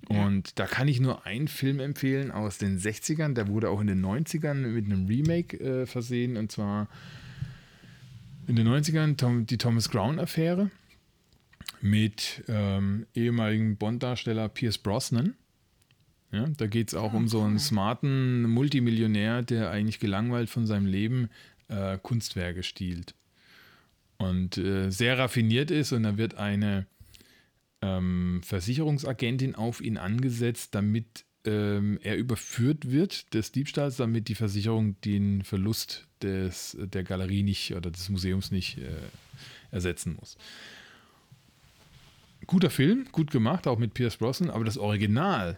Ja. 0.09 0.25
Und 0.25 0.59
da 0.59 0.67
kann 0.67 0.87
ich 0.87 0.99
nur 0.99 1.25
einen 1.25 1.47
Film 1.47 1.79
empfehlen 1.79 2.31
aus 2.31 2.59
den 2.59 2.79
60ern, 2.79 3.33
der 3.33 3.47
wurde 3.47 3.69
auch 3.69 3.81
in 3.81 3.87
den 3.87 4.05
90ern 4.05 4.53
mit 4.53 4.85
einem 4.85 5.07
Remake 5.07 5.59
äh, 5.59 5.85
versehen, 5.85 6.37
und 6.37 6.51
zwar 6.51 6.87
in 8.47 8.55
den 8.55 8.67
90ern 8.67 9.17
Tom, 9.17 9.45
die 9.45 9.57
Thomas 9.57 9.89
Crown-Affäre 9.89 10.69
mit 11.81 12.43
ähm, 12.47 13.05
ehemaligen 13.13 13.77
Bond-Darsteller 13.77 14.49
Pierce 14.49 14.77
Brosnan. 14.77 15.35
Ja, 16.31 16.47
da 16.57 16.67
geht 16.67 16.89
es 16.89 16.93
auch 16.93 17.13
um 17.13 17.27
so 17.27 17.41
einen 17.41 17.59
smarten 17.59 18.43
Multimillionär, 18.49 19.43
der 19.43 19.71
eigentlich 19.71 19.99
gelangweilt 19.99 20.49
von 20.49 20.65
seinem 20.65 20.85
Leben 20.85 21.29
äh, 21.69 21.97
Kunstwerke 21.97 22.63
stiehlt. 22.63 23.15
Und 24.17 24.57
äh, 24.57 24.89
sehr 24.89 25.17
raffiniert 25.17 25.71
ist 25.71 25.91
und 25.93 26.03
da 26.03 26.17
wird 26.17 26.35
eine 26.35 26.85
ähm, 27.81 28.41
Versicherungsagentin 28.43 29.55
auf 29.55 29.79
ihn 29.79 29.97
angesetzt, 29.97 30.75
damit 30.75 31.23
ähm, 31.45 31.99
er 32.01 32.17
überführt 32.17 32.91
wird 32.91 33.33
des 33.33 33.51
Diebstahls, 33.51 33.97
damit 33.97 34.27
die 34.27 34.35
Versicherung 34.35 34.99
den 35.01 35.43
Verlust 35.43 36.07
des, 36.21 36.75
der 36.79 37.03
Galerie 37.03 37.43
nicht 37.43 37.73
oder 37.73 37.91
des 37.91 38.09
Museums 38.09 38.51
nicht 38.51 38.79
äh, 38.79 38.89
ersetzen 39.71 40.15
muss. 40.19 40.37
Guter 42.47 42.69
Film, 42.69 43.07
gut 43.11 43.31
gemacht, 43.31 43.67
auch 43.67 43.77
mit 43.77 43.93
Pierce 43.93 44.17
Brosnan, 44.17 44.49
aber 44.49 44.63
das 44.63 44.77
Original 44.77 45.57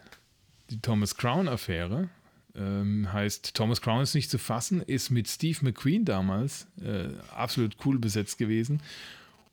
die 0.70 0.80
Thomas 0.80 1.16
Crown-Affäre. 1.16 2.08
Ähm, 2.56 3.12
heißt, 3.12 3.54
Thomas 3.54 3.80
Crown 3.80 4.02
ist 4.02 4.14
nicht 4.14 4.30
zu 4.30 4.38
fassen, 4.38 4.82
ist 4.82 5.10
mit 5.10 5.28
Steve 5.28 5.58
McQueen 5.62 6.04
damals 6.04 6.66
äh, 6.82 7.08
absolut 7.34 7.76
cool 7.84 7.98
besetzt 7.98 8.38
gewesen 8.38 8.80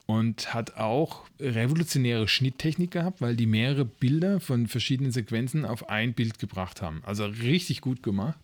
und 0.08 0.54
hat 0.54 0.78
auch 0.78 1.26
revolutionäre 1.40 2.28
Schnitttechnik 2.28 2.92
gehabt, 2.92 3.22
weil 3.22 3.36
die 3.36 3.46
mehrere 3.46 3.86
Bilder 3.86 4.40
von 4.40 4.68
verschiedenen 4.68 5.12
Sequenzen 5.12 5.66
auf 5.66 5.90
ein 5.90 6.14
Bild 6.14 6.40
gebracht 6.40 6.82
haben. 6.82 7.04
Also 7.06 7.26
richtig 7.26 7.82
gut 7.82 8.02
gemacht. 8.02 8.40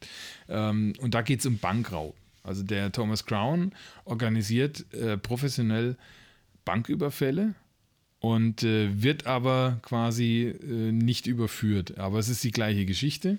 Ähm, 0.50 0.94
und 1.00 1.16
da 1.16 1.24
geht 1.24 1.40
es 1.40 1.46
um 1.46 1.58
Bankraub. 1.58 2.16
Also 2.44 2.62
der 2.62 2.92
Thomas 2.92 3.26
Crown 3.26 3.72
organisiert 4.06 4.86
äh, 4.94 5.18
professionell 5.18 5.96
Banküberfälle 6.66 7.56
und 8.24 8.64
äh, 8.64 9.04
wird 9.04 9.28
aber 9.28 9.80
quasi 9.82 10.44
äh, 10.44 10.94
nicht 10.94 11.28
überführt. 11.28 11.98
Aber 11.98 12.20
es 12.20 12.30
ist 12.30 12.42
die 12.46 12.52
gleiche 12.52 12.86
Geschichte. 12.86 13.38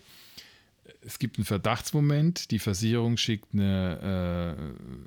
Es 1.00 1.18
gibt 1.18 1.38
einen 1.38 1.46
Verdachtsmoment, 1.46 2.50
die 2.50 2.58
Versicherung 2.58 3.16
schickt 3.16 3.54
eine 3.54 4.58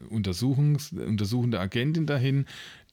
äh, 0.10 0.12
Untersuchungs 0.12 0.94
untersuchende 0.94 1.60
Agentin 1.60 2.08
dahin, 2.08 2.48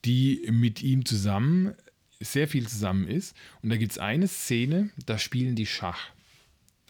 die 0.05 0.47
mit 0.51 0.83
ihm 0.83 1.05
zusammen 1.05 1.73
sehr 2.19 2.47
viel 2.47 2.67
zusammen 2.67 3.07
ist. 3.07 3.35
Und 3.63 3.71
da 3.71 3.77
gibt 3.77 3.93
es 3.93 3.97
eine 3.97 4.27
Szene, 4.27 4.91
da 5.07 5.17
spielen 5.17 5.55
die 5.55 5.65
Schach 5.65 6.11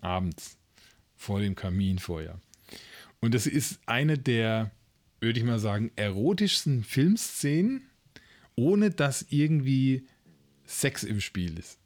abends 0.02 0.58
vor 1.16 1.40
dem 1.40 1.56
Kaminfeuer. 1.56 2.38
Und 3.22 3.34
das 3.34 3.48
ist 3.48 3.80
eine 3.86 4.18
der, 4.18 4.72
würde 5.22 5.40
ich 5.40 5.46
mal 5.46 5.60
sagen, 5.60 5.92
erotischsten 5.96 6.84
Filmszenen 6.84 7.84
ohne 8.56 8.92
dass 8.92 9.26
irgendwie 9.30 10.06
Sex 10.66 11.04
im 11.04 11.22
Spiel 11.22 11.58
ist. 11.58 11.78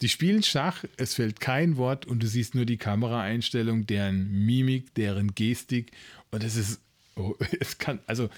Die 0.00 0.08
spielen 0.08 0.42
Schach, 0.42 0.84
es 0.96 1.14
fällt 1.14 1.40
kein 1.40 1.76
Wort 1.76 2.06
und 2.06 2.22
du 2.22 2.26
siehst 2.26 2.54
nur 2.54 2.66
die 2.66 2.76
Kameraeinstellung, 2.76 3.86
deren 3.86 4.44
Mimik, 4.44 4.94
deren 4.94 5.34
Gestik 5.34 5.92
und 6.30 6.42
es 6.42 6.56
ist, 6.56 6.80
oh, 7.16 7.34
es 7.60 7.78
kann, 7.78 8.00
also 8.06 8.28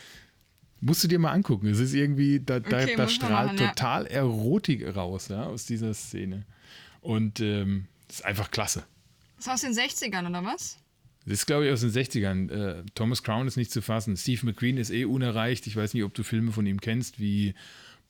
musst 0.81 1.03
du 1.03 1.09
dir 1.09 1.19
mal 1.19 1.33
angucken. 1.33 1.69
Es 1.69 1.79
ist 1.79 1.95
irgendwie, 1.95 2.41
da, 2.41 2.57
okay, 2.57 2.95
da, 2.95 3.05
da 3.05 3.09
strahlt 3.09 3.55
machen, 3.55 3.69
total 3.69 4.05
ja. 4.05 4.11
Erotik 4.11 4.95
raus, 4.95 5.29
ja, 5.29 5.45
aus 5.45 5.67
dieser 5.67 5.95
Szene. 5.95 6.45
Und 7.01 7.41
ähm, 7.41 7.87
ist 8.09 8.25
einfach 8.25 8.51
klasse. 8.51 8.85
Das 9.37 9.47
ist 9.47 9.53
aus 9.53 9.61
den 9.63 9.73
60ern, 9.73 10.29
oder 10.29 10.45
was? 10.45 10.79
Das 11.27 11.41
ist, 11.41 11.47
glaube 11.47 11.67
ich, 11.67 11.73
aus 11.73 11.81
den 11.81 11.91
60ern. 11.91 12.51
Äh, 12.51 12.85
Thomas 12.95 13.25
Crown 13.25 13.49
ist 13.49 13.57
nicht 13.57 13.73
zu 13.73 13.83
fassen. 13.83 14.17
Steve 14.17 14.47
McQueen 14.47 14.79
ist 14.79 14.91
eh 14.91 15.05
unerreicht. 15.05 15.67
Ich 15.67 15.75
weiß 15.75 15.93
nicht, 15.93 16.05
ob 16.05 16.15
du 16.15 16.23
Filme 16.23 16.53
von 16.53 16.67
ihm 16.67 16.81
kennst, 16.81 17.19
wie 17.19 17.55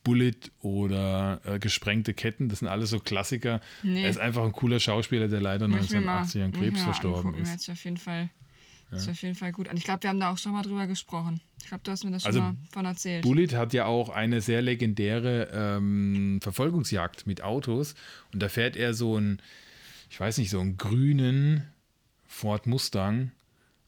Bullet 0.05 0.53
oder 0.61 1.41
äh, 1.45 1.59
Gesprengte 1.59 2.13
Ketten. 2.13 2.51
Das 2.51 2.59
sind 2.59 2.69
alles 2.69 2.91
so 2.91 3.01
Klassiker. 3.01 3.63
Nee. 3.83 4.05
Er 4.05 4.11
ist 4.11 4.19
einfach 4.19 4.45
ein 4.45 4.53
cooler 4.53 4.81
Schauspieler, 4.81 5.29
der 5.29 5.41
leider 5.41 5.65
1980 5.65 6.43
an 6.43 6.53
Krebs 6.53 6.83
verstorben 6.83 7.35
ist. 7.35 7.61
Sich 7.61 7.73
auf 7.73 7.83
jeden 7.85 7.97
Fall, 7.97 8.29
ja. 8.93 8.99
auf 8.99 9.23
jeden 9.23 9.35
Fall 9.35 9.51
gut 9.51 9.69
an. 9.69 9.79
Ich 9.79 9.85
glaube, 9.85 10.03
wir 10.03 10.11
haben 10.11 10.21
da 10.21 10.31
auch 10.31 10.39
schon 10.39 10.53
mal 10.53 10.63
drüber 10.63 10.87
gesprochen. 10.87 11.41
Ich 11.63 11.69
glaube, 11.69 11.83
du 11.85 11.91
hast 11.91 12.05
mir 12.05 12.11
das 12.11 12.23
schon 12.23 12.29
also, 12.29 12.41
mal 12.41 12.57
von 12.71 12.85
erzählt. 12.85 13.23
Bullet 13.23 13.49
hat 13.57 13.73
ja 13.73 13.87
auch 13.87 14.11
eine 14.11 14.43
sehr 14.43 14.61
legendäre 14.61 15.49
ähm, 15.53 16.39
Verfolgungsjagd 16.43 17.27
mit 17.27 17.43
Autos. 17.43 17.95
Und 18.33 18.43
da 18.43 18.51
fährt 18.51 18.77
er 18.77 18.93
so 18.93 19.19
ein, 19.19 19.41
ich 20.11 20.21
weiß 20.21 20.37
nicht, 20.37 20.51
so 20.51 20.61
einen 20.61 20.77
grünen 20.77 21.67
Ford 22.37 22.67
Mustang. 22.67 23.33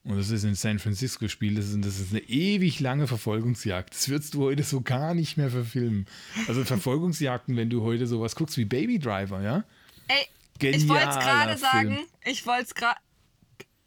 Und 0.03 0.17
das 0.17 0.31
ist 0.31 0.43
in 0.43 0.55
San 0.55 0.79
Francisco 0.79 1.27
Spiel. 1.27 1.55
Das 1.55 1.69
ist, 1.69 1.85
das 1.85 1.99
ist 1.99 2.11
eine 2.11 2.21
ewig 2.21 2.79
lange 2.79 3.05
Verfolgungsjagd. 3.05 3.93
Das 3.93 4.09
würdest 4.09 4.33
du 4.33 4.43
heute 4.43 4.63
so 4.63 4.81
gar 4.81 5.13
nicht 5.13 5.37
mehr 5.37 5.51
verfilmen. 5.51 6.07
Also 6.47 6.63
Verfolgungsjagden, 6.63 7.55
wenn 7.55 7.69
du 7.69 7.83
heute 7.83 8.07
sowas 8.07 8.35
guckst 8.35 8.57
wie 8.57 8.65
Baby 8.65 8.97
Driver, 8.97 9.41
ja? 9.43 9.65
Ey, 10.07 10.25
Genialer 10.57 10.83
ich 10.83 10.89
wollte 10.89 11.09
es 11.09 11.15
gerade 11.15 11.57
sagen. 11.57 11.99
Ich 12.25 12.45
wollte 12.47 12.63
es 12.63 12.75
gerade. 12.75 12.99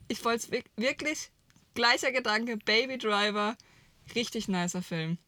Ich 0.07 0.25
wollte 0.25 0.47
es 0.47 0.65
wirklich. 0.77 1.31
Gleicher 1.75 2.13
Gedanke. 2.13 2.57
Baby 2.59 2.99
Driver. 2.99 3.57
Richtig 4.15 4.47
nicer 4.47 4.83
Film. 4.83 5.19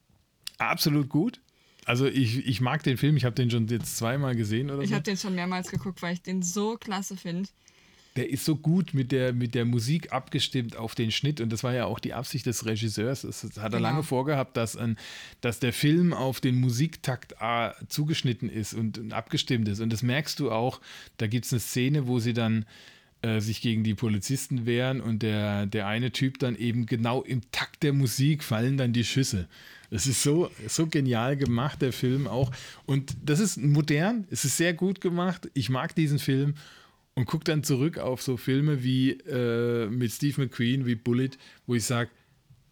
Absolut 0.59 1.09
gut. 1.09 1.41
Also 1.87 2.07
ich, 2.07 2.47
ich 2.47 2.61
mag 2.61 2.85
den 2.85 2.99
Film. 2.99 3.17
Ich 3.17 3.25
habe 3.25 3.35
den 3.35 3.51
schon 3.51 3.67
jetzt 3.67 3.97
zweimal 3.97 4.37
gesehen 4.37 4.71
oder 4.71 4.83
ich 4.83 4.91
so. 4.91 4.93
Ich 4.93 4.95
habe 4.95 5.03
den 5.03 5.17
schon 5.17 5.35
mehrmals 5.35 5.71
geguckt, 5.71 6.03
weil 6.03 6.15
ich 6.15 6.23
den 6.23 6.43
so 6.43 6.77
klasse 6.77 7.17
finde 7.17 7.49
der 8.17 8.31
ist 8.31 8.45
so 8.45 8.57
gut 8.57 8.95
mit 8.95 9.11
der, 9.11 9.33
mit 9.33 9.55
der 9.55 9.65
Musik 9.65 10.13
abgestimmt 10.13 10.77
auf 10.77 10.95
den 10.95 11.11
Schnitt 11.11 11.41
und 11.41 11.53
das 11.53 11.65
war 11.65 11.75
ja 11.75 11.87
auch 11.87 11.99
die 11.99 12.15
Absicht 12.15 12.47
des 12.47 12.65
Regisseurs. 12.65 13.23
Das 13.23 13.43
hat 13.43 13.57
er 13.57 13.71
genau. 13.71 13.81
lange 13.81 14.03
vorgehabt, 14.05 14.57
dass, 14.57 14.77
ein, 14.77 14.97
dass 15.41 15.59
der 15.59 15.73
Film 15.73 16.13
auf 16.13 16.41
den 16.41 16.55
Musiktakt 16.57 17.43
A, 17.43 17.75
zugeschnitten 17.89 18.49
ist 18.49 18.73
und, 18.73 18.99
und 18.99 19.13
abgestimmt 19.13 19.69
ist. 19.69 19.81
Und 19.81 19.93
das 19.93 20.03
merkst 20.03 20.39
du 20.39 20.53
auch, 20.53 20.81
da 21.17 21.27
gibt 21.27 21.47
es 21.47 21.53
eine 21.53 21.61
Szene, 21.61 22.07
wo 22.07 22.21
sie 22.21 22.35
dann 22.35 22.67
äh, 23.23 23.41
sich 23.41 23.61
gegen 23.61 23.83
die 23.83 23.95
Polizisten 23.95 24.65
wehren 24.65 25.01
und 25.01 25.23
der, 25.23 25.67
der 25.67 25.89
eine 25.89 26.13
Typ 26.13 26.39
dann 26.39 26.57
eben 26.57 26.87
genau 26.87 27.23
im 27.23 27.41
Takt 27.51 27.83
der 27.83 27.93
Musik 27.93 28.45
fallen 28.45 28.77
dann 28.77 28.93
die 28.93 29.05
Schüsse. 29.05 29.49
Das 29.91 30.07
ist 30.07 30.23
so, 30.23 30.51
so 30.69 30.87
genial 30.87 31.37
gemacht, 31.37 31.83
der 31.83 31.93
Film 31.93 32.29
auch. 32.29 32.53
Und 32.87 33.17
das 33.25 33.41
ist 33.41 33.57
modern, 33.57 34.27
es 34.31 34.45
ist 34.45 34.57
sehr 34.57 34.75
gut 34.75 35.01
gemacht. 35.01 35.49
Ich 35.55 35.69
mag 35.69 35.95
diesen 35.95 36.19
Film 36.19 36.55
und 37.15 37.27
gucke 37.27 37.45
dann 37.45 37.63
zurück 37.63 37.99
auf 37.99 38.23
so 38.23 38.37
Filme 38.37 38.83
wie 38.83 39.13
äh, 39.13 39.89
mit 39.89 40.13
Steve 40.13 40.43
McQueen, 40.43 40.87
wie 40.87 40.95
Bullet, 40.95 41.31
wo 41.67 41.75
ich 41.75 41.85
sage, 41.85 42.11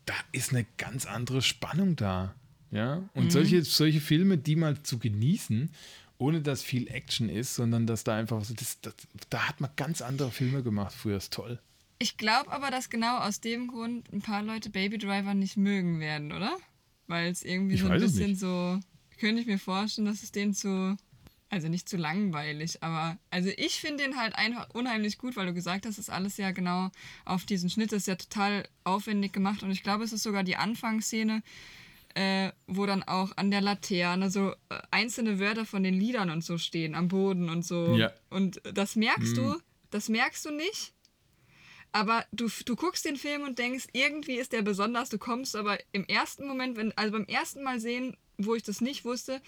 da 0.05 0.15
ist 0.33 0.53
eine 0.53 0.67
ganz 0.79 1.07
andere 1.07 1.43
Spannung 1.43 1.97
da. 1.97 2.35
Ja, 2.71 3.09
und 3.15 3.25
mhm. 3.25 3.31
solche, 3.31 3.63
solche 3.65 4.01
Filme, 4.01 4.39
die 4.39 4.57
mal 4.57 4.83
zu 4.83 4.99
genießen, 4.99 5.71
ohne 6.17 6.41
dass 6.41 6.63
viel 6.63 6.89
Action 6.89 7.29
ist, 7.29 7.55
sondern 7.55 7.87
dass 7.87 8.03
da 8.03 8.17
einfach 8.17 8.43
so, 8.45 8.55
das, 8.55 8.81
das, 8.81 8.95
da 9.29 9.47
hat 9.47 9.61
man 9.61 9.71
ganz 9.77 10.01
andere 10.01 10.31
Filme 10.31 10.63
gemacht 10.63 10.95
früher, 10.95 11.19
ist 11.19 11.35
toll. 11.35 11.61
Ich 11.99 12.17
glaube 12.17 12.51
aber, 12.51 12.71
dass 12.71 12.89
genau 12.89 13.19
aus 13.19 13.41
dem 13.41 13.69
Grund 13.69 14.11
ein 14.13 14.23
paar 14.23 14.43
Leute 14.43 14.71
Baby 14.71 14.99
Driver 14.99 15.35
nicht 15.35 15.57
mögen 15.57 16.01
werden, 16.01 16.33
oder? 16.33 16.57
Weil 17.07 17.31
es 17.31 17.43
irgendwie 17.43 17.75
ich 17.75 17.83
so 17.83 17.89
ein 17.89 18.01
bisschen 18.01 18.37
so, 18.37 18.81
könnte 19.19 19.43
ich 19.43 19.47
mir 19.47 19.59
vorstellen, 19.59 20.07
dass 20.07 20.23
es 20.23 20.33
denen 20.33 20.55
zu 20.55 20.97
also 21.53 21.69
nicht 21.69 21.87
zu 21.87 21.99
langweilig, 21.99 22.83
aber 22.83 23.19
also 23.31 23.51
ich 23.57 23.75
finde 23.75 24.05
den 24.05 24.17
halt 24.17 24.35
einfach 24.35 24.71
unheimlich 24.71 25.19
gut, 25.19 25.37
weil 25.37 25.45
du 25.45 25.53
gesagt 25.53 25.85
hast, 25.85 25.99
ist 25.99 26.09
alles 26.09 26.39
ja 26.39 26.51
genau 26.51 26.91
auf 27.27 27.45
diesen 27.45 27.69
Schnitt, 27.69 27.93
das 27.93 27.99
ist 27.99 28.07
ja 28.07 28.17
total 28.17 28.67
aufwendig 28.85 29.35
gemacht 29.35 29.63
und 29.63 29.71
ich 29.71 29.83
glaube, 29.83 30.03
es 30.03 30.15
ist 30.15 30.23
sogar 30.23 30.45
die 30.45 30.57
Anfangsszene, 30.57 31.43
äh, 32.15 32.53
wo 32.67 32.87
dann 32.87 33.03
auch 33.03 33.37
an 33.37 33.51
der 33.51 33.61
Laterne 33.61 34.31
so 34.31 34.53
äh, 34.71 34.81
einzelne 34.91 35.39
Wörter 35.39 35.67
von 35.67 35.83
den 35.83 36.01
Liedern 36.01 36.31
und 36.31 36.43
so 36.43 36.57
stehen, 36.57 36.95
am 36.95 37.09
Boden 37.09 37.51
und 37.51 37.67
so. 37.67 37.97
Ja. 37.97 38.13
Und 38.31 38.63
das 38.73 38.97
merkst 38.97 39.37
mhm. 39.37 39.37
du, 39.37 39.57
das 39.91 40.09
merkst 40.09 40.47
du 40.47 40.53
nicht. 40.53 40.95
Aber 41.93 42.25
du, 42.33 42.49
du 42.65 42.77
guckst 42.77 43.05
den 43.05 43.17
Film 43.17 43.43
und 43.43 43.59
denkst, 43.59 43.89
irgendwie 43.93 44.37
ist 44.37 44.55
der 44.55 44.63
besonders. 44.63 45.11
Du 45.11 45.19
kommst 45.19 45.55
aber 45.55 45.79
im 45.93 46.07
ersten 46.07 46.47
Moment, 46.47 46.79
wenn, 46.79 46.97
also 46.97 47.13
beim 47.13 47.27
ersten 47.27 47.63
Mal 47.63 47.79
sehen, 47.79 48.17
wo 48.39 48.55
ich 48.55 48.63
das 48.63 48.81
nicht 48.81 49.05
wusste, 49.05 49.43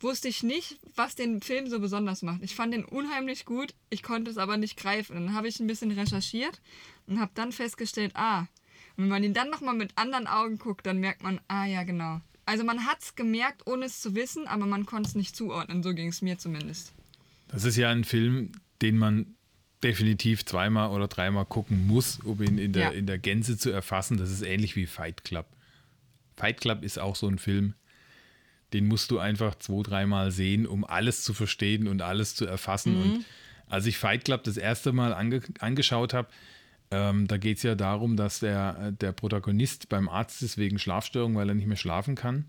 wusste 0.00 0.28
ich 0.28 0.42
nicht, 0.42 0.78
was 0.94 1.14
den 1.14 1.40
Film 1.40 1.68
so 1.68 1.80
besonders 1.80 2.22
macht. 2.22 2.42
Ich 2.42 2.54
fand 2.54 2.72
den 2.72 2.84
unheimlich 2.84 3.44
gut, 3.44 3.74
ich 3.90 4.02
konnte 4.02 4.30
es 4.30 4.38
aber 4.38 4.56
nicht 4.56 4.76
greifen. 4.76 5.14
dann 5.14 5.34
habe 5.34 5.48
ich 5.48 5.60
ein 5.60 5.66
bisschen 5.66 5.90
recherchiert 5.90 6.60
und 7.06 7.20
habe 7.20 7.32
dann 7.34 7.52
festgestellt, 7.52 8.12
ah, 8.14 8.46
wenn 8.96 9.08
man 9.08 9.22
ihn 9.22 9.34
dann 9.34 9.50
nochmal 9.50 9.74
mit 9.74 9.92
anderen 9.96 10.26
Augen 10.26 10.58
guckt, 10.58 10.86
dann 10.86 10.98
merkt 10.98 11.22
man, 11.22 11.40
ah 11.48 11.64
ja, 11.64 11.84
genau. 11.84 12.20
Also 12.46 12.64
man 12.64 12.86
hat 12.86 13.02
es 13.02 13.14
gemerkt, 13.14 13.66
ohne 13.66 13.84
es 13.84 14.00
zu 14.00 14.14
wissen, 14.14 14.46
aber 14.46 14.66
man 14.66 14.86
konnte 14.86 15.08
es 15.08 15.14
nicht 15.14 15.36
zuordnen. 15.36 15.82
So 15.82 15.94
ging 15.94 16.08
es 16.08 16.22
mir 16.22 16.38
zumindest. 16.38 16.94
Das 17.48 17.64
ist 17.64 17.76
ja 17.76 17.90
ein 17.90 18.04
Film, 18.04 18.52
den 18.82 18.98
man 18.98 19.36
definitiv 19.82 20.44
zweimal 20.44 20.90
oder 20.90 21.08
dreimal 21.08 21.44
gucken 21.44 21.86
muss, 21.86 22.18
um 22.20 22.42
ihn 22.42 22.58
in 22.58 22.72
der, 22.72 22.84
ja. 22.84 22.90
in 22.90 23.06
der 23.06 23.18
Gänze 23.18 23.56
zu 23.56 23.70
erfassen. 23.70 24.16
Das 24.16 24.30
ist 24.30 24.42
ähnlich 24.42 24.76
wie 24.76 24.86
Fight 24.86 25.24
Club. 25.24 25.46
Fight 26.36 26.60
Club 26.60 26.82
ist 26.82 26.98
auch 26.98 27.16
so 27.16 27.28
ein 27.28 27.38
Film, 27.38 27.74
den 28.72 28.86
musst 28.86 29.10
du 29.10 29.18
einfach 29.18 29.54
zwei, 29.56 29.82
dreimal 29.82 30.30
sehen, 30.30 30.66
um 30.66 30.84
alles 30.84 31.22
zu 31.22 31.34
verstehen 31.34 31.88
und 31.88 32.02
alles 32.02 32.34
zu 32.34 32.46
erfassen. 32.46 32.94
Mhm. 32.94 33.02
Und 33.02 33.24
als 33.68 33.86
ich 33.86 33.98
Fight 33.98 34.24
Club 34.24 34.44
das 34.44 34.56
erste 34.56 34.92
Mal 34.92 35.12
ange 35.12 35.42
angeschaut 35.60 36.14
habe, 36.14 36.28
ähm, 36.90 37.26
da 37.26 37.36
geht 37.36 37.58
es 37.58 37.62
ja 37.62 37.74
darum, 37.74 38.16
dass 38.16 38.40
der, 38.40 38.92
der 38.92 39.12
Protagonist 39.12 39.88
beim 39.88 40.08
Arzt 40.08 40.42
ist 40.42 40.56
wegen 40.56 40.78
Schlafstörung, 40.78 41.34
weil 41.34 41.48
er 41.48 41.54
nicht 41.54 41.66
mehr 41.66 41.76
schlafen 41.76 42.14
kann. 42.14 42.46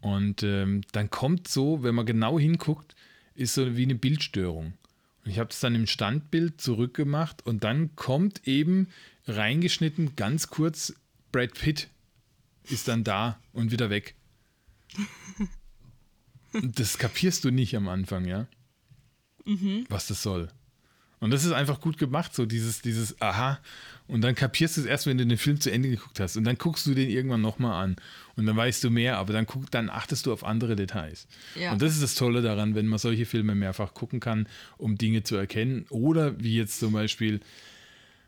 Und 0.00 0.42
ähm, 0.42 0.82
dann 0.92 1.10
kommt 1.10 1.48
so, 1.48 1.82
wenn 1.82 1.94
man 1.94 2.04
genau 2.04 2.38
hinguckt, 2.38 2.94
ist 3.34 3.54
so 3.54 3.76
wie 3.76 3.84
eine 3.84 3.94
Bildstörung. 3.94 4.74
Und 5.24 5.30
ich 5.30 5.38
habe 5.38 5.48
das 5.48 5.60
dann 5.60 5.74
im 5.74 5.86
Standbild 5.86 6.60
zurückgemacht 6.60 7.46
und 7.46 7.64
dann 7.64 7.96
kommt 7.96 8.46
eben 8.46 8.88
reingeschnitten, 9.26 10.16
ganz 10.16 10.48
kurz, 10.48 10.94
Brad 11.32 11.54
Pitt 11.54 11.88
ist 12.64 12.88
dann 12.88 13.04
da 13.04 13.38
und 13.52 13.70
wieder 13.70 13.88
weg 13.88 14.14
das 16.62 16.98
kapierst 16.98 17.44
du 17.44 17.50
nicht 17.50 17.76
am 17.76 17.88
Anfang, 17.88 18.24
ja? 18.24 18.46
Mhm. 19.44 19.86
Was 19.88 20.06
das 20.06 20.22
soll. 20.22 20.48
Und 21.20 21.30
das 21.30 21.44
ist 21.44 21.52
einfach 21.52 21.80
gut 21.80 21.96
gemacht, 21.96 22.34
so 22.34 22.44
dieses, 22.44 22.82
dieses 22.82 23.20
Aha. 23.22 23.58
Und 24.06 24.20
dann 24.20 24.34
kapierst 24.34 24.76
du 24.76 24.82
es 24.82 24.86
erst, 24.86 25.06
wenn 25.06 25.16
du 25.16 25.26
den 25.26 25.38
Film 25.38 25.58
zu 25.58 25.70
Ende 25.70 25.88
geguckt 25.88 26.20
hast. 26.20 26.36
Und 26.36 26.44
dann 26.44 26.58
guckst 26.58 26.86
du 26.86 26.92
den 26.92 27.08
irgendwann 27.08 27.40
nochmal 27.40 27.82
an. 27.82 27.96
Und 28.36 28.44
dann 28.44 28.56
weißt 28.56 28.84
du 28.84 28.90
mehr, 28.90 29.16
aber 29.16 29.32
dann, 29.32 29.46
guck, 29.46 29.70
dann 29.70 29.88
achtest 29.88 30.26
du 30.26 30.32
auf 30.32 30.44
andere 30.44 30.76
Details. 30.76 31.26
Ja. 31.58 31.72
Und 31.72 31.80
das 31.80 31.94
ist 31.94 32.02
das 32.02 32.14
Tolle 32.14 32.42
daran, 32.42 32.74
wenn 32.74 32.86
man 32.86 32.98
solche 32.98 33.24
Filme 33.24 33.54
mehrfach 33.54 33.94
gucken 33.94 34.20
kann, 34.20 34.46
um 34.76 34.98
Dinge 34.98 35.22
zu 35.22 35.36
erkennen. 35.36 35.86
Oder 35.88 36.38
wie 36.40 36.56
jetzt 36.56 36.78
zum 36.78 36.92
Beispiel 36.92 37.40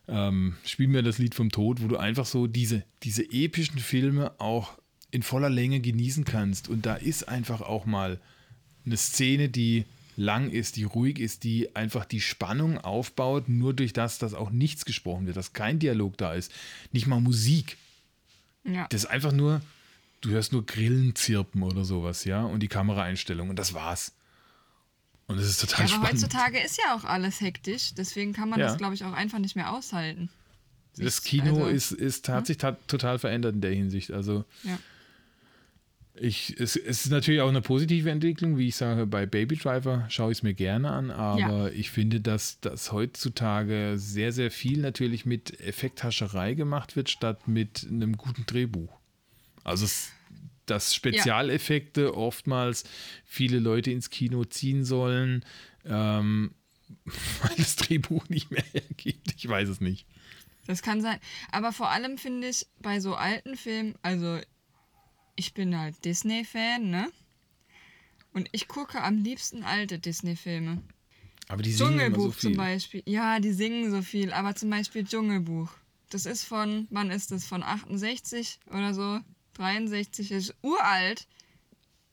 ähm, 0.08 0.56
Spiel 0.64 0.88
mir 0.88 1.02
das 1.02 1.18
Lied 1.18 1.34
vom 1.34 1.50
Tod, 1.50 1.82
wo 1.82 1.88
du 1.88 1.96
einfach 1.96 2.26
so 2.26 2.46
diese, 2.46 2.84
diese 3.02 3.24
epischen 3.30 3.78
Filme 3.78 4.32
auch 4.40 4.78
in 5.16 5.22
voller 5.22 5.48
Länge 5.48 5.80
genießen 5.80 6.24
kannst. 6.24 6.68
Und 6.68 6.84
da 6.84 6.94
ist 6.94 7.26
einfach 7.26 7.62
auch 7.62 7.86
mal 7.86 8.20
eine 8.84 8.98
Szene, 8.98 9.48
die 9.48 9.86
lang 10.16 10.50
ist, 10.50 10.76
die 10.76 10.84
ruhig 10.84 11.18
ist, 11.18 11.42
die 11.42 11.74
einfach 11.74 12.04
die 12.04 12.20
Spannung 12.20 12.78
aufbaut, 12.78 13.48
nur 13.48 13.72
durch 13.72 13.94
das, 13.94 14.18
dass 14.18 14.34
auch 14.34 14.50
nichts 14.50 14.84
gesprochen 14.84 15.26
wird, 15.26 15.38
dass 15.38 15.54
kein 15.54 15.78
Dialog 15.78 16.18
da 16.18 16.34
ist, 16.34 16.52
nicht 16.92 17.06
mal 17.06 17.20
Musik. 17.20 17.78
Ja. 18.64 18.86
Das 18.90 19.04
ist 19.04 19.10
einfach 19.10 19.32
nur, 19.32 19.62
du 20.20 20.30
hörst 20.30 20.52
nur 20.52 20.64
Grillen 20.66 21.14
zirpen 21.16 21.62
oder 21.62 21.84
sowas, 21.84 22.24
ja, 22.24 22.44
und 22.44 22.60
die 22.60 22.68
Kameraeinstellung 22.68 23.48
und 23.48 23.58
das 23.58 23.72
war's. 23.72 24.12
Und 25.28 25.38
es 25.38 25.48
ist 25.48 25.60
total 25.62 25.86
ja, 25.86 25.94
aber 25.94 26.06
spannend. 26.06 26.22
heutzutage 26.22 26.60
ist 26.60 26.78
ja 26.78 26.94
auch 26.94 27.04
alles 27.04 27.40
hektisch, 27.40 27.94
deswegen 27.94 28.34
kann 28.34 28.50
man 28.50 28.60
ja. 28.60 28.66
das, 28.66 28.76
glaube 28.76 28.94
ich, 28.94 29.04
auch 29.04 29.12
einfach 29.12 29.38
nicht 29.38 29.56
mehr 29.56 29.72
aushalten. 29.72 30.28
Das 30.96 31.22
Kino 31.22 31.64
also, 31.64 31.66
ist, 31.66 31.92
ist, 31.92 32.28
hat 32.28 32.46
sich 32.46 32.58
total 32.58 33.18
verändert 33.18 33.54
in 33.54 33.60
der 33.60 33.72
Hinsicht. 33.72 34.12
Also 34.12 34.44
ja. 34.62 34.78
Ich, 36.18 36.58
es, 36.58 36.76
es, 36.76 37.04
ist 37.04 37.10
natürlich 37.10 37.40
auch 37.40 37.48
eine 37.48 37.60
positive 37.60 38.10
Entwicklung, 38.10 38.56
wie 38.56 38.68
ich 38.68 38.76
sage, 38.76 39.06
bei 39.06 39.26
Baby 39.26 39.56
Driver 39.56 40.06
schaue 40.08 40.32
ich 40.32 40.38
es 40.38 40.42
mir 40.42 40.54
gerne 40.54 40.90
an, 40.90 41.10
aber 41.10 41.38
ja. 41.38 41.68
ich 41.68 41.90
finde, 41.90 42.20
dass 42.20 42.58
das 42.60 42.90
heutzutage 42.92 43.94
sehr, 43.96 44.32
sehr 44.32 44.50
viel 44.50 44.80
natürlich 44.80 45.26
mit 45.26 45.60
Effekthascherei 45.60 46.54
gemacht 46.54 46.96
wird, 46.96 47.10
statt 47.10 47.48
mit 47.48 47.86
einem 47.90 48.16
guten 48.16 48.46
Drehbuch. 48.46 48.98
Also 49.62 49.84
es, 49.84 50.12
dass 50.64 50.94
Spezialeffekte 50.94 52.02
ja. 52.04 52.10
oftmals 52.10 52.84
viele 53.24 53.58
Leute 53.58 53.90
ins 53.90 54.08
Kino 54.08 54.44
ziehen 54.44 54.84
sollen, 54.84 55.44
ähm, 55.84 56.54
weil 57.42 57.56
das 57.56 57.76
Drehbuch 57.76 58.26
nicht 58.28 58.50
mehr 58.50 58.64
hergibt. 58.72 59.34
Ich 59.36 59.46
weiß 59.46 59.68
es 59.68 59.80
nicht. 59.80 60.06
Das 60.66 60.82
kann 60.82 61.00
sein. 61.00 61.18
Aber 61.52 61.72
vor 61.72 61.90
allem 61.90 62.18
finde 62.18 62.48
ich 62.48 62.66
bei 62.80 63.00
so 63.00 63.14
alten 63.14 63.56
Filmen, 63.56 63.94
also 64.02 64.40
ich 65.36 65.54
bin 65.54 65.78
halt 65.78 66.04
Disney-Fan, 66.04 66.90
ne? 66.90 67.10
Und 68.32 68.48
ich 68.52 68.68
gucke 68.68 69.02
am 69.02 69.22
liebsten 69.22 69.62
alte 69.62 69.98
Disney-Filme. 69.98 70.82
Aber 71.48 71.62
die 71.62 71.72
singen 71.72 71.92
Dschungelbuch 71.92 72.16
immer 72.16 72.24
so 72.24 72.30
viel. 72.32 72.50
zum 72.50 72.56
Beispiel. 72.56 73.02
Ja, 73.06 73.40
die 73.40 73.52
singen 73.52 73.90
so 73.90 74.02
viel. 74.02 74.32
Aber 74.32 74.54
zum 74.54 74.70
Beispiel 74.70 75.04
Dschungelbuch. 75.04 75.70
Das 76.10 76.26
ist 76.26 76.44
von, 76.44 76.86
wann 76.90 77.10
ist 77.10 77.30
das? 77.30 77.46
Von 77.46 77.62
68 77.62 78.60
oder 78.70 78.94
so? 78.94 79.20
63 79.54 80.32
ist 80.32 80.54
uralt. 80.62 81.26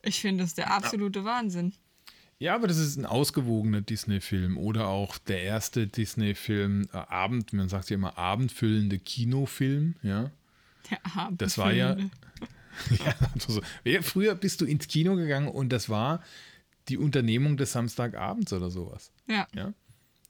Ich 0.01 0.19
finde 0.19 0.43
das 0.43 0.53
der 0.53 0.71
absolute 0.71 1.19
ja. 1.19 1.25
Wahnsinn. 1.25 1.73
Ja, 2.39 2.55
aber 2.55 2.67
das 2.67 2.77
ist 2.77 2.97
ein 2.97 3.05
ausgewogener 3.05 3.81
Disney-Film 3.81 4.57
oder 4.57 4.87
auch 4.87 5.17
der 5.17 5.43
erste 5.43 5.87
Disney-Film, 5.87 6.89
äh, 6.91 6.97
Abend, 6.97 7.53
man 7.53 7.69
sagt 7.69 7.89
ja 7.89 7.95
immer 7.95 8.17
abendfüllende 8.17 8.99
Kinofilm, 8.99 9.95
ja. 10.03 10.31
Der 10.89 10.99
Abend. 11.15 11.41
Das 11.41 11.57
war 11.57 11.71
ja, 11.71 11.95
ja, 13.05 13.15
also, 13.47 13.61
früher 14.01 14.35
bist 14.35 14.61
du 14.61 14.65
ins 14.65 14.87
Kino 14.87 15.15
gegangen 15.15 15.47
und 15.47 15.69
das 15.69 15.89
war 15.89 16.21
die 16.89 16.97
Unternehmung 16.97 17.57
des 17.57 17.71
Samstagabends 17.71 18.51
oder 18.53 18.69
sowas. 18.69 19.11
Ja. 19.27 19.47
ja? 19.55 19.73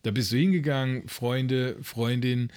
Da 0.04 0.12
bist 0.12 0.32
du 0.32 0.38
hingegangen, 0.38 1.08
Freunde, 1.08 1.78
Freundin, 1.82 2.52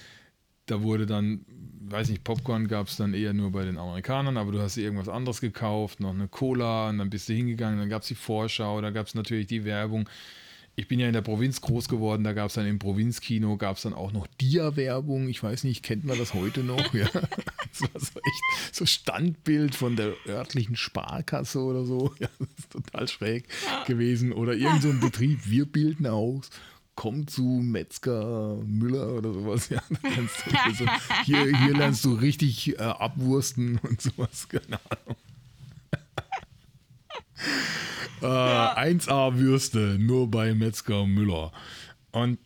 da 0.67 0.83
wurde 0.83 1.05
dann, 1.05 1.45
weiß 1.79 2.09
nicht, 2.09 2.23
Popcorn 2.23 2.67
gab 2.67 2.87
es 2.87 2.97
dann 2.97 3.13
eher 3.13 3.33
nur 3.33 3.51
bei 3.51 3.63
den 3.63 3.77
Amerikanern, 3.77 4.37
aber 4.37 4.51
du 4.51 4.61
hast 4.61 4.77
irgendwas 4.77 5.07
anderes 5.07 5.39
gekauft, 5.39 6.01
noch 6.01 6.13
eine 6.13 6.27
Cola 6.27 6.89
und 6.89 6.97
dann 6.97 7.09
bist 7.09 7.29
du 7.29 7.33
hingegangen, 7.33 7.79
dann 7.79 7.89
gab 7.89 8.01
es 8.01 8.09
die 8.09 8.15
Vorschau, 8.15 8.81
da 8.81 8.91
gab 8.91 9.07
es 9.07 9.15
natürlich 9.15 9.47
die 9.47 9.63
Werbung 9.63 10.09
ich 10.77 10.87
bin 10.87 10.99
ja 10.99 11.07
in 11.07 11.13
der 11.13 11.23
Provinz 11.23 11.59
groß 11.59 11.89
geworden, 11.89 12.23
da 12.23 12.33
gab 12.33 12.49
es 12.49 12.53
dann 12.53 12.67
im 12.67 12.77
Provinzkino, 12.77 13.57
gab 13.57 13.77
es 13.77 13.81
dann 13.81 13.95
auch 13.95 14.11
noch 14.11 14.27
Dia-Werbung. 14.39 15.27
Ich 15.27 15.41
weiß 15.41 15.63
nicht, 15.63 15.81
kennt 15.81 16.05
man 16.05 16.19
das 16.19 16.35
heute 16.35 16.63
noch? 16.63 16.93
Ja. 16.93 17.09
Das 17.79 17.93
war 17.93 18.01
so 18.01 18.19
echt 18.19 18.75
so 18.75 18.85
Standbild 18.87 19.75
von 19.75 19.95
der 19.95 20.13
örtlichen 20.27 20.75
Sparkasse 20.75 21.61
oder 21.61 21.85
so. 21.85 22.11
Ja, 22.17 22.27
das 22.39 22.47
ist 22.57 22.71
total 22.71 23.07
schräg 23.07 23.47
gewesen. 23.85 24.31
Oder 24.31 24.55
irgend 24.55 24.81
so 24.81 24.91
Betrieb, 24.93 25.41
wir 25.45 25.67
bilden 25.67 26.07
aus. 26.07 26.49
Komm 26.95 27.27
zu 27.27 27.43
Metzger 27.43 28.55
Müller 28.65 29.13
oder 29.13 29.31
sowas. 29.31 29.69
Ja, 29.69 29.83
so, 30.75 30.85
hier, 31.25 31.55
hier 31.55 31.77
lernst 31.77 32.03
du 32.03 32.13
richtig 32.13 32.79
äh, 32.79 32.81
abwursten 32.81 33.77
und 33.83 34.01
sowas. 34.01 34.47
Keine 34.49 34.79
Ahnung. 34.89 35.17
Äh, 38.19 38.25
ja. 38.25 38.75
1A 38.75 39.37
Würste, 39.37 39.97
nur 39.99 40.31
bei 40.31 40.55
Metzger 40.55 41.05
Müller. 41.05 41.51
Und 42.09 42.39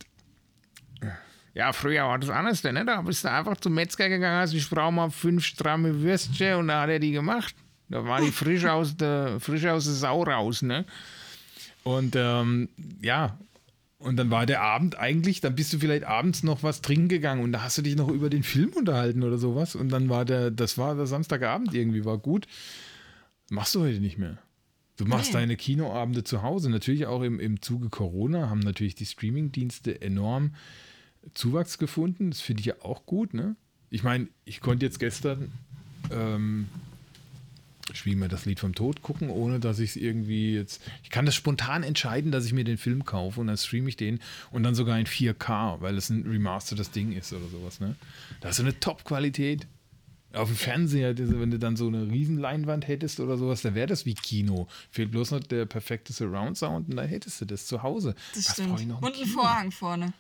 Ja, 1.54 1.72
früher 1.72 2.04
war 2.04 2.20
das 2.20 2.30
anders, 2.30 2.62
ne? 2.64 2.84
Da 2.86 3.02
bist 3.02 3.24
du 3.24 3.32
einfach 3.32 3.56
zum 3.56 3.76
Metzger 3.76 4.10
gegangen, 4.10 4.42
hast 4.42 4.54
ich 4.54 4.70
brauche 4.70 4.92
mal 4.92 5.10
fünf 5.10 5.46
stramme 5.46 6.02
Würstchen 6.02 6.56
und 6.56 6.68
da 6.68 6.82
hat 6.82 6.89
er 6.89 7.00
die 7.00 7.12
gemacht. 7.12 7.56
Da 7.88 8.04
war 8.04 8.20
die 8.20 8.32
frisch 8.32 8.66
aus 8.66 8.98
der, 8.98 9.39
frisch 9.39 9.66
aus 9.66 9.86
der 9.86 9.94
Sau 9.94 10.24
raus, 10.24 10.62
ne? 10.62 10.84
Und 11.84 12.16
ähm, 12.18 12.68
ja, 13.02 13.38
und 13.98 14.18
dann 14.18 14.32
war 14.32 14.46
der 14.46 14.62
Abend 14.62 14.98
eigentlich, 14.98 15.42
dann 15.42 15.56
bist 15.56 15.72
du 15.74 15.80
vielleicht 15.80 16.04
abends 16.04 16.44
noch 16.44 16.64
was 16.64 16.82
trinken 16.82 17.08
gegangen 17.08 17.44
und 17.44 17.52
da 17.52 17.62
hast 17.64 17.78
du 17.78 17.82
dich 17.82 17.96
noch 17.96 18.10
über 18.10 18.30
den 18.30 18.44
Film 18.44 18.72
unterhalten 18.74 19.24
oder 19.24 19.38
sowas. 19.38 19.76
Und 19.76 19.89
dann 19.89 20.10
war 20.10 20.26
der, 20.26 20.52
das 20.52 20.78
war 20.78 20.96
der 20.96 21.06
Samstagabend 21.06 21.74
irgendwie, 21.74 22.04
war 22.04 22.18
gut. 22.18 22.48
Machst 23.50 23.76
du 23.76 23.82
heute 23.82 24.00
nicht 24.00 24.18
mehr. 24.18 24.38
Du 25.02 25.08
machst 25.08 25.34
nee. 25.34 25.39
deine 25.39 25.56
Kinoabende 25.56 26.24
zu 26.24 26.43
Hause. 26.43 26.70
Natürlich 26.70 27.08
auch 27.08 27.24
im, 27.24 27.39
im 27.39 27.60
Zuge 27.60 27.89
Corona 27.89 28.52
haben 28.52 28.60
natürlich 28.60 28.93
die 28.93 29.08
Streamingdienste 29.08 29.99
enorm 29.99 30.54
Zuwachs 31.34 31.80
gefunden. 31.80 32.30
Das 32.30 32.39
finde 32.39 32.60
ich 32.60 32.68
ja 32.68 32.76
auch 32.84 33.08
gut. 33.08 33.34
Ne? 33.34 33.56
Ich 33.89 34.04
meine, 34.04 34.28
ich 34.45 34.62
konnte 34.62 34.86
jetzt 34.86 34.99
gestern 34.99 35.52
ähm, 36.12 36.68
spielen 37.93 38.20
wir 38.20 38.28
das 38.28 38.45
Lied 38.45 38.60
vom 38.60 38.76
Tod 38.76 39.02
gucken, 39.02 39.32
ohne 39.32 39.60
dass 39.60 39.80
ich 39.80 39.91
es 39.91 39.95
irgendwie 39.95 40.54
jetzt. 40.54 40.84
Ich 41.04 41.10
kann 41.10 41.26
das 41.26 41.34
spontan 41.34 41.82
entscheiden, 41.82 42.32
dass 42.32 42.45
ich 42.45 42.54
mir 42.54 42.64
den 42.64 42.78
Film 42.78 43.04
kaufe 43.04 43.41
und 43.41 43.47
dann 43.47 43.58
streame 43.58 43.89
ich 43.89 43.97
den 43.97 44.20
und 44.52 44.62
dann 44.62 44.76
sogar 44.76 44.99
in 44.99 45.08
4K, 45.08 45.82
weil 45.82 45.97
es 45.97 46.12
ein 46.12 46.28
remastertes 46.28 46.91
Ding 46.91 47.12
ist 47.12 47.34
oder 47.34 47.47
sowas. 47.47 47.80
Ne? 47.80 47.95
Da 48.39 48.49
ist 48.49 48.60
eine 48.60 48.80
Top-Qualität. 48.80 49.66
Auf 50.34 50.48
dem 50.48 50.56
Fernseher, 50.58 51.18
wenn 51.18 51.52
du 51.52 51.60
dann 51.60 51.76
so 51.76 51.88
eine 51.88 52.10
Riesenleinwand 52.10 52.88
hättest 52.88 53.20
oder 53.20 53.38
sowas, 53.38 53.62
dann 53.62 53.76
wäre 53.76 53.88
das 53.88 54.06
wie 54.06 54.14
Kino. 54.14 54.68
Fehlt 54.90 55.12
bloß 55.12 55.32
noch 55.32 55.40
der 55.42 55.66
perfekte 55.66 56.14
Surround-Sound 56.14 56.90
und 56.90 56.96
dann 56.96 57.08
hättest 57.08 57.42
du 57.42 57.46
das 57.46 57.66
zu 57.66 57.84
Hause. 57.84 58.16
Das 58.34 58.46
Was 58.48 58.54
stimmt. 58.54 58.80
und 59.02 59.16
ein 59.22 59.26
Vorhang 59.28 59.72
vorne, 59.72 60.14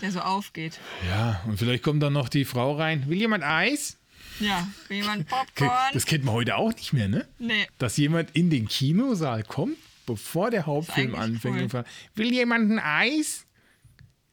der 0.00 0.12
so 0.12 0.20
aufgeht. 0.20 0.78
Ja, 1.08 1.42
und 1.46 1.58
vielleicht 1.58 1.82
kommt 1.82 2.02
dann 2.02 2.12
noch 2.12 2.28
die 2.28 2.44
Frau 2.44 2.76
rein. 2.76 3.08
Will 3.08 3.18
jemand 3.18 3.42
Eis? 3.42 3.96
Ja, 4.38 4.68
will 4.88 4.98
jemand 4.98 5.26
Popcorn? 5.28 5.92
Das 5.92 6.06
kennt 6.06 6.24
man 6.24 6.34
heute 6.34 6.56
auch 6.56 6.72
nicht 6.74 6.92
mehr, 6.92 7.08
ne? 7.08 7.26
Nee. 7.38 7.66
Dass 7.78 7.96
jemand 7.96 8.30
in 8.34 8.50
den 8.50 8.68
Kinosaal 8.68 9.42
kommt, 9.42 9.76
bevor 10.04 10.50
der 10.50 10.66
Hauptfilm 10.66 11.14
anfängt 11.14 11.56
cool. 11.56 11.62
und 11.62 11.70
fragt, 11.70 11.88
will 12.14 12.32
jemand 12.32 12.70
ein 12.70 12.78
Eis? 12.78 13.45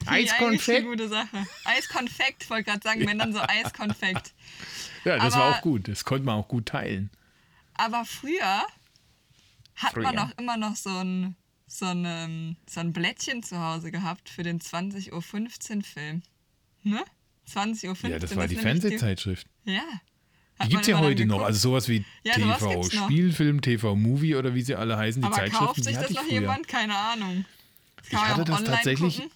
Eiskonfekt? 0.08 0.80
eine 0.80 0.90
gute 0.90 1.08
Sache. 1.08 1.46
Eiskonfekt, 1.66 2.50
wollte 2.50 2.66
gerade 2.66 2.82
sagen, 2.84 3.06
wenn 3.08 3.20
dann 3.20 3.34
so 3.34 3.40
Eiskonfekt. 3.40 4.34
Ja, 5.06 5.18
das 5.18 5.34
aber, 5.34 5.44
war 5.44 5.56
auch 5.58 5.62
gut. 5.62 5.88
Das 5.88 6.06
konnte 6.06 6.26
man 6.26 6.36
auch 6.36 6.48
gut 6.48 6.68
teilen. 6.68 7.10
Aber 7.76 8.06
früher 8.06 8.64
hat 9.76 9.94
früher. 9.94 10.04
man 10.04 10.20
auch 10.20 10.32
immer 10.38 10.58
noch 10.58 10.76
so 10.76 10.90
ein, 10.90 11.36
so, 11.68 11.86
ein, 11.86 12.06
ähm, 12.06 12.56
so 12.70 12.80
ein 12.80 12.94
Blättchen 12.94 13.44
zu 13.44 13.60
Hause 13.60 13.92
gehabt 13.92 14.30
für 14.30 14.44
den 14.44 14.60
20.15 14.60 15.12
Uhr 15.12 15.84
Film. 15.84 16.22
Ne? 16.84 17.04
20.15 17.52 18.06
Uhr. 18.06 18.10
Ja, 18.12 18.20
das 18.20 18.36
war 18.36 18.48
die 18.48 18.56
Fernsehzeitschrift. 18.56 19.48
Ja. 19.66 19.82
Hat 20.60 20.68
die 20.68 20.70
gibt 20.70 20.82
es 20.84 20.88
ja 20.88 21.00
heute 21.00 21.26
noch. 21.26 21.42
Also 21.42 21.60
sowas 21.60 21.90
wie 21.90 22.06
ja, 22.24 22.34
TV 22.34 22.84
Spielfilm, 22.84 23.62
TV 23.62 23.96
Movie 23.96 24.36
oder 24.36 24.54
wie 24.54 24.62
sie 24.62 24.76
alle 24.76 24.98
heißen, 24.98 25.22
die 25.22 25.26
Aber 25.26 25.36
Zeitschriften. 25.36 25.66
Kauft 25.66 25.84
sich 25.84 25.98
das 25.98 26.12
noch 26.12 26.28
jemand? 26.30 26.68
Keine 26.68 26.96
Ahnung. 26.96 27.46
Das 27.98 28.08
ich 28.12 28.18
hatte 28.18 28.44
das 28.44 28.64
tatsächlich. 28.64 29.18
Gucken. 29.18 29.32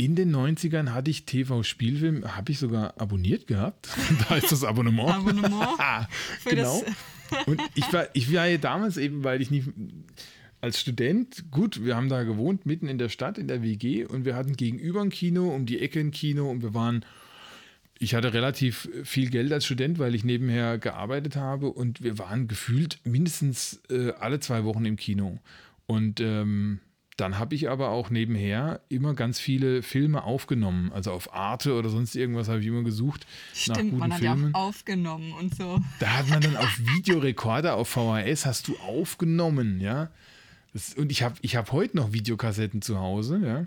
In 0.00 0.14
den 0.14 0.34
90ern 0.34 0.90
hatte 0.90 1.10
ich 1.10 1.24
TV-Spielfilm, 1.24 2.36
habe 2.36 2.52
ich 2.52 2.60
sogar 2.60 3.00
abonniert 3.00 3.48
gehabt. 3.48 3.88
da 4.28 4.36
ist 4.36 4.52
das 4.52 4.62
Abonnement. 4.62 5.10
Abonnement. 5.10 5.76
genau. 6.44 6.84
Und 7.46 7.60
ich 7.74 7.92
war, 7.92 8.06
ich 8.12 8.32
war 8.32 8.46
ja 8.46 8.58
damals 8.58 8.96
eben, 8.96 9.24
weil 9.24 9.42
ich 9.42 9.50
nicht 9.50 9.68
als 10.60 10.80
Student, 10.80 11.46
gut, 11.50 11.84
wir 11.84 11.96
haben 11.96 12.08
da 12.08 12.22
gewohnt, 12.22 12.64
mitten 12.64 12.86
in 12.86 12.98
der 12.98 13.08
Stadt, 13.08 13.38
in 13.38 13.48
der 13.48 13.62
WG, 13.62 14.04
und 14.04 14.24
wir 14.24 14.34
hatten 14.34 14.56
gegenüber 14.56 15.02
ein 15.02 15.10
Kino, 15.10 15.48
um 15.48 15.66
die 15.66 15.80
Ecke 15.80 16.00
ein 16.00 16.10
Kino, 16.10 16.50
und 16.50 16.62
wir 16.62 16.74
waren 16.74 17.04
ich 17.98 18.14
hatte 18.14 18.32
relativ 18.32 18.88
viel 19.02 19.28
Geld 19.28 19.52
als 19.52 19.66
Student, 19.66 19.98
weil 19.98 20.14
ich 20.14 20.24
nebenher 20.24 20.78
gearbeitet 20.78 21.36
habe 21.36 21.70
und 21.70 22.02
wir 22.02 22.18
waren 22.18 22.46
gefühlt 22.46 23.00
mindestens 23.04 23.80
äh, 23.90 24.12
alle 24.20 24.38
zwei 24.38 24.62
Wochen 24.64 24.84
im 24.84 24.96
Kino. 24.96 25.38
Und 25.86 26.20
ähm, 26.20 26.78
dann 27.18 27.36
habe 27.36 27.56
ich 27.56 27.68
aber 27.68 27.90
auch 27.90 28.10
nebenher 28.10 28.80
immer 28.88 29.12
ganz 29.12 29.40
viele 29.40 29.82
Filme 29.82 30.22
aufgenommen. 30.22 30.92
Also 30.92 31.10
auf 31.10 31.34
Arte 31.34 31.74
oder 31.74 31.90
sonst 31.90 32.14
irgendwas 32.14 32.48
habe 32.48 32.60
ich 32.60 32.66
immer 32.66 32.84
gesucht. 32.84 33.26
Stimmt, 33.52 33.76
nach 33.76 33.82
guten 33.82 33.98
man 33.98 34.12
hat 34.12 34.20
Filmen. 34.20 34.52
ja 34.52 34.54
auch 34.54 34.68
aufgenommen 34.68 35.32
und 35.32 35.54
so. 35.54 35.80
Da 35.98 36.18
hat 36.18 36.28
man 36.28 36.40
dann 36.40 36.56
auf 36.56 36.78
Videorekorder, 36.78 37.74
auf 37.74 37.88
VHS 37.88 38.46
hast 38.46 38.68
du 38.68 38.76
aufgenommen, 38.78 39.80
ja. 39.80 40.10
Das, 40.72 40.94
und 40.94 41.10
ich 41.10 41.24
habe 41.24 41.34
ich 41.42 41.56
hab 41.56 41.72
heute 41.72 41.96
noch 41.96 42.12
Videokassetten 42.12 42.82
zu 42.82 43.00
Hause, 43.00 43.40
ja. 43.44 43.66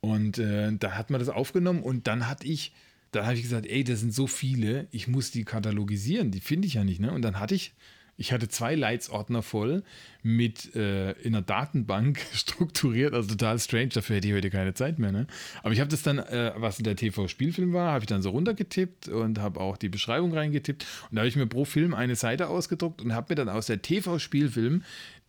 Und 0.00 0.38
äh, 0.38 0.72
da 0.78 0.92
hat 0.92 1.10
man 1.10 1.18
das 1.18 1.28
aufgenommen 1.28 1.82
und 1.82 2.06
dann 2.06 2.28
hatte 2.28 2.46
ich 2.46 2.72
dann 3.10 3.24
habe 3.24 3.34
ich 3.34 3.42
gesagt, 3.42 3.66
ey, 3.66 3.82
das 3.82 3.98
sind 3.98 4.14
so 4.14 4.28
viele, 4.28 4.86
ich 4.92 5.08
muss 5.08 5.32
die 5.32 5.44
katalogisieren, 5.44 6.30
die 6.30 6.40
finde 6.40 6.68
ich 6.68 6.74
ja 6.74 6.84
nicht. 6.84 7.00
Ne? 7.00 7.10
Und 7.10 7.22
dann 7.22 7.40
hatte 7.40 7.56
ich, 7.56 7.72
ich 8.20 8.32
hatte 8.32 8.48
zwei 8.48 8.74
Leitsordner 8.74 9.42
voll 9.42 9.82
mit 10.22 10.76
äh, 10.76 11.12
in 11.12 11.34
einer 11.34 11.40
Datenbank 11.40 12.20
strukturiert, 12.34 13.14
also 13.14 13.30
total 13.30 13.58
strange, 13.58 13.88
dafür 13.88 14.16
hätte 14.16 14.28
ich 14.28 14.34
heute 14.34 14.50
keine 14.50 14.74
Zeit 14.74 14.98
mehr. 14.98 15.10
Ne? 15.10 15.26
Aber 15.62 15.72
ich 15.72 15.80
habe 15.80 15.88
das 15.88 16.02
dann, 16.02 16.18
äh, 16.18 16.52
was 16.56 16.76
in 16.76 16.84
der 16.84 16.96
TV-Spielfilm 16.96 17.72
war, 17.72 17.92
habe 17.92 18.04
ich 18.04 18.08
dann 18.08 18.20
so 18.20 18.28
runtergetippt 18.28 19.08
und 19.08 19.38
habe 19.38 19.58
auch 19.58 19.78
die 19.78 19.88
Beschreibung 19.88 20.34
reingetippt. 20.34 20.86
Und 21.08 21.16
da 21.16 21.20
habe 21.20 21.28
ich 21.28 21.36
mir 21.36 21.46
pro 21.46 21.64
Film 21.64 21.94
eine 21.94 22.14
Seite 22.14 22.48
ausgedruckt 22.48 23.00
und 23.00 23.14
habe 23.14 23.28
mir 23.30 23.36
dann 23.36 23.48
aus 23.48 23.66
der 23.66 23.80
TV-Spielfilm 23.80 24.84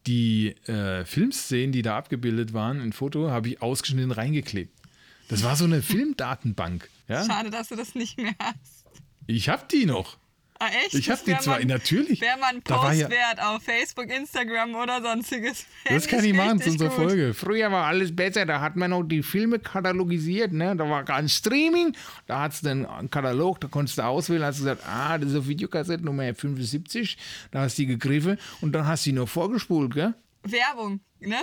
die 0.05 0.49
äh, 0.67 1.05
Filmszenen, 1.05 1.71
die 1.71 1.83
da 1.83 1.97
abgebildet 1.97 2.51
waren, 2.51 2.81
ein 2.81 2.91
Foto, 2.91 3.31
habe 3.31 3.47
ich 3.47 3.61
ausgeschnitten 3.61 4.11
reingeklebt. 4.11 4.77
Das 5.29 5.43
war 5.43 5.55
so 5.55 5.63
eine 5.63 5.81
Filmdatenbank. 5.81 6.89
Ja? 7.07 7.23
Schade, 7.23 7.51
dass 7.51 7.69
du 7.69 7.77
das 7.77 7.95
nicht 7.95 8.17
mehr 8.17 8.35
hast. 8.37 8.85
Ich 9.27 9.47
hab 9.47 9.69
die 9.69 9.85
noch. 9.85 10.17
Ah, 10.61 10.69
echt? 10.85 10.93
Ich 10.93 11.09
hab 11.09 11.25
die 11.25 11.35
zwar, 11.39 11.57
man, 11.57 11.67
natürlich. 11.69 12.21
Wäre 12.21 12.37
man 12.37 12.61
Post 12.61 12.99
ja, 12.99 13.09
wert 13.09 13.41
auf 13.41 13.63
Facebook, 13.63 14.11
Instagram 14.11 14.75
oder 14.75 15.01
sonstiges. 15.01 15.65
Das 15.89 16.07
kann 16.07 16.23
ich 16.23 16.35
machen 16.35 16.61
zu 16.61 16.69
unserer 16.69 16.89
gut. 16.89 16.97
Folge. 16.97 17.33
Früher 17.33 17.71
war 17.71 17.87
alles 17.87 18.15
besser, 18.15 18.45
da 18.45 18.61
hat 18.61 18.75
man 18.75 18.91
noch 18.91 19.01
die 19.01 19.23
Filme 19.23 19.57
katalogisiert, 19.57 20.53
ne? 20.53 20.75
Da 20.75 20.87
war 20.87 21.03
kein 21.03 21.27
Streaming, 21.27 21.95
da 22.27 22.41
hat 22.41 22.53
es 22.53 22.63
einen 22.63 23.09
Katalog, 23.09 23.59
da 23.59 23.69
konntest 23.69 23.97
du 23.97 24.03
auswählen, 24.03 24.43
hast 24.43 24.59
du 24.59 24.65
gesagt, 24.65 24.83
ah, 24.85 25.17
das 25.17 25.29
ist 25.29 25.35
eine 25.35 25.47
Videokassette 25.47 26.05
Nummer 26.05 26.31
75, 26.31 27.17
da 27.49 27.61
hast 27.61 27.79
du 27.79 27.81
die 27.81 27.87
gegriffen 27.87 28.37
und 28.61 28.73
dann 28.73 28.85
hast 28.85 29.07
du 29.07 29.09
die 29.09 29.15
nur 29.15 29.25
vorgespult, 29.25 29.95
gell? 29.95 30.13
Werbung, 30.43 30.99
ne? 31.19 31.39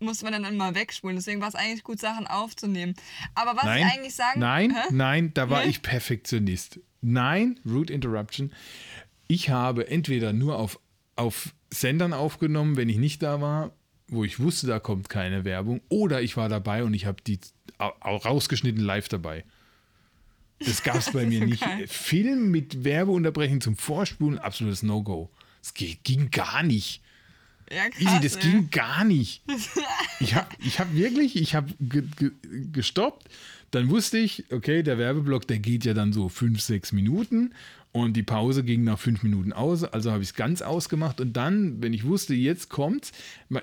musste 0.00 0.24
man 0.26 0.34
dann 0.34 0.52
immer 0.52 0.74
wegspulen. 0.74 1.16
Deswegen 1.16 1.40
war 1.40 1.48
es 1.48 1.54
eigentlich 1.54 1.82
gut, 1.82 1.98
Sachen 1.98 2.26
aufzunehmen. 2.26 2.94
Aber 3.34 3.56
was 3.56 3.64
nein, 3.64 3.86
ich 3.86 3.94
eigentlich 3.94 4.14
sagen 4.14 4.40
Nein, 4.40 4.74
hä? 4.74 4.82
nein, 4.90 5.32
da 5.32 5.48
war 5.48 5.62
nee? 5.62 5.70
ich 5.70 5.80
Perfektionist. 5.80 6.80
Nein, 7.00 7.58
Root 7.66 7.90
Interruption. 7.90 8.52
Ich 9.28 9.50
habe 9.50 9.88
entweder 9.88 10.32
nur 10.32 10.58
auf, 10.58 10.80
auf 11.16 11.54
Sendern 11.70 12.12
aufgenommen, 12.12 12.76
wenn 12.76 12.88
ich 12.88 12.98
nicht 12.98 13.22
da 13.22 13.40
war, 13.40 13.72
wo 14.08 14.24
ich 14.24 14.40
wusste, 14.40 14.66
da 14.66 14.78
kommt 14.78 15.08
keine 15.08 15.44
Werbung, 15.44 15.80
oder 15.88 16.22
ich 16.22 16.36
war 16.36 16.48
dabei 16.48 16.82
und 16.84 16.94
ich 16.94 17.06
habe 17.06 17.22
die 17.26 17.38
rausgeschnitten 17.78 18.82
live 18.82 19.08
dabei. 19.08 19.44
Das 20.60 20.82
gab 20.82 20.96
es 20.96 21.10
bei 21.12 21.26
mir 21.26 21.44
nicht. 21.44 21.64
Film 21.86 22.50
mit 22.50 22.84
Werbeunterbrechung 22.84 23.60
zum 23.60 23.76
Vorspulen, 23.76 24.38
absolutes 24.38 24.82
No-Go. 24.82 25.30
Es 25.62 25.74
ging 25.74 26.30
gar 26.30 26.62
nicht. 26.62 27.02
Ja, 27.70 27.88
krass, 27.90 28.00
Easy, 28.00 28.20
das 28.22 28.36
ey. 28.36 28.42
ging 28.42 28.70
gar 28.70 29.04
nicht. 29.04 29.42
Ich 30.20 30.34
habe 30.34 30.48
ich 30.58 30.80
hab 30.80 30.92
wirklich, 30.94 31.36
ich 31.36 31.54
habe 31.54 31.72
ge, 31.78 32.02
ge, 32.16 32.32
gestoppt. 32.72 33.28
Dann 33.70 33.90
wusste 33.90 34.18
ich, 34.18 34.44
okay, 34.52 34.82
der 34.82 34.98
Werbeblock, 34.98 35.46
der 35.46 35.58
geht 35.58 35.84
ja 35.84 35.94
dann 35.94 36.12
so 36.12 36.28
fünf, 36.28 36.60
sechs 36.60 36.92
Minuten 36.92 37.52
und 37.92 38.14
die 38.14 38.22
Pause 38.22 38.64
ging 38.64 38.84
nach 38.84 38.98
fünf 38.98 39.22
Minuten 39.22 39.52
aus. 39.52 39.84
Also 39.84 40.10
habe 40.10 40.22
ich 40.22 40.30
es 40.30 40.34
ganz 40.34 40.62
ausgemacht 40.62 41.20
und 41.20 41.34
dann, 41.34 41.82
wenn 41.82 41.92
ich 41.92 42.04
wusste, 42.04 42.34
jetzt 42.34 42.68
kommt's, 42.68 43.12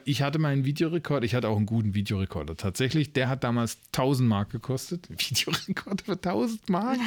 ich 0.03 0.21
hatte 0.21 0.39
meinen 0.39 0.65
Videorekorder, 0.65 1.25
ich 1.25 1.35
hatte 1.35 1.47
auch 1.47 1.57
einen 1.57 1.65
guten 1.65 1.93
Videorekorder. 1.93 2.55
Tatsächlich, 2.55 3.13
der 3.13 3.29
hat 3.29 3.43
damals 3.43 3.77
1000 3.93 4.27
Mark 4.27 4.51
gekostet. 4.51 5.09
Videorekorder 5.09 6.03
für 6.03 6.13
1000 6.13 6.69
Mark? 6.69 6.99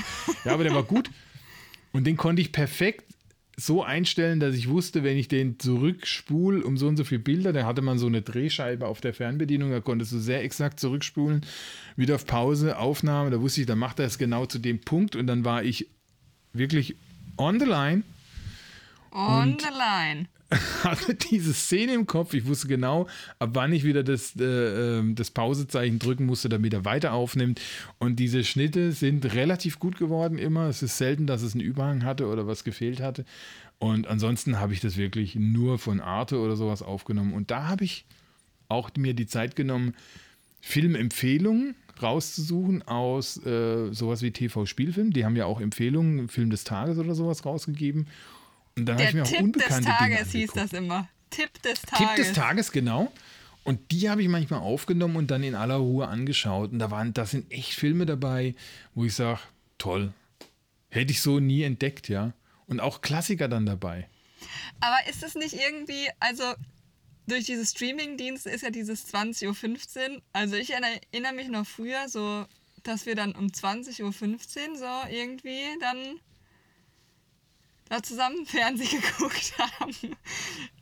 Ja, 0.45 0.55
aber 0.55 0.65
der 0.65 0.75
war 0.75 0.85
gut. 0.85 1.11
Und 1.93 2.05
den 2.05 2.17
konnte 2.17 2.43
ich 2.43 2.53
perfekt 2.53 3.05
so 3.61 3.83
einstellen, 3.83 4.39
dass 4.39 4.55
ich 4.55 4.69
wusste, 4.69 5.03
wenn 5.03 5.17
ich 5.17 5.27
den 5.27 5.59
zurückspule 5.59 6.63
um 6.63 6.77
so 6.77 6.87
und 6.87 6.97
so 6.97 7.03
viele 7.03 7.19
Bilder, 7.19 7.53
da 7.53 7.67
hatte 7.67 7.83
man 7.83 7.99
so 7.99 8.07
eine 8.07 8.23
Drehscheibe 8.23 8.87
auf 8.87 9.01
der 9.01 9.13
Fernbedienung, 9.13 9.73
da 9.73 9.81
konntest 9.81 10.13
du 10.13 10.19
sehr 10.21 10.45
exakt 10.45 10.79
zurückspulen, 10.79 11.45
wieder 11.97 12.15
auf 12.15 12.25
Pause, 12.25 12.79
Aufnahme, 12.79 13.31
da 13.31 13.41
wusste 13.41 13.63
ich, 13.63 13.67
dann 13.67 13.81
macht 13.81 13.99
er 13.99 14.07
es 14.07 14.17
genau 14.17 14.47
zu 14.47 14.61
dem 14.61 14.81
Punkt 14.81 15.17
und 15.17 15.27
dann 15.27 15.45
war 15.45 15.65
ich 15.65 15.89
wirklich 16.53 16.95
on 17.37 17.59
the 17.59 17.67
line. 17.67 18.05
On 19.11 19.57
the 19.59 19.67
line. 19.77 20.29
hatte 20.83 21.15
diese 21.15 21.53
Szene 21.53 21.93
im 21.93 22.07
Kopf. 22.07 22.33
Ich 22.33 22.47
wusste 22.47 22.69
genau, 22.69 23.07
ab 23.39 23.51
wann 23.53 23.73
ich 23.73 23.85
wieder 23.85 24.03
das, 24.03 24.35
äh, 24.37 24.45
ähm, 24.45 25.15
das 25.15 25.31
Pausezeichen 25.31 25.99
drücken 25.99 26.25
musste, 26.25 26.49
damit 26.49 26.73
er 26.73 26.85
weiter 26.85 27.13
aufnimmt. 27.13 27.61
Und 27.99 28.17
diese 28.17 28.45
Schnitte 28.45 28.93
sind 28.93 29.35
relativ 29.35 29.79
gut 29.79 29.99
geworden 29.99 30.39
immer. 30.39 30.69
Es 30.69 30.83
ist 30.83 30.97
selten, 30.97 31.27
dass 31.27 31.43
es 31.43 31.53
einen 31.53 31.61
Überhang 31.61 32.05
hatte 32.05 32.29
oder 32.29 32.47
was 32.47 32.65
gefehlt 32.65 33.01
hatte. 33.01 33.25
Und 33.79 34.07
ansonsten 34.09 34.59
habe 34.59 34.73
ich 34.73 34.81
das 34.81 34.97
wirklich 34.97 35.35
nur 35.35 35.79
von 35.79 36.01
Arte 36.01 36.39
oder 36.39 36.57
sowas 36.57 36.83
aufgenommen. 36.83 37.35
Und 37.35 37.51
da 37.51 37.69
habe 37.69 37.85
ich 37.85 38.07
auch 38.69 38.91
mir 38.97 39.15
die 39.15 39.27
Zeit 39.27 39.55
genommen, 39.55 39.95
Filmempfehlungen 40.61 41.77
rauszusuchen 42.03 42.83
aus 42.83 43.45
äh, 43.45 43.93
sowas 43.93 44.23
wie 44.23 44.31
TV-Spielfilm. 44.31 45.13
Die 45.13 45.25
haben 45.25 45.37
ja 45.37 45.47
auch 45.47 45.61
Empfehlungen, 45.61 46.29
Film 46.29 46.51
des 46.51 46.65
Tages 46.65 46.99
oder 46.99 47.15
sowas 47.15 47.45
rausgegeben. 47.45 48.07
Und 48.79 48.87
dann 48.87 48.97
habe 48.97 49.09
ich 49.09 49.15
mir 49.15 49.23
auch 49.23 49.29
Tipp 49.29 49.41
unbekannte 49.41 49.89
des 49.89 49.99
Tages 49.99 50.33
hieß 50.33 50.53
das 50.53 50.73
immer. 50.73 51.09
Tipp 51.31 51.63
des 51.63 51.83
Tages. 51.83 51.99
Tipp 51.99 52.17
des 52.17 52.33
Tages, 52.33 52.73
genau. 52.73 53.13
Und 53.65 53.91
die 53.91 54.09
habe 54.09 54.23
ich 54.23 54.29
manchmal 54.29 54.61
aufgenommen 54.61 55.17
und 55.17 55.31
dann 55.31 55.43
in 55.43 55.55
aller 55.55 55.77
Ruhe 55.77 56.09
angeschaut. 56.09 56.73
Und 56.73 56.79
da 56.79 56.91
waren, 56.91 57.13
da 57.13 57.27
sind 57.27 57.51
echt 57.53 57.75
Filme 57.75 58.07
dabei, 58.07 58.55
wo 58.95 59.05
ich 59.05 59.15
sage, 59.15 59.41
toll. 59.77 60.13
Hätte 60.89 61.13
ich 61.13 61.21
so 61.21 61.39
nie 61.39 61.63
entdeckt, 61.65 62.09
ja. 62.09 62.33
Und 62.67 62.81
auch 62.81 63.03
Klassiker 63.03 63.49
dann 63.49 63.67
dabei. 63.67 64.09
Aber 64.81 64.97
ist 65.11 65.23
es 65.23 65.35
nicht 65.35 65.55
irgendwie, 65.55 66.09
also 66.21 66.45
durch 67.27 67.45
diese 67.45 67.67
Streaming-Dienste 67.67 68.49
ist 68.49 68.63
ja 68.63 68.71
dieses 68.71 69.13
20.15 69.13 70.15
Uhr. 70.15 70.23
Also 70.33 70.57
ich 70.57 70.73
erinnere 70.73 71.35
mich 71.35 71.49
noch 71.49 71.67
früher 71.67 72.09
so, 72.09 72.47
dass 72.85 73.05
wir 73.05 73.15
dann 73.15 73.33
um 73.33 73.49
20.15 73.49 74.03
Uhr 74.03 74.77
so 74.77 75.11
irgendwie 75.11 75.65
dann 75.81 76.21
da 77.89 78.03
zusammen 78.03 78.47
Fernsehen 78.47 79.01
geguckt 79.01 79.55
haben. 79.59 80.17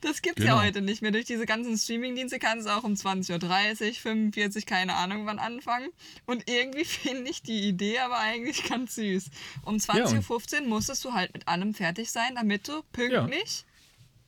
Das 0.01 0.23
gibt 0.23 0.39
es 0.39 0.45
genau. 0.45 0.59
ja 0.59 0.65
heute 0.65 0.83
nicht 0.83 1.03
mehr. 1.03 1.11
Durch 1.11 1.25
diese 1.25 1.47
ganzen 1.47 1.77
Streaming-Dienste 1.77 2.39
kannst 2.39 2.67
du 2.67 2.71
auch 2.71 2.85
um 2.85 2.95
20.30 2.95 3.89
Uhr, 3.89 3.95
45, 3.95 4.67
keine 4.67 4.95
Ahnung 4.95 5.27
wann 5.27 5.39
anfangen. 5.39 5.91
Und 6.27 6.49
irgendwie 6.49 6.85
finde 6.85 7.31
ich 7.31 7.43
die 7.43 7.69
Idee 7.69 7.99
aber 7.99 8.19
eigentlich 8.19 8.65
ganz 8.69 8.95
süß. 8.97 9.31
Um 9.65 9.77
20.15 9.77 10.55
ja, 10.55 10.61
Uhr 10.61 10.69
musstest 10.69 11.05
du 11.05 11.13
halt 11.13 11.33
mit 11.35 11.49
allem 11.49 11.75
fertig 11.75 12.11
sein, 12.11 12.35
damit 12.35 12.69
du 12.69 12.83
pünktlich 12.93 13.61
ja 13.61 13.77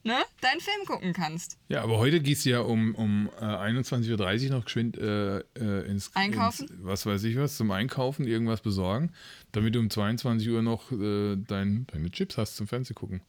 ne, 0.09 0.17
deinen 0.41 0.61
Film 0.61 0.87
gucken 0.87 1.13
kannst. 1.13 1.59
Ja, 1.69 1.83
aber 1.83 1.99
heute 1.99 2.21
gehst 2.21 2.45
du 2.45 2.51
ja 2.51 2.61
um, 2.61 2.95
um 2.95 3.31
äh, 3.41 3.45
21.30 3.45 4.47
Uhr 4.47 4.57
noch 4.57 4.65
geschwind 4.65 4.97
äh, 4.97 5.39
äh, 5.39 5.87
ins, 5.89 6.11
Einkaufen? 6.15 6.69
Ins, 6.69 6.79
was 6.81 7.07
weiß 7.07 7.25
ich 7.25 7.37
was, 7.37 7.57
zum 7.57 7.71
Einkaufen, 7.71 8.27
irgendwas 8.27 8.61
besorgen, 8.61 9.13
damit 9.53 9.75
du 9.75 9.79
um 9.81 9.91
22 9.91 10.49
Uhr 10.51 10.63
noch 10.63 10.93
äh, 10.93 11.37
dein, 11.37 11.87
deine 11.87 12.11
Chips 12.11 12.37
hast 12.37 12.57
zum 12.57 12.67
Fernsehen 12.67 12.95
gucken. 12.95 13.23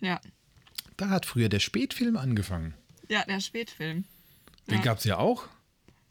Ja. 0.00 0.20
Da 0.96 1.10
hat 1.10 1.26
früher 1.26 1.48
der 1.48 1.60
Spätfilm 1.60 2.16
angefangen. 2.16 2.74
Ja, 3.08 3.24
der 3.24 3.40
Spätfilm. 3.40 4.04
Den 4.68 4.78
ja. 4.78 4.82
gab 4.82 4.98
es 4.98 5.04
ja 5.04 5.18
auch. 5.18 5.48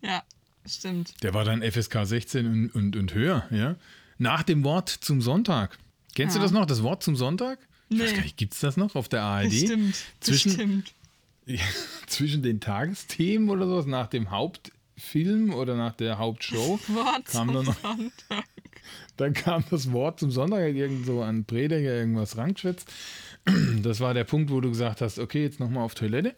Ja, 0.02 0.24
stimmt. 0.66 1.22
Der 1.24 1.34
war 1.34 1.44
dann 1.44 1.62
FSK 1.62 2.06
16 2.06 2.46
und, 2.46 2.70
und, 2.70 2.96
und 2.96 3.14
höher, 3.14 3.48
ja. 3.52 3.76
Nach 4.18 4.44
dem 4.44 4.64
Wort 4.64 4.90
zum 4.90 5.22
Sonntag. 5.22 5.78
Kennst 6.16 6.36
ja. 6.36 6.42
du 6.42 6.46
das 6.46 6.52
noch, 6.52 6.66
das 6.66 6.82
Wort 6.82 7.04
zum 7.04 7.16
Sonntag? 7.16 7.60
Nee. 7.90 7.98
Ich 7.98 8.04
weiß 8.04 8.14
gar 8.16 8.22
nicht, 8.24 8.38
gibt 8.38 8.54
es 8.54 8.60
das 8.60 8.78
noch 8.78 8.96
auf 8.96 9.08
der 9.08 9.22
ARD? 9.22 9.54
Stimmt. 9.54 9.96
Zwischen, 10.20 10.52
Bestimmt. 10.52 10.94
Ja, 11.50 11.64
zwischen 12.08 12.44
den 12.44 12.60
Tagesthemen 12.60 13.50
oder 13.50 13.68
sowas, 13.68 13.86
nach 13.86 14.08
dem 14.08 14.32
Hauptfilm 14.32 15.54
oder 15.54 15.78
nach 15.78 15.96
der 15.96 16.18
Hauptshow 16.18 16.78
Wort 16.90 17.26
kam 17.26 17.54
dann 17.54 17.66
noch. 17.66 17.80
Sonntag. 17.80 18.44
Dann 19.18 19.34
kam 19.34 19.64
das 19.70 19.92
Wort 19.92 20.20
zum 20.20 20.32
Sonntag, 20.32 20.76
irgend 20.76 21.06
so 21.06 21.22
an 21.22 21.46
Prediger 21.46 21.94
irgendwas 21.94 22.38
rangeschwitzt. 22.38 22.92
Das 23.82 24.00
war 24.00 24.14
der 24.14 24.26
Punkt, 24.26 24.52
wo 24.52 24.60
du 24.60 24.70
gesagt 24.70 25.02
hast, 25.02 25.20
okay, 25.20 25.44
jetzt 25.44 25.60
nochmal 25.60 25.84
auf 25.84 25.96
Toilette. 25.96 26.36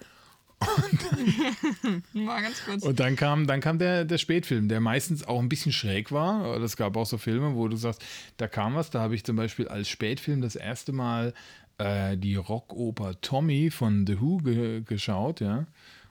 Und, 0.59 2.13
Mal 2.13 2.41
ganz 2.41 2.63
kurz. 2.65 2.83
Und 2.83 2.99
dann 2.99 3.15
kam, 3.15 3.47
dann 3.47 3.61
kam 3.61 3.79
der, 3.79 4.05
der 4.05 4.17
Spätfilm, 4.17 4.67
der 4.67 4.79
meistens 4.79 5.23
auch 5.27 5.39
ein 5.39 5.49
bisschen 5.49 5.71
schräg 5.71 6.11
war. 6.11 6.57
Es 6.61 6.75
gab 6.75 6.97
auch 6.97 7.05
so 7.05 7.17
Filme, 7.17 7.55
wo 7.55 7.67
du 7.67 7.77
sagst, 7.77 8.03
da 8.37 8.47
kam 8.47 8.75
was. 8.75 8.89
Da 8.89 8.99
habe 8.99 9.15
ich 9.15 9.23
zum 9.23 9.35
Beispiel 9.35 9.67
als 9.67 9.89
Spätfilm 9.89 10.41
das 10.41 10.55
erste 10.55 10.91
Mal 10.91 11.33
äh, 11.77 12.17
die 12.17 12.35
Rockoper 12.35 13.19
Tommy 13.21 13.71
von 13.71 14.05
The 14.05 14.19
Who 14.19 14.37
ge 14.37 14.81
geschaut, 14.81 15.39
ja. 15.39 15.65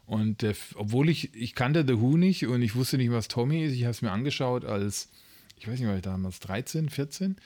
Und 0.07 0.41
der, 0.41 0.55
obwohl 0.75 1.11
ich, 1.11 1.35
ich 1.35 1.55
kannte 1.55 1.85
The 1.87 2.01
Who 2.01 2.17
nicht 2.17 2.47
und 2.47 2.63
ich 2.63 2.75
wusste 2.75 2.97
nicht, 2.97 3.13
was 3.13 3.29
Tommy 3.29 3.65
ist, 3.65 3.75
ich 3.75 3.83
habe 3.83 3.91
es 3.91 4.01
mir 4.01 4.11
angeschaut 4.11 4.65
als, 4.65 5.11
ich 5.59 5.69
weiß 5.69 5.79
nicht, 5.79 5.89
war 5.89 5.97
ich 5.97 6.03
damals 6.03 6.41
13, 6.41 6.89
14 6.89 7.37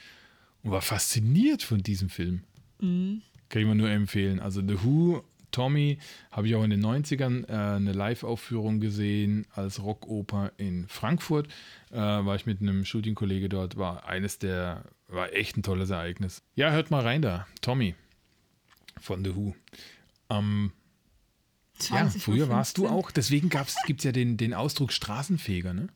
und 0.62 0.70
war 0.70 0.82
fasziniert 0.82 1.62
von 1.62 1.82
diesem 1.82 2.08
Film. 2.08 2.42
Mhm. 2.80 3.22
Kann 3.48 3.62
ich 3.62 3.68
mir 3.68 3.74
nur 3.74 3.90
empfehlen. 3.90 4.40
Also 4.40 4.60
The 4.60 4.82
Who 4.82 5.24
Tommy 5.50 5.98
habe 6.30 6.48
ich 6.48 6.54
auch 6.54 6.64
in 6.64 6.70
den 6.70 6.84
90ern 6.84 7.48
äh, 7.48 7.76
eine 7.76 7.92
Live-Aufführung 7.92 8.80
gesehen 8.80 9.46
als 9.54 9.82
Rockoper 9.82 10.52
in 10.56 10.88
Frankfurt. 10.88 11.48
Äh, 11.90 11.96
war 11.96 12.34
ich 12.34 12.46
mit 12.46 12.60
einem 12.60 12.84
Shooting-Kollege 12.84 13.48
dort, 13.48 13.76
war 13.76 14.06
eines 14.06 14.38
der, 14.38 14.84
war 15.08 15.32
echt 15.34 15.56
ein 15.56 15.62
tolles 15.62 15.90
Ereignis. 15.90 16.42
Ja, 16.54 16.70
hört 16.70 16.90
mal 16.90 17.02
rein 17.02 17.22
da. 17.22 17.46
Tommy 17.60 17.94
von 18.98 19.24
The 19.24 19.36
Who. 19.36 19.54
Ähm, 20.30 20.72
ja, 21.90 22.08
früher 22.08 22.48
warst 22.48 22.78
du 22.78 22.88
auch, 22.88 23.10
deswegen 23.10 23.50
gibt 23.86 24.00
es 24.00 24.04
ja 24.04 24.12
den, 24.12 24.36
den 24.36 24.54
Ausdruck 24.54 24.92
Straßenfeger, 24.92 25.74
ne? 25.74 25.88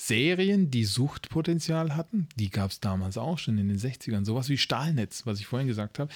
Serien, 0.00 0.70
die 0.70 0.84
Suchtpotenzial 0.84 1.94
hatten, 1.94 2.26
die 2.36 2.48
gab 2.48 2.70
es 2.70 2.80
damals 2.80 3.18
auch 3.18 3.38
schon 3.38 3.58
in 3.58 3.68
den 3.68 3.78
60ern. 3.78 4.24
Sowas 4.24 4.48
wie 4.48 4.56
Stahlnetz, 4.56 5.26
was 5.26 5.40
ich 5.40 5.46
vorhin 5.46 5.68
gesagt 5.68 5.98
habe. 5.98 6.10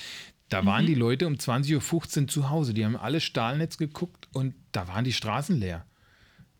Da 0.48 0.64
waren 0.64 0.84
mhm. 0.84 0.88
die 0.88 0.94
Leute 0.94 1.26
um 1.26 1.34
20.15 1.34 2.22
Uhr 2.22 2.28
zu 2.28 2.50
Hause. 2.50 2.72
Die 2.72 2.84
haben 2.84 2.96
alle 2.96 3.20
Stahlnetz 3.20 3.76
geguckt 3.76 4.28
und 4.32 4.54
da 4.72 4.88
waren 4.88 5.04
die 5.04 5.12
Straßen 5.12 5.58
leer. 5.58 5.84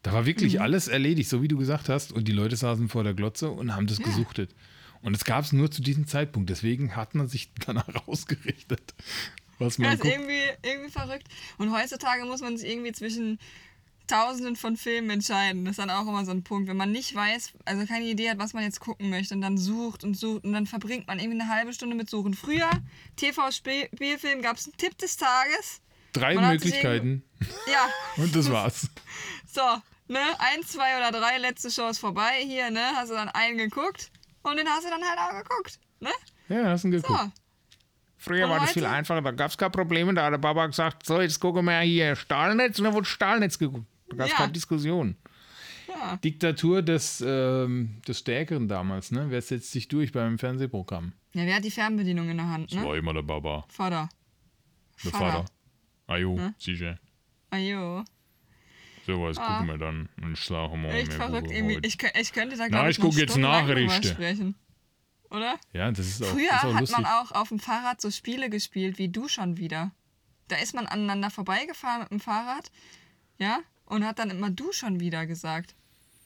Da 0.03 0.13
war 0.13 0.27
wirklich 0.27 0.55
mhm. 0.55 0.61
alles 0.61 0.87
erledigt, 0.87 1.31
so 1.31 1.43
wie 1.43 1.49
du 1.49 1.57
gesagt 1.57 1.89
hast. 1.89 2.13
Und 2.13 2.29
die 2.29 2.33
Leute 2.33 2.57
saßen 2.57 2.91
vor 2.91 3.05
der 3.05 3.15
Glotze 3.15 3.51
und 3.51 3.75
haben 3.75 3.87
das 3.87 3.99
ja. 3.99 4.05
gesuchtet. 4.05 4.55
Und 5.01 5.17
es 5.17 5.25
gab 5.25 5.45
es 5.45 5.53
nur 5.53 5.71
zu 5.71 5.81
diesem 5.81 6.07
Zeitpunkt. 6.07 6.51
Deswegen 6.51 6.95
hat 6.95 7.15
man 7.15 7.27
sich 7.27 7.53
danach 7.67 8.07
ausgerichtet. 8.07 8.95
Was 9.59 9.79
man 9.79 9.89
ja, 9.89 9.95
ist 9.95 10.05
irgendwie, 10.05 10.43
irgendwie 10.63 10.91
verrückt. 10.91 11.29
Und 11.57 11.73
heutzutage 11.73 12.27
muss 12.27 12.43
man 12.43 12.59
sich 12.59 12.69
irgendwie 12.69 12.93
zwischen 12.93 13.39
Tausenden 14.07 14.57
von 14.57 14.77
Filmen 14.77 15.11
entscheiden. 15.11 15.65
Das 15.65 15.73
ist 15.73 15.79
dann 15.79 15.91
auch 15.91 16.07
immer 16.07 16.25
so 16.25 16.31
ein 16.31 16.45
Punkt, 16.45 16.69
wenn 16.69 16.77
man 16.77 16.93
nicht 16.93 17.15
weiß, 17.15 17.53
also 17.65 17.87
keine 17.87 18.05
Idee 18.05 18.31
hat, 18.31 18.39
was 18.39 18.53
man 18.53 18.63
jetzt 18.63 18.81
gucken 18.81 19.09
möchte 19.11 19.35
und 19.35 19.41
dann 19.41 19.57
sucht 19.57 20.05
und 20.05 20.15
sucht 20.15 20.45
und 20.45 20.53
dann 20.53 20.67
verbringt 20.67 21.07
man 21.07 21.19
irgendwie 21.19 21.41
eine 21.41 21.51
halbe 21.51 21.73
Stunde 21.73 21.97
mit 21.97 22.11
Suchen. 22.11 22.35
Früher, 22.35 22.71
TV-Spielfilm, 23.17 24.43
gab 24.43 24.57
es 24.57 24.67
einen 24.67 24.77
Tipp 24.77 24.99
des 24.99 25.17
Tages. 25.17 25.81
Drei 26.13 26.35
Möglichkeiten. 26.35 27.25
Ja. 27.67 27.89
und 28.23 28.35
das 28.37 28.51
war's. 28.51 28.89
So, 29.51 29.63
ne, 30.09 30.21
ein, 30.39 30.63
zwei 30.65 30.99
oder 30.99 31.11
drei 31.11 31.39
letzte 31.39 31.71
Shows 31.71 31.99
vorbei. 31.99 32.43
Hier, 32.45 32.71
ne, 32.71 32.93
hast 32.95 33.11
du 33.11 33.15
dann 33.15 33.31
einen 33.31 33.57
geguckt 33.57 34.11
und 34.43 34.57
den 34.57 34.69
hast 34.69 34.85
du 34.85 34.91
dann 34.91 35.03
halt 35.03 35.19
auch 35.19 35.43
geguckt, 35.43 35.81
ne? 36.01 36.11
Ja, 36.49 36.71
hast 36.71 36.85
du 36.85 36.89
ihn 36.89 36.93
geguckt. 36.93 37.19
So. 37.19 37.31
Früher 38.19 38.45
und 38.45 38.53
war 38.53 38.61
das 38.61 38.73
viel 38.73 38.87
einfacher, 38.87 39.21
da 39.21 39.31
gab 39.33 39.51
es 39.51 39.59
keine 39.59 39.71
Probleme. 39.71 40.15
Da 40.15 40.25
hat 40.25 40.33
der 40.33 40.39
Baba 40.39 40.67
gesagt, 40.67 41.05
so, 41.05 41.21
jetzt 41.21 41.41
gucken 41.41 41.65
wir 41.67 41.79
hier 41.81 42.17
Stahlnetz 42.17 42.79
und 42.79 42.85
dann 42.85 42.95
wurde 42.95 43.07
Stahlnetz 43.07 43.59
geguckt. 43.59 43.87
Da 44.15 44.19
gab 44.19 44.27
es 44.27 44.33
ja. 44.33 44.39
keine 44.39 44.53
Diskussion. 44.53 45.17
Ja. 45.89 46.17
Diktatur 46.17 46.83
des, 46.83 47.23
ähm, 47.27 48.01
des 48.07 48.21
Stärkeren 48.21 48.69
damals, 48.69 49.11
ne? 49.11 49.27
Wer 49.29 49.43
setzt 49.43 49.71
sich 49.71 49.89
durch 49.89 50.13
beim 50.13 50.39
Fernsehprogramm? 50.39 51.13
Ja, 51.35 51.45
wer 51.45 51.57
hat 51.57 51.65
die 51.65 51.71
Fernbedienung 51.71 52.29
in 52.31 52.39
der 52.39 52.49
Hand, 52.49 52.71
ne? 52.73 52.77
Das 52.79 52.87
war 52.87 52.97
immer 52.97 53.13
der 53.13 53.23
Baba. 53.23 53.67
Vater. 53.69 54.09
Der 55.05 55.11
Vater. 55.11 55.33
Vater. 55.33 55.45
Ajo, 56.07 56.37
ne? 56.37 56.55
sicher. 56.59 56.99
Ajo. 57.51 58.05
So 59.07 59.21
was 59.23 59.37
ah. 59.39 59.59
gucken 59.59 59.69
wir 59.69 59.79
dann. 59.79 60.09
Und 60.23 60.39
sage 60.39 60.77
mal, 60.77 60.95
Echt 60.95 61.13
verrückt, 61.13 61.51
irgendwie. 61.51 61.79
Ich, 61.83 61.99
ich 62.03 62.33
könnte 62.33 62.57
da 62.57 62.69
gar 62.69 62.87
nicht 62.87 62.99
ich 62.99 63.03
gucke 63.03 63.21
jetzt 63.21 63.37
Nachrichten. 63.37 64.05
sprechen. 64.05 64.55
Oder? 65.31 65.59
Ja, 65.73 65.91
das 65.91 66.07
ist 66.07 66.23
auch 66.23 66.29
Früher 66.29 66.51
ist 66.51 66.65
auch 66.65 66.75
hat 66.75 66.91
man 66.91 67.07
auch 67.07 67.33
auf 67.33 67.49
dem 67.49 67.59
Fahrrad 67.59 68.01
so 68.01 68.11
Spiele 68.11 68.49
gespielt 68.49 68.99
wie 68.99 69.09
du 69.09 69.29
schon 69.29 69.57
wieder. 69.57 69.91
Da 70.49 70.57
ist 70.57 70.75
man 70.75 70.87
aneinander 70.87 71.31
vorbeigefahren 71.31 72.03
mit 72.03 72.11
dem 72.13 72.21
Fahrrad. 72.21 72.71
Ja? 73.39 73.59
Und 73.95 74.05
hat 74.05 74.19
dann 74.19 74.31
immer 74.31 74.51
du 74.51 74.73
schon 74.73 75.01
wieder 75.01 75.27
gesagt. 75.27 75.75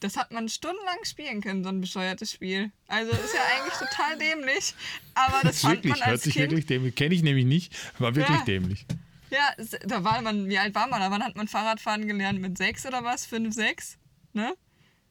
Das 0.01 0.15
hat 0.15 0.31
man 0.31 0.47
stundenlang 0.47 1.03
spielen 1.03 1.41
können, 1.41 1.63
so 1.63 1.69
ein 1.69 1.81
bescheuertes 1.81 2.31
Spiel. 2.31 2.71
Also 2.87 3.11
ist 3.11 3.33
ja 3.33 3.41
eigentlich 3.53 3.73
total 3.73 4.17
dämlich. 4.19 4.73
Aber 5.13 5.41
das, 5.41 5.43
das 5.43 5.61
fand 5.61 5.75
wirklich, 5.75 5.93
man 5.93 6.01
als 6.01 6.09
hört 6.11 6.21
sich 6.21 6.33
kind, 6.33 6.51
wirklich 6.51 6.65
dämlich. 6.67 6.95
Kenne 6.95 7.15
ich 7.15 7.23
nämlich 7.23 7.45
nicht, 7.45 7.75
war 7.99 8.15
wirklich 8.15 8.39
ja, 8.39 8.45
dämlich. 8.45 8.85
Ja, 9.29 9.53
da 9.85 10.03
war 10.03 10.21
man, 10.21 10.47
wie 10.49 10.57
alt 10.57 10.73
war 10.73 10.87
man? 10.87 11.01
Da 11.01 11.11
wann 11.11 11.23
hat 11.23 11.35
man 11.35 11.47
Fahrradfahren 11.47 12.07
gelernt? 12.07 12.39
Mit 12.39 12.57
sechs 12.57 12.85
oder 12.85 13.03
was? 13.03 13.25
Fünf, 13.25 13.53
sechs? 13.53 13.97
Ne? 14.33 14.53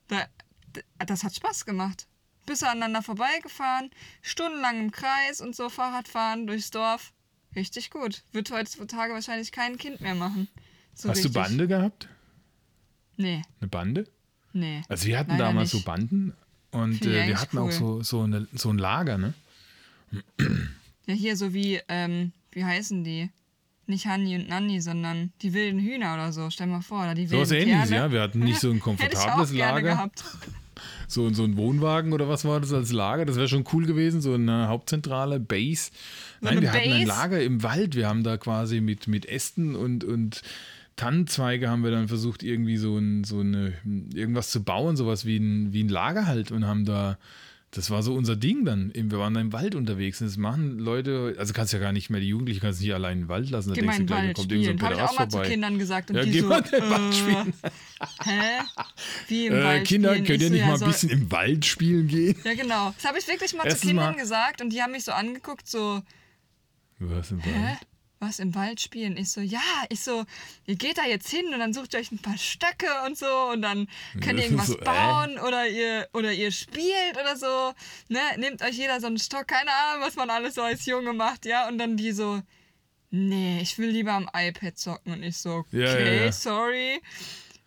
Da, 0.08 0.26
das 1.06 1.22
hat 1.22 1.34
Spaß 1.34 1.66
gemacht. 1.66 2.06
Bis 2.46 2.62
aneinander 2.62 3.02
vorbeigefahren, 3.02 3.90
stundenlang 4.22 4.80
im 4.80 4.90
Kreis 4.90 5.42
und 5.42 5.54
so 5.54 5.68
Fahrradfahren 5.68 6.46
durchs 6.46 6.70
Dorf. 6.70 7.12
Richtig 7.54 7.90
gut. 7.90 8.24
Wird 8.32 8.50
heutzutage 8.50 9.12
wahrscheinlich 9.12 9.52
kein 9.52 9.76
Kind 9.76 10.00
mehr 10.00 10.14
machen. 10.14 10.48
So 10.94 11.10
Hast 11.10 11.18
richtig. 11.18 11.34
du 11.34 11.40
Bande 11.40 11.68
gehabt? 11.68 12.08
Nee. 13.18 13.42
Eine 13.60 13.68
Bande? 13.68 14.04
Nee. 14.54 14.82
Also 14.88 15.06
wir 15.06 15.18
hatten 15.18 15.36
damals 15.36 15.74
nicht. 15.74 15.84
so 15.84 15.90
Banden 15.90 16.32
und 16.70 17.04
äh, 17.04 17.26
wir 17.26 17.38
hatten 17.38 17.58
cool. 17.58 17.64
auch 17.64 17.72
so, 17.72 18.02
so, 18.02 18.22
eine, 18.22 18.46
so 18.54 18.70
ein 18.70 18.78
Lager, 18.78 19.18
ne? 19.18 19.34
Ja, 21.06 21.14
hier 21.14 21.36
so 21.36 21.52
wie, 21.52 21.80
ähm, 21.88 22.32
wie 22.52 22.64
heißen 22.64 23.04
die? 23.04 23.30
Nicht 23.86 24.06
Hanni 24.06 24.36
und 24.36 24.48
Nanni, 24.48 24.80
sondern 24.80 25.32
die 25.42 25.54
wilden 25.54 25.80
Hühner 25.80 26.14
oder 26.14 26.32
so. 26.32 26.50
Stell 26.50 26.66
mal 26.66 26.82
vor, 26.82 27.02
oder 27.02 27.14
die 27.14 27.30
wilden 27.30 27.46
So 27.46 27.54
was 27.54 27.62
ähnliches, 27.62 27.90
ja. 27.90 28.12
Wir 28.12 28.20
hatten 28.20 28.40
nicht 28.40 28.60
so 28.60 28.70
ein 28.70 28.80
komfortables 28.80 29.52
Lager. 29.52 29.82
Gehabt. 29.82 30.24
So, 31.08 31.32
so 31.32 31.42
ein 31.42 31.56
Wohnwagen 31.56 32.12
oder 32.12 32.28
was 32.28 32.44
war 32.44 32.60
das 32.60 32.72
als 32.72 32.92
Lager? 32.92 33.24
Das 33.24 33.36
wäre 33.36 33.48
schon 33.48 33.64
cool 33.72 33.86
gewesen, 33.86 34.20
so 34.20 34.34
eine 34.34 34.68
Hauptzentrale, 34.68 35.40
Base. 35.40 35.90
So 36.40 36.46
Nein, 36.46 36.60
wir 36.60 36.68
Base? 36.68 36.78
hatten 36.78 36.92
ein 36.92 37.06
Lager 37.06 37.42
im 37.42 37.62
Wald. 37.64 37.96
Wir 37.96 38.06
haben 38.06 38.22
da 38.22 38.36
quasi 38.36 38.80
mit, 38.80 39.08
mit 39.08 39.26
Ästen 39.26 39.74
und, 39.74 40.04
und 40.04 40.42
Tannenzweige 40.98 41.70
haben 41.70 41.82
wir 41.82 41.90
dann 41.90 42.08
versucht, 42.08 42.42
irgendwie 42.42 42.76
so, 42.76 42.98
ein, 42.98 43.24
so 43.24 43.40
eine, 43.40 43.72
irgendwas 44.14 44.50
zu 44.50 44.62
bauen, 44.62 44.96
sowas 44.96 45.24
wie 45.24 45.38
ein, 45.38 45.72
wie 45.72 45.82
ein 45.82 45.88
Lager 45.88 46.26
halt 46.26 46.50
und 46.50 46.66
haben 46.66 46.84
da 46.84 47.16
das 47.70 47.90
war 47.90 48.02
so 48.02 48.14
unser 48.14 48.34
Ding 48.34 48.64
dann. 48.64 48.92
Wir 48.94 49.18
waren 49.18 49.34
da 49.34 49.40
im 49.40 49.52
Wald 49.52 49.74
unterwegs. 49.74 50.22
Und 50.22 50.28
das 50.28 50.38
machen 50.38 50.78
Leute, 50.78 51.34
also 51.38 51.52
kannst 51.52 51.74
ja 51.74 51.78
gar 51.78 51.92
nicht 51.92 52.08
mehr, 52.08 52.20
die 52.20 52.28
Jugendlichen 52.28 52.60
kannst 52.60 52.80
nicht 52.80 52.94
allein 52.94 53.18
in 53.18 53.24
den 53.24 53.28
Wald 53.28 53.50
lassen. 53.50 53.68
Da 53.68 53.74
denkst 53.74 53.98
du 53.98 54.06
gleich, 54.06 54.24
Wald 54.24 54.36
kommt 54.36 54.52
irgend 54.52 54.64
so 54.64 54.70
ein 54.70 54.82
Habe 54.82 54.94
ich 54.94 55.00
auch 55.02 55.18
mal 55.18 55.30
vorbei. 55.30 55.44
zu 55.44 55.50
Kindern 55.50 55.78
gesagt. 55.78 56.10
Und 56.10 56.16
ja, 56.16 56.24
die 56.24 56.40
so, 56.40 56.48
mal 56.48 56.60
äh, 56.60 56.90
Wald 56.90 57.14
spielen. 57.14 57.52
Hä? 58.24 58.40
Wie 59.28 59.46
im 59.48 59.54
äh, 59.54 59.64
Wald 59.64 59.86
Kinder, 59.86 60.10
spielen? 60.10 60.26
könnt 60.26 60.42
ihr 60.42 60.50
nicht 60.50 60.60
ja, 60.60 60.66
mal 60.66 60.82
ein 60.82 60.88
bisschen 60.88 61.10
im 61.10 61.30
Wald 61.30 61.66
spielen 61.66 62.08
gehen? 62.08 62.36
Ja, 62.42 62.54
genau. 62.54 62.94
Das 62.96 63.04
habe 63.04 63.18
ich 63.18 63.28
wirklich 63.28 63.52
mal 63.52 63.64
Erstens 63.64 63.82
zu 63.82 63.86
Kindern 63.88 64.14
mal. 64.14 64.20
gesagt 64.20 64.62
und 64.62 64.70
die 64.72 64.80
haben 64.80 64.92
mich 64.92 65.04
so 65.04 65.12
angeguckt, 65.12 65.68
so. 65.68 66.02
Was 67.00 67.30
im 67.30 67.44
Wald? 67.44 67.78
Was 68.20 68.40
im 68.40 68.54
Wald 68.56 68.80
spielen? 68.80 69.16
Ich 69.16 69.30
so, 69.30 69.40
ja, 69.40 69.60
ich 69.90 70.00
so, 70.00 70.24
ihr 70.66 70.74
geht 70.74 70.98
da 70.98 71.04
jetzt 71.04 71.28
hin 71.28 71.46
und 71.52 71.60
dann 71.60 71.72
sucht 71.72 71.94
ihr 71.94 72.00
euch 72.00 72.10
ein 72.10 72.18
paar 72.18 72.36
Stöcke 72.36 72.88
und 73.06 73.16
so 73.16 73.50
und 73.52 73.62
dann 73.62 73.88
könnt 74.20 74.38
ihr 74.38 74.44
irgendwas 74.44 74.68
so, 74.68 74.76
bauen 74.78 75.36
äh? 75.36 75.40
oder 75.40 75.68
ihr 75.68 76.08
oder 76.12 76.32
ihr 76.32 76.50
spielt 76.50 77.16
oder 77.20 77.36
so. 77.36 77.72
Ne? 78.08 78.20
Nehmt 78.38 78.62
euch 78.62 78.76
jeder 78.76 79.00
so 79.00 79.06
einen 79.06 79.18
Stock, 79.18 79.46
keine 79.46 79.70
Ahnung, 79.70 80.06
was 80.06 80.16
man 80.16 80.30
alles 80.30 80.56
so 80.56 80.62
als 80.62 80.84
Junge 80.84 81.12
macht, 81.12 81.46
ja, 81.46 81.68
und 81.68 81.78
dann 81.78 81.96
die 81.96 82.10
so, 82.10 82.42
nee, 83.10 83.60
ich 83.60 83.78
will 83.78 83.90
lieber 83.90 84.12
am 84.12 84.28
iPad 84.34 84.76
zocken 84.76 85.12
und 85.12 85.22
ich 85.22 85.36
so, 85.36 85.50
okay, 85.50 85.80
ja, 85.80 85.98
ja, 85.98 86.24
ja. 86.24 86.32
sorry. 86.32 87.00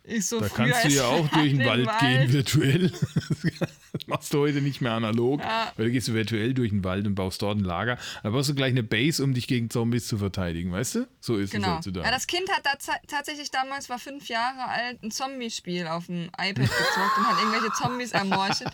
Ich 0.04 0.26
so, 0.26 0.40
da 0.40 0.48
kannst 0.48 0.84
du 0.84 0.88
ja 0.88 1.04
auch 1.04 1.28
durch 1.32 1.52
den 1.52 1.64
Wald, 1.64 1.86
Wald, 1.86 2.00
gehen, 2.00 2.32
virtuell. 2.32 2.92
das 3.92 4.06
machst 4.06 4.32
du 4.34 4.40
heute 4.40 4.60
nicht 4.60 4.80
mehr 4.80 4.92
analog, 4.92 5.40
ja. 5.40 5.72
weil 5.76 5.86
du 5.86 5.92
gehst 5.92 6.08
du 6.08 6.14
virtuell 6.14 6.54
durch 6.54 6.70
den 6.70 6.84
Wald 6.84 7.06
und 7.06 7.14
baust 7.14 7.42
dort 7.42 7.58
ein 7.58 7.64
Lager. 7.64 7.98
Da 8.22 8.30
brauchst 8.30 8.50
du 8.50 8.54
gleich 8.54 8.70
eine 8.70 8.82
Base, 8.82 9.22
um 9.22 9.34
dich 9.34 9.46
gegen 9.46 9.70
Zombies 9.70 10.06
zu 10.06 10.18
verteidigen, 10.18 10.72
weißt 10.72 10.94
du? 10.96 11.08
So 11.20 11.36
ist 11.36 11.52
genau. 11.52 11.68
es 11.68 11.74
heutzutage. 11.76 12.06
Ja, 12.06 12.10
das 12.12 12.26
Kind 12.26 12.50
hat 12.50 12.64
da 12.64 12.72
tatsächlich 13.06 13.50
damals, 13.50 13.88
war 13.88 13.98
fünf 13.98 14.28
Jahre 14.28 14.68
alt, 14.68 15.02
ein 15.02 15.10
Zombie-Spiel 15.10 15.86
auf 15.86 16.06
dem 16.06 16.26
iPad 16.38 16.56
gezockt 16.56 17.18
und 17.18 17.26
hat 17.26 17.38
irgendwelche 17.38 17.72
Zombies 17.74 18.12
ermorchtet. 18.12 18.68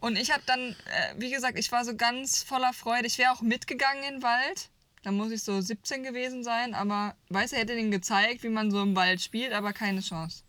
Und 0.00 0.16
ich 0.16 0.30
habe 0.30 0.42
dann, 0.46 0.60
äh, 0.60 1.14
wie 1.16 1.30
gesagt, 1.30 1.58
ich 1.58 1.72
war 1.72 1.84
so 1.84 1.96
ganz 1.96 2.42
voller 2.42 2.72
Freude. 2.72 3.06
Ich 3.06 3.18
wäre 3.18 3.32
auch 3.32 3.42
mitgegangen 3.42 4.04
in 4.04 4.14
den 4.16 4.22
Wald. 4.22 4.70
Da 5.02 5.12
muss 5.12 5.32
ich 5.32 5.42
so 5.42 5.60
17 5.60 6.02
gewesen 6.02 6.44
sein, 6.44 6.74
aber 6.74 7.16
weiß 7.30 7.52
er 7.52 7.60
hätte 7.60 7.74
den 7.74 7.90
gezeigt, 7.90 8.42
wie 8.42 8.48
man 8.48 8.70
so 8.70 8.82
im 8.82 8.94
Wald 8.94 9.20
spielt, 9.20 9.52
aber 9.52 9.72
keine 9.72 10.00
Chance. 10.00 10.42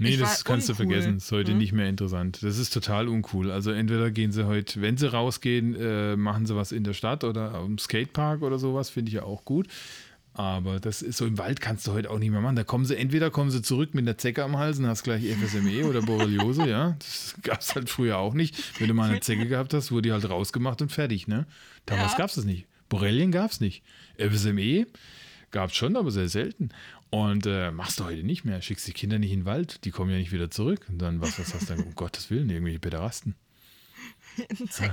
Nee, 0.00 0.10
ich 0.10 0.18
das 0.18 0.44
kannst 0.44 0.68
uncool. 0.68 0.86
du 0.86 0.92
vergessen. 0.92 1.14
Das 1.14 1.24
ist 1.24 1.32
heute 1.32 1.52
hm? 1.52 1.58
nicht 1.58 1.72
mehr 1.72 1.88
interessant. 1.88 2.42
Das 2.42 2.58
ist 2.58 2.72
total 2.72 3.08
uncool. 3.08 3.50
Also 3.50 3.70
entweder 3.70 4.10
gehen 4.10 4.32
sie 4.32 4.46
heute, 4.46 4.80
wenn 4.80 4.96
sie 4.96 5.10
rausgehen, 5.10 5.74
äh, 5.74 6.16
machen 6.16 6.46
sie 6.46 6.54
was 6.56 6.72
in 6.72 6.84
der 6.84 6.94
Stadt 6.94 7.24
oder 7.24 7.54
am 7.54 7.78
Skatepark 7.78 8.42
oder 8.42 8.58
sowas, 8.58 8.90
finde 8.90 9.10
ich 9.10 9.14
ja 9.14 9.22
auch 9.24 9.44
gut. 9.44 9.66
Aber 10.34 10.78
das 10.78 11.02
ist 11.02 11.16
so 11.16 11.26
im 11.26 11.36
Wald 11.36 11.60
kannst 11.60 11.84
du 11.88 11.92
heute 11.92 12.10
auch 12.10 12.20
nicht 12.20 12.30
mehr 12.30 12.40
machen. 12.40 12.54
Da 12.54 12.62
kommen 12.62 12.84
sie, 12.84 12.96
entweder 12.96 13.28
kommen 13.28 13.50
sie 13.50 13.60
zurück 13.60 13.92
mit 13.94 14.04
einer 14.04 14.18
Zecke 14.18 14.44
am 14.44 14.56
Hals 14.56 14.78
und 14.78 14.86
hast 14.86 15.02
gleich 15.02 15.24
FSME 15.24 15.84
oder 15.84 16.00
Borreliose, 16.00 16.68
ja. 16.68 16.94
Das 17.00 17.34
gab 17.42 17.60
es 17.60 17.74
halt 17.74 17.90
früher 17.90 18.18
auch 18.18 18.34
nicht. 18.34 18.80
Wenn 18.80 18.86
du 18.86 18.94
mal 18.94 19.10
eine 19.10 19.18
Zecke 19.18 19.46
gehabt 19.46 19.74
hast, 19.74 19.90
wurde 19.90 20.02
die 20.02 20.12
halt 20.12 20.30
rausgemacht 20.30 20.80
und 20.80 20.92
fertig, 20.92 21.26
ne? 21.26 21.46
Damals 21.86 22.12
ja. 22.12 22.18
gab 22.18 22.28
es 22.28 22.36
das 22.36 22.44
nicht. 22.44 22.66
Borrelien 22.88 23.32
gab 23.32 23.50
es 23.50 23.60
nicht. 23.60 23.82
FSME 24.16 24.86
gab 25.50 25.70
es 25.70 25.76
schon, 25.76 25.96
aber 25.96 26.10
sehr 26.10 26.28
selten. 26.28 26.70
Und 27.10 27.46
äh, 27.46 27.70
machst 27.70 28.00
du 28.00 28.04
heute 28.04 28.22
nicht 28.22 28.44
mehr. 28.44 28.60
Schickst 28.60 28.86
die 28.86 28.92
Kinder 28.92 29.18
nicht 29.18 29.32
in 29.32 29.40
den 29.40 29.46
Wald, 29.46 29.84
die 29.84 29.90
kommen 29.90 30.10
ja 30.10 30.18
nicht 30.18 30.32
wieder 30.32 30.50
zurück. 30.50 30.86
Und 30.88 30.98
dann, 30.98 31.20
was, 31.20 31.38
was 31.38 31.54
hast 31.54 31.70
du 31.70 31.76
dann? 31.76 31.84
Um 31.84 31.94
Gottes 31.94 32.30
Willen, 32.30 32.50
irgendwelche 32.50 32.80
Pederasten. 32.80 33.34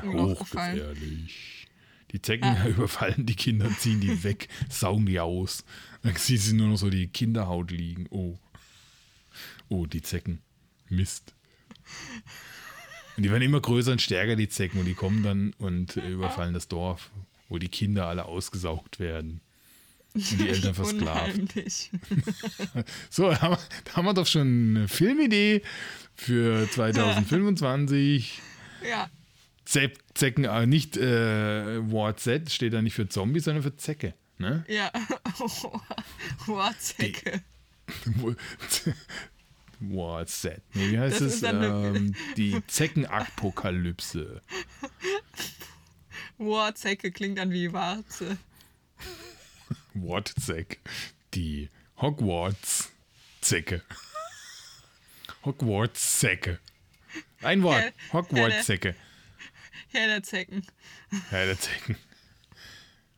Hochgefährlich. 0.04 1.68
Die 2.12 2.22
Zecken 2.22 2.48
ah. 2.48 2.68
überfallen 2.68 3.26
die 3.26 3.36
Kinder, 3.36 3.70
ziehen 3.78 4.00
die 4.00 4.24
weg, 4.24 4.48
saugen 4.70 5.06
die 5.06 5.20
aus. 5.20 5.66
Dann 6.04 6.16
siehst 6.16 6.52
du 6.52 6.56
nur 6.56 6.70
noch 6.70 6.78
so 6.78 6.90
die 6.90 7.08
Kinderhaut 7.08 7.72
liegen. 7.72 8.08
Oh. 8.10 8.38
Oh, 9.70 9.86
die 9.86 10.02
Zecken. 10.02 10.40
Mist. 10.90 11.34
Und 13.18 13.24
die 13.24 13.32
werden 13.32 13.44
immer 13.44 13.62
größer 13.62 13.92
und 13.92 14.02
stärker, 14.02 14.36
die 14.36 14.50
Zecken. 14.50 14.80
Und 14.80 14.86
die 14.86 14.94
kommen 14.94 15.24
dann 15.24 15.54
und 15.58 15.98
äh, 15.98 16.10
überfallen 16.10 16.54
das 16.54 16.68
Dorf, 16.68 17.12
wo 17.50 17.58
die 17.58 17.70
Kinder 17.70 18.08
alle 18.08 18.26
ausgesaugt 18.26 19.00
werden. 19.00 19.42
Und 20.16 20.40
die 20.40 20.48
Eltern 20.48 20.74
versklavt. 20.74 21.34
so, 23.10 23.30
da 23.30 23.42
haben, 23.42 23.52
wir, 23.56 23.60
da 23.84 23.96
haben 23.96 24.06
wir 24.06 24.14
doch 24.14 24.26
schon 24.26 24.78
eine 24.78 24.88
Filmidee 24.88 25.62
für 26.16 26.70
2025. 26.72 28.42
Ja. 28.88 29.10
Ze 29.64 29.92
Zecken, 30.14 30.44
äh, 30.44 30.68
nicht 30.68 30.96
äh, 30.96 31.90
Wort 31.90 32.20
Z 32.20 32.52
steht 32.52 32.74
da 32.74 32.84
nicht 32.84 32.94
für 32.94 33.10
Zombie, 33.10 33.40
sondern 33.40 33.64
für 33.64 33.76
Zecke. 33.76 34.14
Ne? 34.38 34.64
Ja. 34.68 34.92
Wort 36.46 36.80
Zecke. 36.80 37.42
Wort 39.80 40.30
Z. 40.30 40.62
Nee, 40.76 40.92
wie 40.92 41.00
heißt 41.00 41.20
das? 41.20 41.42
es? 41.42 41.44
Ähm, 41.44 42.14
die 42.38 42.62
Zeckenapokalypse. 42.68 44.42
Wort 46.38 46.78
Zecke 46.78 47.12
klingt 47.12 47.40
dann 47.40 47.50
wie 47.50 47.74
Warze. 47.74 48.38
Wortzeck. 49.96 50.80
Die 51.34 51.70
Hogwarts-Zecke. 52.02 53.82
Hogwarts-Zecke. 55.44 56.60
Ein 57.42 57.64
Wort. 57.64 57.94
Hogwarts-Zecke. 58.14 58.96
Herr 59.90 60.08
der 60.08 60.24
Zecken. 60.24 60.66
Herr 61.30 61.46
der 61.46 61.60
Zecken. 61.60 61.96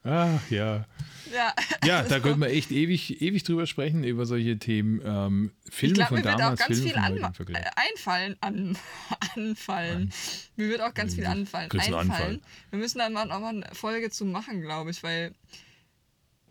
Ach 0.03 0.49
ja. 0.49 0.85
Ja, 1.33 1.53
ja 1.83 2.03
da 2.03 2.19
könnte 2.19 2.39
man 2.39 2.49
echt 2.49 2.71
ewig, 2.71 3.21
ewig 3.21 3.43
drüber 3.43 3.67
sprechen, 3.67 4.03
über 4.03 4.25
solche 4.25 4.57
Themen. 4.59 5.01
Ähm, 5.03 5.51
Filme 5.69 5.95
glaub, 5.95 6.09
von 6.09 6.21
damals, 6.21 6.63
Filme 6.63 6.83
viel 6.83 6.93
von 6.93 7.55
äh, 7.55 7.63
einfallen, 7.75 8.37
an, 8.41 8.77
anfallen. 9.35 10.03
An. 10.03 10.13
Mir 10.55 10.69
wird 10.69 10.81
auch 10.81 10.93
ganz 10.93 11.15
viel 11.15 11.25
anfallen. 11.25 11.71
Einfallen. 11.71 12.41
Wir 12.69 12.79
müssen 12.79 12.99
da 12.99 13.09
mal, 13.09 13.29
auch 13.31 13.39
mal 13.39 13.49
eine 13.49 13.69
Folge 13.73 14.09
zu 14.09 14.25
machen, 14.25 14.61
glaube 14.61 14.91
ich, 14.91 15.03
weil 15.03 15.33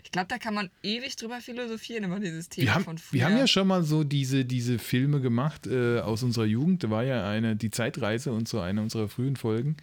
ich 0.07 0.13
glaube, 0.13 0.29
da 0.29 0.39
kann 0.39 0.55
man 0.55 0.71
ewig 0.85 1.17
drüber 1.17 1.41
philosophieren 1.41 2.05
über 2.05 2.21
dieses 2.21 2.49
Thema 2.49 2.65
wir 2.65 2.75
haben, 2.77 2.85
von 2.85 2.97
früher. 2.97 3.19
Wir 3.19 3.27
haben 3.27 3.37
ja 3.39 3.49
schon 3.49 3.67
mal 3.67 3.83
so 3.83 4.05
diese, 4.05 4.45
diese 4.45 4.79
Filme 4.79 5.21
gemacht 5.21 5.67
äh, 5.67 5.99
aus 5.99 6.23
unserer 6.23 6.45
Jugend. 6.45 6.85
Da 6.85 6.91
war 6.91 7.03
ja 7.03 7.29
eine, 7.29 7.57
die 7.57 7.73
Zeitreise 7.73 8.31
und 8.31 8.47
so 8.47 8.61
eine 8.61 8.83
unserer 8.83 9.09
frühen 9.09 9.35
Folgen, 9.35 9.77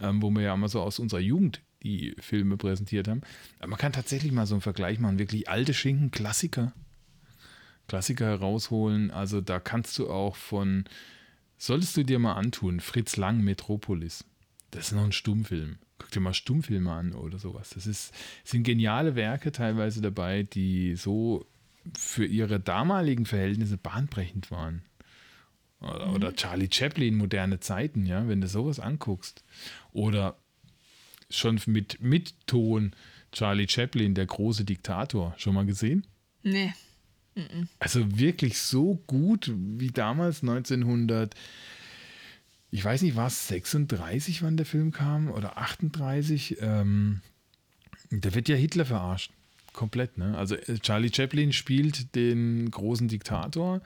ähm, 0.00 0.20
wo 0.20 0.30
wir 0.30 0.42
ja 0.42 0.54
immer 0.54 0.68
so 0.68 0.80
aus 0.80 0.98
unserer 0.98 1.20
Jugend 1.20 1.62
die 1.84 2.16
Filme 2.18 2.56
präsentiert 2.56 3.06
haben. 3.06 3.20
Aber 3.60 3.68
man 3.68 3.78
kann 3.78 3.92
tatsächlich 3.92 4.32
mal 4.32 4.46
so 4.46 4.56
einen 4.56 4.62
Vergleich 4.62 4.98
machen. 4.98 5.20
Wirklich 5.20 5.48
alte 5.48 5.74
Schinken, 5.74 6.10
Klassiker. 6.10 6.72
Klassiker 7.86 8.26
herausholen. 8.26 9.12
Also 9.12 9.40
da 9.40 9.60
kannst 9.60 9.96
du 10.00 10.10
auch 10.10 10.34
von, 10.34 10.86
solltest 11.56 11.96
du 11.96 12.02
dir 12.02 12.18
mal 12.18 12.34
antun, 12.34 12.80
Fritz 12.80 13.16
Lang, 13.16 13.44
Metropolis. 13.44 14.24
Das 14.70 14.86
ist 14.86 14.92
noch 14.92 15.04
ein 15.04 15.12
Stummfilm. 15.12 15.78
Guck 15.98 16.10
dir 16.10 16.20
mal 16.20 16.34
Stummfilme 16.34 16.92
an 16.92 17.12
oder 17.12 17.38
sowas. 17.38 17.70
Das 17.70 17.86
ist, 17.86 18.14
sind 18.44 18.62
geniale 18.62 19.14
Werke 19.14 19.52
teilweise 19.52 20.00
dabei, 20.00 20.42
die 20.42 20.94
so 20.94 21.46
für 21.96 22.24
ihre 22.24 22.60
damaligen 22.60 23.26
Verhältnisse 23.26 23.78
bahnbrechend 23.78 24.50
waren. 24.50 24.82
Oder, 25.80 26.06
mhm. 26.06 26.14
oder 26.14 26.34
Charlie 26.34 26.68
Chaplin, 26.70 27.16
moderne 27.16 27.60
Zeiten, 27.60 28.06
ja, 28.06 28.28
wenn 28.28 28.40
du 28.40 28.48
sowas 28.48 28.80
anguckst. 28.80 29.44
Oder 29.92 30.36
schon 31.30 31.60
mit, 31.66 32.00
mit 32.00 32.34
Ton 32.46 32.92
Charlie 33.32 33.68
Chaplin, 33.68 34.14
der 34.14 34.26
große 34.26 34.64
Diktator. 34.64 35.34
Schon 35.36 35.54
mal 35.54 35.66
gesehen? 35.66 36.06
Nee. 36.42 36.72
Also 37.78 38.18
wirklich 38.18 38.58
so 38.58 38.96
gut 39.06 39.52
wie 39.54 39.90
damals 39.90 40.42
1900 40.42 41.34
ich 42.70 42.84
weiß 42.84 43.02
nicht, 43.02 43.16
war 43.16 43.28
es 43.28 43.48
36, 43.48 44.42
wann 44.42 44.56
der 44.56 44.66
Film 44.66 44.92
kam 44.92 45.30
oder 45.30 45.56
38. 45.58 46.58
Ähm, 46.60 47.20
da 48.10 48.34
wird 48.34 48.48
ja 48.48 48.56
Hitler 48.56 48.84
verarscht. 48.84 49.32
Komplett, 49.72 50.18
ne? 50.18 50.36
Also 50.36 50.56
äh, 50.56 50.78
Charlie 50.78 51.12
Chaplin 51.14 51.52
spielt 51.52 52.14
den 52.14 52.70
großen 52.70 53.08
Diktator 53.08 53.80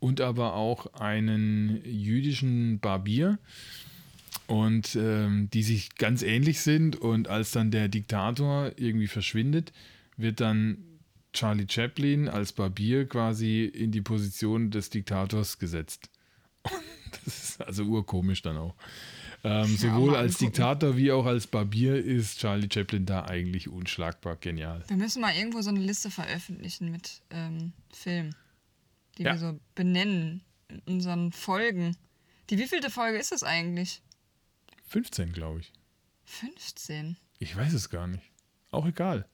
und 0.00 0.20
aber 0.20 0.54
auch 0.54 0.92
einen 0.94 1.80
jüdischen 1.84 2.80
Barbier 2.80 3.38
und 4.46 4.96
ähm, 4.96 5.48
die 5.52 5.62
sich 5.62 5.94
ganz 5.96 6.22
ähnlich 6.22 6.60
sind 6.60 6.96
und 6.96 7.28
als 7.28 7.52
dann 7.52 7.70
der 7.70 7.88
Diktator 7.88 8.72
irgendwie 8.76 9.08
verschwindet, 9.08 9.72
wird 10.16 10.40
dann 10.40 10.78
Charlie 11.32 11.66
Chaplin 11.68 12.28
als 12.28 12.52
Barbier 12.52 13.06
quasi 13.06 13.64
in 13.64 13.92
die 13.92 14.00
Position 14.00 14.70
des 14.70 14.90
Diktators 14.90 15.58
gesetzt. 15.58 16.10
Das 17.24 17.42
ist 17.42 17.60
also 17.60 17.84
urkomisch 17.84 18.42
dann 18.42 18.56
auch. 18.56 18.74
Ähm, 19.44 19.76
sowohl 19.76 20.14
ja, 20.14 20.18
als 20.18 20.38
Diktator 20.38 20.96
wie 20.96 21.12
auch 21.12 21.26
als 21.26 21.46
Barbier 21.46 22.02
ist 22.02 22.38
Charlie 22.40 22.68
Chaplin 22.72 23.06
da 23.06 23.26
eigentlich 23.26 23.68
unschlagbar 23.68 24.36
genial. 24.36 24.82
Wir 24.88 24.96
müssen 24.96 25.20
mal 25.20 25.34
irgendwo 25.34 25.60
so 25.60 25.70
eine 25.70 25.80
Liste 25.80 26.10
veröffentlichen 26.10 26.90
mit 26.90 27.22
ähm, 27.30 27.72
Filmen, 27.92 28.34
die 29.18 29.22
ja. 29.22 29.32
wir 29.32 29.38
so 29.38 29.60
benennen 29.74 30.42
in 30.68 30.80
unseren 30.86 31.32
Folgen. 31.32 31.96
Die 32.50 32.58
wievielte 32.58 32.90
Folge 32.90 33.18
ist 33.18 33.32
es 33.32 33.42
eigentlich? 33.42 34.02
15, 34.88 35.32
glaube 35.32 35.60
ich. 35.60 35.72
15? 36.24 37.16
Ich 37.38 37.56
weiß 37.56 37.72
es 37.72 37.90
gar 37.90 38.06
nicht. 38.06 38.24
Auch 38.70 38.86
egal. 38.86 39.26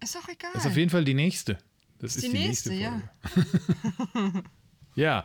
Ist 0.00 0.16
auch 0.16 0.28
egal. 0.28 0.50
Das 0.54 0.64
ist 0.64 0.70
auf 0.70 0.76
jeden 0.76 0.90
Fall 0.90 1.04
die 1.04 1.14
nächste. 1.14 1.58
Das 1.98 2.16
ist 2.16 2.26
die, 2.26 2.30
die 2.32 2.38
nächste, 2.38 2.70
nächste 2.70 3.10
Folge. 4.12 4.42
Ja. 4.96 5.24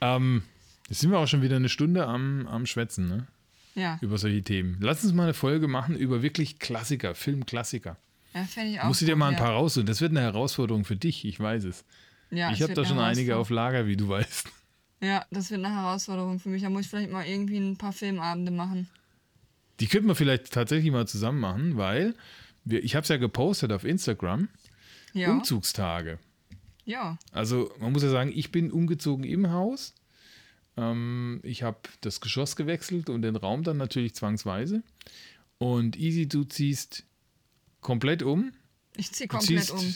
ja, 0.00 0.16
ähm, 0.16 0.42
jetzt 0.88 1.00
sind 1.00 1.10
wir 1.10 1.18
auch 1.18 1.28
schon 1.28 1.42
wieder 1.42 1.56
eine 1.56 1.68
Stunde 1.68 2.06
am, 2.06 2.46
am 2.46 2.66
Schwätzen, 2.66 3.08
ne? 3.08 3.26
Ja. 3.74 3.98
Über 4.00 4.18
solche 4.18 4.42
Themen. 4.42 4.78
Lass 4.80 5.04
uns 5.04 5.12
mal 5.12 5.24
eine 5.24 5.34
Folge 5.34 5.68
machen 5.68 5.96
über 5.96 6.22
wirklich 6.22 6.58
Klassiker, 6.58 7.14
Filmklassiker. 7.14 7.96
Ja, 8.34 8.44
fände 8.44 8.72
ich 8.72 8.80
auch. 8.80 8.84
Muss 8.84 9.00
ich 9.00 9.06
dir 9.06 9.16
mal 9.16 9.28
ein 9.28 9.36
paar 9.36 9.52
raussuchen. 9.52 9.86
Das 9.86 10.00
wird 10.00 10.10
eine 10.10 10.20
Herausforderung 10.20 10.84
für 10.84 10.96
dich, 10.96 11.24
ich 11.24 11.38
weiß 11.38 11.64
es. 11.64 11.84
Ja, 12.30 12.50
ich 12.50 12.60
habe 12.62 12.74
da 12.74 12.84
schon 12.84 12.98
einige 12.98 13.36
auf 13.36 13.50
Lager, 13.50 13.86
wie 13.86 13.96
du 13.96 14.08
weißt. 14.08 14.48
Ja, 15.00 15.24
das 15.30 15.50
wird 15.50 15.64
eine 15.64 15.74
Herausforderung 15.74 16.40
für 16.40 16.48
mich. 16.48 16.62
Da 16.62 16.70
muss 16.70 16.82
ich 16.82 16.88
vielleicht 16.88 17.10
mal 17.10 17.24
irgendwie 17.24 17.58
ein 17.58 17.76
paar 17.76 17.92
Filmabende 17.92 18.50
machen. 18.50 18.88
Die 19.80 19.86
könnten 19.86 20.08
wir 20.08 20.16
vielleicht 20.16 20.52
tatsächlich 20.52 20.90
mal 20.90 21.06
zusammen 21.06 21.38
machen, 21.38 21.76
weil 21.76 22.14
wir, 22.64 22.82
ich 22.82 22.96
habe 22.96 23.02
es 23.04 23.08
ja 23.08 23.16
gepostet 23.16 23.72
auf 23.72 23.84
Instagram. 23.84 24.48
Ja. 25.12 25.30
Umzugstage. 25.30 26.18
Ja. 26.84 27.16
Also 27.32 27.72
man 27.78 27.92
muss 27.92 28.02
ja 28.02 28.10
sagen, 28.10 28.32
ich 28.34 28.50
bin 28.50 28.72
umgezogen 28.72 29.24
im 29.24 29.50
Haus. 29.52 29.94
Ähm, 30.78 31.40
ich 31.42 31.62
habe 31.62 31.78
das 32.00 32.20
Geschoss 32.20 32.54
gewechselt 32.54 33.10
und 33.10 33.22
den 33.22 33.36
Raum 33.36 33.64
dann 33.64 33.76
natürlich 33.76 34.14
zwangsweise. 34.14 34.82
Und 35.58 35.98
Easy, 35.98 36.28
du 36.28 36.44
ziehst 36.44 37.04
komplett 37.80 38.22
um. 38.22 38.52
Ich 38.96 39.12
ziehe 39.12 39.26
komplett 39.28 39.64
ziehst, 39.64 39.72
um. 39.72 39.94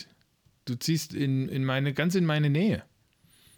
Du 0.65 0.75
ziehst 0.75 1.15
in, 1.15 1.49
in 1.49 1.65
meine, 1.65 1.95
ganz 1.95 2.15
in 2.17 2.27
meine 2.27 2.51
Nähe. 2.51 2.85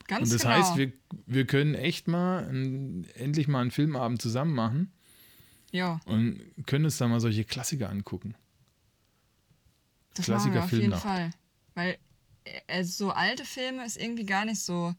Ganz 0.06 0.28
Und 0.28 0.34
das 0.34 0.42
genau. 0.42 0.54
heißt, 0.54 0.76
wir, 0.76 0.92
wir 1.26 1.46
können 1.46 1.74
echt 1.74 2.08
mal 2.08 2.46
ein, 2.46 3.06
endlich 3.14 3.48
mal 3.48 3.62
einen 3.62 3.70
Filmabend 3.70 4.20
zusammen 4.20 4.54
machen. 4.54 4.92
Ja. 5.70 6.00
Und 6.04 6.40
können 6.66 6.84
uns 6.84 6.98
da 6.98 7.08
mal 7.08 7.20
solche 7.20 7.44
Klassiker 7.44 7.88
angucken. 7.88 8.34
Das 10.14 10.26
Klassiker 10.26 10.56
machen 10.56 10.70
wir 10.70 10.76
auf 10.76 10.82
jeden 10.82 10.94
Fall. 10.94 11.30
Weil 11.74 11.98
also 12.68 13.06
so 13.06 13.10
alte 13.12 13.44
Filme 13.44 13.84
ist 13.84 13.96
irgendwie 13.96 14.26
gar 14.26 14.44
nicht 14.44 14.60
so, 14.60 14.94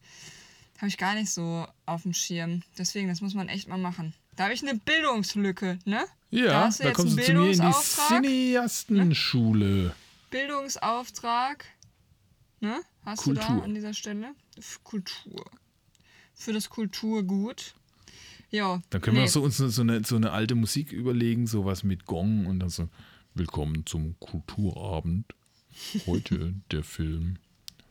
habe 0.78 0.88
ich 0.88 0.98
gar 0.98 1.14
nicht 1.14 1.30
so 1.30 1.66
auf 1.86 2.02
dem 2.02 2.12
Schirm. 2.12 2.62
Deswegen, 2.78 3.08
das 3.08 3.20
muss 3.20 3.34
man 3.34 3.48
echt 3.48 3.68
mal 3.68 3.78
machen. 3.78 4.14
Da 4.36 4.44
habe 4.44 4.54
ich 4.54 4.62
eine 4.62 4.78
Bildungslücke, 4.78 5.78
ne? 5.84 6.04
Ja, 6.30 6.68
da, 6.68 6.70
da 6.78 6.92
kommst 6.92 7.18
du 7.18 7.22
zu 7.22 7.32
mir 7.32 7.50
in 7.50 7.60
die 7.60 7.72
Cineastenschule. 7.72 9.66
Ne? 9.66 9.92
Bildungsauftrag. 10.30 11.64
Ne? 12.60 12.80
Hast 13.04 13.22
Kultur. 13.22 13.44
du 13.44 13.56
da 13.56 13.64
an 13.64 13.74
dieser 13.74 13.94
Stelle? 13.94 14.34
Kultur. 14.82 15.44
Für 16.34 16.52
das 16.52 16.68
Kulturgut. 16.68 17.74
Ja. 18.50 18.82
Dann 18.90 19.00
können 19.00 19.16
nee. 19.16 19.22
wir 19.22 19.28
so 19.28 19.42
uns 19.42 19.56
so 19.56 19.82
eine, 19.82 20.04
so 20.04 20.16
eine 20.16 20.32
alte 20.32 20.54
Musik 20.54 20.92
überlegen, 20.92 21.46
sowas 21.46 21.82
mit 21.82 22.04
Gong 22.04 22.46
und 22.46 22.60
dann 22.60 22.68
so. 22.68 22.88
Willkommen 23.34 23.86
zum 23.86 24.18
Kulturabend. 24.18 25.34
Heute 26.06 26.54
der 26.70 26.82
Film 26.82 27.38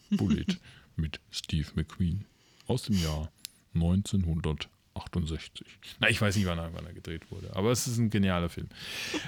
Bullet 0.09 0.57
mit 0.95 1.19
Steve 1.29 1.67
McQueen 1.75 2.25
aus 2.67 2.83
dem 2.83 3.01
Jahr 3.01 3.31
1968. 3.73 5.67
Na, 5.99 6.09
ich 6.09 6.21
weiß 6.21 6.35
nicht, 6.35 6.45
wann 6.45 6.59
er, 6.59 6.73
wann 6.73 6.85
er 6.85 6.93
gedreht 6.93 7.31
wurde, 7.31 7.55
aber 7.55 7.71
es 7.71 7.87
ist 7.87 7.97
ein 7.97 8.09
genialer 8.09 8.49
Film. 8.49 8.67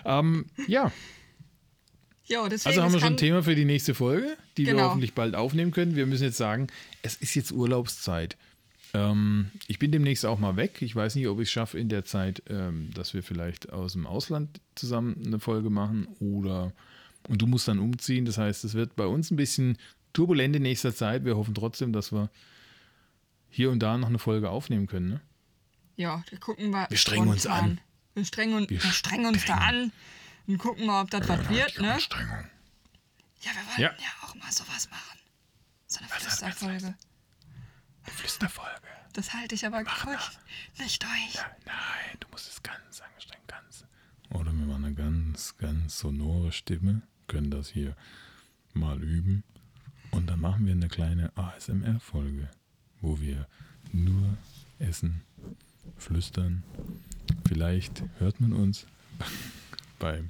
Ähm, 0.05 0.45
ja. 0.67 0.91
Jo, 2.25 2.41
also 2.41 2.83
haben 2.83 2.91
wir 2.91 2.99
schon 2.99 3.13
ein 3.13 3.17
Thema 3.17 3.41
für 3.41 3.55
die 3.55 3.63
nächste 3.63 3.93
Folge, 3.93 4.35
die 4.57 4.65
genau. 4.65 4.77
wir 4.77 4.85
hoffentlich 4.89 5.13
bald 5.13 5.35
aufnehmen 5.35 5.71
können. 5.71 5.95
Wir 5.95 6.05
müssen 6.05 6.23
jetzt 6.23 6.38
sagen, 6.38 6.67
es 7.01 7.15
ist 7.15 7.35
jetzt 7.35 7.53
Urlaubszeit. 7.53 8.35
Ähm, 8.93 9.51
ich 9.67 9.79
bin 9.79 9.91
demnächst 9.91 10.25
auch 10.25 10.38
mal 10.38 10.57
weg. 10.57 10.81
Ich 10.81 10.93
weiß 10.93 11.15
nicht, 11.15 11.27
ob 11.27 11.39
ich 11.39 11.47
es 11.47 11.51
schaffe 11.51 11.79
in 11.79 11.88
der 11.88 12.03
Zeit, 12.03 12.43
ähm, 12.49 12.89
dass 12.93 13.13
wir 13.13 13.23
vielleicht 13.23 13.71
aus 13.71 13.93
dem 13.93 14.05
Ausland 14.05 14.59
zusammen 14.75 15.23
eine 15.25 15.39
Folge 15.39 15.69
machen 15.69 16.07
oder 16.19 16.73
und 17.29 17.41
du 17.41 17.47
musst 17.47 17.67
dann 17.67 17.79
umziehen. 17.79 18.25
Das 18.25 18.38
heißt, 18.38 18.63
es 18.63 18.73
wird 18.73 18.95
bei 18.95 19.05
uns 19.05 19.31
ein 19.31 19.35
bisschen 19.35 19.77
turbulent 20.13 20.55
in 20.55 20.63
nächster 20.63 20.93
Zeit. 20.93 21.25
Wir 21.25 21.38
hoffen 21.38 21.53
trotzdem, 21.53 21.93
dass 21.93 22.11
wir 22.11 22.29
hier 23.49 23.71
und 23.71 23.79
da 23.79 23.97
noch 23.97 24.07
eine 24.07 24.19
Folge 24.19 24.49
aufnehmen 24.49 24.87
können. 24.87 25.09
Ne? 25.09 25.21
Ja, 25.95 26.23
wir 26.29 26.39
gucken 26.39 26.69
mal. 26.69 26.87
Wir 26.89 26.97
strengen 26.97 27.27
uns 27.29 27.45
an. 27.47 27.79
Wir 28.13 28.25
strengen, 28.25 28.69
wir, 28.69 28.83
wir 28.83 28.91
strengen 28.91 29.27
uns 29.27 29.45
da 29.45 29.55
an 29.55 29.91
und 30.47 30.57
gucken 30.57 30.85
mal, 30.85 31.01
ob 31.01 31.11
das 31.11 31.27
was 31.27 31.49
wird. 31.49 31.79
Ne? 31.79 31.93
Anstrengung. 31.93 32.49
Ja, 33.41 33.51
wir 33.51 33.67
wollen 33.67 33.81
ja. 33.81 33.91
ja 33.91 34.27
auch 34.27 34.35
mal 34.35 34.51
sowas 34.51 34.89
machen. 34.89 35.19
So 35.87 35.99
eine 35.99 36.07
Flüsterfolge. 36.09 36.95
Flüsterfolge. 38.03 38.87
Das 39.13 39.33
halte 39.33 39.55
ich 39.55 39.65
aber 39.65 39.83
durch. 39.83 40.29
Nicht 40.79 41.01
durch. 41.01 41.33
Ja, 41.33 41.51
nein, 41.65 42.17
du 42.19 42.27
musst 42.29 42.49
es 42.49 42.61
ganz 42.61 43.01
angestrengt, 43.01 43.47
ganz. 43.47 43.85
Oder 44.29 44.51
wir 44.51 44.65
machen 44.65 44.85
eine 44.85 44.93
ganz, 44.93 45.57
ganz 45.57 45.97
sonore 45.99 46.51
Stimme. 46.51 47.01
Können 47.27 47.51
das 47.51 47.69
hier 47.69 47.95
mal 48.73 49.01
üben. 49.01 49.43
Und 50.11 50.27
dann 50.27 50.39
machen 50.39 50.65
wir 50.65 50.73
eine 50.73 50.87
kleine 50.87 51.31
ASMR-Folge, 51.35 52.49
wo 53.01 53.19
wir 53.19 53.47
nur 53.91 54.37
essen, 54.79 55.21
flüstern. 55.97 56.63
Vielleicht 57.47 58.03
hört 58.19 58.39
man 58.39 58.53
uns 58.53 58.85
beim 59.99 60.29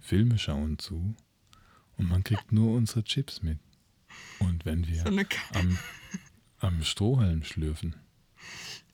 Filmeschauen 0.00 0.78
zu 0.78 1.14
und 1.96 2.08
man 2.08 2.24
kriegt 2.24 2.52
nur 2.52 2.76
unsere 2.76 3.04
Chips 3.04 3.42
mit. 3.42 3.58
Und 4.38 4.64
wenn 4.64 4.86
wir 4.86 5.02
so 5.04 5.58
am 5.58 5.78
am 6.60 6.82
Strohhalm 6.82 7.42
schlürfen. 7.42 7.96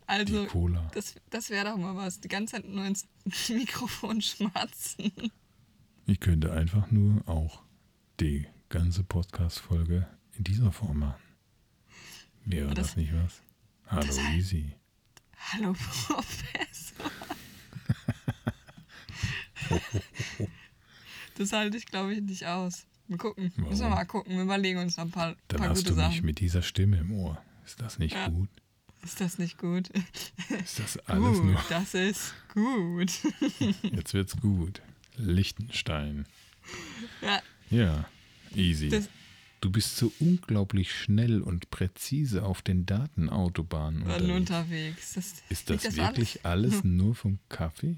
Also, 0.07 0.45
die 0.45 0.49
Cola. 0.49 0.89
das, 0.95 1.17
das 1.31 1.51
wäre 1.51 1.67
doch 1.71 1.77
mal 1.77 1.97
was. 1.97 2.21
Die 2.21 2.29
ganze 2.29 2.55
Zeit 2.55 2.65
nur 2.65 2.85
ins 2.87 3.09
Mikrofon 3.49 4.23
schmatzen. 4.23 5.13
Ich 6.07 6.21
könnte 6.21 6.53
einfach 6.53 6.91
nur 6.93 7.29
auch 7.29 7.63
die 8.21 8.47
ganze 8.69 9.03
Podcast-Folge 9.03 10.07
in 10.39 10.45
dieser 10.45 10.71
Form 10.71 11.01
machen. 11.01 11.21
Wäre 12.47 12.75
das, 12.75 12.89
das, 12.89 12.97
nicht 12.97 13.13
was? 13.13 13.43
Hallo, 13.89 14.07
das 14.07 14.21
heißt, 14.21 14.37
Easy. 14.37 14.73
Hallo, 15.53 15.73
Professor. 16.07 17.11
das 21.39 21.53
halte 21.53 21.77
ich, 21.77 21.87
glaube 21.87 22.15
ich, 22.15 22.23
nicht 22.23 22.47
aus. 22.47 22.87
Wir 23.09 23.19
gucken. 23.19 23.53
Warum? 23.57 23.71
Müssen 23.71 23.83
wir 23.83 23.91
mal 23.91 24.05
gucken. 24.05 24.37
Wir 24.37 24.43
überlegen 24.45 24.79
uns 24.79 24.97
noch 24.97 25.07
ein 25.07 25.11
paar, 25.11 25.35
Dann 25.49 25.61
paar 25.61 25.71
hast 25.71 25.89
du 25.89 25.95
Sachen. 25.95 26.11
mich 26.11 26.23
mit 26.23 26.39
dieser 26.39 26.63
Stimme 26.63 26.99
im 26.99 27.13
Ohr. 27.13 27.43
Ist 27.65 27.81
das 27.81 27.99
nicht 27.99 28.15
ja. 28.15 28.29
gut? 28.29 28.49
Ist 29.03 29.21
das 29.21 29.39
nicht 29.39 29.59
gut? 29.59 29.91
Ist 30.63 30.79
das 30.79 30.99
alles 31.09 31.39
gut, 31.39 31.45
nur? 31.47 31.65
Das 31.69 31.95
ist 31.95 32.33
gut. 32.55 33.11
Jetzt 33.83 34.15
wird's 34.15 34.37
gut. 34.41 34.83
Lichtenstein. 35.17 36.27
Ja. 37.23 37.43
Ja, 37.71 38.09
easy. 38.55 38.89
Das 38.89 39.09
du 39.67 39.73
bist 39.73 39.97
so 39.97 40.13
unglaublich 40.21 40.93
schnell 40.93 41.43
und 41.43 41.71
präzise 41.71 42.45
auf 42.45 42.63
den 42.63 42.87
Datenautobahnen 42.87 44.03
unterwegs. 44.03 44.31
unterwegs. 44.31 45.15
Das, 45.15 45.35
ist 45.49 45.71
das, 45.71 45.83
das 45.83 45.97
wirklich 45.97 46.47
alles? 46.47 46.73
alles 46.75 46.85
nur 46.85 47.17
vom 47.17 47.41
Kaffee? 47.49 47.97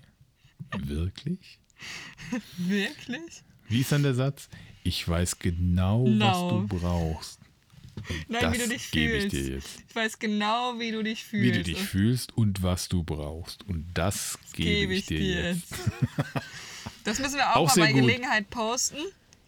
Wirklich? 0.79 1.59
Wirklich? 2.57 3.43
Wie 3.69 3.83
ist 3.83 3.93
dann 3.93 4.03
der 4.03 4.15
Satz? 4.15 4.49
Ich 4.83 5.07
weiß 5.07 5.41
genau, 5.41 6.09
no. 6.09 6.25
was 6.25 6.39
du 6.71 6.79
brauchst. 6.79 7.41
Nein, 8.29 8.41
das 8.41 8.55
wie 8.55 8.59
du 8.59 8.69
dich 8.69 8.87
fühlst. 8.87 9.27
Ich, 9.27 9.31
dir 9.33 9.55
jetzt. 9.57 9.85
ich 9.87 9.95
weiß 9.95 10.19
genau, 10.19 10.79
wie 10.79 10.91
du 10.91 11.03
dich 11.03 11.23
fühlst. 11.23 11.47
Wie 11.47 11.53
du 11.53 11.63
dich 11.65 11.83
fühlst 11.83 12.35
und 12.35 12.63
was 12.63 12.89
du 12.89 13.03
brauchst. 13.03 13.65
Und 13.65 13.87
das, 13.93 14.39
das 14.41 14.53
gebe, 14.53 14.71
gebe 14.71 14.95
ich, 14.95 15.07
dir 15.07 15.21
jetzt. 15.21 15.71
jetzt. 15.71 15.91
das 17.05 17.19
müssen 17.19 17.37
wir 17.37 17.51
auch, 17.51 17.57
auch 17.57 17.77
mal 17.77 17.89
bei 17.89 17.93
gut. 17.93 18.01
Gelegenheit 18.01 18.49
posten. 18.49 18.97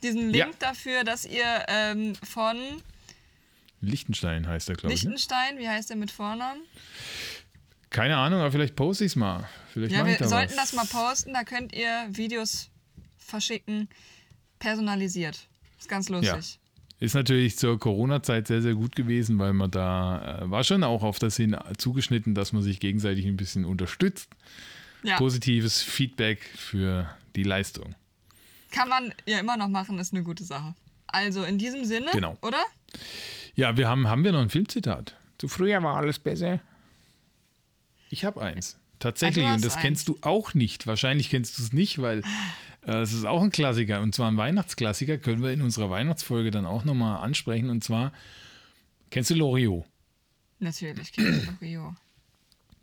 Diesen 0.03 0.31
Link 0.31 0.35
ja. 0.35 0.51
dafür, 0.59 1.05
dass 1.05 1.25
ihr 1.27 1.65
ähm, 1.69 2.15
von 2.15 2.57
Lichtenstein 3.81 4.47
heißt 4.47 4.69
er, 4.69 4.77
glaube 4.77 4.95
ich. 4.95 5.05
Ne? 5.05 5.11
Lichtenstein, 5.11 5.59
wie 5.59 5.69
heißt 5.69 5.91
er 5.91 5.97
mit 5.97 6.11
Vornamen? 6.11 6.63
Keine 7.91 8.17
Ahnung, 8.17 8.41
aber 8.41 8.53
vielleicht 8.53 8.77
poste 8.77 9.05
ich 9.05 9.13
es 9.13 9.17
mal. 9.17 9.49
Vielleicht 9.73 9.93
ja, 9.93 10.07
wir 10.07 10.17
da 10.17 10.29
sollten 10.29 10.57
was. 10.57 10.71
das 10.71 10.73
mal 10.75 10.87
posten. 10.87 11.33
Da 11.33 11.45
könnt 11.45 11.75
ihr 11.75 12.09
Videos 12.11 12.71
verschicken, 13.19 13.89
personalisiert. 14.59 15.49
Ist 15.79 15.89
ganz 15.89 16.09
lustig. 16.09 16.31
Ja. 16.31 16.61
Ist 17.01 17.15
natürlich 17.15 17.57
zur 17.57 17.79
Corona-Zeit 17.79 18.47
sehr, 18.47 18.61
sehr 18.61 18.75
gut 18.75 18.95
gewesen, 18.95 19.39
weil 19.39 19.55
man 19.55 19.71
da 19.71 20.43
äh, 20.43 20.51
war 20.51 20.63
schon 20.65 20.85
auch 20.85 21.03
auf 21.03 21.19
das 21.19 21.37
hin 21.37 21.57
zugeschnitten, 21.79 22.35
dass 22.35 22.53
man 22.53 22.63
sich 22.63 22.79
gegenseitig 22.79 23.25
ein 23.27 23.37
bisschen 23.37 23.65
unterstützt. 23.65 24.31
Ja. 25.03 25.17
Positives 25.17 25.83
Feedback 25.83 26.43
für 26.55 27.09
die 27.35 27.43
Leistung. 27.43 27.95
Kann 28.71 28.89
man 28.89 29.13
ja 29.27 29.39
immer 29.41 29.57
noch 29.57 29.69
machen, 29.69 29.99
ist 29.99 30.13
eine 30.13 30.23
gute 30.23 30.45
Sache. 30.45 30.75
Also 31.07 31.43
in 31.45 31.59
diesem 31.59 31.85
Sinne, 31.85 32.11
genau. 32.13 32.39
oder? 32.43 32.63
Ja, 33.55 33.77
wir 33.77 33.89
haben, 33.89 34.09
haben 34.09 34.25
wir 34.25 34.33
noch 34.33 34.41
ein 34.41 34.51
Filmzitat. 34.51 35.17
Zu 35.39 35.49
früher 35.49 35.83
war 35.83 35.97
alles 35.97 36.19
besser. 36.19 36.61
Ich 38.11 38.25
habe 38.25 38.41
eins. 38.43 38.79
Tatsächlich, 38.99 39.47
und 39.47 39.65
das 39.65 39.75
eins. 39.77 39.83
kennst 39.83 40.09
du 40.09 40.19
auch 40.21 40.55
nicht. 40.55 40.87
Wahrscheinlich 40.87 41.31
kennst 41.31 41.59
du 41.59 41.63
es 41.63 41.73
nicht, 41.73 42.01
weil 42.01 42.23
äh, 42.87 43.01
es 43.01 43.13
ist 43.13 43.25
auch 43.25 43.43
ein 43.43 43.51
Klassiker 43.51 44.01
und 44.03 44.15
zwar 44.15 44.31
ein 44.31 44.37
Weihnachtsklassiker, 44.37 45.19
können 45.19 45.43
wir 45.43 45.53
in 45.53 45.63
unserer 45.63 45.91
Weihnachtsfolge 45.91 46.51
dann 46.51 46.67
auch 46.67 46.85
nochmal 46.85 47.23
ansprechen. 47.25 47.71
Und 47.71 47.83
zwar, 47.83 48.13
kennst 49.11 49.31
du 49.31 49.35
Loriot? 49.35 49.85
Natürlich 50.59 51.13
kenne 51.13 51.31
ich 51.31 51.47
Loriot. 51.47 51.95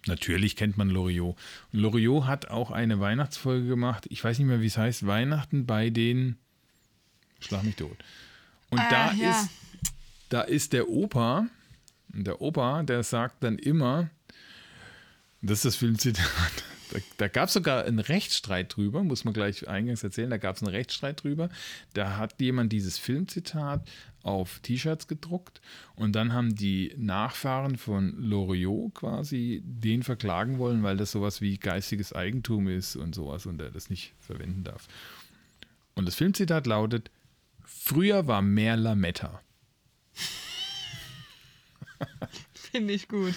Natürlich 0.07 0.55
kennt 0.55 0.77
man 0.77 0.89
Loriot. 0.89 1.37
Und 1.73 1.79
Loriot 1.79 2.25
hat 2.25 2.49
auch 2.49 2.71
eine 2.71 2.99
Weihnachtsfolge 2.99 3.67
gemacht. 3.67 4.07
Ich 4.09 4.23
weiß 4.23 4.39
nicht 4.39 4.47
mehr, 4.47 4.61
wie 4.61 4.67
es 4.67 4.77
heißt. 4.77 5.05
Weihnachten 5.05 5.65
bei 5.65 5.89
den. 5.89 6.37
Schlag 7.39 7.63
mich 7.63 7.75
tot. 7.75 7.97
Und 8.69 8.79
ah, 8.79 8.89
da 8.89 9.13
ja. 9.13 9.31
ist 9.31 9.49
da 10.29 10.41
ist 10.41 10.73
der 10.73 10.89
Opa, 10.89 11.47
der 12.09 12.41
Opa, 12.41 12.83
der 12.83 13.03
sagt 13.03 13.43
dann 13.43 13.57
immer, 13.57 14.09
das 15.41 15.59
ist 15.59 15.65
das 15.65 15.75
Filmzitat, 15.77 16.25
da, 16.91 16.99
da 17.17 17.27
gab 17.27 17.47
es 17.47 17.53
sogar 17.53 17.85
einen 17.85 17.99
Rechtsstreit 17.99 18.75
drüber, 18.75 19.03
muss 19.03 19.23
man 19.23 19.33
gleich 19.33 19.67
eingangs 19.67 20.03
erzählen, 20.03 20.29
da 20.29 20.37
gab 20.37 20.55
es 20.55 20.63
einen 20.63 20.73
Rechtsstreit 20.73 21.23
drüber. 21.23 21.49
Da 21.93 22.17
hat 22.17 22.41
jemand 22.41 22.73
dieses 22.73 22.97
Filmzitat 22.97 23.87
auf 24.23 24.59
T-Shirts 24.59 25.07
gedruckt 25.07 25.61
und 25.95 26.13
dann 26.13 26.33
haben 26.33 26.55
die 26.55 26.93
Nachfahren 26.97 27.77
von 27.77 28.15
Loriot 28.17 28.95
quasi 28.95 29.61
den 29.63 30.03
verklagen 30.03 30.57
wollen, 30.57 30.83
weil 30.83 30.97
das 30.97 31.11
sowas 31.11 31.41
wie 31.41 31.57
geistiges 31.57 32.13
Eigentum 32.13 32.67
ist 32.67 32.95
und 32.95 33.15
sowas 33.15 33.45
und 33.45 33.61
er 33.61 33.71
das 33.71 33.89
nicht 33.89 34.13
verwenden 34.19 34.63
darf. 34.63 34.87
Und 35.95 36.07
das 36.07 36.15
Filmzitat 36.15 36.67
lautet: 36.67 37.09
Früher 37.63 38.27
war 38.27 38.41
mehr 38.41 38.75
Lametta. 38.75 39.41
Finde 42.53 42.93
ich 42.93 43.07
gut. 43.07 43.33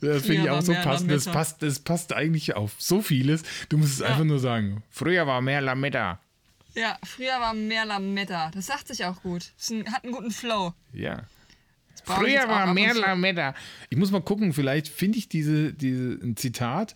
Das 0.00 0.26
finde 0.26 0.42
ich 0.42 0.50
auch 0.50 0.62
so 0.62 0.74
passend. 0.74 1.10
Das 1.10 1.24
passt, 1.24 1.62
das 1.62 1.78
passt 1.78 2.12
eigentlich 2.12 2.54
auf 2.54 2.74
so 2.78 3.00
vieles. 3.00 3.42
Du 3.68 3.78
musst 3.78 3.94
es 3.94 3.98
ja. 4.00 4.06
einfach 4.06 4.24
nur 4.24 4.38
sagen. 4.38 4.82
Früher 4.90 5.26
war 5.26 5.40
mehr 5.40 5.60
Lametta. 5.62 6.20
Ja, 6.76 6.98
früher 7.02 7.40
war 7.40 7.54
mehr 7.54 7.86
Lametta. 7.86 8.50
Das 8.52 8.66
sagt 8.66 8.88
sich 8.88 9.04
auch 9.04 9.22
gut. 9.22 9.52
Das 9.56 9.70
hat 9.92 10.04
einen 10.04 10.12
guten 10.12 10.30
Flow. 10.30 10.74
Ja. 10.92 11.24
Früher 12.04 12.46
war 12.46 12.72
mehr 12.72 12.94
Lametta. 12.94 13.54
Ich 13.88 13.96
muss 13.96 14.10
mal 14.10 14.20
gucken, 14.20 14.52
vielleicht 14.52 14.88
finde 14.88 15.18
ich 15.18 15.28
diese, 15.28 15.72
diese, 15.72 16.18
ein 16.22 16.36
Zitat, 16.36 16.94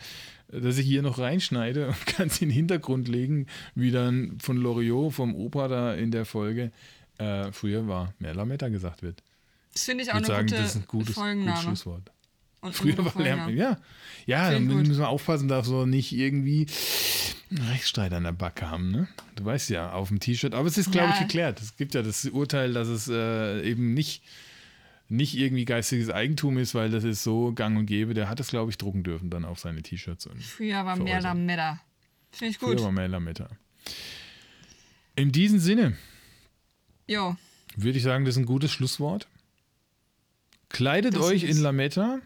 das 0.49 0.79
ich 0.79 0.87
hier 0.87 1.03
noch 1.03 1.19
reinschneide 1.19 1.89
und 1.89 2.07
kann 2.07 2.29
es 2.29 2.41
in 2.43 2.49
den 2.49 2.55
Hintergrund 2.55 3.09
legen, 3.09 3.47
wie 3.75 3.91
dann 3.91 4.39
von 4.41 4.59
Loriot, 4.59 5.15
vom 5.15 5.35
Opa 5.35 5.69
da 5.69 5.95
in 5.95 6.11
der 6.11 6.27
Folge, 6.27 6.71
äh, 7.19 7.51
früher 7.51 7.89
war 7.89 8.13
mehr 8.19 8.35
Lametta 8.35 8.69
gesagt 8.69 9.03
wird. 9.03 9.23
Das 9.73 9.85
finde 9.85 10.05
ich 10.05 10.11
auch 10.11 10.17
eine 10.17 10.27
sagen, 10.27 10.47
gute 10.47 10.61
das 10.61 10.71
ist 10.71 10.77
ein 10.77 10.85
gutes, 10.87 11.15
gutes 11.15 11.61
Schlusswort. 11.63 12.11
Und 12.61 12.75
Früher 12.75 12.99
war 12.99 13.23
Lärm, 13.23 13.49
ja. 13.57 13.79
Ja, 14.27 14.51
dann 14.51 14.67
müssen 14.67 14.99
wir 14.99 15.09
aufpassen, 15.09 15.49
dass 15.49 15.71
wir 15.71 15.87
nicht 15.87 16.13
irgendwie 16.13 16.67
einen 17.51 17.67
Rechtsstreit 17.69 18.13
an 18.13 18.25
der 18.25 18.33
Backe 18.33 18.71
haben, 18.71 18.91
ne? 18.91 19.09
Du 19.35 19.45
weißt 19.45 19.71
ja, 19.71 19.93
auf 19.93 20.09
dem 20.09 20.21
T-Shirt. 20.21 20.55
Aber 20.55 20.69
es 20.69 20.77
ist, 20.77 20.93
glaube 20.93 21.09
ja. 21.09 21.15
ich, 21.15 21.21
geklärt. 21.21 21.61
Es 21.61 21.77
gibt 21.77 21.95
ja 21.95 22.03
das 22.03 22.27
Urteil, 22.27 22.73
dass 22.75 22.89
es 22.89 23.09
äh, 23.09 23.63
eben 23.63 23.95
nicht, 23.95 24.23
nicht 25.09 25.37
irgendwie 25.37 25.65
geistiges 25.65 26.11
Eigentum 26.11 26.59
ist, 26.59 26.75
weil 26.75 26.91
das 26.91 27.03
ist 27.05 27.23
so 27.23 27.53
gang 27.53 27.79
und 27.79 27.87
gäbe. 27.87 28.13
Der 28.15 28.29
hat 28.29 28.41
es, 28.41 28.49
glaube 28.49 28.71
ich, 28.71 28.79
drucken 28.79 29.03
dürfen 29.03 29.31
dann 29.31 29.45
auf 29.45 29.59
seine 29.59 29.83
T-Shirts. 29.83 30.29
Früher 30.41 30.85
war 30.85 30.97
mehr 30.97 31.21
Lametta. 31.23 31.81
Finde 32.31 32.53
ich 32.53 32.59
gut. 32.61 32.75
Früher 32.75 32.85
war 32.85 32.93
mehr 32.93 33.09
Lametta. 33.09 33.49
In 35.17 35.33
diesem 35.33 35.59
Sinne. 35.59 35.97
Jo. 37.07 37.37
Würde 37.75 37.99
ich 37.99 38.05
sagen, 38.05 38.25
das 38.25 38.37
ist 38.37 38.43
ein 38.43 38.47
gutes 38.47 38.71
Schlusswort. 38.71 39.27
Kleidet 40.69 41.15
das 41.15 41.23
euch 41.23 41.43
in 41.43 41.57
Lametta. 41.59 42.21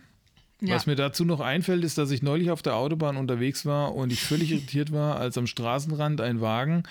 Ja. 0.67 0.77
Was 0.77 0.87
mir 0.87 0.95
dazu 0.95 1.25
noch 1.25 1.41
einfällt, 1.41 1.85
ist, 1.85 1.99
dass 1.99 2.11
ich 2.11 2.23
neulich 2.23 2.51
auf 2.51 2.63
der 2.63 2.77
Autobahn 2.77 3.17
unterwegs 3.17 3.67
war 3.67 3.95
und 3.95 4.13
ich 4.13 4.21
völlig 4.21 4.51
irritiert 4.51 4.93
war, 4.93 5.17
als 5.17 5.37
am 5.37 5.47
Straßenrand 5.47 6.21
ein 6.21 6.41
Wagen 6.41 6.85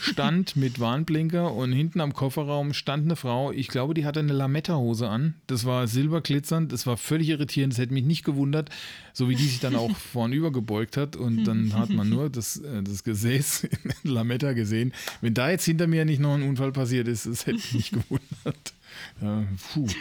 stand 0.00 0.56
mit 0.56 0.80
Warnblinker 0.80 1.52
und 1.52 1.72
hinten 1.72 2.00
am 2.00 2.14
Kofferraum 2.14 2.74
stand 2.74 3.04
eine 3.04 3.16
Frau. 3.16 3.52
Ich 3.52 3.68
glaube, 3.68 3.94
die 3.94 4.04
hatte 4.04 4.20
eine 4.20 4.32
Lametta-Hose 4.32 5.08
an. 5.08 5.34
Das 5.46 5.64
war 5.64 5.86
silberglitzernd, 5.86 6.72
das 6.72 6.86
war 6.86 6.96
völlig 6.96 7.28
irritierend, 7.28 7.72
das 7.72 7.78
hätte 7.78 7.94
mich 7.94 8.04
nicht 8.04 8.24
gewundert, 8.24 8.70
so 9.12 9.28
wie 9.28 9.36
die 9.36 9.46
sich 9.46 9.60
dann 9.60 9.76
auch 9.76 9.94
vornüber 9.96 10.50
gebeugt 10.50 10.96
hat 10.96 11.16
und 11.16 11.44
dann 11.44 11.74
hat 11.74 11.90
man 11.90 12.08
nur 12.08 12.30
das, 12.30 12.58
äh, 12.58 12.82
das 12.82 13.04
Gesäß 13.04 13.64
in 14.04 14.10
Lametta 14.10 14.52
gesehen. 14.52 14.92
Wenn 15.20 15.34
da 15.34 15.50
jetzt 15.50 15.64
hinter 15.64 15.86
mir 15.86 16.04
nicht 16.04 16.20
noch 16.20 16.34
ein 16.34 16.42
Unfall 16.42 16.72
passiert 16.72 17.08
ist, 17.08 17.26
das 17.26 17.46
hätte 17.46 17.58
mich 17.58 17.74
nicht 17.74 17.92
gewundert. 17.92 18.74
Ja, 19.20 19.44
puh. 19.72 19.86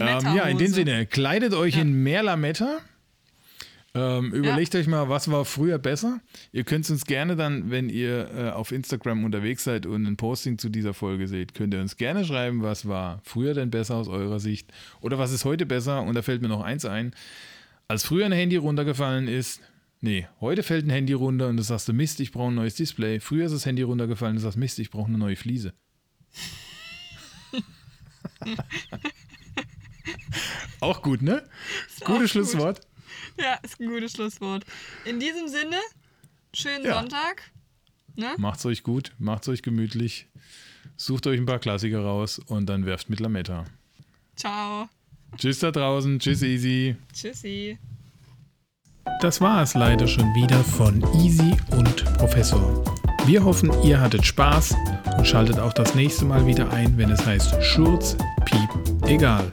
Ähm, 0.00 0.36
ja, 0.36 0.44
in 0.44 0.58
dem 0.58 0.72
Sinne, 0.72 1.06
kleidet 1.06 1.54
euch 1.54 1.76
ja. 1.76 1.82
in 1.82 2.02
mehr 2.02 2.22
Lametta. 2.22 2.78
Ähm, 3.94 4.32
überlegt 4.32 4.72
ja. 4.72 4.80
euch 4.80 4.86
mal, 4.86 5.10
was 5.10 5.30
war 5.30 5.44
früher 5.44 5.78
besser. 5.78 6.20
Ihr 6.50 6.64
könnt 6.64 6.86
es 6.86 6.90
uns 6.90 7.04
gerne 7.04 7.36
dann, 7.36 7.70
wenn 7.70 7.90
ihr 7.90 8.30
äh, 8.34 8.50
auf 8.50 8.72
Instagram 8.72 9.24
unterwegs 9.24 9.64
seid 9.64 9.84
und 9.84 10.06
ein 10.06 10.16
Posting 10.16 10.56
zu 10.56 10.70
dieser 10.70 10.94
Folge 10.94 11.28
seht, 11.28 11.52
könnt 11.52 11.74
ihr 11.74 11.80
uns 11.80 11.98
gerne 11.98 12.24
schreiben, 12.24 12.62
was 12.62 12.88
war 12.88 13.20
früher 13.22 13.52
denn 13.52 13.70
besser 13.70 13.96
aus 13.96 14.08
eurer 14.08 14.40
Sicht 14.40 14.72
oder 15.02 15.18
was 15.18 15.32
ist 15.32 15.44
heute 15.44 15.66
besser. 15.66 16.02
Und 16.02 16.14
da 16.14 16.22
fällt 16.22 16.40
mir 16.40 16.48
noch 16.48 16.62
eins 16.62 16.86
ein. 16.86 17.14
Als 17.86 18.04
früher 18.04 18.24
ein 18.24 18.32
Handy 18.32 18.56
runtergefallen 18.56 19.28
ist, 19.28 19.60
nee, 20.00 20.26
heute 20.40 20.62
fällt 20.62 20.86
ein 20.86 20.90
Handy 20.90 21.12
runter 21.12 21.48
und 21.48 21.58
du 21.58 21.62
sagst, 21.62 21.92
Mist, 21.92 22.20
ich 22.20 22.32
brauche 22.32 22.50
ein 22.50 22.54
neues 22.54 22.76
Display. 22.76 23.20
Früher 23.20 23.44
ist 23.44 23.52
das 23.52 23.66
Handy 23.66 23.82
runtergefallen 23.82 24.36
und 24.36 24.36
du 24.36 24.42
sagst, 24.42 24.56
Mist, 24.56 24.78
ich 24.78 24.90
brauche 24.90 25.08
eine 25.08 25.18
neue 25.18 25.36
Fliese. 25.36 25.74
auch 30.80 31.02
gut, 31.02 31.22
ne? 31.22 31.42
Gutes 32.04 32.30
Schlusswort. 32.30 32.80
Ja, 33.38 33.54
ist 33.62 33.80
ein 33.80 33.88
gutes 33.88 34.12
Schlusswort. 34.12 34.64
In 35.04 35.20
diesem 35.20 35.48
Sinne, 35.48 35.76
schönen 36.54 36.84
ja. 36.84 36.94
Sonntag. 36.94 37.50
Ne? 38.14 38.34
Macht's 38.36 38.66
euch 38.66 38.82
gut, 38.82 39.12
macht's 39.18 39.48
euch 39.48 39.62
gemütlich. 39.62 40.28
Sucht 40.96 41.26
euch 41.26 41.38
ein 41.38 41.46
paar 41.46 41.58
Klassiker 41.58 42.00
raus 42.00 42.38
und 42.38 42.66
dann 42.66 42.84
werft 42.84 43.10
mit 43.10 43.20
Lametta. 43.20 43.64
Ciao. 44.36 44.88
Tschüss 45.36 45.60
da 45.60 45.70
draußen. 45.70 46.18
Tschüss, 46.18 46.42
Easy. 46.42 46.96
Tschüssi. 47.12 47.78
Das 49.20 49.40
war 49.40 49.62
es 49.62 49.74
leider 49.74 50.06
schon 50.06 50.34
wieder 50.34 50.62
von 50.62 51.02
Easy 51.14 51.56
und 51.70 52.04
Professor. 52.18 52.84
Wir 53.24 53.44
hoffen, 53.44 53.70
ihr 53.84 54.00
hattet 54.00 54.26
Spaß 54.26 54.74
und 55.16 55.26
schaltet 55.26 55.60
auch 55.60 55.72
das 55.72 55.94
nächste 55.94 56.24
Mal 56.24 56.44
wieder 56.44 56.72
ein, 56.72 56.98
wenn 56.98 57.10
es 57.10 57.24
heißt 57.24 57.62
Schurz, 57.62 58.16
Piep, 58.44 58.68
egal. 59.06 59.44